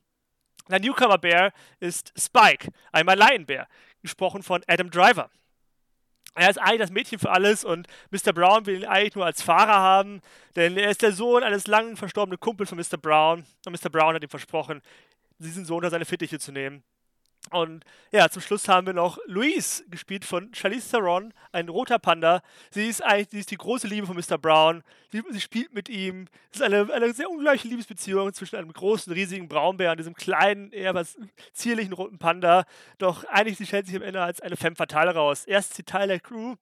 Der 0.70 0.80
Newcomer 0.80 1.18
Bär 1.18 1.52
ist 1.82 2.14
Spike, 2.18 2.70
ein 2.94 3.06
Malayenbär, 3.06 3.68
gesprochen 4.02 4.44
von 4.44 4.64
Adam 4.68 4.90
Driver. 4.90 5.30
Er 6.36 6.50
ist 6.50 6.58
eigentlich 6.58 6.80
das 6.80 6.92
Mädchen 6.92 7.20
für 7.20 7.32
alles 7.32 7.66
und 7.66 7.88
Mr. 8.12 8.32
Brown 8.32 8.66
will 8.66 8.78
ihn 8.78 8.86
eigentlich 8.86 9.16
nur 9.16 9.26
als 9.26 9.42
Fahrer 9.42 9.74
haben, 9.78 10.22
denn 10.56 10.78
er 10.78 10.90
ist 10.90 11.02
der 11.02 11.12
Sohn 11.12 11.44
eines 11.44 11.68
langen 11.68 11.98
verstorbenen 11.98 12.40
Kumpels 12.40 12.70
von 12.70 12.78
Mr. 12.78 12.98
Brown 12.98 13.46
und 13.66 13.72
Mr. 13.74 13.90
Brown 13.90 14.16
hat 14.16 14.24
ihm 14.24 14.30
versprochen, 14.30 14.82
diesen 15.38 15.66
Sohn 15.66 15.78
unter 15.78 15.90
seine 15.90 16.06
Fittiche 16.06 16.40
zu 16.40 16.54
nehmen. 16.54 16.82
Und 17.54 17.86
ja, 18.12 18.30
zum 18.30 18.41
Schluss 18.41 18.68
haben 18.68 18.88
wir 18.88 18.93
noch 18.93 19.20
Louise, 19.26 19.84
gespielt 19.89 20.26
von 20.26 20.54
Charlize 20.54 20.89
Theron, 20.89 21.34
ein 21.51 21.70
roter 21.70 21.99
Panda. 21.99 22.41
Sie 22.72 22.88
ist 22.88 23.01
eigentlich 23.04 23.30
sie 23.30 23.39
ist 23.39 23.51
die 23.51 23.58
große 23.58 23.88
Liebe 23.88 24.08
von 24.08 24.18
Mr. 24.18 24.39
Brown. 24.39 24.84
Sie, 25.12 25.22
sie 25.30 25.41
spielt 25.41 25.72
mit 25.72 25.88
ihm. 25.88 26.28
Es 26.51 26.60
ist 26.60 26.64
eine, 26.64 26.91
eine 26.91 27.14
sehr 27.14 27.30
ungleiche 27.30 27.68
Liebesbeziehung 27.68 28.34
zwischen 28.34 28.56
einem 28.56 28.74
großen, 28.74 29.14
riesigen 29.14 29.47
Braunbär 29.47 29.91
und 29.91 29.97
diesem 29.97 30.16
kleinen, 30.16 30.72
eher 30.72 30.95
was 30.95 31.16
zierlichen 31.54 31.93
roten 31.93 32.18
Panda. 32.18 32.66
Doch 32.97 33.24
eigentlich 33.26 33.60
sie 33.60 33.68
stellt 33.68 33.86
sich 33.86 33.95
am 33.95 34.01
Ende 34.01 34.22
als 34.22 34.41
eine 34.41 34.58
femme 34.58 34.76
fatale 34.76 35.14
raus. 35.14 35.45
Erst 35.45 35.76
sie 35.76 35.84
Teil 35.84 36.08
der 36.08 36.20
Crew, 36.20 36.56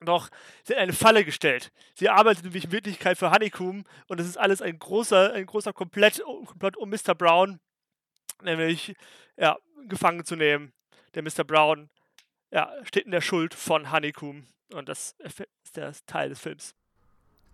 doch 0.00 0.28
sie 0.62 0.74
hat 0.74 0.80
eine 0.80 0.92
Falle 0.92 1.24
gestellt. 1.24 1.72
Sie 1.94 2.10
arbeitet 2.10 2.44
nämlich 2.44 2.66
in 2.66 2.72
Wirklichkeit 2.72 3.16
für 3.16 3.30
Honeycomb 3.30 3.86
und 4.08 4.20
es 4.20 4.26
ist 4.26 4.36
alles 4.36 4.60
ein 4.60 4.78
großer, 4.78 5.32
ein 5.32 5.46
großer 5.46 5.72
Komplett, 5.72 6.22
Komplott 6.22 6.76
um 6.76 6.90
Mr. 6.90 7.14
Brown. 7.14 7.60
Nämlich, 8.42 8.94
ja, 9.36 9.56
gefangen 9.88 10.24
zu 10.24 10.36
nehmen. 10.36 10.72
Der 11.14 11.22
Mr. 11.22 11.44
Brown 11.44 11.88
ja, 12.52 12.72
steht 12.84 13.04
in 13.04 13.10
der 13.10 13.20
Schuld 13.20 13.54
von 13.54 13.92
Honeycomb 13.92 14.44
und 14.74 14.88
das 14.88 15.16
ist 15.62 15.76
der 15.76 15.92
Teil 16.06 16.28
des 16.28 16.40
Films. 16.40 16.74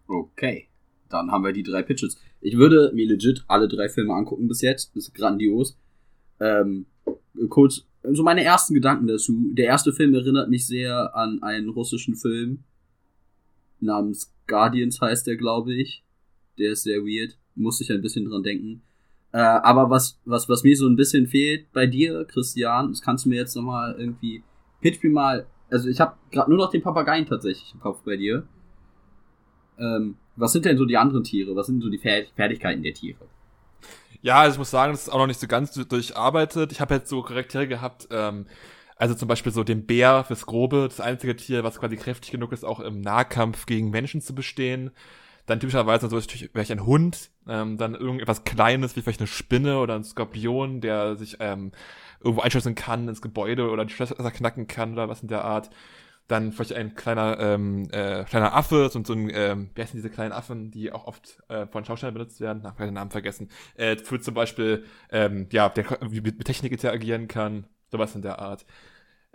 Okay, 0.07 0.69
dann 1.09 1.31
haben 1.31 1.45
wir 1.45 1.53
die 1.53 1.63
drei 1.63 1.83
Pitches. 1.83 2.21
Ich 2.41 2.57
würde 2.57 2.93
mir 2.95 3.07
legit 3.07 3.45
alle 3.49 3.69
drei 3.69 3.89
Filme 3.89 4.15
angucken 4.15 4.49
bis 4.49 4.61
jetzt. 4.61 4.95
Das 4.95 5.09
ist 5.09 5.15
grandios. 5.15 5.79
Ähm, 6.41 6.87
kurz, 7.49 7.87
so 8.03 8.23
meine 8.23 8.45
ersten 8.45 8.75
Gedanken 8.75 9.07
dazu. 9.07 9.33
Der 9.53 9.67
erste 9.67 9.93
Film 9.93 10.15
erinnert 10.15 10.51
mich 10.51 10.67
sehr 10.67 11.15
an 11.17 11.43
einen 11.43 11.71
russischen 11.71 12.17
Film 12.17 12.65
namens 13.85 14.33
Guardians 14.47 15.01
heißt 15.01 15.27
der, 15.27 15.37
glaube 15.37 15.75
ich. 15.75 16.05
Der 16.59 16.73
ist 16.73 16.83
sehr 16.83 17.03
weird. 17.03 17.39
Muss 17.55 17.81
ich 17.81 17.91
ein 17.91 18.03
bisschen 18.03 18.25
dran 18.25 18.43
denken. 18.43 18.83
Äh, 19.35 19.39
aber 19.39 19.91
was, 19.91 20.21
was, 20.25 20.49
was 20.49 20.63
mir 20.63 20.77
so 20.77 20.87
ein 20.87 20.95
bisschen 20.95 21.27
fehlt 21.27 21.73
bei 21.73 21.89
dir, 21.89 22.25
Christian, 22.25 22.91
das 22.91 23.03
kannst 23.03 23.25
du 23.25 23.31
mir 23.31 23.35
jetzt 23.35 23.57
nochmal 23.57 23.97
irgendwie. 23.99 24.45
Pitch 24.81 25.03
mir 25.03 25.11
mal. 25.11 25.47
Also 25.69 25.89
ich 25.89 26.01
habe 26.01 26.15
gerade 26.31 26.49
nur 26.49 26.59
noch 26.59 26.71
den 26.71 26.83
Papageien 26.83 27.27
tatsächlich 27.27 27.75
im 27.75 27.81
Kopf 27.81 27.99
bei 28.05 28.17
dir. 28.17 28.47
Ähm, 29.77 30.17
was 30.37 30.53
sind 30.53 30.65
denn 30.65 30.79
so 30.79 30.85
die 30.85 30.97
anderen 30.97 31.25
Tiere? 31.25 31.57
Was 31.57 31.67
sind 31.67 31.83
so 31.83 31.91
die 31.91 31.99
Fertigkeiten 31.99 32.85
der 32.85 32.95
Tiere? 32.95 33.27
Ja, 34.23 34.37
also 34.39 34.55
ich 34.55 34.59
muss 34.59 34.71
sagen, 34.71 34.93
das 34.93 35.09
ist 35.09 35.13
auch 35.13 35.19
noch 35.19 35.27
nicht 35.27 35.41
so 35.41 35.49
ganz 35.49 35.73
durcharbeitet. 35.73 36.71
Ich 36.71 36.81
habe 36.81 36.95
jetzt 36.95 37.09
so 37.09 37.21
Charaktere 37.23 37.67
gehabt, 37.67 38.07
ähm, 38.13 38.47
also 38.95 39.17
zum 39.17 39.27
Beispiel 39.27 39.51
so 39.51 39.65
den 39.65 39.85
Bär 39.85 40.23
fürs 40.23 40.47
Grobe, 40.47 40.87
das 40.89 41.01
einzige 41.01 41.35
Tier, 41.35 41.65
was 41.65 41.81
quasi 41.81 41.97
kräftig 41.97 42.31
genug 42.31 42.53
ist, 42.53 42.65
auch 42.65 42.79
im 42.79 43.01
Nahkampf 43.01 43.67
gegen 43.67 43.91
Menschen 43.91 44.21
zu 44.21 44.33
bestehen. 44.33 44.93
Dann 45.47 45.59
typischerweise 45.59 46.09
so 46.09 46.17
ist 46.17 46.31
vielleicht 46.31 46.71
ein 46.71 46.87
Hund, 46.87 47.31
ähm, 47.49 47.77
dann 47.77 47.95
irgendetwas 47.95 48.45
Kleines, 48.45 48.97
wie 48.97 49.03
vielleicht 49.03 49.21
eine 49.21 49.27
Spinne 49.27 49.79
oder 49.79 49.95
ein 49.95 50.05
Skorpion, 50.05 50.81
der 50.81 51.17
sich 51.17 51.37
ähm, 51.41 51.73
irgendwo 52.21 52.43
einschließen 52.43 52.75
kann 52.75 53.09
ins 53.09 53.23
Gebäude 53.23 53.71
oder 53.71 53.85
die 53.85 53.93
Schlösser 53.93 54.31
knacken 54.31 54.67
kann 54.67 54.93
oder 54.95 55.09
was 55.09 55.23
in 55.23 55.29
der 55.29 55.45
Art. 55.45 55.71
Dann 56.27 56.53
vielleicht 56.53 56.73
ein 56.73 56.95
kleiner, 56.95 57.39
ähm, 57.39 57.87
äh, 57.91 58.25
kleiner 58.25 58.55
Affe, 58.55 58.89
so, 58.91 59.05
so 59.05 59.13
ein, 59.13 59.31
ähm, 59.31 59.71
wie 59.75 59.83
heißen 59.83 59.97
diese 59.97 60.09
kleinen 60.09 60.33
Affen, 60.33 60.71
die 60.71 60.91
auch 60.91 61.07
oft 61.07 61.43
äh, 61.49 61.67
von 61.67 61.85
Schauspielern 61.85 62.15
benutzt 62.15 62.41
werden? 62.41 62.63
Nach 62.63 62.77
den 62.77 62.95
Namen 62.95 63.11
vergessen. 63.11 63.51
Äh, 63.75 63.99
für 63.99 64.19
zum 64.19 64.33
Beispiel, 64.33 64.85
ähm, 65.11 65.49
ja, 65.53 65.69
der 65.69 65.85
mit 66.01 66.45
Technik 66.47 66.73
interagieren 66.73 67.29
kann, 67.29 67.67
sowas 67.91 68.15
in 68.15 68.23
der 68.23 68.39
Art. 68.39 68.65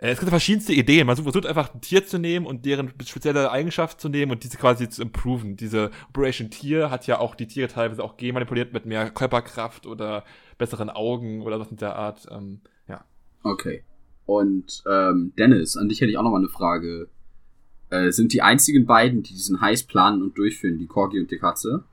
Äh, 0.00 0.12
es 0.12 0.18
gibt 0.18 0.30
verschiedenste 0.30 0.72
Ideen. 0.72 1.06
Man 1.06 1.16
versucht 1.16 1.46
einfach 1.46 1.74
ein 1.74 1.80
Tier 1.80 2.06
zu 2.06 2.18
nehmen 2.18 2.46
und 2.46 2.64
deren 2.64 2.92
spezielle 3.04 3.50
Eigenschaft 3.50 4.00
zu 4.00 4.08
nehmen 4.08 4.32
und 4.32 4.42
diese 4.42 4.56
quasi 4.56 4.88
zu 4.88 5.02
improven. 5.02 5.56
Diese 5.56 5.90
Operation 6.08 6.50
Tier 6.50 6.90
hat 6.90 7.06
ja 7.06 7.18
auch 7.18 7.34
die 7.34 7.46
Tiere 7.46 7.68
teilweise 7.68 8.02
auch 8.02 8.16
genmanipuliert 8.16 8.72
mit 8.72 8.86
mehr 8.86 9.10
Körperkraft 9.10 9.86
oder 9.86 10.24
besseren 10.58 10.90
Augen 10.90 11.42
oder 11.42 11.60
was 11.60 11.70
in 11.70 11.76
der 11.76 11.96
Art. 11.96 12.26
Ähm, 12.30 12.60
ja. 12.88 13.04
Okay. 13.42 13.84
Und 14.26 14.82
ähm, 14.90 15.32
Dennis, 15.38 15.76
an 15.76 15.88
dich 15.88 16.00
hätte 16.00 16.10
ich 16.10 16.18
auch 16.18 16.22
noch 16.22 16.30
mal 16.30 16.38
eine 16.38 16.48
Frage. 16.48 17.08
Äh, 17.90 18.10
sind 18.12 18.32
die 18.32 18.42
einzigen 18.42 18.86
beiden, 18.86 19.22
die 19.22 19.32
diesen 19.32 19.60
Heiß 19.60 19.82
planen 19.84 20.22
und 20.22 20.38
durchführen, 20.38 20.78
die 20.78 20.86
Corgi 20.86 21.18
und 21.18 21.30
die 21.30 21.38
Katze? 21.38 21.84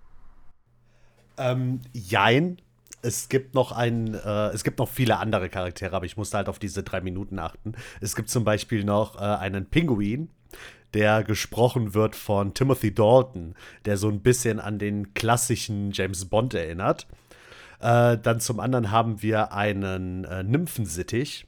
Ähm, 1.37 1.81
jein 1.91 2.61
es 3.01 3.29
gibt 3.29 3.53
noch 3.53 3.71
einen, 3.71 4.13
äh, 4.13 4.47
es 4.49 4.63
gibt 4.63 4.79
noch 4.79 4.89
viele 4.89 5.17
andere 5.17 5.49
Charaktere, 5.49 5.95
aber 5.95 6.05
ich 6.05 6.17
musste 6.17 6.37
halt 6.37 6.49
auf 6.49 6.59
diese 6.59 6.83
drei 6.83 7.01
Minuten 7.01 7.39
achten. 7.39 7.73
Es 8.01 8.15
gibt 8.15 8.29
zum 8.29 8.43
Beispiel 8.43 8.83
noch 8.83 9.15
äh, 9.15 9.19
einen 9.19 9.65
Pinguin, 9.65 10.29
der 10.93 11.23
gesprochen 11.23 11.93
wird 11.93 12.15
von 12.15 12.53
Timothy 12.53 12.93
Dalton, 12.93 13.55
der 13.85 13.97
so 13.97 14.09
ein 14.09 14.21
bisschen 14.21 14.59
an 14.59 14.79
den 14.79 15.13
klassischen 15.13 15.91
James 15.91 16.25
Bond 16.25 16.53
erinnert. 16.53 17.07
Äh, 17.79 18.17
dann 18.17 18.39
zum 18.39 18.59
anderen 18.59 18.91
haben 18.91 19.21
wir 19.21 19.53
einen 19.53 20.23
äh, 20.23 20.43
Nymphensittich, 20.43 21.47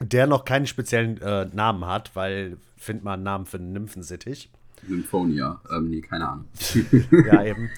der 0.00 0.26
noch 0.26 0.44
keinen 0.44 0.66
speziellen 0.66 1.20
äh, 1.22 1.46
Namen 1.52 1.86
hat, 1.86 2.10
weil 2.14 2.56
find 2.76 3.04
mal 3.04 3.14
einen 3.14 3.22
Namen 3.22 3.46
für 3.46 3.58
einen 3.58 3.72
Nymphensittich. 3.72 4.50
Symphonia, 4.86 5.60
ähm, 5.70 5.90
nee, 5.90 6.00
keine 6.00 6.28
Ahnung. 6.28 6.44
ja, 7.26 7.44
eben. 7.44 7.70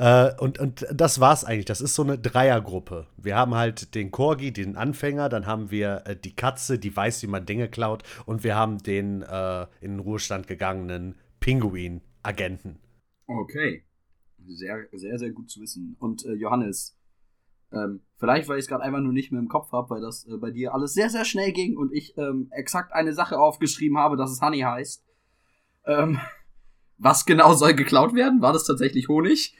Äh, 0.00 0.32
und, 0.38 0.58
und 0.58 0.86
das 0.90 1.20
war's 1.20 1.44
eigentlich. 1.44 1.66
Das 1.66 1.82
ist 1.82 1.94
so 1.94 2.02
eine 2.02 2.18
Dreiergruppe. 2.18 3.06
Wir 3.18 3.36
haben 3.36 3.54
halt 3.54 3.94
den 3.94 4.10
Corgi, 4.10 4.50
den 4.50 4.76
Anfänger, 4.76 5.28
dann 5.28 5.44
haben 5.44 5.70
wir 5.70 6.04
äh, 6.06 6.16
die 6.16 6.34
Katze, 6.34 6.78
die 6.78 6.96
weiß, 6.96 7.22
wie 7.22 7.26
man 7.26 7.44
Dinge 7.44 7.68
klaut, 7.68 8.02
und 8.24 8.42
wir 8.42 8.56
haben 8.56 8.78
den 8.78 9.20
äh, 9.20 9.66
in 9.82 9.92
den 9.92 9.98
Ruhestand 9.98 10.46
gegangenen 10.46 11.16
Pinguin-Agenten. 11.40 12.78
Okay. 13.26 13.84
Sehr, 14.46 14.88
sehr, 14.92 15.18
sehr 15.18 15.32
gut 15.32 15.50
zu 15.50 15.60
wissen. 15.60 15.96
Und 16.00 16.24
äh, 16.24 16.32
Johannes, 16.32 16.96
ähm, 17.70 18.00
vielleicht, 18.16 18.48
weil 18.48 18.56
ich 18.56 18.64
es 18.64 18.68
gerade 18.68 18.82
einfach 18.82 19.00
nur 19.00 19.12
nicht 19.12 19.30
mehr 19.30 19.40
im 19.40 19.48
Kopf 19.48 19.70
habe, 19.70 19.90
weil 19.90 20.00
das 20.00 20.26
äh, 20.26 20.38
bei 20.38 20.50
dir 20.50 20.72
alles 20.72 20.94
sehr, 20.94 21.10
sehr 21.10 21.26
schnell 21.26 21.52
ging 21.52 21.76
und 21.76 21.92
ich 21.92 22.16
ähm, 22.16 22.48
exakt 22.52 22.94
eine 22.94 23.12
Sache 23.12 23.38
aufgeschrieben 23.38 23.98
habe, 23.98 24.16
dass 24.16 24.30
es 24.30 24.40
Honey 24.40 24.60
heißt. 24.60 25.04
Ähm, 25.84 26.18
was 26.96 27.26
genau 27.26 27.52
soll 27.52 27.74
geklaut 27.74 28.14
werden? 28.14 28.40
War 28.40 28.54
das 28.54 28.64
tatsächlich 28.64 29.08
Honig? 29.08 29.54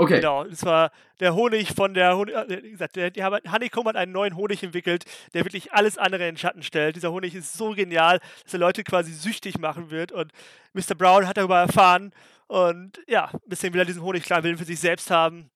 Okay. 0.00 0.16
Genau, 0.16 0.44
das 0.44 0.64
war 0.64 0.92
der 1.20 1.34
Honig 1.34 1.74
von 1.74 1.92
der 1.92 2.16
Honig, 2.16 2.34
äh, 2.34 2.62
wie 2.62 2.70
gesagt, 2.70 2.96
der, 2.96 3.10
die 3.10 3.22
haben, 3.22 3.38
Honeycomb 3.52 3.86
hat 3.86 3.96
einen 3.96 4.12
neuen 4.12 4.34
Honig 4.34 4.62
entwickelt, 4.62 5.04
der 5.34 5.44
wirklich 5.44 5.74
alles 5.74 5.98
andere 5.98 6.22
in 6.22 6.36
den 6.36 6.38
Schatten 6.38 6.62
stellt. 6.62 6.96
Dieser 6.96 7.12
Honig 7.12 7.34
ist 7.34 7.52
so 7.52 7.74
genial, 7.74 8.18
dass 8.42 8.54
er 8.54 8.60
Leute 8.60 8.82
quasi 8.82 9.12
süchtig 9.12 9.58
machen 9.58 9.90
wird 9.90 10.10
und 10.10 10.32
Mr. 10.72 10.94
Brown 10.96 11.28
hat 11.28 11.36
darüber 11.36 11.58
erfahren 11.58 12.14
und 12.46 12.98
ja, 13.08 13.26
ein 13.26 13.40
bisschen 13.46 13.74
will 13.74 13.80
er 13.82 13.84
diesen 13.84 14.00
Honig 14.00 14.28
will 14.30 14.56
für 14.56 14.64
sich 14.64 14.80
selbst 14.80 15.10
haben. 15.10 15.50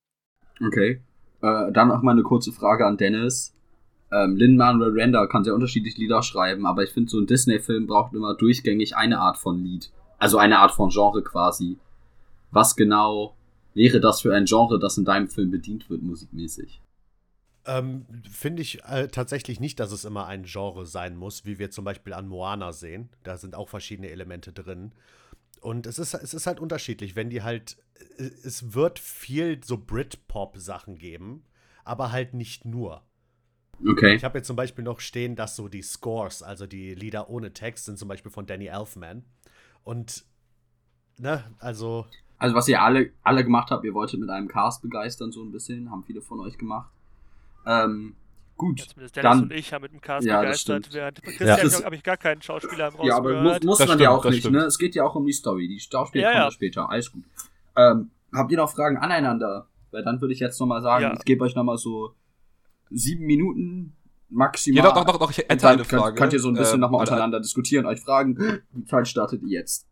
Okay. 0.63 1.01
Äh, 1.41 1.73
dann 1.73 1.91
auch 1.91 2.03
mal 2.03 2.13
eine 2.13 2.23
kurze 2.23 2.53
Frage 2.53 2.85
an 2.85 2.99
Dennis. 2.99 3.55
Ähm, 4.13 4.37
Lin-Manuel 4.37 4.93
Miranda 4.93 5.27
kann 5.27 5.43
sehr 5.43 5.55
unterschiedliche 5.55 5.99
Lieder 5.99 6.23
schreiben, 6.23 6.67
aber 6.67 6.83
ich 6.83 6.91
finde, 6.91 7.09
so 7.09 7.19
ein 7.19 7.27
Disney-Film 7.27 7.87
braucht 7.87 8.13
immer 8.13 8.35
durchgängig 8.35 8.95
eine 8.95 9.21
Art 9.21 9.39
von 9.39 9.65
Lied. 9.65 9.91
Also 10.19 10.37
eine 10.37 10.59
Art 10.59 10.73
von 10.73 10.91
Genre 10.91 11.23
quasi. 11.23 11.79
Was 12.51 12.77
genau 12.77 13.35
wäre 13.75 14.01
das 14.01 14.23
für 14.23 14.35
ein 14.35 14.47
Genre, 14.47 14.79
das 14.79 14.99
in 14.99 15.05
deinem 15.05 15.29
Film 15.29 15.51
bedient 15.51 15.89
wird, 15.91 16.03
musikmäßig? 16.03 16.81
Ähm, 17.67 18.07
Finde 18.31 18.63
ich 18.63 18.85
äh, 18.85 19.09
tatsächlich 19.09 19.59
nicht, 19.59 19.81
dass 19.81 19.93
es 19.93 20.05
immer 20.05 20.27
ein 20.27 20.45
Genre 20.45 20.87
sein 20.87 21.17
muss, 21.17 21.45
wie 21.45 21.59
wir 21.59 21.71
zum 21.71 21.85
Beispiel 21.85 22.13
an 22.13 22.29
Moana 22.29 22.73
sehen. 22.73 23.09
Da 23.23 23.37
sind 23.37 23.55
auch 23.55 23.69
verschiedene 23.69 24.11
Elemente 24.11 24.53
drin. 24.53 24.93
Und 25.61 25.87
es 25.87 25.99
ist, 25.99 26.13
es 26.13 26.35
ist 26.35 26.47
halt 26.47 26.61
unterschiedlich, 26.61 27.17
wenn 27.17 27.31
die 27.31 27.43
halt, 27.43 27.79
äh, 28.19 28.31
es 28.45 28.75
wird 28.75 28.99
viel 28.99 29.63
so 29.65 29.79
Brit-Pop-Sachen 29.79 30.99
geben, 30.99 31.45
aber 31.85 32.13
halt 32.13 32.35
nicht 32.35 32.65
nur. 32.67 33.03
Okay. 33.87 34.15
Ich 34.15 34.25
habe 34.25 34.39
jetzt 34.39 34.47
zum 34.47 34.57
Beispiel 34.57 34.85
noch 34.85 35.01
stehen, 35.01 35.37
dass 35.37 35.57
so 35.57 35.69
die 35.69 35.83
Scores, 35.83 36.43
also 36.43 36.67
die 36.67 36.95
Lieder 36.95 37.29
ohne 37.31 37.53
Text, 37.53 37.87
sind 37.87 37.99
zum 37.99 38.09
Beispiel 38.09 38.31
von 38.31 38.47
Danny 38.47 38.67
Elfman. 38.67 39.25
Und, 39.83 40.25
ne, 41.19 41.45
also. 41.59 42.07
Also, 42.39 42.55
was 42.55 42.69
ihr 42.69 42.83
alle, 42.83 43.11
alle 43.23 43.45
gemacht 43.45 43.71
habt, 43.71 43.85
ihr 43.85 43.95
wolltet 43.95 44.21
mit 44.21 44.29
einem 44.31 44.49
Cast 44.49 44.83
begeistern, 44.83 45.33
so 45.33 45.43
ein 45.43 45.53
bisschen, 45.53 45.91
haben 45.91 46.03
viele 46.05 46.21
von 46.21 46.41
euch 46.41 46.59
gemacht. 46.59 46.91
Ähm, 47.67 48.15
gut. 48.57 48.81
Ja, 48.81 48.87
zumindest 48.87 49.17
Dennis 49.17 49.31
dann, 49.31 49.43
und 49.45 49.53
ich 49.53 49.73
haben 49.73 49.83
mit 49.83 49.93
dem 49.93 50.01
Cast 50.01 50.27
Ja, 50.27 50.41
begeistert. 50.41 50.89
Während 50.93 51.19
Ja. 51.25 51.57
Christian 51.57 51.81
ja. 51.81 51.85
habe 51.87 51.95
ich 51.97 52.03
gar 52.03 52.17
keinen 52.17 52.43
Schauspieler 52.43 52.89
im 52.89 53.07
Ja, 53.07 53.17
aber 53.17 53.41
muss, 53.41 53.63
muss 53.63 53.79
man 53.79 53.89
stimmt, 53.89 54.01
ja 54.03 54.11
auch 54.11 54.25
nicht, 54.25 54.41
stimmt. 54.41 54.57
ne? 54.57 54.65
Es 54.65 54.79
geht 54.79 54.95
ja 54.95 55.05
auch 55.05 55.15
um 55.15 55.25
die 55.25 55.33
Story. 55.33 55.69
Die 55.69 55.81
Schauspieler 55.81 56.25
Ja, 56.25 56.31
kommen 56.33 56.45
ja. 56.45 56.51
später. 56.51 56.91
Alles 56.91 57.11
gut. 57.13 57.23
Ähm, 57.77 58.11
habt 58.33 58.51
ihr 58.51 58.59
noch 58.59 58.71
Fragen 58.71 58.97
aneinander? 58.99 59.67
Weil 59.91 60.03
dann 60.05 60.21
würde 60.21 60.35
ich 60.35 60.41
jetzt 60.41 60.59
nochmal 60.61 60.83
sagen, 60.83 61.05
Ja. 61.05 61.13
ich 61.15 61.25
gebe 61.25 61.45
euch 61.45 61.55
nochmal 61.55 61.79
so 61.79 62.15
sieben 62.91 63.25
Minuten 63.25 63.95
maximal. 64.29 64.85
Ja, 64.85 64.91
doch, 64.91 64.95
doch, 65.05 65.13
doch, 65.13 65.19
doch, 65.19 65.31
ich 65.31 65.39
hätte 65.39 65.69
eine 65.69 65.85
Frage. 65.85 66.03
Könnt, 66.07 66.17
könnt 66.19 66.33
ihr 66.33 66.41
so 66.41 66.49
ein 66.49 66.55
bisschen 66.55 66.75
Ähm, 66.75 66.81
nochmal 66.81 67.01
untereinander 67.01 67.41
diskutieren, 67.41 67.87
euch 67.87 68.01
fragen. 68.01 68.37
Die 68.73 68.85
Zeit 68.85 69.07
startet 69.09 69.43
jetzt. 69.47 69.89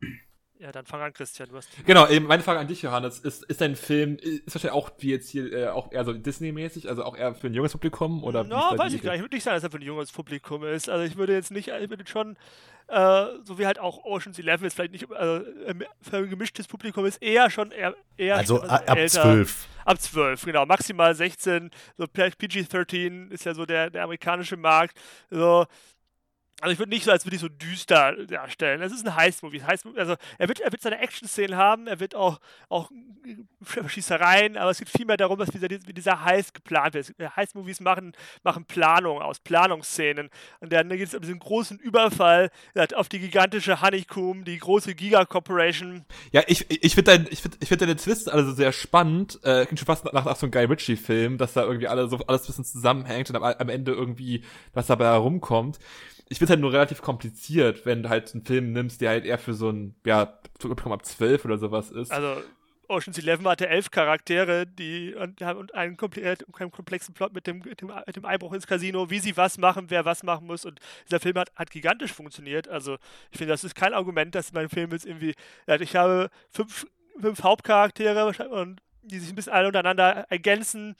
Ja, 0.63 0.71
dann 0.71 0.87
fang 0.87 1.01
an, 1.01 1.13
Christian. 1.13 1.49
Du 1.49 1.57
hast 1.57 1.69
Genau, 1.87 2.07
eben 2.09 2.25
meine 2.27 2.41
Frage 2.45 2.61
an 2.61 2.69
dich, 2.69 2.83
Johannes. 2.83 3.19
Ist, 3.19 3.43
ist 3.43 3.61
dein 3.61 3.75
Film, 3.75 4.17
ist 4.17 4.55
wahrscheinlich 4.55 4.71
auch 4.81 4.93
wie 4.99 5.11
jetzt 5.11 5.29
hier, 5.29 5.53
äh, 5.53 5.67
auch 5.69 5.91
eher 5.91 6.05
so 6.05 6.13
Disney-mäßig, 6.13 6.89
also 6.89 7.03
auch 7.03 7.17
eher 7.17 7.35
für 7.35 7.49
ein 7.49 7.55
junges 7.55 7.73
Publikum? 7.73 8.23
Oder 8.23 8.45
No, 8.45 8.57
weiß 8.77 8.93
ich 8.93 9.03
gar 9.03 9.11
nicht. 9.11 9.19
Ich 9.19 9.25
würde 9.25 9.35
nicht 9.35 9.43
sagen, 9.43 9.57
dass 9.57 9.65
er 9.65 9.73
für 9.73 9.79
ein 9.79 9.83
junges 9.83 10.13
Publikum 10.13 10.63
ist. 10.63 10.89
Also 10.89 11.05
ich 11.05 11.17
würde 11.17 11.33
jetzt 11.33 11.51
nicht, 11.51 11.67
ich 11.67 11.91
würde 11.91 12.07
schon, 12.07 12.37
äh, 12.87 13.25
so 13.43 13.59
wie 13.59 13.67
halt 13.67 13.81
auch 13.81 14.05
Ocean's 14.05 14.39
Eleven 14.39 14.65
ist 14.65 14.75
vielleicht 14.75 14.93
nicht, 14.93 15.11
also 15.11 15.45
für 16.01 16.19
ein 16.19 16.31
gemischtes 16.31 16.69
Publikum 16.69 17.07
ist 17.07 17.21
eher 17.21 17.51
schon 17.51 17.73
eher, 17.73 17.97
eher 18.17 18.37
Also 18.37 18.59
schon 18.59 18.71
a- 18.71 18.77
ab 18.77 18.97
älter. 18.97 19.23
12. 19.23 19.67
Ab 19.85 20.01
12, 20.01 20.45
genau. 20.45 20.65
Maximal 20.65 21.13
16, 21.13 21.73
so 21.99 22.07
vielleicht 22.15 22.39
PG-13 22.39 23.33
ist 23.33 23.45
ja 23.45 23.53
so 23.53 23.67
der, 23.67 23.91
der 23.91 24.05
amerikanische 24.05 24.57
Markt. 24.57 24.97
So. 25.29 25.39
Also 25.39 25.67
ich 26.71 26.79
würde 26.79 26.91
nicht 26.91 27.05
so, 27.05 27.11
als 27.11 27.27
würde 27.27 27.35
ich 27.35 27.41
so 27.41 27.49
düster 27.49 28.15
darstellen. 28.27 28.83
Es 28.83 28.93
ist 28.93 29.05
ein 29.05 29.17
Heist-Movie. 29.17 29.63
Heist 29.63 29.87
also 29.97 30.15
er 30.39 30.49
wird, 30.49 30.61
er 30.61 30.71
wird 30.71 30.83
seine 30.83 30.99
Action-Szenen 30.99 31.57
haben, 31.57 31.89
er 31.89 31.99
wird 31.99 32.15
auch, 32.15 32.39
auch 32.69 32.91
Schießereien, 33.87 34.57
aber 34.57 34.71
es 34.71 34.79
geht 34.79 34.89
vielmehr 34.89 35.17
darum, 35.17 35.39
dass 35.39 35.51
dieser, 35.51 35.69
dieser 35.69 36.25
Heist 36.25 36.55
geplant 36.55 36.95
wird. 36.95 37.13
Heist-Movies 37.37 37.81
machen, 37.81 38.13
machen 38.43 38.65
Planung 38.65 39.21
aus, 39.21 39.41
Planungsszenen. 39.41 40.31
Und 40.61 40.73
dann 40.73 40.89
geht 40.89 41.09
es 41.09 41.15
um 41.15 41.21
diesen 41.21 41.39
großen 41.39 41.79
Überfall 41.79 42.51
auf 42.95 43.09
die 43.09 43.19
gigantische 43.19 43.81
Honeycomb, 43.81 44.45
die 44.45 44.59
große 44.59 44.95
Giga-Corporation. 44.95 46.05
Ja, 46.31 46.43
ich, 46.47 46.67
ich 46.69 46.95
finde 46.95 47.11
dein, 47.11 47.27
ich 47.31 47.43
find, 47.43 47.57
ich 47.61 47.69
find 47.69 47.81
deine 47.81 47.97
Twists 47.97 48.29
alle 48.29 48.45
so 48.45 48.53
sehr 48.53 48.73
spannend. 48.73 49.41
Äh, 49.43 49.67
klingt 49.67 49.79
schon 49.79 49.87
fast 49.87 50.05
nach, 50.05 50.25
nach 50.25 50.37
so 50.37 50.47
einem 50.47 50.53
Guy 50.53 50.65
Ritchie-Film, 50.65 51.39
dass 51.39 51.55
da 51.55 51.63
irgendwie 51.63 51.89
alle 51.89 52.09
so 52.09 52.19
alles 52.27 52.43
ein 52.43 52.47
bisschen 52.47 52.65
zusammenhängt 52.65 53.31
und 53.31 53.37
am, 53.37 53.43
am 53.43 53.69
Ende 53.69 53.93
irgendwie 53.93 54.45
was 54.73 54.87
dabei 54.87 55.07
herumkommt. 55.07 55.79
Ich 56.29 56.39
finde 56.39 56.53
halt 56.53 56.61
nur 56.61 56.73
relativ 56.73 57.03
kompliziert, 57.03 57.85
wenn 57.85 58.03
du 58.03 58.09
halt 58.09 58.33
einen 58.35 58.45
Film 58.45 58.73
nimmst, 58.73 59.01
der 59.01 59.11
halt 59.11 59.25
eher 59.25 59.39
für 59.39 59.55
so 59.55 59.71
ein, 59.71 59.95
ja, 60.07 60.23
ab 60.23 61.05
12 61.05 61.45
oder 61.45 61.59
sowas 61.59 61.91
ist. 61.91 62.11
Also 62.11 62.43
Ocean's 62.89 63.19
Eleven 63.19 63.47
hatte 63.49 63.69
elf 63.69 63.91
Charaktere, 63.91 64.67
die 64.67 65.15
und, 65.15 65.41
haben- 65.41 65.71
einen, 65.73 65.97
komple 65.97 66.23
einen 66.59 66.71
komplexen 66.71 67.15
Plot 67.15 67.33
mit 67.33 67.47
dem, 67.47 67.63
dem, 67.63 67.91
dem 68.15 68.25
Einbruch 68.25 68.53
ins 68.53 68.67
Casino, 68.67 69.09
wie 69.11 69.19
sie 69.19 69.37
was 69.37 69.57
machen, 69.59 69.87
wer 69.89 70.05
was 70.05 70.23
machen 70.23 70.47
muss. 70.47 70.65
Und 70.65 70.79
dieser 71.07 71.21
Film 71.21 71.37
hat, 71.37 71.51
hat 71.57 71.71
gigantisch 71.71 72.13
funktioniert. 72.13 72.69
Also 72.69 72.99
ich 73.31 73.39
finde, 73.39 73.53
das 73.53 73.65
ist 73.65 73.75
kein 73.75 73.95
Argument, 73.95 74.35
dass 74.35 74.53
mein 74.53 74.69
Film 74.69 74.91
jetzt 74.91 75.07
irgendwie. 75.07 75.35
Ich 75.81 75.97
habe 75.97 76.29
fünf, 76.51 76.87
fünf 77.19 77.43
Hauptcharaktere 77.43 78.27
und 78.51 78.81
die 79.03 79.19
sich 79.19 79.31
ein 79.31 79.37
bisschen 79.37 79.53
alle 79.53 79.69
untereinander 79.69 80.27
ergänzen. 80.29 80.95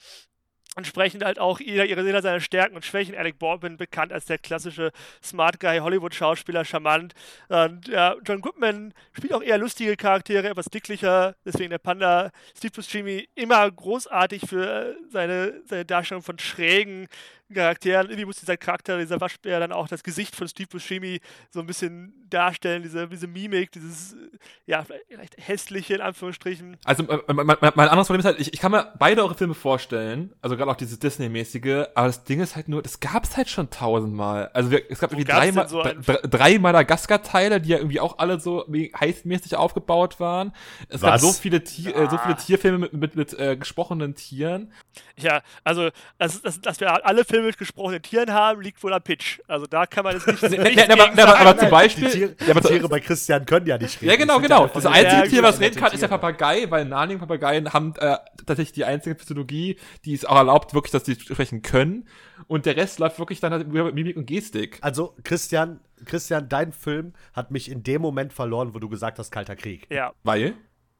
Entsprechend 0.75 1.23
halt 1.23 1.37
auch 1.37 1.59
jeder, 1.59 1.85
jeder 1.85 2.03
jeder 2.03 2.21
seine 2.21 2.41
Stärken 2.41 2.75
und 2.75 2.83
Schwächen. 2.83 3.15
Alec 3.15 3.37
Baldwin 3.37 3.77
bekannt 3.77 4.11
als 4.11 4.25
der 4.25 4.39
klassische 4.39 4.91
Smart 5.23 5.59
Guy, 5.59 5.77
Hollywood-Schauspieler, 5.79 6.65
charmant. 6.65 7.13
Und 7.49 7.87
ja, 7.87 8.15
John 8.25 8.41
Goodman 8.41 8.93
spielt 9.11 9.33
auch 9.33 9.43
eher 9.43 9.59
lustige 9.59 9.95
Charaktere, 9.95 10.49
etwas 10.49 10.65
dicklicher, 10.65 11.35
deswegen 11.45 11.69
der 11.69 11.77
Panda. 11.77 12.31
Steve 12.57 12.73
Buscemi 12.73 13.27
immer 13.35 13.69
großartig 13.69 14.43
für 14.47 14.65
äh, 14.65 14.95
seine, 15.11 15.61
seine 15.65 15.85
Darstellung 15.85 16.23
von 16.23 16.39
schrägen 16.39 17.07
Charakteren. 17.53 18.07
Irgendwie 18.07 18.25
muss 18.25 18.37
dieser 18.39 18.57
Charakter, 18.57 18.97
dieser 18.97 19.21
Waschbär, 19.21 19.59
dann 19.59 19.71
auch 19.71 19.87
das 19.87 20.03
Gesicht 20.03 20.35
von 20.35 20.47
Steve 20.47 20.67
Buscemi 20.67 21.19
so 21.49 21.59
ein 21.59 21.65
bisschen 21.65 22.13
darstellen, 22.29 22.83
diese, 22.83 23.07
diese 23.07 23.27
Mimik, 23.27 23.71
dieses, 23.71 24.13
äh, 24.13 24.17
ja, 24.65 24.83
vielleicht 24.83 25.37
hässliche 25.37 25.95
in 25.95 26.01
Anführungsstrichen. 26.01 26.77
Also 26.83 27.03
äh, 27.07 27.33
mein, 27.33 27.45
mein, 27.45 27.57
mein 27.59 27.87
anderes 27.87 28.07
Problem 28.07 28.19
ist 28.19 28.25
halt, 28.25 28.39
ich, 28.39 28.53
ich 28.53 28.59
kann 28.59 28.71
mir 28.71 28.93
beide 28.97 29.23
eure 29.23 29.35
Filme 29.35 29.53
vorstellen, 29.53 30.33
also 30.41 30.57
gerade 30.57 30.71
auch 30.71 30.75
dieses 30.75 30.99
Disney-mäßige, 30.99 31.87
aber 31.95 32.07
das 32.07 32.23
Ding 32.23 32.41
ist 32.41 32.55
halt 32.55 32.67
nur, 32.67 32.81
das 32.81 32.99
gab's 32.99 33.37
halt 33.37 33.49
schon 33.49 33.69
tausendmal. 33.69 34.49
Also 34.53 34.71
wir, 34.71 34.89
es 34.89 34.99
gab 34.99 35.11
Wo 35.11 35.15
irgendwie 35.15 35.31
drei, 35.31 35.51
Ma 35.51 35.67
so 35.67 35.83
drei, 35.83 35.93
drei 36.23 36.59
Madagaskar-Teile, 36.59 37.61
die 37.61 37.69
ja 37.69 37.77
irgendwie 37.77 37.99
auch 37.99 38.17
alle 38.17 38.39
so 38.39 38.65
heißmäßig 38.99 39.55
aufgebaut 39.55 40.19
waren. 40.19 40.53
Es 40.89 41.01
gab 41.01 41.13
Was? 41.15 41.21
so 41.21 41.31
viele, 41.33 41.63
Tier, 41.63 41.95
äh, 41.95 42.09
so 42.09 42.17
viele 42.17 42.33
Ah. 42.33 42.37
Tierfilme 42.37 42.77
mit, 42.79 42.93
mit, 42.93 43.15
mit 43.15 43.39
äh, 43.39 43.55
gesprochenen 43.55 44.15
Tieren. 44.15 44.71
Ja, 45.17 45.41
also, 45.63 45.89
das, 46.17 46.41
das, 46.41 46.61
dass 46.61 46.79
wir 46.79 47.05
alle 47.05 47.25
Filme 47.25 47.42
mit 47.43 47.57
gesprochenen 47.57 48.01
Tieren 48.01 48.31
haben, 48.33 48.61
liegt 48.61 48.81
wohl 48.83 48.93
am 48.93 49.01
Pitch. 49.01 49.39
Also 49.47 49.65
da 49.65 49.85
kann 49.85 50.03
man 50.03 50.15
jetzt 50.15 50.27
nicht. 50.27 50.41
Nichts 50.41 50.53
nee, 50.75 50.81
aber- 50.93 51.07
gegen 51.09 51.19
aber- 51.19 51.39
aber 51.39 51.57
zum 51.57 51.69
Beispiel- 51.69 52.07
Die 52.09 52.11
Tiere, 52.17 52.35
Ja, 52.47 52.53
die 52.53 52.67
Tiere 52.67 52.89
bei 52.89 52.99
Christian 52.99 53.45
können 53.45 53.65
ja 53.67 53.77
nicht 53.77 54.01
reden. 54.01 54.11
Ja, 54.11 54.17
genau, 54.17 54.39
genau. 54.39 54.67
Das 54.67 54.85
einzige 54.85 55.29
Tier, 55.29 55.43
was 55.43 55.59
reden 55.59 55.75
kann, 55.79 55.91
ist 55.91 56.01
der. 56.01 56.07
Papagei, 56.07 56.65
weil 56.69 56.85
Narnia-Papageien 56.85 57.73
haben 57.73 57.93
äh, 57.97 58.17
tatsächlich 58.45 58.73
die 58.73 58.85
einzige 58.85 59.15
Physiologie, 59.15 59.77
die 60.05 60.13
es 60.13 60.25
auch 60.25 60.35
erlaubt, 60.35 60.73
wirklich, 60.73 60.91
dass 60.91 61.03
die 61.03 61.15
sprechen 61.15 61.61
können. 61.61 62.07
Und 62.47 62.65
der 62.65 62.75
Rest 62.75 62.99
läuft 62.99 63.19
wirklich 63.19 63.39
dann 63.39 63.61
über 63.71 63.91
Mimik 63.91 64.17
und 64.17 64.25
Gestik. 64.25 64.77
Also, 64.81 65.15
Christian, 65.23 65.79
Christian, 66.05 66.49
dein 66.49 66.71
Film 66.73 67.13
hat 67.33 67.51
mich 67.51 67.71
in 67.71 67.83
dem 67.83 68.01
Moment 68.01 68.33
verloren, 68.33 68.73
wo 68.73 68.79
du 68.79 68.89
gesagt 68.89 69.17
hast, 69.19 69.31
Kalter 69.31 69.55
Krieg. 69.55 69.87
Ja, 69.89 70.11
Weil? 70.23 70.53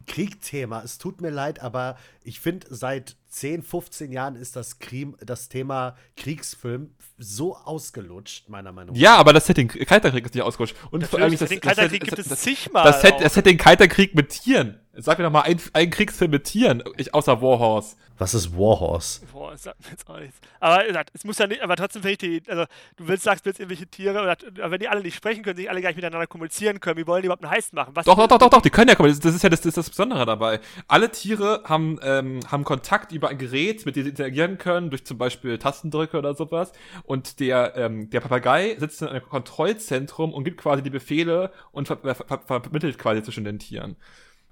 Kriegthema, 0.06 0.82
es 0.84 0.98
tut 0.98 1.22
mir 1.22 1.30
leid, 1.30 1.62
aber 1.62 1.98
ich 2.24 2.40
finde, 2.40 2.68
seit 2.70 3.16
10, 3.30 3.64
15 3.64 4.12
Jahren 4.12 4.36
ist 4.36 4.56
das, 4.56 4.80
Krim, 4.80 5.16
das 5.20 5.50
Thema 5.50 5.96
Kriegsfilm 6.16 6.92
so 7.18 7.56
ausgelutscht, 7.56 8.50
meiner 8.50 8.72
Meinung 8.72 8.96
nach. 8.96 9.02
Ja, 9.02 9.18
aber 9.18 9.34
das 9.34 9.48
Setting 9.48 9.68
Kalter 9.68 10.12
Krieg 10.12 10.26
ist 10.26 10.36
nicht 10.36 10.44
ausgerutscht. 10.44 10.76
Und 10.92 11.06
vor 11.08 11.20
allem 11.20 11.34
natürlich, 11.34 11.40
das, 11.40 11.50
den 11.50 11.60
das, 11.60 11.78
Kalter 11.78 13.02
das, 13.02 13.20
das 13.20 13.34
Setting 13.34 13.58
Kalter 13.58 13.88
Krieg 13.88 14.16
mit 14.16 14.30
Tieren. 14.30 14.80
Sag 14.96 15.18
mir 15.18 15.24
doch 15.24 15.32
mal 15.32 15.42
einen, 15.42 15.60
einen 15.74 15.90
Kriegsfilm 15.90 16.30
mit 16.30 16.44
Tieren, 16.44 16.84
ich, 16.98 17.16
außer 17.16 17.42
Warhorse. 17.42 17.96
Was 18.20 18.36
ist 18.36 18.56
Warhorse? 18.56 19.22
Boah, 19.32 19.50
das 19.50 19.64
sagt 19.64 19.82
mir 19.82 19.90
jetzt 19.90 20.08
auch 20.08 20.20
nichts. 20.20 20.40
Aber 20.60 20.84
es 21.14 21.24
muss 21.24 21.40
ja 21.40 21.48
nicht, 21.48 21.64
aber 21.64 21.76
trotzdem 21.76 22.04
finde 22.04 22.12
ich 22.12 22.44
die, 22.44 22.52
also 22.52 22.66
du 22.98 23.08
willst, 23.08 23.24
sagst, 23.24 23.44
willst 23.44 23.60
irgendwelche 23.60 23.88
Tiere, 23.88 24.22
oder, 24.22 24.38
wenn 24.70 24.80
die 24.80 24.88
alle 24.88 25.02
nicht 25.02 25.16
sprechen 25.16 25.42
können, 25.42 25.58
sich 25.58 25.68
alle 25.68 25.82
gar 25.82 25.90
nicht 25.90 25.96
miteinander 25.96 26.28
kommunizieren 26.28 26.80
können, 26.80 27.00
wie 27.00 27.08
wollen 27.08 27.24
die 27.24 27.26
überhaupt 27.26 27.44
einen 27.44 27.52
Heist 27.52 27.74
machen? 27.74 27.90
Was 27.96 28.06
doch, 28.06 28.16
doch, 28.16 28.28
doch, 28.28 28.38
doch, 28.38 28.52
doch, 28.52 28.62
die 28.62 28.70
können 28.70 28.88
ja 28.88 28.94
kommen. 28.94 29.10
Das, 29.10 29.20
das 29.20 29.34
ist 29.34 29.42
ja 29.42 29.50
das, 29.50 29.62
das, 29.62 29.70
ist 29.70 29.78
das 29.78 29.90
Besondere 29.90 30.28
dabei. 30.28 30.60
Alle 30.88 31.10
Tiere 31.10 31.64
haben, 31.66 32.00
ähm, 32.04 32.42
haben 32.52 32.64
Kontakt 32.64 33.12
über 33.14 33.30
ein 33.30 33.40
Gerät, 33.40 33.88
mit 33.88 33.96
dem 33.96 34.04
sie 34.04 34.10
interagieren 34.12 34.60
können, 34.60 34.92
durch 34.92 35.08
zum 35.08 35.18
Beispiel 35.18 35.58
Tastendrücke 35.58 36.20
oder 36.20 36.36
sowas. 36.36 36.72
Und 37.02 37.40
der, 37.40 37.76
ähm, 37.78 38.12
der 38.12 38.20
Papagei 38.20 38.76
sitzt 38.78 39.02
in 39.02 39.08
einem 39.08 39.28
Kontrollzentrum 39.28 40.34
und 40.34 40.44
gibt 40.44 40.62
quasi 40.62 40.84
die 40.84 40.92
Befehle 40.92 41.52
und 41.72 41.88
ver 41.88 41.98
ver 41.98 42.14
ver 42.14 42.62
vermittelt 42.62 43.00
quasi 43.00 43.24
zwischen 43.24 43.44
den 43.44 43.58
Tieren. 43.58 43.96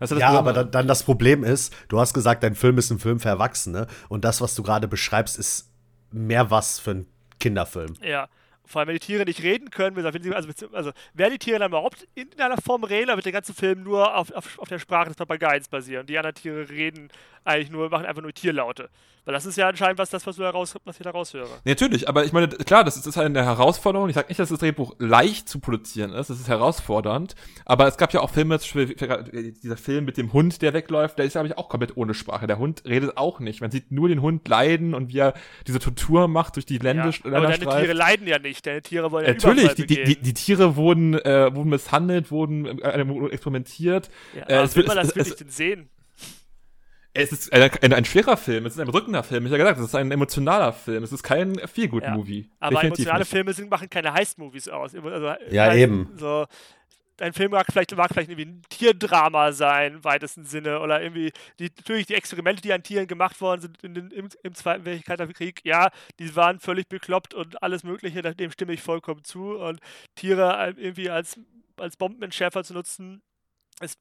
Das 0.02 0.10
ja, 0.10 0.30
aber 0.30 0.52
dann, 0.52 0.72
dann, 0.72 0.88
das 0.88 1.04
Problem 1.04 1.44
ist, 1.44 1.74
du 1.88 2.00
hast 2.00 2.14
gesagt, 2.14 2.42
dein 2.42 2.56
Film 2.56 2.80
ist 2.80 2.90
ein 2.90 2.98
Film 2.98 3.20
für 3.20 3.30
Erwachsene 3.30 3.86
und 4.10 4.26
das, 4.26 4.42
was 4.42 4.56
du 4.56 4.64
gerade 4.64 4.88
beschreibst, 4.88 5.38
ist 5.38 5.70
mehr 6.12 6.50
was 6.50 6.80
für 6.80 6.92
ein 6.92 7.08
Kinderfilm. 7.40 7.94
Ja. 8.02 8.28
Vor 8.66 8.80
allem, 8.80 8.88
wenn 8.88 8.96
die 8.96 9.06
Tiere 9.06 9.26
nicht 9.26 9.44
reden 9.44 9.70
können, 9.70 10.04
also, 10.04 10.20
also 10.72 10.92
werden 11.14 11.34
die 11.34 11.40
Tiere 11.40 11.60
dann 11.60 11.72
überhaupt 11.72 12.08
in 12.16 12.28
einer 12.40 12.58
Form 12.58 12.84
reden, 12.84 13.10
aber 13.10 13.18
wird 13.18 13.26
der 13.26 13.34
ganze 13.34 13.54
Film 13.54 13.84
nur 13.84 14.16
auf, 14.16 14.32
auf, 14.32 14.58
auf 14.58 14.70
der 14.70 14.80
Sprache 14.80 15.10
des 15.10 15.18
Papageis 15.18 15.68
basieren. 15.68 16.08
Die 16.08 16.18
anderen 16.18 16.36
Tiere 16.36 16.70
reden 16.70 17.10
eigentlich 17.44 17.72
nur, 17.72 17.90
machen 17.90 18.06
einfach 18.06 18.22
nur 18.22 18.34
Tierlaute. 18.34 18.90
Weil 19.24 19.36
das 19.36 19.46
ist 19.46 19.56
ja 19.56 19.68
anscheinend 19.68 20.00
was, 20.00 20.10
das, 20.10 20.26
was, 20.26 20.36
du 20.36 20.42
daraus, 20.42 20.74
was 20.84 21.00
ich 21.00 21.04
da 21.04 21.12
raushöre. 21.12 21.48
Natürlich, 21.64 22.10
aber 22.10 22.26
ich 22.26 22.34
meine, 22.34 22.48
klar, 22.48 22.84
das 22.84 22.98
ist, 22.98 23.18
halt 23.18 23.28
eine 23.28 23.46
Herausforderung. 23.46 24.10
Ich 24.10 24.16
sage 24.16 24.30
nicht, 24.30 24.40
dass 24.40 24.50
das 24.50 24.58
Drehbuch 24.58 24.96
leicht 24.98 25.48
zu 25.48 25.60
produzieren 25.60 26.12
ist, 26.12 26.32
das 26.32 26.40
ist 26.40 26.48
herausfordernd. 26.48 27.36
Aber 27.66 27.86
es 27.88 27.98
gab 27.98 28.14
ja 28.14 28.22
auch 28.22 28.32
Filme, 28.32 28.58
dieser 28.58 29.78
Film 29.78 30.06
mit 30.06 30.18
dem 30.18 30.34
Hund, 30.34 30.64
der 30.64 30.74
wegläuft, 30.74 31.20
der 31.20 31.26
ist, 31.26 31.34
glaube 31.34 31.48
ich, 31.48 31.58
auch 31.58 31.70
komplett 31.70 31.98
ohne 31.98 32.16
Sprache. 32.16 32.48
Der 32.48 32.58
Hund 32.58 32.84
redet 32.86 33.16
auch 33.16 33.40
nicht. 33.40 33.62
Man 33.62 33.70
sieht 33.70 33.92
nur 33.92 34.10
den 34.10 34.24
Hund 34.24 34.48
leiden 34.48 34.96
und 34.96 35.14
wie 35.14 35.20
er 35.20 35.36
diese 35.68 35.78
Tortur 35.78 36.28
macht 36.28 36.56
durch 36.56 36.66
die 36.66 36.80
Länder. 36.80 37.12
Ja, 37.12 37.38
aber 37.38 37.48
deine 37.48 37.60
Tiere 37.60 37.94
leiden 37.94 38.26
ja 38.26 38.40
nicht, 38.40 38.66
deine 38.66 38.82
Tiere 38.82 39.12
wollen 39.12 39.28
ja 39.28 39.34
Natürlich, 39.34 39.76
die, 39.76 39.86
die, 39.86 40.04
die, 40.04 40.16
die, 40.20 40.34
Tiere 40.34 40.76
wurden, 40.76 41.14
äh, 41.14 41.54
wurden 41.54 41.70
misshandelt, 41.70 42.32
wurden 42.32 42.80
äh, 42.82 43.30
experimentiert. 43.30 44.10
Ja, 44.36 44.46
äh, 44.46 44.64
es 44.64 44.76
will 44.76 44.88
man 44.88 44.98
das 44.98 45.16
wirklich 45.16 45.36
denn 45.36 45.50
sehen? 45.50 45.90
Es 47.14 47.32
ist 47.32 47.52
ein, 47.52 47.70
ein, 47.82 47.94
ein, 47.94 48.06
schwerer 48.06 48.38
Film, 48.38 48.66
es 48.66 48.74
ist 48.76 48.80
ein 48.80 48.88
drückender 48.88 49.24
Film. 49.24 49.46
Ich 49.46 49.52
habe 49.52 49.60
gesagt, 49.60 49.80
es 49.80 49.86
ist 49.88 49.96
ein 49.96 50.12
emotionaler 50.12 50.72
Film. 50.72 51.04
Es 51.04 51.12
ist 51.12 51.24
kein 51.24 51.56
Feel-Good-Movie. 51.56 52.42
Ja, 52.42 52.48
aber 52.60 52.76
Definitiv 52.76 53.00
emotionale 53.00 53.20
nicht. 53.20 53.30
Filme 53.30 53.54
sind, 53.54 53.70
machen 53.70 53.90
keine 53.90 54.14
Heist-Movies 54.14 54.70
aus. 54.70 54.96
Also, 54.96 55.34
ja, 55.50 55.66
halt 55.66 55.78
eben. 55.78 56.10
So, 56.16 56.46
ein 57.22 57.34
Film 57.34 57.52
mag 57.52 57.68
vielleicht, 57.72 57.96
mag 57.96 58.12
vielleicht 58.12 58.30
irgendwie 58.30 58.50
ein 58.50 58.62
Tierdrama 58.70 59.52
sein, 59.52 59.96
im 59.96 60.04
weitesten 60.04 60.46
Sinne. 60.46 60.80
Oder 60.80 61.02
irgendwie, 61.02 61.32
die, 61.60 61.70
natürlich 61.78 62.08
die 62.08 62.16
Experimente, 62.16 62.62
die 62.62 62.74
an 62.74 62.84
Tieren 62.84 63.08
gemacht 63.08 63.40
worden 63.42 63.62
sind 63.62 63.84
in 63.84 63.94
den, 63.94 64.12
im, 64.12 64.30
im 64.44 64.56
Zweiten 64.56 64.86
Weltkrieg, 64.86 65.62
ja, 65.64 65.90
die 66.20 66.36
waren 66.36 66.60
völlig 66.60 66.88
bekloppt 66.90 67.34
und 67.34 67.62
alles 67.62 67.84
Mögliche, 67.84 68.22
dem 68.22 68.52
stimme 68.52 68.74
ich 68.74 68.82
vollkommen 68.82 69.24
zu. 69.24 69.58
Und 69.58 69.80
Tiere 70.16 70.74
irgendwie 70.78 71.10
als, 71.10 71.40
als 71.78 71.98
Bombenentschärfer 71.98 72.64
zu 72.64 72.74
nutzen, 72.74 73.22
es, 73.84 73.98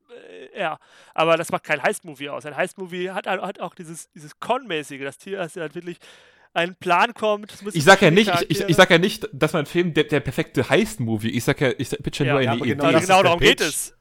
äh, 0.54 0.60
ja, 0.60 0.78
aber 1.14 1.36
das 1.36 1.50
macht 1.50 1.64
kein 1.64 1.82
Heist-Movie 1.82 2.28
aus. 2.30 2.46
Ein 2.46 2.56
Heist-Movie 2.56 3.10
hat, 3.10 3.26
hat 3.26 3.60
auch 3.60 3.74
dieses, 3.74 4.10
dieses 4.12 4.38
Con-mäßige. 4.40 5.02
Das 5.02 5.18
Tier 5.18 5.40
ist 5.40 5.56
halt 5.56 5.74
wirklich 5.74 5.98
ein 6.52 6.74
Plan 6.74 7.14
kommt. 7.14 7.54
ich 7.72 7.84
sag 7.84 8.02
ja 8.02 8.10
nicht, 8.10 8.30
ich, 8.48 8.60
ich, 8.60 8.68
ich, 8.68 8.76
sag 8.76 8.90
ja 8.90 8.98
nicht, 8.98 9.28
dass 9.32 9.52
mein 9.52 9.66
Film 9.66 9.94
der, 9.94 10.04
der 10.04 10.20
perfekte 10.20 10.68
Heist-Movie. 10.68 11.30
Ich 11.30 11.44
sag 11.44 11.60
ja, 11.60 11.72
ich 11.76 11.90
pitche 11.90 12.24
ja, 12.24 12.32
nur 12.32 12.42
ja, 12.42 12.52
eine 12.52 12.60
Idee. 12.60 12.74
Genau, 12.74 12.98
genau 12.98 13.22
darum 13.22 13.40
geht 13.40 13.60
es. 13.60 13.96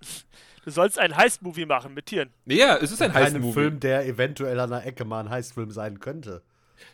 Du 0.65 0.71
sollst 0.71 0.99
einen 0.99 1.15
Heist-Movie 1.15 1.65
machen 1.65 1.93
mit 1.93 2.07
Tieren. 2.07 2.31
Ja, 2.45 2.77
es 2.77 2.91
ist 2.91 3.01
ein 3.01 3.13
Heist-Movie. 3.13 3.47
Ein 3.47 3.53
Film, 3.53 3.79
der 3.79 4.05
eventuell 4.05 4.59
an 4.59 4.69
der 4.69 4.85
Ecke 4.85 5.05
mal 5.05 5.21
ein 5.21 5.29
Heist-Film 5.29 5.71
sein 5.71 5.99
könnte. 5.99 6.43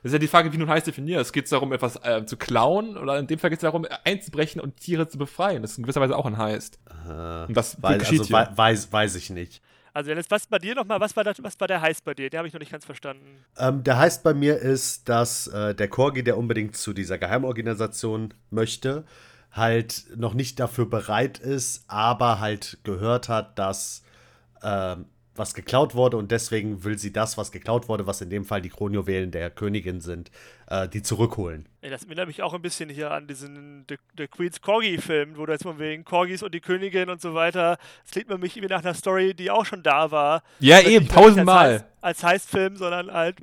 Das 0.04 0.10
ist 0.10 0.14
ja 0.14 0.20
die 0.20 0.28
Frage, 0.28 0.52
wie 0.52 0.58
du 0.58 0.68
heißt 0.68 0.88
definierst. 0.88 1.34
Geht 1.34 1.46
es 1.46 1.50
darum, 1.50 1.74
etwas 1.74 1.96
äh, 2.04 2.26
zu 2.26 2.38
klauen 2.38 2.98
oder 2.98 3.18
in 3.18 3.28
dem 3.28 3.40
Fall 3.40 3.50
geht 3.50 3.60
es 3.60 3.62
darum, 3.62 3.86
einzubrechen 4.04 4.62
und 4.62 4.78
Tiere 4.78 5.08
zu 5.08 5.18
befreien. 5.18 5.62
Das 5.62 5.72
ist 5.72 5.78
in 5.78 5.84
gewisser 5.84 6.02
Weise 6.02 6.16
auch 6.16 6.26
ein 6.26 6.38
Heist. 6.38 6.80
Äh, 7.08 7.46
und 7.46 7.56
das 7.56 7.82
weil, 7.82 8.00
also, 8.00 8.24
hier. 8.24 8.50
Weiß, 8.56 8.92
weiß 8.92 9.16
ich 9.16 9.30
nicht. 9.30 9.62
Also 9.96 10.10
Dennis, 10.10 10.26
was 10.30 10.46
bei 10.46 10.60
dir 10.60 10.76
nochmal, 10.76 11.00
was 11.00 11.16
war, 11.16 11.24
das, 11.24 11.42
was 11.42 11.58
war 11.58 11.70
der 11.70 11.80
Heist 11.80 12.04
bei 12.04 12.14
dir? 12.14 12.30
Den 12.30 12.40
habe 12.40 12.48
ich 12.50 12.54
noch 12.54 12.60
nicht 12.60 12.72
ganz 12.72 12.84
verstanden. 12.84 13.46
Ähm, 13.58 13.82
der 13.82 13.98
Heist 13.98 14.24
bei 14.24 14.34
mir 14.34 14.58
ist, 14.58 15.08
dass 15.08 15.48
äh, 15.48 15.74
der 15.74 15.88
Corgi, 15.88 16.22
der 16.22 16.38
unbedingt 16.38 16.76
zu 16.76 16.92
dieser 16.92 17.18
Geheimorganisation 17.18 18.34
möchte, 18.50 19.06
halt 19.54 20.06
noch 20.18 20.34
nicht 20.34 20.60
dafür 20.60 20.86
bereit 20.86 21.40
ist, 21.40 21.86
aber 21.88 22.42
halt 22.42 22.78
gehört 22.84 23.30
hat, 23.30 23.58
dass 23.58 24.04
ähm, 24.62 25.06
was 25.36 25.54
geklaut 25.54 25.96
wurde 25.96 26.18
und 26.18 26.32
deswegen 26.32 26.84
will 26.84 26.98
sie 26.98 27.12
das, 27.12 27.38
was 27.38 27.52
geklaut 27.52 27.90
wurde, 27.90 28.08
was 28.08 28.22
in 28.22 28.30
dem 28.30 28.46
Fall 28.46 28.62
die 28.62 28.70
Kronjuwelen 28.70 29.32
der 29.32 29.50
Königin 29.50 30.02
sind, 30.02 30.32
äh, 30.68 30.88
die 30.88 31.02
zurückholen. 31.02 31.68
Ja, 31.82 31.90
das 31.90 32.06
erinnert 32.06 32.28
mich 32.28 32.42
auch 32.42 32.54
ein 32.54 32.62
bisschen 32.62 32.90
hier 32.90 33.12
an 33.12 33.28
diesen 33.28 33.86
The, 33.90 33.98
The 34.18 34.28
Queen's 34.28 34.62
Corgi-Film, 34.62 35.38
wo 35.38 35.46
du 35.46 35.52
jetzt 35.52 35.66
mal 35.66 35.78
wegen 35.78 36.04
Corgis 36.04 36.42
und 36.42 36.54
die 36.54 36.62
Königin 36.62 37.10
und 37.10 37.22
so 37.22 37.34
weiter, 37.34 37.78
das 38.04 38.12
klingt 38.12 38.30
mir 38.30 38.38
mich 38.38 38.56
wie 38.56 38.66
nach 38.66 38.84
einer 38.84 38.94
Story, 38.94 39.34
die 39.34 39.52
auch 39.52 39.66
schon 39.66 39.84
da 39.84 40.10
war. 40.10 40.42
Ja, 40.60 40.78
also 40.78 40.90
eben, 40.90 41.08
tausendmal. 41.08 41.72
Als, 41.72 41.84
als 42.02 42.24
Heistfilm, 42.24 42.76
sondern 42.78 43.12
halt 43.12 43.38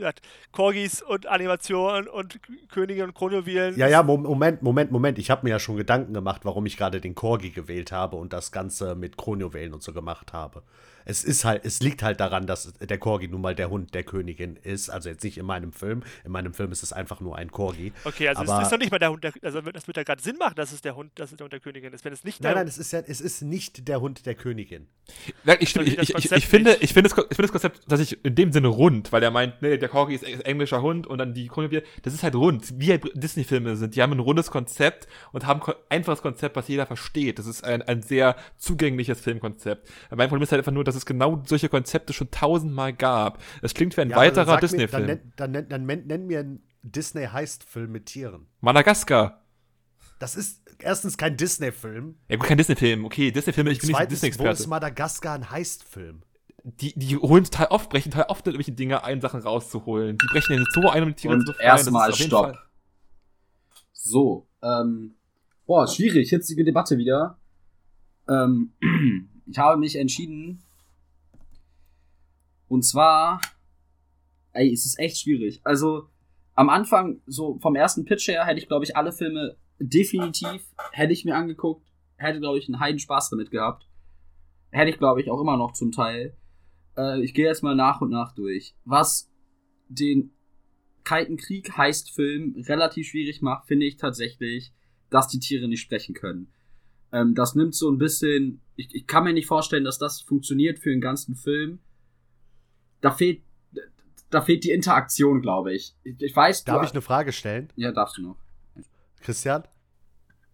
Corgis 0.50 1.02
und 1.02 1.26
Animationen 1.26 2.08
und 2.08 2.40
Königin 2.70 3.04
und 3.04 3.14
Kronjuwelen. 3.14 3.76
Ja, 3.76 3.86
ja, 3.86 4.02
Moment, 4.02 4.62
Moment, 4.62 4.90
Moment. 4.90 5.18
Ich 5.18 5.30
habe 5.30 5.44
mir 5.44 5.50
ja 5.50 5.58
schon 5.58 5.76
Gedanken 5.76 6.14
gemacht, 6.14 6.40
warum 6.44 6.66
ich 6.66 6.76
gerade 6.76 7.00
den 7.00 7.14
Corgi 7.14 7.50
gewählt 7.50 7.92
habe 7.92 8.16
und 8.16 8.32
das 8.32 8.50
Ganze 8.50 8.94
mit 8.94 9.16
Kronjuwelen 9.16 9.74
und 9.74 9.82
so 9.82 9.92
gemacht 9.92 10.32
habe 10.32 10.62
es 11.04 11.24
ist 11.24 11.44
halt, 11.44 11.64
es 11.64 11.80
liegt 11.80 12.02
halt 12.02 12.20
daran, 12.20 12.46
dass 12.46 12.72
der 12.74 12.98
Corgi 12.98 13.28
nun 13.28 13.40
mal 13.40 13.54
der 13.54 13.70
Hund 13.70 13.94
der 13.94 14.04
Königin 14.04 14.56
ist. 14.56 14.90
Also 14.90 15.08
jetzt 15.08 15.24
nicht 15.24 15.38
in 15.38 15.46
meinem 15.46 15.72
Film. 15.72 16.02
In 16.24 16.32
meinem 16.32 16.54
Film 16.54 16.72
ist 16.72 16.82
es 16.82 16.92
einfach 16.92 17.20
nur 17.20 17.36
ein 17.36 17.50
Corgi. 17.50 17.92
Okay, 18.04 18.28
also 18.28 18.42
aber, 18.42 18.58
es 18.58 18.66
ist 18.66 18.72
doch 18.72 18.78
nicht 18.78 18.90
mal 18.92 18.98
der 18.98 19.10
Hund 19.10 19.24
der, 19.24 19.32
also 19.42 19.60
das 19.60 19.86
wird 19.86 19.96
ja 19.96 20.02
gerade 20.02 20.22
Sinn 20.22 20.36
machen, 20.38 20.54
dass 20.56 20.72
es 20.72 20.80
der 20.80 20.96
Hund, 20.96 21.12
dass 21.16 21.30
es 21.30 21.36
der 21.36 21.44
Hund 21.44 21.52
der 21.52 21.60
Königin 21.60 21.92
ist. 21.92 22.04
Wenn 22.04 22.12
es 22.12 22.24
nicht 22.24 22.42
nein, 22.42 22.54
nein, 22.54 22.66
es 22.66 22.78
ist 22.78 22.92
ja, 22.92 23.00
es 23.00 23.20
ist 23.20 23.42
nicht 23.42 23.88
der 23.88 24.00
Hund 24.00 24.26
der 24.26 24.34
Königin. 24.34 24.88
Ich, 25.60 25.76
ich, 25.76 25.76
ich, 25.76 26.14
ich, 26.14 26.32
ich 26.32 26.46
finde, 26.46 26.76
ich 26.80 26.92
finde 26.92 27.10
das, 27.10 27.18
ich 27.18 27.36
finde 27.36 27.42
das 27.42 27.52
Konzept, 27.52 27.80
dass 27.90 28.00
ich 28.00 28.24
in 28.24 28.34
dem 28.34 28.52
Sinne 28.52 28.68
rund, 28.68 29.12
weil 29.12 29.22
er 29.22 29.30
meint, 29.30 29.62
nee, 29.62 29.76
der 29.76 29.88
Corgi 29.88 30.14
ist 30.14 30.22
englischer 30.22 30.82
Hund 30.82 31.06
und 31.06 31.18
dann 31.18 31.34
die 31.34 31.48
Kronjuwel, 31.48 31.82
das 32.02 32.14
ist 32.14 32.22
halt 32.22 32.34
rund, 32.34 32.78
wie 32.78 32.90
halt 32.90 33.10
Disney-Filme 33.14 33.76
sind. 33.76 33.96
Die 33.96 34.02
haben 34.02 34.12
ein 34.12 34.20
rundes 34.20 34.50
Konzept 34.50 35.08
und 35.32 35.46
haben 35.46 35.62
ein 35.62 35.74
einfaches 35.88 36.22
Konzept, 36.22 36.56
was 36.56 36.68
jeder 36.68 36.86
versteht. 36.86 37.38
Das 37.38 37.46
ist 37.46 37.64
ein, 37.64 37.82
ein 37.82 38.02
sehr 38.02 38.36
zugängliches 38.58 39.20
Filmkonzept. 39.20 39.88
Mein 40.10 40.28
Problem 40.28 40.42
ist 40.42 40.52
halt 40.52 40.60
einfach 40.60 40.72
nur, 40.72 40.84
dass 40.84 40.91
es 40.94 41.06
genau 41.06 41.42
solche 41.46 41.68
Konzepte 41.68 42.12
schon 42.12 42.30
tausendmal 42.30 42.92
gab. 42.92 43.42
Es 43.62 43.74
klingt 43.74 43.96
wie 43.96 44.02
ein 44.02 44.10
ja, 44.10 44.16
weiterer 44.16 44.58
Disney-Film. 44.58 45.06
Dann, 45.06 45.32
dann, 45.36 45.52
dann, 45.52 45.68
dann, 45.68 45.86
nenn, 45.86 46.06
nenn 46.06 46.26
mir 46.26 46.40
einen 46.40 46.62
Disney-Heist-Film 46.82 47.90
mit 47.92 48.06
Tieren. 48.06 48.46
Madagaskar. 48.60 49.42
Das 50.18 50.36
ist 50.36 50.62
erstens 50.78 51.16
kein 51.16 51.36
Disney-Film. 51.36 52.16
Ja, 52.28 52.36
gut, 52.36 52.46
kein 52.46 52.58
Disney-Film. 52.58 53.04
Okay, 53.04 53.30
Disney-Filme, 53.30 53.70
ich 53.70 53.80
bin 53.80 53.88
nicht 53.88 54.10
Disney-Experte. 54.10 54.58
Wo 54.58 54.62
ist 54.62 54.66
Madagaskar 54.68 55.34
ein 55.34 55.50
Heist-Film? 55.50 56.22
Die, 56.64 56.96
die 56.96 57.16
holen 57.16 57.44
total 57.44 57.68
oft, 57.68 57.90
brechen 57.90 58.12
total 58.12 58.26
oft 58.28 58.46
irgendwelche 58.46 58.72
Dinge 58.72 59.02
ein, 59.02 59.20
Sachen 59.20 59.40
rauszuholen. 59.40 60.16
Die 60.18 60.26
brechen 60.26 60.52
in 60.52 60.58
den 60.60 60.66
Zoo 60.72 60.88
ein, 60.88 61.02
um 61.02 61.08
die 61.08 61.14
Tiere 61.14 61.34
Und 61.34 61.40
zu 61.40 61.52
befreien. 61.52 61.68
Erstmal 61.68 62.14
Stopp. 62.14 62.56
So, 63.92 64.46
ähm, 64.62 65.16
boah, 65.66 65.88
schwierig, 65.88 66.30
hitzige 66.30 66.64
Debatte 66.64 66.98
wieder. 66.98 67.38
Ähm, 68.28 68.72
ich 69.46 69.58
habe 69.58 69.78
mich 69.78 69.96
entschieden, 69.96 70.62
und 72.72 72.84
zwar, 72.84 73.38
ey, 74.54 74.72
es 74.72 74.86
ist 74.86 74.98
echt 74.98 75.18
schwierig. 75.18 75.60
Also, 75.62 76.08
am 76.54 76.70
Anfang, 76.70 77.20
so 77.26 77.58
vom 77.58 77.76
ersten 77.76 78.06
Pitch 78.06 78.28
her, 78.28 78.46
hätte 78.46 78.60
ich, 78.60 78.66
glaube 78.66 78.86
ich, 78.86 78.96
alle 78.96 79.12
Filme 79.12 79.58
definitiv, 79.78 80.62
hätte 80.92 81.12
ich 81.12 81.26
mir 81.26 81.36
angeguckt, 81.36 81.86
hätte, 82.16 82.40
glaube 82.40 82.56
ich, 82.56 82.68
einen 82.68 82.80
heiden 82.80 82.98
Spaß 82.98 83.28
damit 83.28 83.50
gehabt. 83.50 83.86
Hätte 84.70 84.90
ich, 84.90 84.96
glaube 84.96 85.20
ich, 85.20 85.30
auch 85.30 85.38
immer 85.38 85.58
noch 85.58 85.74
zum 85.74 85.92
Teil. 85.92 86.34
Äh, 86.96 87.22
ich 87.22 87.34
gehe 87.34 87.44
jetzt 87.44 87.62
mal 87.62 87.74
nach 87.74 88.00
und 88.00 88.08
nach 88.08 88.34
durch. 88.34 88.74
Was 88.86 89.30
den 89.90 90.32
Kalten 91.04 91.36
Krieg 91.36 91.76
heißt 91.76 92.10
Film 92.10 92.54
relativ 92.56 93.08
schwierig 93.08 93.42
macht, 93.42 93.66
finde 93.66 93.84
ich 93.84 93.98
tatsächlich, 93.98 94.72
dass 95.10 95.28
die 95.28 95.40
Tiere 95.40 95.68
nicht 95.68 95.82
sprechen 95.82 96.14
können. 96.14 96.50
Ähm, 97.12 97.34
das 97.34 97.54
nimmt 97.54 97.74
so 97.74 97.90
ein 97.90 97.98
bisschen, 97.98 98.62
ich, 98.76 98.94
ich 98.94 99.06
kann 99.06 99.24
mir 99.24 99.34
nicht 99.34 99.46
vorstellen, 99.46 99.84
dass 99.84 99.98
das 99.98 100.22
funktioniert 100.22 100.78
für 100.78 100.88
den 100.88 101.02
ganzen 101.02 101.34
Film 101.34 101.80
da 103.02 103.10
fehlt, 103.10 103.42
da 104.30 104.40
fehlt 104.40 104.64
die 104.64 104.70
Interaktion, 104.70 105.42
glaube 105.42 105.74
ich. 105.74 105.94
ich. 106.04 106.20
Ich 106.22 106.34
weiß. 106.34 106.64
Darf 106.64 106.84
ich 106.84 106.92
eine 106.92 107.02
Frage 107.02 107.32
stellen? 107.32 107.70
Ja, 107.76 107.92
darfst 107.92 108.16
du 108.16 108.22
noch. 108.22 108.36
Christian? 109.20 109.64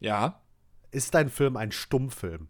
Ja. 0.01 0.43
Ist 0.90 1.14
dein 1.14 1.28
Film 1.28 1.56
ein 1.56 1.70
Stummfilm? 1.70 2.48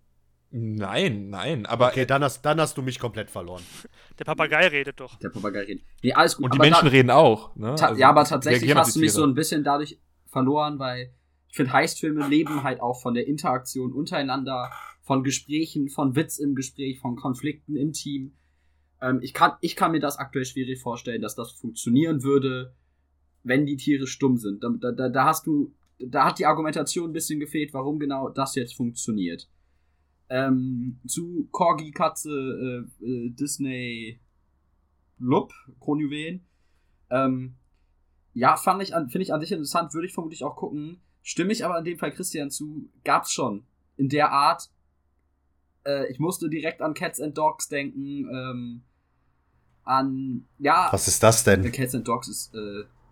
Nein, 0.51 1.29
nein, 1.29 1.67
aber. 1.67 1.89
Okay, 1.89 2.07
dann 2.07 2.25
hast, 2.25 2.43
dann 2.43 2.59
hast 2.59 2.79
du 2.79 2.83
mich 2.83 2.99
komplett 2.99 3.31
verloren. 3.31 3.63
Der 4.19 4.25
Papagei 4.25 4.69
redet 4.69 4.99
doch. 4.99 5.17
Der 5.19 5.29
Papagei 5.29 5.61
redet. 5.61 5.85
Nee, 6.03 6.13
alles 6.15 6.37
gut. 6.37 6.47
Und 6.47 6.55
die 6.55 6.59
Menschen 6.59 6.87
da, 6.87 6.91
reden 6.91 7.11
auch, 7.11 7.55
ne? 7.55 7.71
Also, 7.71 7.95
ja, 7.95 8.09
aber 8.09 8.25
tatsächlich 8.25 8.75
hast 8.75 8.97
du 8.97 9.01
mich 9.01 9.13
so 9.13 9.25
ein 9.25 9.35
bisschen 9.35 9.63
dadurch 9.63 10.01
verloren, 10.27 10.79
weil 10.79 11.13
ich 11.51 11.57
finde, 11.57 11.73
Heistfilme 11.73 12.27
leben 12.29 12.63
halt 12.63 12.81
auch 12.81 13.01
von 13.01 13.15
der 13.15 13.27
Interaktion 13.27 13.93
untereinander, 13.93 14.71
von 15.03 15.23
Gesprächen, 15.23 15.89
von 15.89 16.17
Witz 16.17 16.39
im 16.39 16.55
Gespräch, 16.55 16.99
von 16.99 17.17
Konflikten 17.17 17.77
im 17.77 17.93
Team 17.93 18.33
Ähm, 19.01 19.21
ich, 19.23 19.35
kann, 19.35 19.53
ich 19.61 19.77
kann 19.77 19.93
mir 19.93 20.01
das 20.01 20.19
aktuell 20.19 20.45
schwierig 20.45 20.81
vorstellen, 20.81 21.23
dass 21.23 21.35
das 21.35 21.53
funktionieren 21.53 22.23
würde, 22.23 22.75
wenn 23.43 23.67
die 23.67 23.77
Tiere 23.77 24.07
stumm 24.07 24.37
sind. 24.37 24.63
Da, 24.63 24.71
da, 24.93 25.09
da 25.09 25.25
hast 25.25 25.47
du, 25.47 25.75
da 25.99 26.25
hat 26.25 26.39
die 26.39 26.47
Argumentation 26.47 27.11
ein 27.11 27.13
bisschen 27.13 27.41
gefehlt, 27.41 27.73
warum 27.73 27.99
genau 27.99 28.29
das 28.29 28.55
jetzt 28.55 28.77
funktioniert. 28.77 29.49
Ähm, 30.31 31.01
zu 31.07 31.49
Corgi, 31.53 31.91
Katze, 31.91 32.31
äh, 33.01 33.05
äh, 33.05 33.31
Disney, 33.31 34.21
Lup, 35.19 35.53
Kronjuwelen. 35.81 36.45
Ähm, 37.11 37.55
ja, 38.35 38.57
fand 38.57 38.83
ich 38.83 38.91
finde 38.91 39.23
ich 39.23 39.33
an 39.33 39.41
sich 39.41 39.53
interessant, 39.53 39.95
würde 39.95 40.07
ich 40.07 40.13
vermutlich 40.13 40.45
auch 40.45 40.57
gucken. 40.57 41.01
Stimme 41.23 41.53
ich 41.53 41.65
aber 41.65 41.79
in 41.79 41.85
dem 41.85 41.99
Fall 41.99 42.13
Christian 42.13 42.51
zu, 42.51 42.89
gab's 43.05 43.33
schon. 43.33 43.65
In 43.97 44.09
der 44.09 44.31
Art, 44.31 44.71
äh, 45.85 46.11
ich 46.11 46.19
musste 46.19 46.49
direkt 46.49 46.83
an 46.83 46.95
Cats 46.95 47.21
and 47.21 47.37
Dogs 47.37 47.69
denken, 47.69 48.29
ähm, 48.31 48.83
an, 49.89 50.45
ja. 50.59 50.89
Was 50.91 51.09
ist 51.09 51.23
das 51.23 51.45
denn? 51.45 51.71
Cats 51.73 51.95
and 51.95 52.07
Dogs 52.07 52.29
ist, 52.29 52.55
äh, 52.55 52.59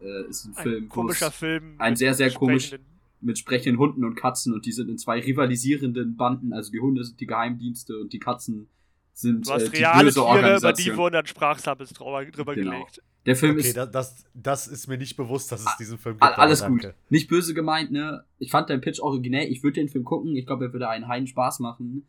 äh, 0.05 0.29
ist 0.29 0.45
ein, 0.47 0.57
ein 0.57 0.63
Film. 0.63 0.89
Komischer 0.89 1.31
Film. 1.31 1.75
Ein 1.79 1.97
sehr, 1.97 2.15
sehr 2.15 2.31
komisch 2.33 2.75
mit 3.21 3.39
sprechenden 3.39 3.79
Hunden 3.79 4.05
und 4.05 4.15
Katzen 4.15 4.53
und 4.55 4.67
die 4.67 4.73
sind 4.73 4.89
in 4.91 4.99
zwei 4.99 5.21
rivalisierenden 5.21 6.17
Banden. 6.17 6.53
Also 6.53 6.71
die 6.71 6.81
Hunde 6.81 7.03
sind 7.03 7.19
die 7.21 7.27
Geheimdienste 7.27 7.99
und 7.99 8.13
die 8.13 8.19
Katzen 8.19 8.69
sind 9.15 9.49
du 9.49 9.53
hast 9.53 9.63
äh, 9.63 9.71
die 9.71 9.77
reale 9.79 10.05
böse 10.05 10.15
Tiere, 10.21 10.27
Organisation. 10.27 10.71
über 10.71 10.73
die 10.93 10.97
wurden 10.99 11.13
dann 11.15 11.27
Sprachsamples 11.27 11.91
drüber, 11.95 12.25
drüber 12.27 12.55
Genau. 12.55 12.73
gelegt. 12.73 13.03
Der 13.25 13.35
Film 13.35 13.57
Okay, 13.57 13.67
ist 13.69 13.77
da- 13.77 13.87
das, 13.87 14.25
das 14.35 14.69
ist 14.69 14.87
mir 14.87 14.99
nicht 14.99 15.17
bewusst, 15.17 15.51
dass 15.51 15.63
es 15.65 15.77
diesen 15.79 15.99
Film 15.99 16.17
gibt. 16.17 16.23
All- 16.23 16.35
aber 16.35 16.43
Alles 16.43 16.65
gut. 16.65 16.93
Nicht 17.09 17.29
böse 17.29 17.55
gemeint, 17.55 17.91
ne? 17.91 18.25
Ich 18.39 18.51
fand 18.53 18.69
deinen 18.71 18.83
Pitch 18.83 19.01
originell. 19.01 19.51
Ich 19.51 19.63
würde 19.65 19.81
den 19.81 19.89
Film 19.89 20.05
gucken. 20.05 20.37
Ich 20.37 20.47
glaube, 20.47 20.67
er 20.67 20.73
würde 20.73 20.89
einen 20.89 21.09
heiden 21.09 21.27
Spaß 21.27 21.59
machen. 21.61 22.07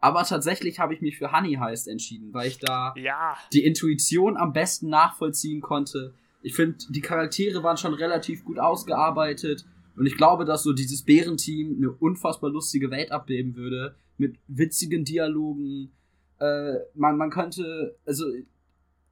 Aber 0.00 0.22
tatsächlich 0.24 0.78
habe 0.78 0.94
ich 0.94 1.00
mich 1.00 1.18
für 1.18 1.32
Honey 1.32 1.54
Heist 1.54 1.88
entschieden, 1.88 2.32
weil 2.32 2.48
ich 2.48 2.58
da 2.58 2.94
Ja, 2.96 3.36
die 3.52 3.64
Intuition 3.64 4.36
am 4.36 4.52
besten 4.52 4.88
nachvollziehen 4.88 5.60
konnte. 5.60 6.14
Ich 6.42 6.54
finde, 6.54 6.78
die 6.90 7.00
Charaktere 7.00 7.62
waren 7.62 7.76
schon 7.76 7.94
relativ 7.94 8.44
gut 8.44 8.58
ausgearbeitet. 8.58 9.64
Und 9.96 10.06
ich 10.06 10.16
glaube, 10.16 10.44
dass 10.44 10.62
so 10.62 10.72
dieses 10.72 11.02
Bärenteam 11.02 11.76
eine 11.76 11.90
unfassbar 11.90 12.50
lustige 12.50 12.90
Welt 12.92 13.10
abbilden 13.10 13.56
würde. 13.56 13.96
Mit 14.16 14.36
witzigen 14.46 15.04
Dialogen. 15.04 15.90
Äh, 16.38 16.74
man, 16.94 17.16
man 17.16 17.30
könnte, 17.30 17.96
also, 18.06 18.24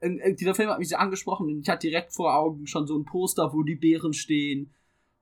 in, 0.00 0.18
in, 0.18 0.36
dieser 0.36 0.54
Film 0.54 0.70
hat 0.70 0.78
mich 0.78 0.88
sehr 0.88 1.00
angesprochen 1.00 1.48
und 1.48 1.60
ich 1.62 1.68
hatte 1.68 1.88
direkt 1.88 2.12
vor 2.12 2.36
Augen 2.36 2.68
schon 2.68 2.86
so 2.86 2.96
ein 2.96 3.04
Poster, 3.04 3.52
wo 3.52 3.64
die 3.64 3.74
Bären 3.74 4.12
stehen, 4.12 4.70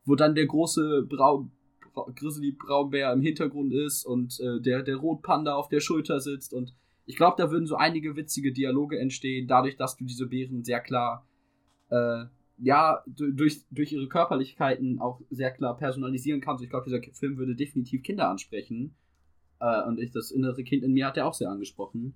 wo 0.05 0.15
dann 0.15 0.35
der 0.35 0.47
große 0.47 1.07
Brau, 1.09 1.49
Brau, 1.95 2.11
Grizzly 2.15 2.53
Braunbär 2.53 3.13
im 3.13 3.21
Hintergrund 3.23 3.73
ist 3.73 4.05
und 4.05 4.39
äh, 4.41 4.61
der, 4.61 4.83
der 4.83 4.97
Rotpanda 4.97 5.55
auf 5.55 5.69
der 5.69 5.81
Schulter 5.81 6.21
sitzt 6.21 6.53
und 6.53 6.75
ich 7.07 7.17
glaube, 7.17 7.37
da 7.39 7.51
würden 7.51 7.67
so 7.67 7.77
einige 7.77 8.17
witzige 8.17 8.53
Dialoge 8.53 8.99
entstehen, 8.99 9.47
dadurch, 9.47 9.77
dass 9.77 9.97
du 9.97 10.05
diese 10.05 10.27
Bären 10.27 10.65
sehr 10.65 10.81
klar, 10.81 11.27
äh, 11.91 12.25
ja, 12.57 13.03
du- 13.07 13.31
durch, 13.33 13.61
durch 13.71 13.93
ihre 13.93 14.09
Körperlichkeiten 14.09 15.01
auch 15.01 15.21
sehr 15.31 15.51
klar 15.51 15.77
personalisieren 15.77 16.41
kannst. 16.41 16.65
Ich 16.65 16.71
glaube, 16.71 16.87
dieser 16.87 17.03
Film 17.13 17.37
würde 17.37 17.55
definitiv 17.57 18.03
Kinder 18.03 18.29
ansprechen. 18.31 18.95
Äh, 19.61 19.83
und 19.87 19.99
ich, 20.01 20.13
das 20.13 20.31
innere 20.31 20.65
Kind 20.65 20.83
in 20.83 20.93
mir 20.93 21.07
hat 21.07 21.17
er 21.19 21.27
auch 21.27 21.35
sehr 21.35 21.51
angesprochen. 21.51 22.15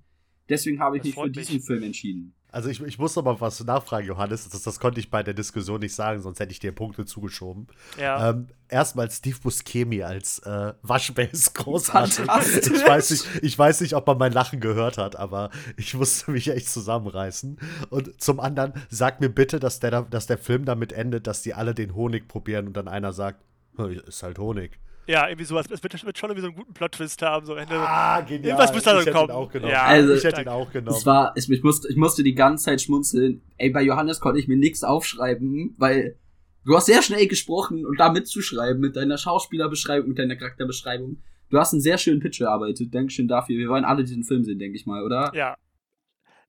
Deswegen 0.49 0.81
habe 0.81 0.97
ich 0.97 1.03
Das 1.03 1.07
mich 1.09 1.15
für 1.17 1.21
freut 1.21 1.37
mich. 1.37 1.49
diesen 1.49 1.61
Film 1.61 1.83
entschieden. 1.83 2.35
Also 2.51 2.70
ich, 2.70 2.81
ich 2.83 2.99
muss 2.99 3.15
noch 3.15 3.25
mal 3.25 3.39
was 3.41 3.62
nachfragen, 3.62 4.07
Johannes. 4.07 4.49
Das, 4.49 4.62
das 4.62 4.81
konnte 4.81 5.01
ich 5.01 5.11
bei 5.11 5.23
der 5.23 5.35
Diskussion 5.35 5.81
nicht 5.81 5.95
sagen, 5.95 6.23
sonst 6.23 6.41
hätte 6.41 6.51
ich 6.53 6.59
dir 6.59 6.73
Punkte 6.73 7.05
zugeschoben. 7.05 7.66
ja. 7.99 8.31
Ähm, 8.31 8.47
erstmal 8.70 9.11
Steve 9.11 9.37
Buscemi 9.43 10.03
als 10.03 10.39
äh, 10.41 10.73
Waschbär 10.83 11.31
ist 11.31 11.55
großartig. 11.55 12.25
Ich 12.27 12.87
weiß, 12.87 13.11
nicht, 13.11 13.27
ich 13.43 13.59
weiß 13.59 13.81
nicht, 13.83 13.95
ob 13.95 14.07
man 14.07 14.16
mein 14.19 14.33
Lachen 14.33 14.61
gehört 14.61 14.97
hat, 14.97 15.16
aber 15.16 15.51
ich 15.77 15.93
musste 15.95 16.31
mich 16.31 16.49
echt 16.49 16.70
zusammenreißen. 16.70 17.59
Und 17.91 18.20
zum 18.20 18.41
anderen, 18.41 18.73
sag 18.89 19.20
mir 19.20 19.29
bitte, 19.29 19.61
dass 19.61 19.81
der, 19.81 19.91
da- 19.91 20.03
dass 20.09 20.27
der 20.27 20.39
Film 20.39 20.65
damit 20.65 20.93
endet, 20.93 21.27
dass 21.27 21.43
die 21.43 21.53
alle 21.55 21.75
den 21.75 21.95
Honig 21.95 22.29
probieren 22.29 22.66
und 22.69 22.77
dann 22.77 22.89
einer 22.89 23.12
sagt, 23.12 23.43
"Hm, 23.77 23.91
ist 24.07 24.23
halt 24.23 24.39
Honig. 24.39 24.79
Ja, 25.09 25.26
irgendwie 25.26 25.44
sowas. 25.47 25.66
Es 25.70 25.82
wird, 25.82 26.05
wird 26.05 26.18
schon 26.18 26.30
irgendwie 26.30 26.43
so 26.43 26.47
einen 26.48 26.56
guten 26.56 26.74
Plot-Twist 26.74 27.22
haben, 27.22 27.44
so 27.47 27.52
am 27.55 27.59
Ende. 27.59 27.74
Ah, 27.76 28.20
genial. 28.20 28.44
Irgendwas 28.51 28.72
muss 28.72 28.82
da 28.85 28.93
noch 28.93 29.01
ich 29.01 29.06
hätte 29.06 29.16
kommen. 29.16 29.30
Ihn 29.30 29.35
auch 29.36 29.51
genommen. 29.51 29.72
Ja, 29.72 29.82
Also- 29.85 30.14
ich 30.14 30.24
hätte 30.24 30.43
ihn 30.43 30.48
auch 30.48 30.70
genommen. 30.70 30.97
Es 30.97 31.06
war, 31.06 31.32
es, 31.35 31.48
ich, 31.48 31.62
musste, 31.62 31.89
ich 31.89 31.97
musste 31.97 32.22
die 32.22 32.35
ganze 32.35 32.66
Zeit 32.66 32.80
schmunzeln. 32.82 33.43
Ey, 33.56 33.70
bei 33.70 33.82
Johannes 33.82 34.20
konnte 34.20 34.39
ich 34.39 34.47
mir 34.48 34.56
nichts 34.56 34.85
aufschreiben, 34.85 35.74
weil 35.78 36.18
du 36.64 36.76
hast 36.76 36.86
sehr 36.86 37.02
schnell 37.02 37.26
gesprochen 37.26 37.86
und 37.86 37.98
da 37.98 38.12
mitzuschreiben 38.12 38.80
mit 38.80 38.97
deiner 38.97 39.16
Schauspielerbeschreibung, 39.18 40.09
mit 40.10 40.18
deiner 40.18 40.36
Charakterbeschreibung. 40.36 41.22
Du 41.51 41.59
hast 41.59 41.72
einen 41.72 41.80
sehr 41.80 41.97
schönen 41.97 42.20
Pitch 42.20 42.40
erarbeitet. 42.43 42.94
Dankeschön 42.94 43.26
dafür. 43.26 43.56
Wir 43.56 43.68
wollen 43.70 43.86
alle 43.86 44.05
diesen 44.05 44.24
Film 44.24 44.44
sehen, 44.44 44.59
denke 44.59 44.76
ich 44.76 44.85
mal, 44.85 45.02
oder? 45.02 45.32
Ja. 45.35 45.56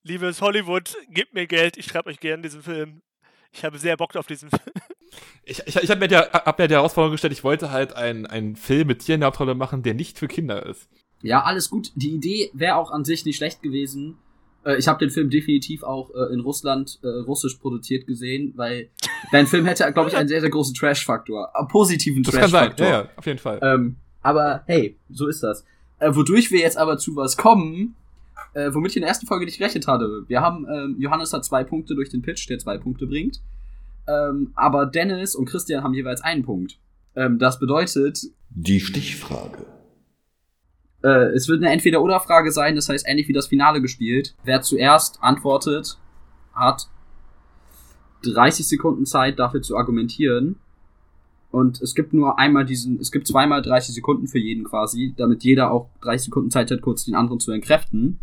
Liebes 0.04 0.42
Hollywood, 0.42 0.96
gebt 1.10 1.34
mir 1.34 1.48
Geld, 1.48 1.78
ich 1.78 1.86
schreibe 1.86 2.10
euch 2.10 2.20
gerne 2.20 2.42
diesen 2.44 2.62
Film. 2.62 3.02
Ich 3.52 3.64
habe 3.64 3.78
sehr 3.78 3.96
Bock 3.98 4.16
auf 4.16 4.28
diesen 4.28 4.50
Film. 4.50 4.62
Ich, 5.44 5.62
ich, 5.66 5.76
ich 5.76 5.90
habe 5.90 6.08
mir, 6.08 6.18
hab 6.20 6.60
mir 6.60 6.68
die 6.68 6.76
Herausforderung 6.76 7.14
gestellt, 7.14 7.34
ich 7.34 7.44
wollte 7.44 7.72
halt 7.72 7.96
einen, 7.96 8.26
einen 8.26 8.56
Film 8.56 8.88
mit 8.88 9.00
Tieren 9.00 9.16
in 9.16 9.22
der 9.22 9.28
Hauptrolle 9.28 9.56
machen, 9.56 9.84
der 9.84 9.94
nicht 9.94 10.18
für 10.18 10.28
Kinder 10.28 10.66
ist. 10.66 10.88
Ja, 11.22 11.44
alles 11.44 11.70
gut. 11.70 11.92
Die 11.96 12.12
Idee 12.12 12.50
wäre 12.54 12.76
auch 12.76 12.92
an 12.92 13.04
sich 13.04 13.26
nicht 13.26 13.38
schlecht 13.38 13.62
gewesen. 13.62 14.18
Äh, 14.66 14.78
ich 14.78 14.88
habe 14.88 15.00
den 15.00 15.10
Film 15.10 15.30
definitiv 15.30 15.84
auch 15.84 16.12
äh, 16.12 16.34
in 16.34 16.40
Russland 16.40 17.00
äh, 17.04 17.08
russisch 17.08 17.56
produziert 17.56 18.08
gesehen, 18.08 18.54
weil 18.56 18.90
dein 19.32 19.48
Film 19.48 19.66
hätte, 19.66 19.92
glaube 19.92 20.10
ich, 20.10 20.18
einen 20.18 20.30
sehr, 20.30 20.42
sehr 20.42 20.50
großen 20.50 20.74
Trash-Faktor. 20.76 21.56
Einen 21.56 21.68
positiven 21.68 22.24
Das 22.24 22.36
kann 22.36 22.50
sein, 22.50 22.70
Trash-Faktor. 22.70 22.88
ja, 22.88 23.02
ja, 23.04 23.10
auf 23.16 23.26
jeden 23.26 23.40
Fall. 23.40 23.60
Ähm, 23.62 23.98
aber 24.22 24.64
hey, 24.68 24.98
so 25.10 25.28
ist 25.28 25.44
das. 25.44 25.64
Wodurch 26.02 26.50
wir 26.52 26.60
jetzt 26.60 26.78
aber 26.78 26.98
zu 26.98 27.18
was 27.18 27.36
kommen, 27.36 27.96
womit 28.54 28.92
ich 28.92 28.98
in 28.98 29.02
der 29.02 29.10
ersten 29.10 29.28
Folge 29.28 29.44
nicht 29.44 29.58
gerechnet 29.58 29.86
hatte. 29.86 30.24
Wir 30.28 30.40
haben, 30.40 30.66
ähm, 30.74 30.96
Johannes 30.98 31.34
hat 31.34 31.44
zwei 31.44 31.66
Punkte 31.66 31.94
durch 31.94 32.10
den 32.10 32.22
Pitch, 32.22 32.50
der 32.50 32.58
zwei 32.58 32.78
Punkte 32.78 33.06
bringt. 33.06 33.42
Ähm, 34.10 34.52
aber 34.56 34.86
Dennis 34.88 35.36
und 35.36 35.46
Christian 35.46 35.84
haben 35.84 35.94
jeweils 35.94 36.22
einen 36.22 36.44
Punkt. 36.44 36.80
Ähm, 37.16 37.38
das 37.38 37.60
bedeutet, 37.60 38.20
Die 38.50 38.80
Stichfrage. 38.80 39.66
äh, 41.04 41.28
es 41.36 41.48
wird 41.48 41.62
eine 41.62 41.72
Entweder-Oder-Frage 41.72 42.52
sein, 42.52 42.76
das 42.76 42.90
heißt 42.90 43.06
ähnlich 43.08 43.28
wie 43.28 43.34
das 43.34 43.48
Finale 43.48 43.82
gespielt. 43.82 44.36
Wer 44.44 44.62
zuerst 44.62 45.20
antwortet, 45.22 45.98
hat 46.54 46.88
30 48.24 48.68
Sekunden 48.68 49.06
Zeit 49.06 49.38
dafür 49.40 49.62
zu 49.62 49.78
argumentieren. 49.78 50.56
Und 51.52 51.82
es 51.82 51.96
gibt 51.96 52.14
nur 52.14 52.38
einmal 52.38 52.66
diesen, 52.66 53.00
es 53.00 53.12
gibt 53.12 53.28
zweimal 53.28 53.62
30 53.62 53.96
Sekunden 53.96 54.28
für 54.28 54.40
jeden 54.40 54.64
quasi, 54.64 55.14
damit 55.18 55.44
jeder 55.44 55.72
auch 55.72 55.90
30 56.02 56.26
Sekunden 56.26 56.52
Zeit 56.52 56.70
hat, 56.70 56.82
kurz 56.82 57.06
den 57.06 57.16
anderen 57.16 57.40
zu 57.40 57.52
entkräften. 57.52 58.20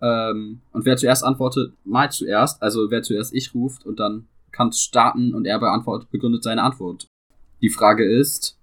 Ähm, 0.00 0.60
und 0.72 0.84
wer 0.84 0.96
zuerst 0.96 1.24
antwortet, 1.24 1.72
mal 1.84 2.10
zuerst, 2.10 2.62
also 2.62 2.90
wer 2.90 3.02
zuerst 3.02 3.34
ich 3.34 3.54
ruft 3.54 3.84
und 3.86 3.98
dann 4.00 4.26
kann 4.58 4.68
es 4.70 4.80
starten 4.80 5.34
und 5.34 5.46
er 5.46 5.60
beantwortet, 5.60 6.10
begründet 6.10 6.42
seine 6.42 6.64
Antwort. 6.64 7.06
Die 7.62 7.70
Frage 7.70 8.04
ist, 8.04 8.58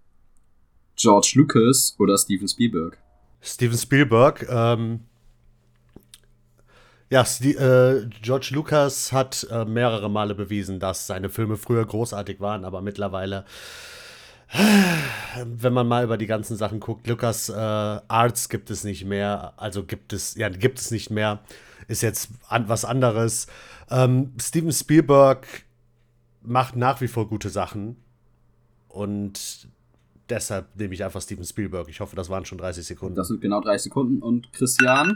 George 0.98 1.34
Lucas 1.36 1.96
oder 1.98 2.18
Steven 2.18 2.48
Spielberg? 2.50 2.98
Steven 3.42 3.78
Spielberg, 3.78 4.46
ähm, 4.50 5.06
ja, 7.10 7.24
Sti 7.24 7.52
äh, 7.52 8.10
George 8.22 8.50
Lucas 8.52 9.14
hat 9.14 9.48
äh, 9.50 9.64
mehrere 9.64 10.10
Male 10.10 10.36
bewiesen, 10.36 10.82
dass 10.82 11.08
seine 11.08 11.30
Filme 11.30 11.56
früher 11.56 11.86
großartig 11.86 12.42
waren, 12.42 12.66
aber 12.66 12.82
mittlerweile, 12.82 13.46
wenn 15.46 15.74
man 15.74 15.88
mal 15.88 16.04
über 16.04 16.18
die 16.18 16.28
ganzen 16.28 16.58
Sachen 16.58 16.82
guckt, 16.82 17.08
Lucas 17.08 17.48
äh, 17.48 17.54
Arts 17.54 18.50
gibt 18.50 18.70
es 18.70 18.84
nicht 18.84 19.06
mehr, 19.06 19.54
also 19.56 19.86
gibt 19.86 20.12
es, 20.12 20.36
ja, 20.36 20.50
gibt 20.50 20.80
es 20.80 20.92
nicht 20.92 21.10
mehr, 21.10 21.40
ist 21.88 22.02
jetzt 22.02 22.32
an, 22.50 22.68
was 22.68 22.84
anderes. 22.84 23.48
Ähm, 23.90 24.34
Steven 24.42 24.74
Spielberg 24.74 25.65
macht 26.46 26.76
nach 26.76 27.02
wie 27.02 27.08
vor 27.08 27.28
gute 27.28 27.50
Sachen 27.50 27.98
und 28.88 29.68
deshalb 30.30 30.76
nehme 30.76 30.94
ich 30.94 31.04
einfach 31.04 31.22
Steven 31.22 31.44
Spielberg. 31.44 31.88
Ich 31.90 32.00
hoffe, 32.00 32.16
das 32.16 32.30
waren 32.30 32.46
schon 32.46 32.58
30 32.58 32.86
Sekunden. 32.86 33.16
Das 33.16 33.28
sind 33.28 33.42
genau 33.42 33.62
30 33.62 33.84
Sekunden. 33.84 34.22
Und 34.22 34.52
Christian, 34.54 35.16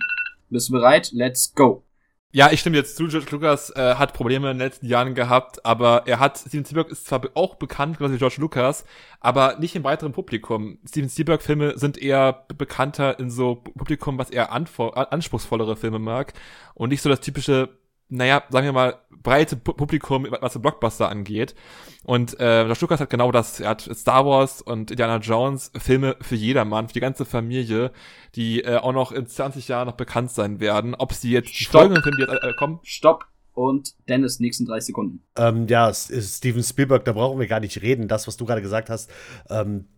bist 0.50 0.70
du 0.70 0.74
bereit? 0.74 1.12
Let's 1.14 1.54
go. 1.54 1.84
Ja, 2.32 2.52
ich 2.52 2.60
stimme 2.60 2.78
jetzt 2.78 2.96
zu. 2.96 3.08
George 3.08 3.26
Lucas 3.32 3.72
äh, 3.72 3.96
hat 3.96 4.14
Probleme 4.14 4.52
in 4.52 4.60
den 4.60 4.68
letzten 4.68 4.86
Jahren 4.86 5.16
gehabt, 5.16 5.66
aber 5.66 6.04
er 6.06 6.20
hat, 6.20 6.38
Steven 6.38 6.64
Spielberg 6.64 6.92
ist 6.92 7.08
zwar 7.08 7.22
auch 7.34 7.56
bekannt, 7.56 7.98
genauso 7.98 8.14
wie 8.14 8.20
George 8.20 8.36
Lucas, 8.38 8.86
aber 9.20 9.58
nicht 9.58 9.76
im 9.76 9.84
weiteren 9.84 10.12
Publikum. 10.12 10.78
Steven 10.88 11.10
Spielberg-Filme 11.10 11.80
sind 11.80 11.98
eher 11.98 12.46
be- 12.48 12.54
bekannter 12.54 13.18
in 13.18 13.32
so 13.32 13.56
Publikum, 13.56 14.20
was 14.20 14.30
eher 14.30 14.52
anspruchsvollere 14.52 15.76
Filme 15.76 15.98
mag 15.98 16.34
und 16.76 16.90
nicht 16.90 17.02
so 17.02 17.10
das 17.10 17.22
typische, 17.22 17.79
naja, 18.10 18.44
sagen 18.50 18.66
wir 18.66 18.74
mal, 18.74 19.00
breite 19.22 19.56
Pu- 19.56 19.74
Publikum, 19.76 20.28
was 20.42 20.54
so 20.54 20.60
Blockbuster 20.60 21.10
angeht. 21.10 21.56
Und 22.04 22.34
äh, 22.40 22.64
George 22.66 22.78
Lucas 22.82 23.00
hat 23.00 23.10
genau 23.10 23.32
das. 23.32 23.60
Er 23.60 23.70
hat 23.70 23.82
Star 23.94 24.26
Wars 24.26 24.62
und 24.62 24.92
Indiana 24.92 25.18
Jones, 25.18 25.72
Filme 25.78 26.16
für 26.22 26.36
jedermann, 26.36 26.88
für 26.88 26.94
die 26.94 27.00
ganze 27.02 27.26
Familie, 27.26 27.92
die 28.36 28.64
äh, 28.64 28.78
auch 28.78 28.94
noch 28.94 29.12
in 29.12 29.28
20 29.28 29.68
Jahren 29.68 29.88
noch 29.88 29.96
bekannt 29.96 30.32
sein 30.32 30.60
werden. 30.60 30.96
Ob 30.96 31.14
sie 31.14 31.32
jetzt 31.32 31.50
die 31.50 31.64
Stopp. 31.66 31.82
folgenden 31.82 32.04
Filme, 32.04 32.18
die 32.26 32.32
jetzt 32.32 32.44
äh, 32.44 32.54
kommen, 32.54 32.80
Stopp. 32.84 33.26
Und 33.54 33.94
Dennis, 34.08 34.40
nächsten 34.40 34.66
30 34.66 34.88
Sekunden. 34.88 35.22
Ähm, 35.36 35.68
ja, 35.68 35.94
Steven 35.94 36.64
Spielberg, 36.64 37.04
da 37.04 37.12
brauchen 37.12 37.40
wir 37.40 37.48
gar 37.48 37.60
nicht 37.60 37.82
reden. 37.82 38.08
Das, 38.08 38.26
was 38.26 38.38
du 38.38 38.46
gerade 38.46 38.62
gesagt 38.62 38.90
hast, 38.90 39.12
ähm, 39.50 39.90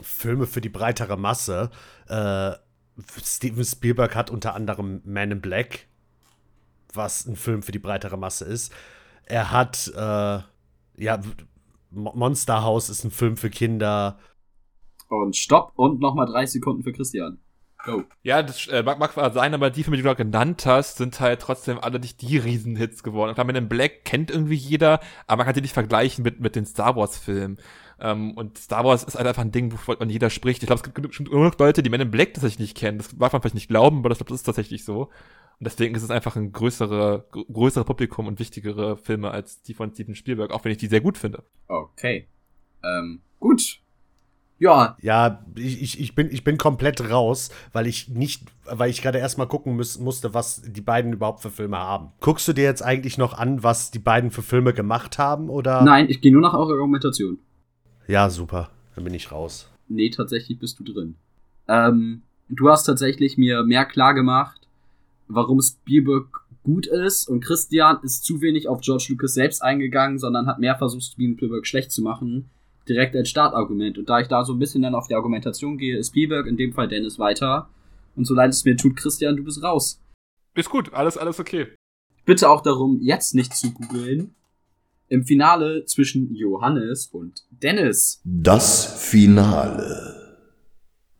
Filme 0.00 0.46
für 0.46 0.60
die 0.60 0.68
breitere 0.68 1.16
Masse. 1.16 1.70
Äh, 2.08 2.52
Steven 3.24 3.64
Spielberg 3.64 4.14
hat 4.14 4.30
unter 4.30 4.54
anderem 4.54 5.00
Man 5.04 5.32
in 5.32 5.40
Black 5.40 5.88
was 6.92 7.26
ein 7.26 7.36
Film 7.36 7.62
für 7.62 7.72
die 7.72 7.78
breitere 7.78 8.16
Masse 8.16 8.44
ist. 8.44 8.72
Er 9.24 9.50
hat, 9.50 9.90
äh, 9.94 10.40
ja, 10.98 11.20
Monster 11.90 12.62
House 12.62 12.88
ist 12.88 13.04
ein 13.04 13.10
Film 13.10 13.36
für 13.36 13.50
Kinder. 13.50 14.18
Und 15.08 15.36
stopp 15.36 15.72
und 15.76 16.00
nochmal 16.00 16.26
drei 16.26 16.46
Sekunden 16.46 16.82
für 16.82 16.92
Christian. 16.92 17.38
Go. 17.84 18.04
Ja, 18.22 18.42
das 18.42 18.68
äh, 18.68 18.82
mag, 18.82 18.98
mag 19.00 19.12
zwar 19.12 19.32
sein, 19.32 19.54
aber 19.54 19.70
die 19.70 19.82
Filme, 19.82 19.96
die 19.96 20.02
du 20.02 20.08
gerade 20.08 20.24
genannt 20.24 20.66
hast, 20.66 20.98
sind 20.98 21.18
halt 21.18 21.40
trotzdem 21.40 21.80
alle 21.80 21.98
nicht 21.98 22.22
die 22.22 22.38
Riesenhits 22.38 23.02
geworden. 23.02 23.34
Klar, 23.34 23.44
mit 23.44 23.56
dem 23.56 23.68
Black 23.68 24.04
kennt 24.04 24.30
irgendwie 24.30 24.54
jeder, 24.54 25.00
aber 25.26 25.38
man 25.38 25.46
kann 25.46 25.54
sie 25.56 25.62
nicht 25.62 25.74
vergleichen 25.74 26.22
mit, 26.22 26.40
mit 26.40 26.54
den 26.54 26.64
Star 26.64 26.94
Wars-Filmen. 26.94 27.58
Ähm, 28.00 28.36
und 28.36 28.58
Star 28.58 28.84
Wars 28.84 29.02
ist 29.02 29.16
halt 29.16 29.26
einfach 29.26 29.42
ein 29.42 29.50
Ding, 29.50 29.72
wovon 29.72 30.10
jeder 30.10 30.30
spricht. 30.30 30.62
Ich 30.62 30.68
glaube, 30.68 30.80
es 30.80 30.84
gibt 30.84 31.08
bestimmt 31.08 31.30
genug 31.30 31.58
Leute, 31.58 31.82
die 31.82 31.90
Men 31.90 32.00
in 32.00 32.10
Black 32.10 32.34
tatsächlich 32.34 32.60
nicht 32.60 32.76
kennen. 32.76 32.98
Das 32.98 33.16
darf 33.16 33.32
man 33.32 33.42
vielleicht 33.42 33.54
nicht 33.56 33.68
glauben, 33.68 33.98
aber 33.98 34.10
das, 34.10 34.18
das 34.18 34.30
ist 34.30 34.44
tatsächlich 34.44 34.84
so. 34.84 35.10
Und 35.58 35.64
deswegen 35.64 35.94
ist 35.94 36.02
es 36.02 36.10
einfach 36.10 36.36
ein 36.36 36.52
größere, 36.52 37.26
größere 37.30 37.84
Publikum 37.84 38.26
und 38.26 38.38
wichtigere 38.38 38.96
Filme 38.96 39.30
als 39.30 39.62
die 39.62 39.74
von 39.74 39.92
Steven 39.92 40.14
Spielberg, 40.14 40.50
auch 40.50 40.64
wenn 40.64 40.72
ich 40.72 40.78
die 40.78 40.88
sehr 40.88 41.00
gut 41.00 41.18
finde. 41.18 41.42
Okay. 41.68 42.26
Ähm, 42.82 43.20
gut. 43.38 43.78
Ja. 44.58 44.96
Ja, 45.00 45.44
ich, 45.56 45.98
ich, 45.98 46.14
bin, 46.14 46.30
ich 46.30 46.44
bin 46.44 46.56
komplett 46.56 47.10
raus, 47.10 47.50
weil 47.72 47.88
ich 47.88 48.08
nicht, 48.08 48.44
weil 48.64 48.90
ich 48.90 49.02
gerade 49.02 49.18
erstmal 49.18 49.48
gucken 49.48 49.74
muss, 49.74 49.98
musste, 49.98 50.34
was 50.34 50.62
die 50.62 50.80
beiden 50.80 51.12
überhaupt 51.12 51.42
für 51.42 51.50
Filme 51.50 51.78
haben. 51.78 52.12
Guckst 52.20 52.46
du 52.46 52.52
dir 52.52 52.62
jetzt 52.62 52.82
eigentlich 52.82 53.18
noch 53.18 53.34
an, 53.36 53.64
was 53.64 53.90
die 53.90 53.98
beiden 53.98 54.30
für 54.30 54.42
Filme 54.42 54.72
gemacht 54.72 55.18
haben, 55.18 55.50
oder? 55.50 55.82
Nein, 55.82 56.06
ich 56.08 56.20
gehe 56.20 56.32
nur 56.32 56.42
nach 56.42 56.54
eurer 56.54 56.74
Argumentation. 56.74 57.38
Ja, 58.06 58.30
super. 58.30 58.70
Dann 58.94 59.02
bin 59.02 59.14
ich 59.14 59.32
raus. 59.32 59.68
Nee, 59.88 60.10
tatsächlich 60.10 60.60
bist 60.60 60.78
du 60.78 60.84
drin. 60.84 61.16
Ähm, 61.66 62.22
du 62.48 62.68
hast 62.68 62.84
tatsächlich 62.84 63.36
mir 63.36 63.64
mehr 63.64 63.84
klar 63.84 64.14
gemacht, 64.14 64.61
warum 65.28 65.60
Spielberg 65.60 66.26
gut 66.62 66.86
ist 66.86 67.28
und 67.28 67.44
Christian 67.44 67.98
ist 68.02 68.24
zu 68.24 68.40
wenig 68.40 68.68
auf 68.68 68.80
George 68.80 69.06
Lucas 69.10 69.34
selbst 69.34 69.62
eingegangen, 69.62 70.18
sondern 70.18 70.46
hat 70.46 70.58
mehr 70.58 70.76
versucht, 70.76 71.04
Spielberg 71.04 71.66
schlecht 71.66 71.90
zu 71.90 72.02
machen 72.02 72.50
direkt 72.88 73.14
als 73.16 73.28
Startargument. 73.28 73.98
Und 73.98 74.08
da 74.08 74.20
ich 74.20 74.28
da 74.28 74.44
so 74.44 74.52
ein 74.52 74.58
bisschen 74.58 74.82
dann 74.82 74.94
auf 74.94 75.08
die 75.08 75.14
Argumentation 75.14 75.78
gehe, 75.78 75.98
ist 75.98 76.08
Spielberg, 76.08 76.46
in 76.46 76.56
dem 76.56 76.72
Fall 76.72 76.88
Dennis, 76.88 77.18
weiter. 77.18 77.68
Und 78.16 78.26
so 78.26 78.34
leid 78.34 78.50
es 78.50 78.64
mir 78.64 78.76
tut, 78.76 78.96
Christian, 78.96 79.36
du 79.36 79.44
bist 79.44 79.62
raus. 79.62 80.00
Ist 80.54 80.70
gut, 80.70 80.92
alles, 80.92 81.16
alles 81.16 81.40
okay. 81.40 81.68
Bitte 82.24 82.48
auch 82.50 82.60
darum, 82.60 83.00
jetzt 83.00 83.34
nicht 83.34 83.54
zu 83.54 83.72
googeln. 83.72 84.34
Im 85.08 85.24
Finale 85.24 85.84
zwischen 85.84 86.34
Johannes 86.34 87.06
und 87.06 87.42
Dennis. 87.50 88.20
Das 88.24 88.86
Finale. 89.10 90.11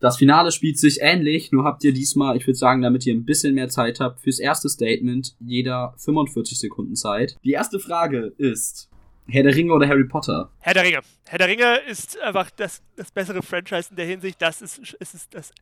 Das 0.02 0.16
Finale 0.16 0.50
spielt 0.50 0.80
sich 0.80 0.98
ähnlich, 1.00 1.52
nur 1.52 1.62
habt 1.62 1.84
ihr 1.84 1.92
diesmal, 1.92 2.36
ich 2.36 2.44
würde 2.44 2.58
sagen, 2.58 2.82
damit 2.82 3.06
ihr 3.06 3.14
ein 3.14 3.24
bisschen 3.24 3.54
mehr 3.54 3.68
Zeit 3.68 4.00
habt, 4.00 4.20
fürs 4.20 4.40
erste 4.40 4.68
Statement 4.68 5.36
jeder 5.38 5.94
45 5.96 6.58
Sekunden 6.58 6.96
Zeit. 6.96 7.36
Die 7.44 7.52
erste 7.52 7.78
Frage 7.78 8.32
ist, 8.36 8.90
Herr 9.28 9.44
der 9.44 9.54
Ringe 9.54 9.72
oder 9.72 9.86
Harry 9.86 10.02
Potter? 10.02 10.50
Herr 10.58 10.74
der 10.74 10.82
Ringe. 10.82 10.98
Herr 11.28 11.38
der 11.38 11.46
Ringe 11.46 11.78
ist 11.88 12.20
einfach 12.20 12.50
das, 12.50 12.82
das 13.02 13.10
bessere 13.10 13.42
Franchise 13.42 13.90
in 13.90 13.96
der 13.96 14.06
Hinsicht. 14.06 14.40
Das 14.40 14.62
ist, 14.62 14.78
ist, 14.78 14.94
ist 15.00 15.34
das, 15.34 15.52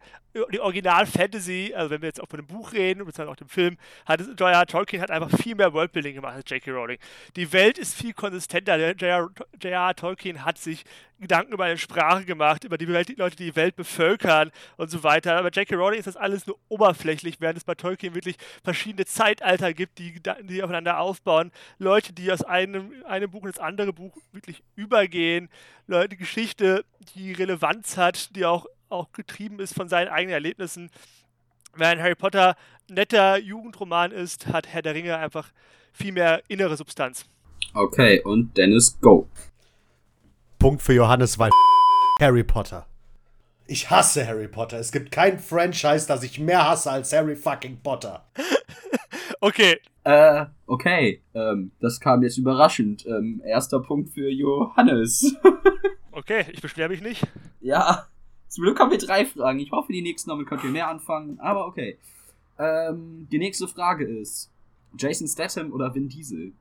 die 0.53 0.61
Original-Fantasy, 0.61 1.73
also 1.75 1.91
wenn 1.91 2.03
wir 2.03 2.09
jetzt 2.09 2.21
auch 2.21 2.29
von 2.29 2.39
dem 2.39 2.47
Buch 2.47 2.73
reden, 2.73 3.05
beziehungsweise 3.05 3.31
auch 3.31 3.37
dem 3.37 3.49
Film, 3.49 3.77
hat 4.07 4.21
J.R. 4.21 4.67
Tolkien 4.67 5.03
hat 5.03 5.11
einfach 5.11 5.31
viel 5.39 5.55
mehr 5.55 5.73
Worldbuilding 5.73 6.15
gemacht 6.15 6.35
als 6.35 6.51
J.K. 6.51 6.71
Rowling. 6.71 6.99
Die 7.37 7.53
Welt 7.53 7.79
ist 7.79 7.95
viel 7.95 8.13
konsistenter. 8.13 8.77
J.R. 8.93 9.97
Tolkien 9.97 10.45
hat 10.45 10.59
sich 10.59 10.85
Gedanken 11.21 11.53
über 11.53 11.65
eine 11.65 11.77
Sprache 11.77 12.25
gemacht, 12.25 12.65
über 12.65 12.79
die 12.79 12.89
Welt, 12.89 13.09
die 13.09 13.15
Leute, 13.15 13.37
die 13.37 13.45
die 13.45 13.57
Welt 13.57 13.77
bevölkern 13.77 14.51
und 14.79 14.91
so 14.91 15.03
weiter. 15.03 15.37
Aber 15.37 15.51
J.K. 15.51 15.77
Rowling 15.77 15.99
ist 15.99 16.07
das 16.07 16.17
alles 16.17 16.47
nur 16.47 16.59
oberflächlich, 16.69 17.41
während 17.41 17.59
es 17.59 17.65
bei 17.65 17.75
Tolkien 17.75 18.15
wirklich 18.15 18.37
verschiedene 18.65 19.05
Zeitalter 19.05 19.75
gibt, 19.75 19.99
die, 19.99 20.21
die 20.43 20.63
aufeinander 20.63 20.99
aufbauen. 20.99 21.53
Leute, 21.79 22.15
die 22.15 22.33
aus 22.33 22.43
einem, 22.43 22.93
einem 23.07 23.31
Buch 23.31 23.45
ins 23.45 23.59
andere 23.59 23.93
Buch 23.93 24.17
wirklich 24.33 24.63
übergehen. 24.77 25.51
Leute, 25.91 26.17
Geschichte, 26.17 26.85
die 27.15 27.33
Relevanz 27.33 27.97
hat, 27.97 28.37
die 28.37 28.47
auch, 28.47 28.67
auch 28.89 29.11
getrieben 29.13 29.59
ist 29.59 29.75
von 29.75 29.89
seinen 29.89 30.09
eigenen 30.09 30.35
Erlebnissen. 30.35 30.89
Während 31.75 32.01
Harry 32.01 32.15
Potter 32.15 32.57
netter 32.89 33.39
Jugendroman 33.39 34.13
ist, 34.13 34.47
hat 34.47 34.69
Herr 34.69 34.83
der 34.83 34.95
Ringe 34.95 35.17
einfach 35.19 35.51
viel 35.93 36.13
mehr 36.13 36.43
innere 36.47 36.77
Substanz. 36.77 37.25
Okay, 37.75 38.21
und 38.23 38.57
Dennis, 38.57 39.01
go. 39.01 39.29
Punkt 40.61 40.81
für 40.81 40.93
Johannes, 40.93 41.39
weil 41.41 41.51
Harry 42.21 42.45
Potter. 42.45 42.87
Ich 43.67 43.91
hasse 43.91 44.27
Harry 44.27 44.49
Potter. 44.49 44.79
Es 44.79 44.93
gibt 44.93 45.11
kein 45.11 45.41
Franchise, 45.41 46.07
das 46.07 46.23
ich 46.23 46.39
mehr 46.39 46.69
hasse 46.69 46.91
als 46.91 47.13
Harry 47.13 47.35
fucking 47.35 47.81
Potter. 47.83 48.25
okay. 49.41 49.79
Äh, 50.05 50.47
okay. 50.67 51.23
Ähm, 51.35 51.73
das 51.81 52.01
kam 52.01 52.23
jetzt 52.23 52.39
überraschend. 52.39 53.07
Ähm, 53.07 53.43
erster 53.45 53.81
Punkt 53.81 54.11
für 54.11 54.29
Johannes. 54.31 55.37
okay, 56.13 56.47
ich 56.53 56.61
beschwere 56.61 56.89
mich 56.89 57.03
nicht. 57.03 57.27
Ja. 57.61 58.07
Zum 58.49 58.65
Glück 58.65 58.81
haben 58.81 58.91
wir 58.91 58.99
drei 58.99 59.27
Fragen. 59.27 59.61
Ich 59.61 59.71
hoffe, 59.71 59.93
die 59.93 60.03
nächsten 60.03 60.31
damit 60.31 60.49
könnt 60.49 60.65
ihr 60.65 60.71
mehr 60.71 60.89
anfangen. 60.89 61.39
Aber 61.41 61.67
okay. 61.67 61.99
Ähm, 62.59 63.29
die 63.31 63.39
nächste 63.39 63.69
Frage 63.69 64.05
ist: 64.05 64.51
Jason 64.99 65.29
Statham 65.29 65.73
oder 65.73 65.95
Vin 65.95 66.09
Diesel? 66.09 66.53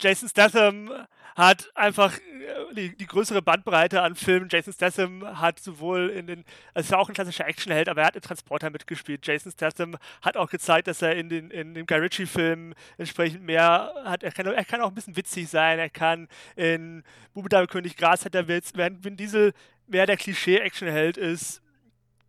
Jason 0.00 0.28
Statham 0.28 0.90
hat 1.36 1.70
einfach 1.74 2.16
äh, 2.18 2.74
die, 2.74 2.96
die, 2.96 3.06
größere 3.06 3.42
Bandbreite 3.42 4.02
an 4.02 4.16
Filmen. 4.16 4.48
Jason 4.50 4.72
Statham 4.72 5.40
hat 5.40 5.60
sowohl 5.60 6.10
in 6.10 6.26
den, 6.26 6.44
es 6.74 6.90
war 6.90 6.98
auch 6.98 7.08
ein 7.08 7.14
klassischer 7.14 7.46
Actionheld, 7.46 7.88
aber 7.88 8.02
er 8.02 8.06
hat 8.08 8.16
in 8.16 8.22
Transporter 8.22 8.70
mitgespielt. 8.70 9.26
Jason 9.26 9.52
Statham 9.52 9.96
hat 10.22 10.36
auch 10.36 10.50
gezeigt, 10.50 10.88
dass 10.88 11.02
er 11.02 11.16
in 11.16 11.28
den, 11.28 11.50
in 11.50 11.74
den 11.74 11.86
Guy 11.86 11.98
Ritchie-Filmen 11.98 12.74
entsprechend 12.98 13.42
mehr 13.42 13.92
hat. 14.04 14.22
Er 14.22 14.32
kann, 14.32 14.46
er 14.46 14.64
kann 14.64 14.80
auch 14.80 14.88
ein 14.88 14.94
bisschen 14.94 15.16
witzig 15.16 15.48
sein. 15.48 15.78
Er 15.78 15.90
kann 15.90 16.28
in 16.56 17.02
Bube 17.34 17.66
König 17.68 17.96
Gras 17.96 18.24
hat 18.24 18.34
er 18.34 18.48
Witz, 18.48 18.72
während 18.74 19.04
Vin 19.04 19.16
Diesel 19.16 19.52
mehr 19.86 20.06
der 20.06 20.16
Klischee-Actionheld 20.16 21.16
ist. 21.16 21.62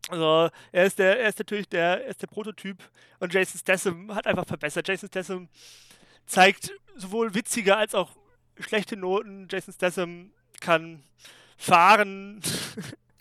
Also 0.09 0.49
er 0.71 0.85
ist 0.85 0.99
der, 0.99 1.19
er 1.19 1.29
ist 1.29 1.39
natürlich 1.39 1.69
der, 1.69 2.03
er 2.03 2.07
ist 2.07 2.21
der 2.21 2.27
Prototyp 2.27 2.77
und 3.19 3.33
Jason 3.33 3.59
Statham 3.59 4.13
hat 4.13 4.27
einfach 4.27 4.45
verbessert. 4.45 4.87
Jason 4.87 5.07
Statham 5.07 5.47
zeigt 6.31 6.71
sowohl 6.95 7.35
witzige 7.35 7.75
als 7.75 7.93
auch 7.93 8.11
schlechte 8.59 8.95
Noten. 8.95 9.47
Jason 9.51 9.73
Statham 9.73 10.31
kann 10.59 11.03
fahren. 11.57 12.41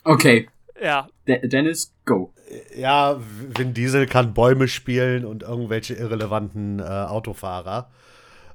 Okay. 0.03 0.49
ja. 0.81 1.07
De 1.27 1.47
Dennis, 1.47 1.93
go. 2.05 2.33
Ja, 2.75 3.21
Vin 3.55 3.75
Diesel 3.75 4.07
kann 4.07 4.33
Bäume 4.33 4.67
spielen 4.67 5.25
und 5.25 5.43
irgendwelche 5.43 5.93
irrelevanten 5.93 6.79
äh, 6.79 6.81
Autofahrer. 6.81 7.91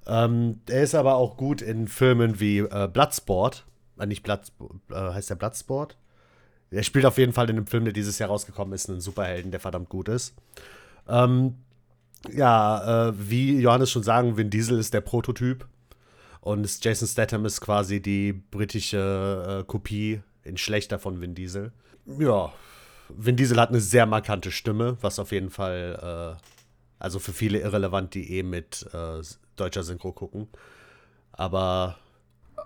Ähm, 0.08 0.60
er 0.68 0.82
ist 0.82 0.96
aber 0.96 1.14
auch 1.14 1.36
gut 1.36 1.62
in 1.62 1.86
Filmen 1.86 2.40
wie 2.40 2.58
äh, 2.58 2.88
Bloodsport. 2.92 3.64
Äh, 3.96 4.06
nicht 4.06 4.24
Blood, 4.24 4.40
äh, 4.90 4.94
heißt 4.94 5.30
der 5.30 5.36
Bloodsport? 5.36 5.96
Er 6.72 6.82
spielt 6.82 7.06
auf 7.06 7.18
jeden 7.18 7.32
Fall 7.32 7.48
in 7.48 7.58
einem 7.58 7.68
Film, 7.68 7.84
der 7.84 7.92
dieses 7.92 8.18
Jahr 8.18 8.30
rausgekommen 8.30 8.74
ist, 8.74 8.90
einen 8.90 9.00
Superhelden, 9.00 9.52
der 9.52 9.60
verdammt 9.60 9.88
gut 9.88 10.08
ist. 10.08 10.34
Ähm, 11.08 11.54
ja, 12.32 13.08
äh, 13.08 13.12
wie 13.16 13.58
Johannes 13.60 13.90
schon 13.90 14.02
sagen, 14.02 14.36
Vin 14.36 14.50
Diesel 14.50 14.78
ist 14.78 14.94
der 14.94 15.00
Prototyp. 15.00 15.66
Und 16.40 16.84
Jason 16.84 17.08
Statham 17.08 17.44
ist 17.44 17.60
quasi 17.60 18.00
die 18.00 18.32
britische 18.32 19.62
äh, 19.62 19.64
Kopie 19.64 20.20
in 20.44 20.56
schlechter 20.56 20.98
von 20.98 21.20
Vin 21.20 21.34
Diesel. 21.34 21.72
Ja, 22.06 22.52
Vin 23.08 23.36
Diesel 23.36 23.60
hat 23.60 23.70
eine 23.70 23.80
sehr 23.80 24.06
markante 24.06 24.50
Stimme, 24.52 24.96
was 25.00 25.18
auf 25.18 25.32
jeden 25.32 25.50
Fall, 25.50 26.36
äh, 26.38 26.40
also 26.98 27.18
für 27.18 27.32
viele 27.32 27.60
irrelevant, 27.60 28.14
die 28.14 28.38
eh 28.38 28.42
mit 28.42 28.86
äh, 28.92 29.22
deutscher 29.56 29.82
Synchro 29.82 30.12
gucken. 30.12 30.48
Aber 31.32 31.96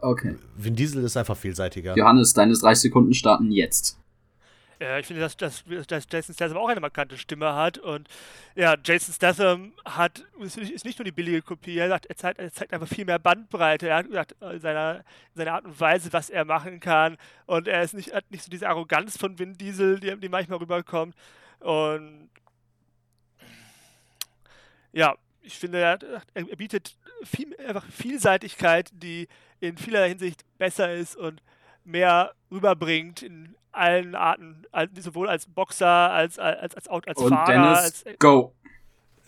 okay. 0.02 0.36
Vin 0.56 0.76
Diesel 0.76 1.04
ist 1.04 1.16
einfach 1.16 1.36
vielseitiger. 1.36 1.96
Johannes, 1.96 2.32
deine 2.32 2.54
30 2.54 2.82
Sekunden 2.82 3.14
starten 3.14 3.50
jetzt. 3.50 3.99
Ja, 4.80 4.98
ich 4.98 5.06
finde, 5.06 5.20
dass, 5.20 5.36
dass, 5.36 5.62
dass 5.88 6.06
Jason 6.10 6.34
Statham 6.34 6.56
auch 6.56 6.68
eine 6.70 6.80
markante 6.80 7.18
Stimme 7.18 7.54
hat. 7.54 7.76
Und 7.76 8.08
ja, 8.54 8.76
Jason 8.82 9.12
Statham 9.12 9.74
hat, 9.84 10.24
ist 10.38 10.86
nicht 10.86 10.98
nur 10.98 11.04
die 11.04 11.12
billige 11.12 11.42
Kopie, 11.42 11.76
er, 11.76 11.90
sagt, 11.90 12.06
er, 12.06 12.16
zeigt, 12.16 12.38
er 12.38 12.50
zeigt 12.50 12.72
einfach 12.72 12.88
viel 12.88 13.04
mehr 13.04 13.18
Bandbreite. 13.18 13.88
Er 13.88 13.96
hat 13.96 14.06
gesagt, 14.06 14.36
in 14.40 14.60
seiner, 14.60 15.04
Art 15.36 15.66
und 15.66 15.78
Weise, 15.78 16.10
was 16.14 16.30
er 16.30 16.46
machen 16.46 16.80
kann. 16.80 17.18
Und 17.44 17.68
er 17.68 17.82
ist 17.82 17.92
nicht, 17.92 18.14
hat 18.14 18.30
nicht 18.30 18.42
so 18.42 18.50
diese 18.50 18.70
Arroganz 18.70 19.18
von 19.18 19.38
Vin 19.38 19.58
Diesel, 19.58 20.00
die, 20.00 20.16
die 20.16 20.30
manchmal 20.30 20.58
rüberkommt. 20.58 21.14
Und 21.58 22.30
ja, 24.92 25.14
ich 25.42 25.58
finde, 25.58 25.78
er, 25.78 25.98
er 26.32 26.56
bietet 26.56 26.96
viel, 27.22 27.54
einfach 27.58 27.84
Vielseitigkeit, 27.84 28.88
die 28.94 29.28
in 29.60 29.76
vieler 29.76 30.06
Hinsicht 30.06 30.42
besser 30.56 30.94
ist 30.94 31.16
und 31.16 31.42
mehr 31.90 32.32
rüberbringt 32.50 33.22
in 33.22 33.54
allen 33.72 34.14
Arten, 34.14 34.64
sowohl 34.98 35.28
als 35.28 35.46
Boxer, 35.46 35.86
als, 35.86 36.38
als, 36.38 36.74
als, 36.74 36.88
als, 36.88 37.06
als 37.06 37.18
und 37.18 37.28
Fahrer. 37.28 37.52
Dennis, 37.52 38.04
als, 38.04 38.18
go. 38.18 38.54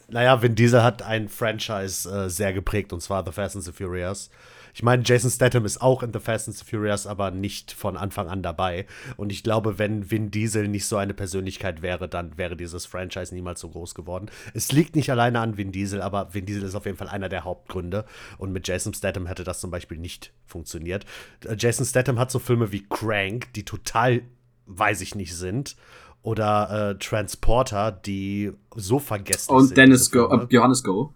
Naja, 0.08 0.42
Vin 0.42 0.54
Diesel 0.54 0.82
hat 0.82 1.02
ein 1.02 1.28
Franchise 1.28 2.08
äh, 2.08 2.28
sehr 2.28 2.52
geprägt, 2.52 2.92
und 2.92 3.00
zwar 3.00 3.24
The 3.24 3.32
Fast 3.32 3.56
and 3.56 3.64
the 3.64 3.72
Furious. 3.72 4.30
Ich 4.74 4.82
meine, 4.82 5.02
Jason 5.04 5.30
Statham 5.30 5.64
ist 5.64 5.82
auch 5.82 6.02
in 6.02 6.12
The 6.12 6.18
Fast 6.18 6.48
and 6.48 6.56
the 6.56 6.64
Furious, 6.64 7.06
aber 7.06 7.30
nicht 7.30 7.72
von 7.72 7.96
Anfang 7.96 8.28
an 8.28 8.42
dabei. 8.42 8.86
Und 9.16 9.30
ich 9.30 9.42
glaube, 9.42 9.78
wenn 9.78 10.10
Vin 10.10 10.30
Diesel 10.30 10.68
nicht 10.68 10.86
so 10.86 10.96
eine 10.96 11.14
Persönlichkeit 11.14 11.82
wäre, 11.82 12.08
dann 12.08 12.38
wäre 12.38 12.56
dieses 12.56 12.86
Franchise 12.86 13.34
niemals 13.34 13.60
so 13.60 13.68
groß 13.68 13.94
geworden. 13.94 14.30
Es 14.54 14.72
liegt 14.72 14.96
nicht 14.96 15.10
alleine 15.10 15.40
an 15.40 15.56
Vin 15.56 15.72
Diesel, 15.72 16.00
aber 16.00 16.32
Vin 16.32 16.46
Diesel 16.46 16.62
ist 16.62 16.74
auf 16.74 16.86
jeden 16.86 16.96
Fall 16.96 17.08
einer 17.08 17.28
der 17.28 17.44
Hauptgründe. 17.44 18.04
Und 18.38 18.52
mit 18.52 18.66
Jason 18.66 18.94
Statham 18.94 19.26
hätte 19.26 19.44
das 19.44 19.60
zum 19.60 19.70
Beispiel 19.70 19.98
nicht 19.98 20.32
funktioniert. 20.46 21.04
Äh, 21.44 21.56
Jason 21.58 21.84
Statham 21.84 22.18
hat 22.18 22.30
so 22.30 22.38
Filme 22.38 22.72
wie 22.72 22.86
Crank, 22.88 23.52
die 23.54 23.64
total, 23.64 24.22
weiß 24.66 25.00
ich 25.02 25.14
nicht, 25.14 25.36
sind 25.36 25.76
oder 26.22 26.90
äh, 26.90 26.98
Transporter, 26.98 27.92
die 27.92 28.52
so 28.76 28.98
vergessen 28.98 29.48
sind. 29.48 29.56
Und 29.56 29.76
Dennis 29.76 30.10
Go, 30.10 30.28
äh, 30.28 30.46
Johannes 30.50 30.82
Go. 30.82 31.12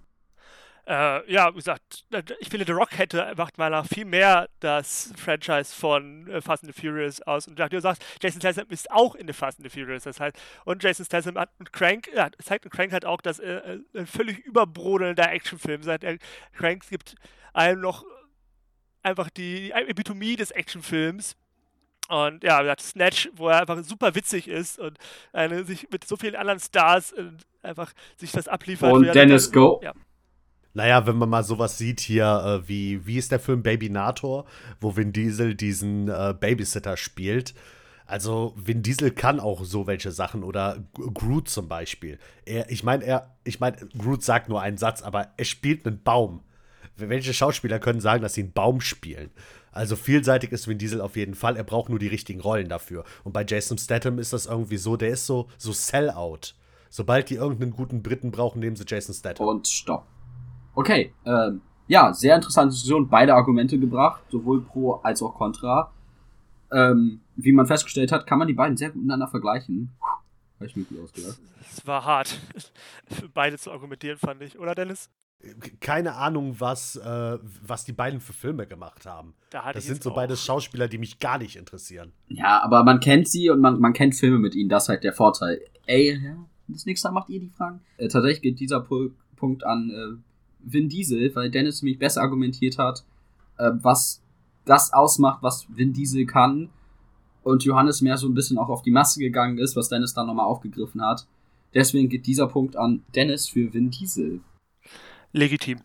Äh, 0.86 1.32
ja, 1.32 1.50
wie 1.50 1.56
gesagt, 1.56 2.04
äh, 2.12 2.22
ich 2.38 2.48
finde, 2.48 2.64
The 2.64 2.72
Rock 2.72 2.96
hätte, 2.96 3.32
macht 3.36 3.58
mal 3.58 3.70
nach 3.70 3.86
viel 3.86 4.04
mehr 4.04 4.48
das 4.60 5.12
Franchise 5.16 5.74
von 5.74 6.28
äh, 6.28 6.40
Fast 6.40 6.62
and 6.62 6.72
the 6.72 6.80
Furious 6.80 7.20
aus. 7.22 7.48
Und 7.48 7.58
du 7.58 7.80
sagst, 7.80 8.04
Jason 8.22 8.40
Statham 8.40 8.66
ist 8.68 8.90
auch 8.90 9.16
in 9.16 9.26
The 9.26 9.32
Fast 9.32 9.58
and 9.58 9.70
the 9.70 9.80
Furious. 9.80 10.04
Das 10.04 10.20
heißt, 10.20 10.36
und 10.64 10.82
Jason 10.82 11.04
Statham 11.04 11.36
hat 11.38 11.50
und 11.58 11.72
Crank, 11.72 12.08
ja, 12.14 12.30
zeigt 12.42 12.64
in 12.64 12.70
Crank 12.70 12.92
halt 12.92 13.04
auch, 13.04 13.20
dass 13.20 13.40
äh, 13.40 13.78
ein 13.94 14.06
völlig 14.06 14.38
überbrodelnder 14.38 15.32
Actionfilm 15.32 15.82
seit 15.82 16.04
Crank 16.52 16.88
gibt 16.88 17.16
einem 17.56 17.80
noch 17.80 18.04
einfach 19.02 19.30
die 19.30 19.70
Epitomie 19.70 20.36
des 20.36 20.50
Actionfilms. 20.50 21.36
Und 22.08 22.44
ja, 22.44 22.58
wie 22.58 22.64
gesagt, 22.64 22.82
Snatch, 22.82 23.30
wo 23.34 23.48
er 23.48 23.60
einfach 23.60 23.82
super 23.82 24.14
witzig 24.14 24.46
ist 24.46 24.78
und 24.78 24.98
eine, 25.32 25.64
sich 25.64 25.88
mit 25.90 26.06
so 26.06 26.16
vielen 26.16 26.36
anderen 26.36 26.60
Stars 26.60 27.14
einfach 27.62 27.92
sich 28.16 28.30
das 28.30 28.46
abliefert. 28.46 28.92
Und 28.92 29.12
Dennis 29.14 29.50
Go. 29.50 29.80
Ja. 29.82 29.92
Naja, 30.76 31.06
wenn 31.06 31.16
man 31.16 31.30
mal 31.30 31.42
sowas 31.42 31.78
sieht 31.78 32.00
hier, 32.00 32.26
äh, 32.26 32.68
wie, 32.68 33.06
wie 33.06 33.16
ist 33.16 33.32
der 33.32 33.40
Film 33.40 33.62
Baby 33.62 33.88
Nator, 33.88 34.44
wo 34.78 34.94
Vin 34.94 35.10
Diesel 35.10 35.54
diesen 35.54 36.08
äh, 36.08 36.34
Babysitter 36.38 36.98
spielt. 36.98 37.54
Also 38.04 38.52
Vin 38.58 38.82
Diesel 38.82 39.10
kann 39.10 39.40
auch 39.40 39.64
so 39.64 39.86
welche 39.86 40.10
Sachen 40.10 40.44
oder 40.44 40.84
Groot 40.92 41.48
zum 41.48 41.66
Beispiel. 41.66 42.18
Er, 42.44 42.70
ich 42.70 42.84
meine, 42.84 43.04
er, 43.04 43.34
ich 43.44 43.58
meine, 43.58 43.78
Groot 43.96 44.22
sagt 44.22 44.50
nur 44.50 44.60
einen 44.60 44.76
Satz, 44.76 45.00
aber 45.00 45.28
er 45.38 45.46
spielt 45.46 45.86
einen 45.86 46.02
Baum. 46.02 46.42
Welche 46.96 47.32
Schauspieler 47.32 47.78
können 47.78 48.02
sagen, 48.02 48.22
dass 48.22 48.34
sie 48.34 48.42
einen 48.42 48.52
Baum 48.52 48.82
spielen? 48.82 49.30
Also 49.72 49.96
vielseitig 49.96 50.52
ist 50.52 50.68
Vin 50.68 50.76
Diesel 50.76 51.00
auf 51.00 51.16
jeden 51.16 51.34
Fall. 51.34 51.56
Er 51.56 51.64
braucht 51.64 51.88
nur 51.88 51.98
die 51.98 52.08
richtigen 52.08 52.42
Rollen 52.42 52.68
dafür. 52.68 53.04
Und 53.24 53.32
bei 53.32 53.46
Jason 53.48 53.78
Statham 53.78 54.18
ist 54.18 54.34
das 54.34 54.44
irgendwie 54.44 54.76
so, 54.76 54.98
der 54.98 55.08
ist 55.08 55.24
so, 55.24 55.48
so 55.56 55.72
Sellout. 55.72 56.52
Sobald 56.90 57.30
die 57.30 57.36
irgendeinen 57.36 57.72
guten 57.72 58.02
Briten 58.02 58.30
brauchen, 58.30 58.60
nehmen 58.60 58.76
sie 58.76 58.84
Jason 58.86 59.14
Statham. 59.14 59.46
Und 59.46 59.66
stopp. 59.66 60.06
Okay, 60.76 61.14
ähm, 61.24 61.62
ja, 61.88 62.12
sehr 62.12 62.36
interessante 62.36 62.74
Diskussion, 62.74 63.08
beide 63.08 63.34
Argumente 63.34 63.78
gebracht, 63.78 64.22
sowohl 64.28 64.62
pro 64.62 64.94
als 64.96 65.22
auch 65.22 65.34
contra. 65.34 65.90
Ähm, 66.70 67.22
wie 67.34 67.52
man 67.52 67.66
festgestellt 67.66 68.12
hat, 68.12 68.26
kann 68.26 68.38
man 68.38 68.46
die 68.46 68.54
beiden 68.54 68.76
sehr 68.76 68.90
gut 68.90 68.96
miteinander 68.96 69.26
vergleichen. 69.26 69.90
Habe 70.56 70.66
ich 70.66 70.76
mir 70.76 70.84
gut 70.84 71.02
ausgedacht. 71.02 71.38
Es 71.72 71.86
war 71.86 72.04
hart, 72.04 72.38
für 73.08 73.28
beide 73.34 73.56
zu 73.56 73.70
argumentieren, 73.70 74.18
fand 74.18 74.42
ich, 74.42 74.58
oder 74.58 74.74
Dennis? 74.74 75.08
Keine 75.80 76.14
Ahnung, 76.14 76.56
was, 76.58 76.96
äh, 76.96 77.38
was 77.62 77.84
die 77.84 77.92
beiden 77.92 78.20
für 78.20 78.32
Filme 78.34 78.66
gemacht 78.66 79.06
haben. 79.06 79.34
Da 79.50 79.72
das 79.72 79.84
sind 79.84 80.02
so 80.02 80.12
beides 80.12 80.44
Schauspieler, 80.44 80.88
die 80.88 80.98
mich 80.98 81.20
gar 81.20 81.38
nicht 81.38 81.56
interessieren. 81.56 82.12
Ja, 82.28 82.62
aber 82.62 82.84
man 82.84 83.00
kennt 83.00 83.28
sie 83.28 83.48
und 83.48 83.60
man, 83.60 83.80
man 83.80 83.94
kennt 83.94 84.14
Filme 84.14 84.38
mit 84.38 84.54
ihnen, 84.54 84.68
das 84.68 84.84
ist 84.84 84.88
halt 84.90 85.04
der 85.04 85.14
Vorteil. 85.14 85.60
Ey, 85.86 86.18
ja, 86.22 86.36
das 86.68 86.84
nächste 86.84 87.08
Mal 87.08 87.20
macht 87.20 87.30
ihr 87.30 87.40
die 87.40 87.50
Fragen. 87.50 87.80
Äh, 87.96 88.08
tatsächlich 88.08 88.42
geht 88.42 88.60
dieser 88.60 88.80
Punkt 88.80 89.64
an 89.64 89.90
äh, 89.90 90.25
Vin 90.66 90.88
Diesel, 90.88 91.34
weil 91.34 91.50
Dennis 91.50 91.82
mich 91.82 91.98
besser 91.98 92.22
argumentiert 92.22 92.78
hat, 92.78 93.04
äh, 93.58 93.70
was 93.74 94.22
das 94.64 94.92
ausmacht, 94.92 95.42
was 95.42 95.66
Vin 95.68 95.92
Diesel 95.92 96.26
kann. 96.26 96.70
Und 97.42 97.64
Johannes 97.64 98.02
mehr 98.02 98.16
so 98.16 98.26
ein 98.28 98.34
bisschen 98.34 98.58
auch 98.58 98.68
auf 98.68 98.82
die 98.82 98.90
Masse 98.90 99.20
gegangen 99.20 99.58
ist, 99.58 99.76
was 99.76 99.88
Dennis 99.88 100.14
dann 100.14 100.26
nochmal 100.26 100.46
aufgegriffen 100.46 101.00
hat. 101.02 101.26
Deswegen 101.74 102.08
geht 102.08 102.26
dieser 102.26 102.48
Punkt 102.48 102.76
an 102.76 103.04
Dennis 103.14 103.48
für 103.48 103.72
Vin 103.72 103.90
Diesel. 103.90 104.40
Legitim. 105.32 105.78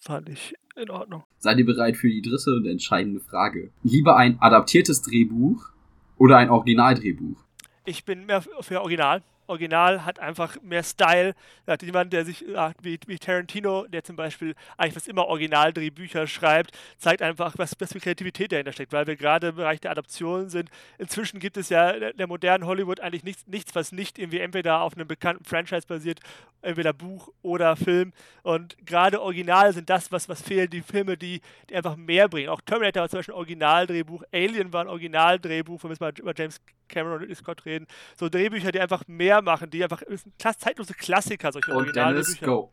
Fand 0.00 0.28
ich 0.28 0.54
in 0.76 0.90
Ordnung. 0.90 1.24
Seid 1.38 1.58
ihr 1.58 1.66
bereit 1.66 1.96
für 1.96 2.08
die 2.08 2.22
dritte 2.22 2.54
und 2.56 2.66
entscheidende 2.66 3.20
Frage? 3.20 3.70
Lieber 3.82 4.16
ein 4.16 4.40
adaptiertes 4.40 5.02
Drehbuch 5.02 5.68
oder 6.16 6.38
ein 6.38 6.50
Originaldrehbuch? 6.50 7.36
Ich 7.84 8.04
bin 8.04 8.26
mehr 8.26 8.42
für 8.42 8.80
Original. 8.80 9.22
Original 9.46 10.04
hat 10.04 10.18
einfach 10.18 10.60
mehr 10.62 10.82
Style. 10.82 11.34
Hat 11.66 11.82
jemand, 11.82 12.12
der 12.12 12.24
sich 12.24 12.42
ja, 12.42 12.72
wie, 12.82 12.98
wie, 13.06 13.18
Tarantino, 13.18 13.86
der 13.86 14.04
zum 14.04 14.16
Beispiel 14.16 14.54
eigentlich 14.76 14.94
fast 14.94 15.08
immer 15.08 15.26
Originaldrehbücher 15.26 16.26
schreibt, 16.26 16.76
zeigt 16.98 17.22
einfach, 17.22 17.54
was, 17.56 17.72
was 17.78 17.92
für 17.92 18.00
Kreativität 18.00 18.52
dahinter 18.52 18.72
steckt, 18.72 18.92
weil 18.92 19.06
wir 19.06 19.16
gerade 19.16 19.48
im 19.48 19.56
Bereich 19.56 19.80
der 19.80 19.90
Adaptionen 19.90 20.48
sind. 20.48 20.70
Inzwischen 20.98 21.40
gibt 21.40 21.56
es 21.56 21.68
ja 21.68 21.90
in 21.90 22.16
der 22.16 22.26
modernen 22.26 22.66
Hollywood 22.66 23.00
eigentlich 23.00 23.24
nichts, 23.24 23.46
nichts, 23.46 23.74
was 23.74 23.92
nicht 23.92 24.18
irgendwie 24.18 24.40
entweder 24.40 24.80
auf 24.80 24.94
einem 24.94 25.08
bekannten 25.08 25.44
Franchise 25.44 25.86
basiert, 25.86 26.20
entweder 26.62 26.92
Buch 26.92 27.28
oder 27.42 27.76
Film. 27.76 28.12
Und 28.42 28.76
gerade 28.84 29.20
Original 29.20 29.72
sind 29.72 29.90
das, 29.90 30.12
was, 30.12 30.28
was 30.28 30.42
fehlen, 30.42 30.70
die 30.70 30.82
Filme, 30.82 31.16
die, 31.16 31.40
die 31.70 31.76
einfach 31.76 31.96
mehr 31.96 32.28
bringen. 32.28 32.48
Auch 32.48 32.60
Terminator 32.60 33.02
war 33.02 33.08
zum 33.08 33.18
Beispiel 33.18 33.34
ein 33.34 33.38
Originaldrehbuch, 33.38 34.22
Alien 34.32 34.72
war 34.72 34.82
ein 34.82 34.88
Originaldrehbuch, 34.88 35.82
wenn 35.82 35.90
wir 35.90 35.94
jetzt 35.94 36.00
mal 36.00 36.12
über 36.18 36.34
James 36.36 36.60
Cameron 36.88 37.16
und 37.16 37.20
Ridley 37.22 37.36
Scott 37.36 37.64
reden. 37.64 37.86
So 38.18 38.28
Drehbücher, 38.28 38.72
die 38.72 38.80
einfach 38.80 39.06
mehr 39.06 39.42
machen, 39.42 39.70
die 39.70 39.82
einfach 39.82 40.02
zeitlose 40.38 40.94
Klassiker, 40.94 41.52
solche 41.52 41.72
und 41.72 41.94
Dennis, 41.94 42.40
go. 42.40 42.72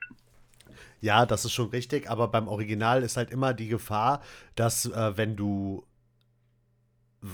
Ja, 1.02 1.26
das 1.26 1.44
ist 1.44 1.52
schon 1.52 1.69
richtig, 1.69 2.10
aber 2.10 2.30
beim 2.30 2.48
Original 2.48 3.03
ist 3.03 3.18
halt 3.18 3.30
immer 3.30 3.53
die 3.53 3.68
Gefahr, 3.68 4.22
dass 4.56 4.85
äh, 4.85 5.18
wenn 5.18 5.35
du 5.35 5.85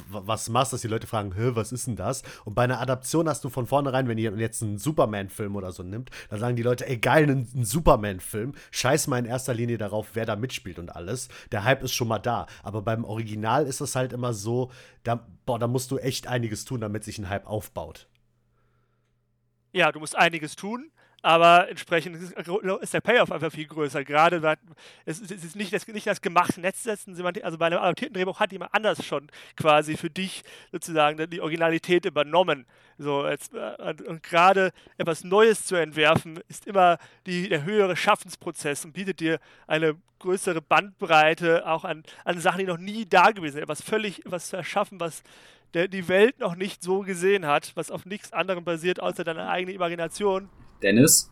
was 0.09 0.49
machst, 0.49 0.73
dass 0.73 0.81
die 0.81 0.87
Leute 0.87 1.07
fragen, 1.07 1.33
Hä, 1.35 1.51
was 1.53 1.71
ist 1.71 1.87
denn 1.87 1.95
das? 1.95 2.23
Und 2.45 2.53
bei 2.53 2.63
einer 2.63 2.79
Adaption 2.79 3.27
hast 3.27 3.43
du 3.43 3.49
von 3.49 3.65
vornherein, 3.65 4.07
wenn 4.07 4.17
ihr 4.17 4.31
jetzt 4.37 4.61
einen 4.61 4.77
Superman-Film 4.77 5.55
oder 5.55 5.71
so 5.71 5.83
nimmt, 5.83 6.11
dann 6.29 6.39
sagen 6.39 6.55
die 6.55 6.63
Leute, 6.63 6.87
ey, 6.87 6.97
geil, 6.97 7.29
ein, 7.29 7.47
ein 7.55 7.65
Superman-Film, 7.65 8.53
scheiß 8.71 9.07
mal 9.07 9.19
in 9.19 9.25
erster 9.25 9.53
Linie 9.53 9.77
darauf, 9.77 10.09
wer 10.13 10.25
da 10.25 10.35
mitspielt 10.35 10.79
und 10.79 10.95
alles. 10.95 11.29
Der 11.51 11.63
Hype 11.63 11.83
ist 11.83 11.93
schon 11.93 12.07
mal 12.07 12.19
da. 12.19 12.45
Aber 12.63 12.81
beim 12.81 13.03
Original 13.03 13.65
ist 13.65 13.81
es 13.81 13.95
halt 13.95 14.13
immer 14.13 14.33
so, 14.33 14.71
da, 15.03 15.27
boah, 15.45 15.59
da 15.59 15.67
musst 15.67 15.91
du 15.91 15.97
echt 15.97 16.27
einiges 16.27 16.65
tun, 16.65 16.81
damit 16.81 17.03
sich 17.03 17.17
ein 17.17 17.29
Hype 17.29 17.47
aufbaut. 17.47 18.07
Ja, 19.71 19.91
du 19.91 19.99
musst 19.99 20.17
einiges 20.17 20.55
tun 20.55 20.91
aber 21.21 21.69
entsprechend 21.69 22.15
ist 22.15 22.93
der 22.93 23.01
Payoff 23.01 23.31
einfach 23.31 23.51
viel 23.51 23.67
größer. 23.67 24.03
Gerade 24.03 24.57
es 25.05 25.19
ist 25.19 25.55
nicht 25.55 25.73
das, 25.73 25.87
nicht 25.87 26.07
das 26.07 26.21
gemachte 26.21 26.61
Netzsetzen, 26.61 27.13
also 27.43 27.57
bei 27.57 27.65
einem 27.65 27.79
adaptierten 27.79 28.13
Drehbuch 28.13 28.39
hat 28.39 28.51
jemand 28.51 28.73
anders 28.73 29.05
schon 29.05 29.29
quasi 29.57 29.97
für 29.97 30.09
dich 30.09 30.43
sozusagen 30.71 31.29
die 31.29 31.41
Originalität 31.41 32.05
übernommen. 32.05 32.65
So, 32.97 33.27
jetzt, 33.27 33.53
äh, 33.53 33.95
und 34.07 34.23
gerade 34.23 34.71
etwas 34.97 35.23
Neues 35.23 35.65
zu 35.65 35.75
entwerfen, 35.75 36.39
ist 36.49 36.67
immer 36.67 36.97
die, 37.25 37.47
der 37.47 37.63
höhere 37.63 37.95
Schaffensprozess 37.95 38.83
und 38.83 38.93
bietet 38.93 39.21
dir 39.21 39.39
eine 39.67 39.95
größere 40.19 40.61
Bandbreite 40.61 41.65
auch 41.65 41.85
an, 41.85 42.03
an 42.25 42.39
Sachen, 42.39 42.59
die 42.59 42.65
noch 42.65 42.77
nie 42.77 43.05
da 43.05 43.31
gewesen 43.31 43.53
sind. 43.53 43.63
Etwas 43.63 43.81
völlig, 43.81 44.21
was 44.25 44.49
zu 44.49 44.57
erschaffen, 44.57 44.99
was 44.99 45.23
der 45.73 45.87
die 45.87 46.07
Welt 46.07 46.39
noch 46.39 46.55
nicht 46.55 46.83
so 46.83 47.01
gesehen 47.01 47.45
hat, 47.45 47.71
was 47.75 47.91
auf 47.91 48.05
nichts 48.05 48.33
anderem 48.33 48.63
basiert, 48.63 48.99
außer 48.99 49.23
deiner 49.23 49.49
eigenen 49.49 49.75
Imagination. 49.75 50.49
Dennis? 50.81 51.31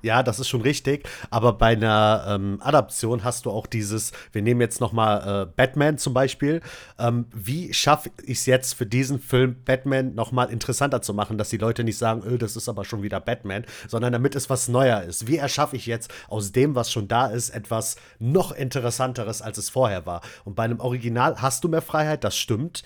Ja, 0.00 0.22
das 0.22 0.38
ist 0.38 0.48
schon 0.48 0.60
richtig. 0.60 1.08
Aber 1.30 1.54
bei 1.54 1.72
einer 1.72 2.24
ähm, 2.28 2.58
Adaption 2.62 3.24
hast 3.24 3.46
du 3.46 3.50
auch 3.50 3.66
dieses, 3.66 4.12
wir 4.30 4.42
nehmen 4.42 4.60
jetzt 4.60 4.80
noch 4.80 4.92
mal 4.92 5.42
äh, 5.42 5.46
Batman 5.46 5.98
zum 5.98 6.14
Beispiel. 6.14 6.60
Ähm, 7.00 7.26
wie 7.34 7.72
schaffe 7.74 8.10
ich 8.22 8.38
es 8.38 8.46
jetzt 8.46 8.74
für 8.74 8.86
diesen 8.86 9.18
Film 9.18 9.56
Batman 9.64 10.14
noch 10.14 10.30
mal 10.30 10.44
interessanter 10.44 11.02
zu 11.02 11.14
machen, 11.14 11.36
dass 11.36 11.48
die 11.48 11.56
Leute 11.56 11.82
nicht 11.82 11.98
sagen, 11.98 12.22
öh, 12.24 12.38
das 12.38 12.54
ist 12.54 12.68
aber 12.68 12.84
schon 12.84 13.02
wieder 13.02 13.18
Batman, 13.18 13.64
sondern 13.88 14.12
damit 14.12 14.36
es 14.36 14.48
was 14.48 14.68
Neuer 14.68 15.02
ist. 15.02 15.26
Wie 15.26 15.36
erschaffe 15.36 15.74
ich 15.74 15.86
jetzt 15.86 16.12
aus 16.28 16.52
dem, 16.52 16.76
was 16.76 16.92
schon 16.92 17.08
da 17.08 17.26
ist, 17.26 17.50
etwas 17.50 17.96
noch 18.20 18.52
interessanteres, 18.52 19.42
als 19.42 19.58
es 19.58 19.68
vorher 19.68 20.06
war? 20.06 20.20
Und 20.44 20.54
bei 20.54 20.62
einem 20.62 20.78
Original 20.78 21.42
hast 21.42 21.64
du 21.64 21.68
mehr 21.68 21.82
Freiheit, 21.82 22.22
das 22.22 22.36
stimmt. 22.36 22.84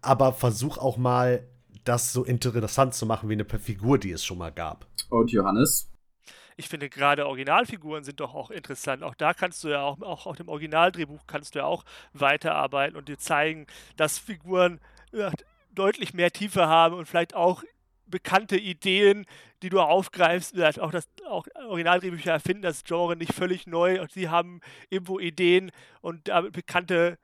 Aber 0.00 0.32
versuch 0.32 0.78
auch 0.78 0.96
mal 0.96 1.44
das 1.84 2.14
so 2.14 2.24
interessant 2.24 2.94
zu 2.94 3.04
machen 3.04 3.28
wie 3.28 3.34
eine 3.34 3.44
Figur, 3.44 3.98
die 3.98 4.12
es 4.12 4.24
schon 4.24 4.38
mal 4.38 4.52
gab. 4.52 4.86
Und 5.14 5.30
Johannes? 5.30 5.90
Ich 6.56 6.68
finde 6.68 6.88
gerade 6.88 7.26
Originalfiguren 7.26 8.04
sind 8.04 8.20
doch 8.20 8.34
auch 8.34 8.50
interessant. 8.50 9.02
Auch 9.02 9.14
da 9.14 9.34
kannst 9.34 9.64
du 9.64 9.68
ja 9.68 9.82
auch, 9.82 10.00
auch 10.02 10.26
auf 10.26 10.36
dem 10.36 10.48
Originaldrehbuch 10.48 11.26
kannst 11.26 11.54
du 11.54 11.60
ja 11.60 11.64
auch 11.64 11.84
weiterarbeiten 12.12 12.96
und 12.96 13.08
dir 13.08 13.18
zeigen, 13.18 13.66
dass 13.96 14.18
Figuren 14.18 14.80
ja, 15.12 15.30
deutlich 15.72 16.14
mehr 16.14 16.30
Tiefe 16.30 16.66
haben 16.66 16.96
und 16.96 17.06
vielleicht 17.06 17.34
auch 17.34 17.64
bekannte 18.06 18.56
Ideen, 18.56 19.24
die 19.62 19.70
du 19.70 19.80
aufgreifst, 19.80 20.60
auch 20.78 20.90
das 20.90 21.08
auch 21.26 21.46
Originaldrehbücher 21.68 22.32
erfinden 22.32 22.62
das 22.62 22.84
Genre 22.84 23.16
nicht 23.16 23.32
völlig 23.32 23.66
neu 23.66 24.00
und 24.00 24.12
sie 24.12 24.28
haben 24.28 24.60
irgendwo 24.90 25.18
Ideen 25.18 25.72
und 26.00 26.28
damit 26.28 26.52
bekannte 26.52 27.18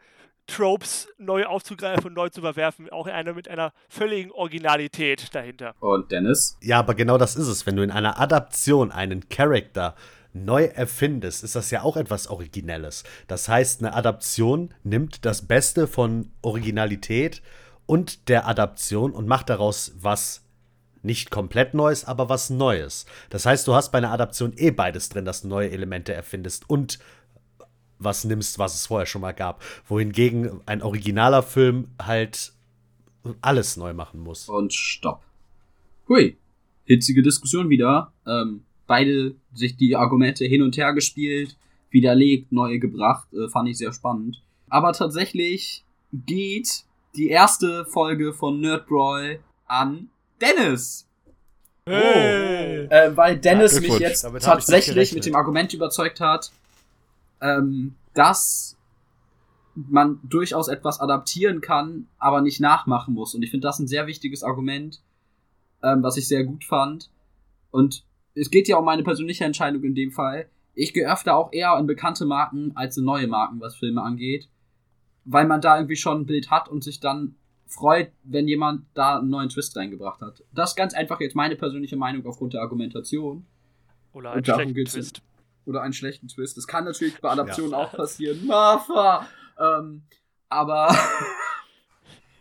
Tropes 0.50 1.08
neu 1.18 1.44
aufzugreifen 1.44 2.06
und 2.06 2.14
neu 2.14 2.28
zu 2.28 2.40
verwerfen. 2.40 2.90
Auch 2.90 3.06
eine 3.06 3.32
mit 3.34 3.48
einer 3.48 3.72
völligen 3.88 4.30
Originalität 4.32 5.34
dahinter. 5.34 5.74
Und 5.80 6.10
Dennis? 6.10 6.58
Ja, 6.60 6.78
aber 6.78 6.94
genau 6.94 7.18
das 7.18 7.36
ist 7.36 7.46
es. 7.46 7.66
Wenn 7.66 7.76
du 7.76 7.82
in 7.82 7.90
einer 7.90 8.20
Adaption 8.20 8.90
einen 8.90 9.28
Charakter 9.28 9.94
neu 10.32 10.64
erfindest, 10.64 11.44
ist 11.44 11.56
das 11.56 11.70
ja 11.70 11.82
auch 11.82 11.96
etwas 11.96 12.28
Originelles. 12.28 13.04
Das 13.26 13.48
heißt, 13.48 13.80
eine 13.80 13.94
Adaption 13.94 14.74
nimmt 14.82 15.24
das 15.24 15.46
Beste 15.46 15.86
von 15.86 16.30
Originalität 16.42 17.42
und 17.86 18.28
der 18.28 18.46
Adaption 18.46 19.12
und 19.12 19.26
macht 19.26 19.50
daraus 19.50 19.92
was 19.96 20.42
nicht 21.02 21.30
komplett 21.30 21.74
Neues, 21.74 22.04
aber 22.04 22.28
was 22.28 22.50
Neues. 22.50 23.06
Das 23.30 23.46
heißt, 23.46 23.66
du 23.66 23.74
hast 23.74 23.90
bei 23.90 23.98
einer 23.98 24.12
Adaption 24.12 24.52
eh 24.56 24.70
beides 24.70 25.08
drin, 25.08 25.24
dass 25.24 25.42
du 25.42 25.48
neue 25.48 25.70
Elemente 25.70 26.12
erfindest 26.12 26.68
und 26.68 26.98
was 28.00 28.24
nimmst, 28.24 28.58
was 28.58 28.74
es 28.74 28.86
vorher 28.86 29.06
schon 29.06 29.20
mal 29.20 29.32
gab. 29.32 29.62
Wohingegen 29.86 30.60
ein 30.66 30.82
originaler 30.82 31.42
Film 31.42 31.88
halt 32.02 32.52
alles 33.40 33.76
neu 33.76 33.92
machen 33.92 34.20
muss. 34.20 34.48
Und 34.48 34.72
stopp. 34.72 35.22
Hui. 36.08 36.36
Hitzige 36.84 37.22
Diskussion 37.22 37.68
wieder. 37.68 38.12
Ähm, 38.26 38.64
beide 38.86 39.34
sich 39.54 39.76
die 39.76 39.94
Argumente 39.94 40.44
hin 40.44 40.62
und 40.62 40.76
her 40.76 40.92
gespielt, 40.92 41.56
widerlegt, 41.90 42.50
neue 42.50 42.80
gebracht. 42.80 43.28
Äh, 43.32 43.48
fand 43.48 43.68
ich 43.68 43.78
sehr 43.78 43.92
spannend. 43.92 44.42
Aber 44.68 44.92
tatsächlich 44.92 45.84
geht 46.12 46.84
die 47.14 47.28
erste 47.28 47.84
Folge 47.84 48.32
von 48.32 48.60
Nerdbrawl 48.60 49.40
an 49.66 50.08
Dennis. 50.40 51.06
Hey. 51.86 52.86
Äh, 52.86 53.16
weil 53.16 53.38
Dennis 53.38 53.74
Ja, 53.74 53.80
mich 53.80 53.98
jetzt 53.98 54.26
tatsächlich 54.40 55.12
mit 55.12 55.26
dem 55.26 55.34
Argument 55.34 55.72
überzeugt 55.74 56.20
hat, 56.20 56.50
ähm, 57.40 57.96
dass 58.14 58.76
man 59.74 60.20
durchaus 60.24 60.68
etwas 60.68 61.00
adaptieren 61.00 61.60
kann, 61.60 62.08
aber 62.18 62.40
nicht 62.40 62.60
nachmachen 62.60 63.14
muss. 63.14 63.34
Und 63.34 63.42
ich 63.42 63.50
finde 63.50 63.66
das 63.66 63.78
ein 63.78 63.86
sehr 63.86 64.06
wichtiges 64.06 64.42
Argument, 64.42 65.00
ähm, 65.82 66.02
was 66.02 66.16
ich 66.16 66.28
sehr 66.28 66.44
gut 66.44 66.64
fand. 66.64 67.10
Und 67.70 68.04
es 68.34 68.50
geht 68.50 68.68
ja 68.68 68.76
um 68.76 68.84
meine 68.84 69.02
persönliche 69.02 69.44
Entscheidung 69.44 69.82
in 69.84 69.94
dem 69.94 70.10
Fall. 70.10 70.48
Ich 70.74 70.92
gehe 70.92 71.10
öfter 71.10 71.36
auch 71.36 71.52
eher 71.52 71.76
in 71.78 71.86
bekannte 71.86 72.26
Marken 72.26 72.72
als 72.74 72.96
in 72.96 73.04
neue 73.04 73.26
Marken, 73.26 73.60
was 73.60 73.76
Filme 73.76 74.02
angeht. 74.02 74.48
Weil 75.24 75.46
man 75.46 75.60
da 75.60 75.76
irgendwie 75.76 75.96
schon 75.96 76.22
ein 76.22 76.26
Bild 76.26 76.50
hat 76.50 76.68
und 76.68 76.82
sich 76.82 77.00
dann 77.00 77.36
freut, 77.66 78.10
wenn 78.24 78.48
jemand 78.48 78.86
da 78.94 79.18
einen 79.18 79.30
neuen 79.30 79.48
Twist 79.48 79.76
reingebracht 79.76 80.20
hat. 80.20 80.42
Das 80.52 80.70
ist 80.70 80.76
ganz 80.76 80.94
einfach 80.94 81.20
jetzt 81.20 81.36
meine 81.36 81.56
persönliche 81.56 81.96
Meinung 81.96 82.26
aufgrund 82.26 82.54
der 82.54 82.62
Argumentation. 82.62 83.46
Oder 84.12 84.32
einen 84.32 84.42
darum 84.42 84.62
schlechten 84.62 84.84
Twist. 84.84 85.22
Oder 85.66 85.82
einen 85.82 85.92
schlechten 85.92 86.28
Twist. 86.28 86.56
Das 86.56 86.66
kann 86.66 86.84
natürlich 86.84 87.20
bei 87.20 87.30
Adaptionen 87.30 87.74
auch 87.74 87.92
passieren. 87.92 88.46
Martha! 88.46 89.26
Ähm, 89.58 90.02
aber 90.48 90.88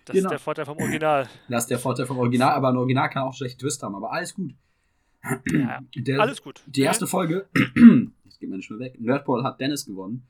Das 0.06 0.16
Genau. 0.16 0.28
ist 0.30 0.32
der 0.32 0.40
Vorteil 0.40 0.66
vom 0.66 0.78
Original. 0.80 1.30
das 1.50 1.64
ist 1.66 1.70
der 1.70 1.78
Vorteil 1.78 2.08
vom 2.08 2.18
Original, 2.18 2.54
aber 2.54 2.70
ein 2.70 2.78
Original 2.78 3.10
kann 3.12 3.22
auch 3.22 3.28
einen 3.28 3.34
schlechten 3.34 3.60
Twist 3.60 3.84
haben. 3.84 3.94
Aber 3.96 4.12
alles 4.12 4.34
gut. 4.34 4.54
Ja, 5.52 5.80
Der, 5.96 6.20
alles 6.22 6.42
gut. 6.42 6.64
Die 6.66 6.82
erste 6.82 7.06
Folge, 7.06 7.48
jetzt 8.26 8.40
geht 8.40 8.50
man 8.50 8.58
nicht 8.58 8.72
mehr 8.72 8.80
weg, 8.80 9.00
Nerdball 9.00 9.44
hat 9.44 9.60
Dennis 9.60 9.86
gewonnen. 9.86 10.26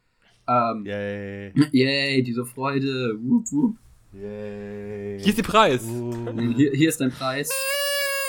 Ähm, 0.47 0.83
Yay. 0.85 1.53
Yay, 1.71 2.23
diese 2.23 2.43
Freude. 2.45 3.15
Wup, 3.21 3.45
wup. 3.51 3.77
Yay. 4.11 5.19
Hier 5.19 5.29
ist 5.29 5.37
der 5.37 5.43
Preis. 5.43 5.83
Uh. 5.85 6.53
Hier, 6.55 6.71
hier 6.71 6.89
ist 6.89 6.99
dein 6.99 7.11
Preis. 7.11 7.49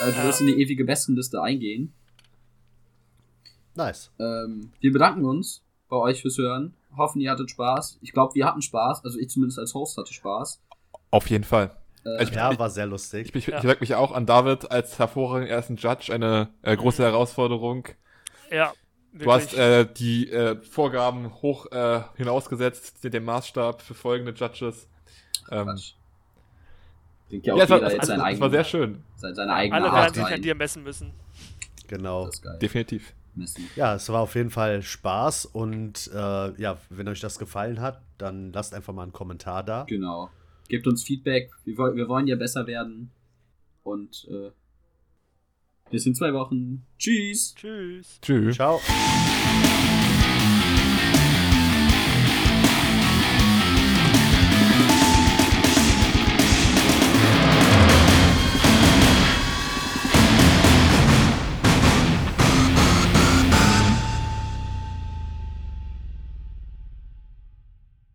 Äh, 0.03 0.13
du 0.13 0.19
Ja. 0.19 0.25
wirst 0.25 0.43
in 0.43 0.49
die 0.49 0.61
ewige 0.63 0.85
Bestenliste 0.85 1.43
eingehen. 1.43 1.95
Nice. 3.85 4.11
Ähm, 4.19 4.73
wir 4.81 4.93
bedanken 4.93 5.25
uns 5.25 5.63
bei 5.89 5.97
euch 5.97 6.23
fürs 6.23 6.37
Hören. 6.39 6.75
Hoffen, 6.97 7.21
ihr 7.21 7.31
hattet 7.31 7.51
Spaß. 7.51 7.99
Ich 8.03 8.13
glaube, 8.13 8.35
wir 8.35 8.45
hatten 8.47 8.63
Spaß. 8.63 9.05
Also 9.05 9.19
ich 9.19 9.29
zumindest 9.31 9.59
als 9.59 9.75
Host 9.75 9.97
hatte 9.97 10.13
Spaß. 10.13 10.61
Auf 11.11 11.29
jeden 11.31 11.45
Fall. 11.45 11.71
Äh, 12.05 12.23
Ich- 12.25 12.31
Ja, 12.31 12.59
war 12.59 12.71
sehr 12.71 12.87
lustig. 12.87 13.29
Ich, 13.31 13.35
ich, 13.37 13.47
Ja. 13.47 13.57
ich 13.59 13.63
sag 13.63 13.81
mich 13.81 13.95
auch 13.95 14.13
an 14.13 14.27
David 14.27 14.71
als 14.71 14.99
hervorragenden 14.99 15.51
ersten 15.51 15.77
Judge 15.77 16.13
eine 16.13 16.49
äh, 16.63 16.77
große 16.77 17.03
Herausforderung. 17.03 17.87
Ja, 18.51 18.73
Du 19.13 19.31
hast 19.33 19.57
wirklich. 19.57 19.89
äh, 19.91 19.95
die 19.97 20.31
äh, 20.31 20.63
Vorgaben 20.63 21.33
hoch 21.43 21.67
äh, 21.73 22.03
hinausgesetzt, 22.17 23.03
den 23.03 23.25
Maßstab 23.25 23.83
für 23.83 23.95
folgende 23.95 24.33
Judges. 24.33 24.87
Ähm. 25.51 25.77
Denkt 27.31 27.47
ja 27.47 27.55
auch 27.55 27.59
ja, 27.59 27.69
war, 27.69 27.77
jeder 27.79 27.87
es, 27.89 27.93
jetzt 27.95 28.03
es, 28.03 28.09
sein 28.09 28.19
es 28.19 28.25
eigenes. 28.25 28.41
war 28.41 28.51
sehr 28.51 28.65
schön. 28.65 29.05
Seine, 29.17 29.35
seine 29.35 29.53
eigene 29.53 29.77
Alle 29.83 29.93
werden 29.93 30.15
sich 30.15 30.25
an 30.35 30.43
dir 30.43 30.55
messen 30.55 30.83
müssen. 30.83 31.13
Genau. 31.89 32.27
Das 32.27 32.35
ist 32.37 32.43
geil. 32.43 32.59
Definitiv. 32.61 33.13
Messen. 33.37 33.69
Ja, 33.77 33.95
es 33.95 34.09
war 34.09 34.21
auf 34.21 34.35
jeden 34.35 34.51
Fall 34.51 34.83
Spaß 34.83 35.47
und 35.47 36.11
äh, 36.13 36.61
ja, 36.61 36.79
wenn 36.89 37.09
euch 37.09 37.21
das 37.21 37.39
gefallen 37.39 37.81
hat, 37.81 38.03
dann 38.19 38.53
lasst 38.53 38.75
einfach 38.75 38.93
mal 38.93 39.03
einen 39.03 39.13
Kommentar 39.13 39.63
da. 39.63 39.85
Genau. 39.85 40.31
Gebt 40.69 40.87
uns 40.87 41.03
Feedback. 41.03 41.51
Wir, 41.65 41.77
wir 41.77 42.09
wollen 42.09 42.27
ja 42.27 42.37
besser 42.37 42.67
werden. 42.67 43.11
Und 43.83 44.29
äh, 44.31 44.51
bis 45.91 46.07
in 46.07 46.15
zwei 46.15 46.33
Wochen. 46.33 46.87
Tschüss. 46.99 47.55
Tschüss. 47.55 48.21
Tschüss. 48.23 48.57
Ciao. 48.57 48.81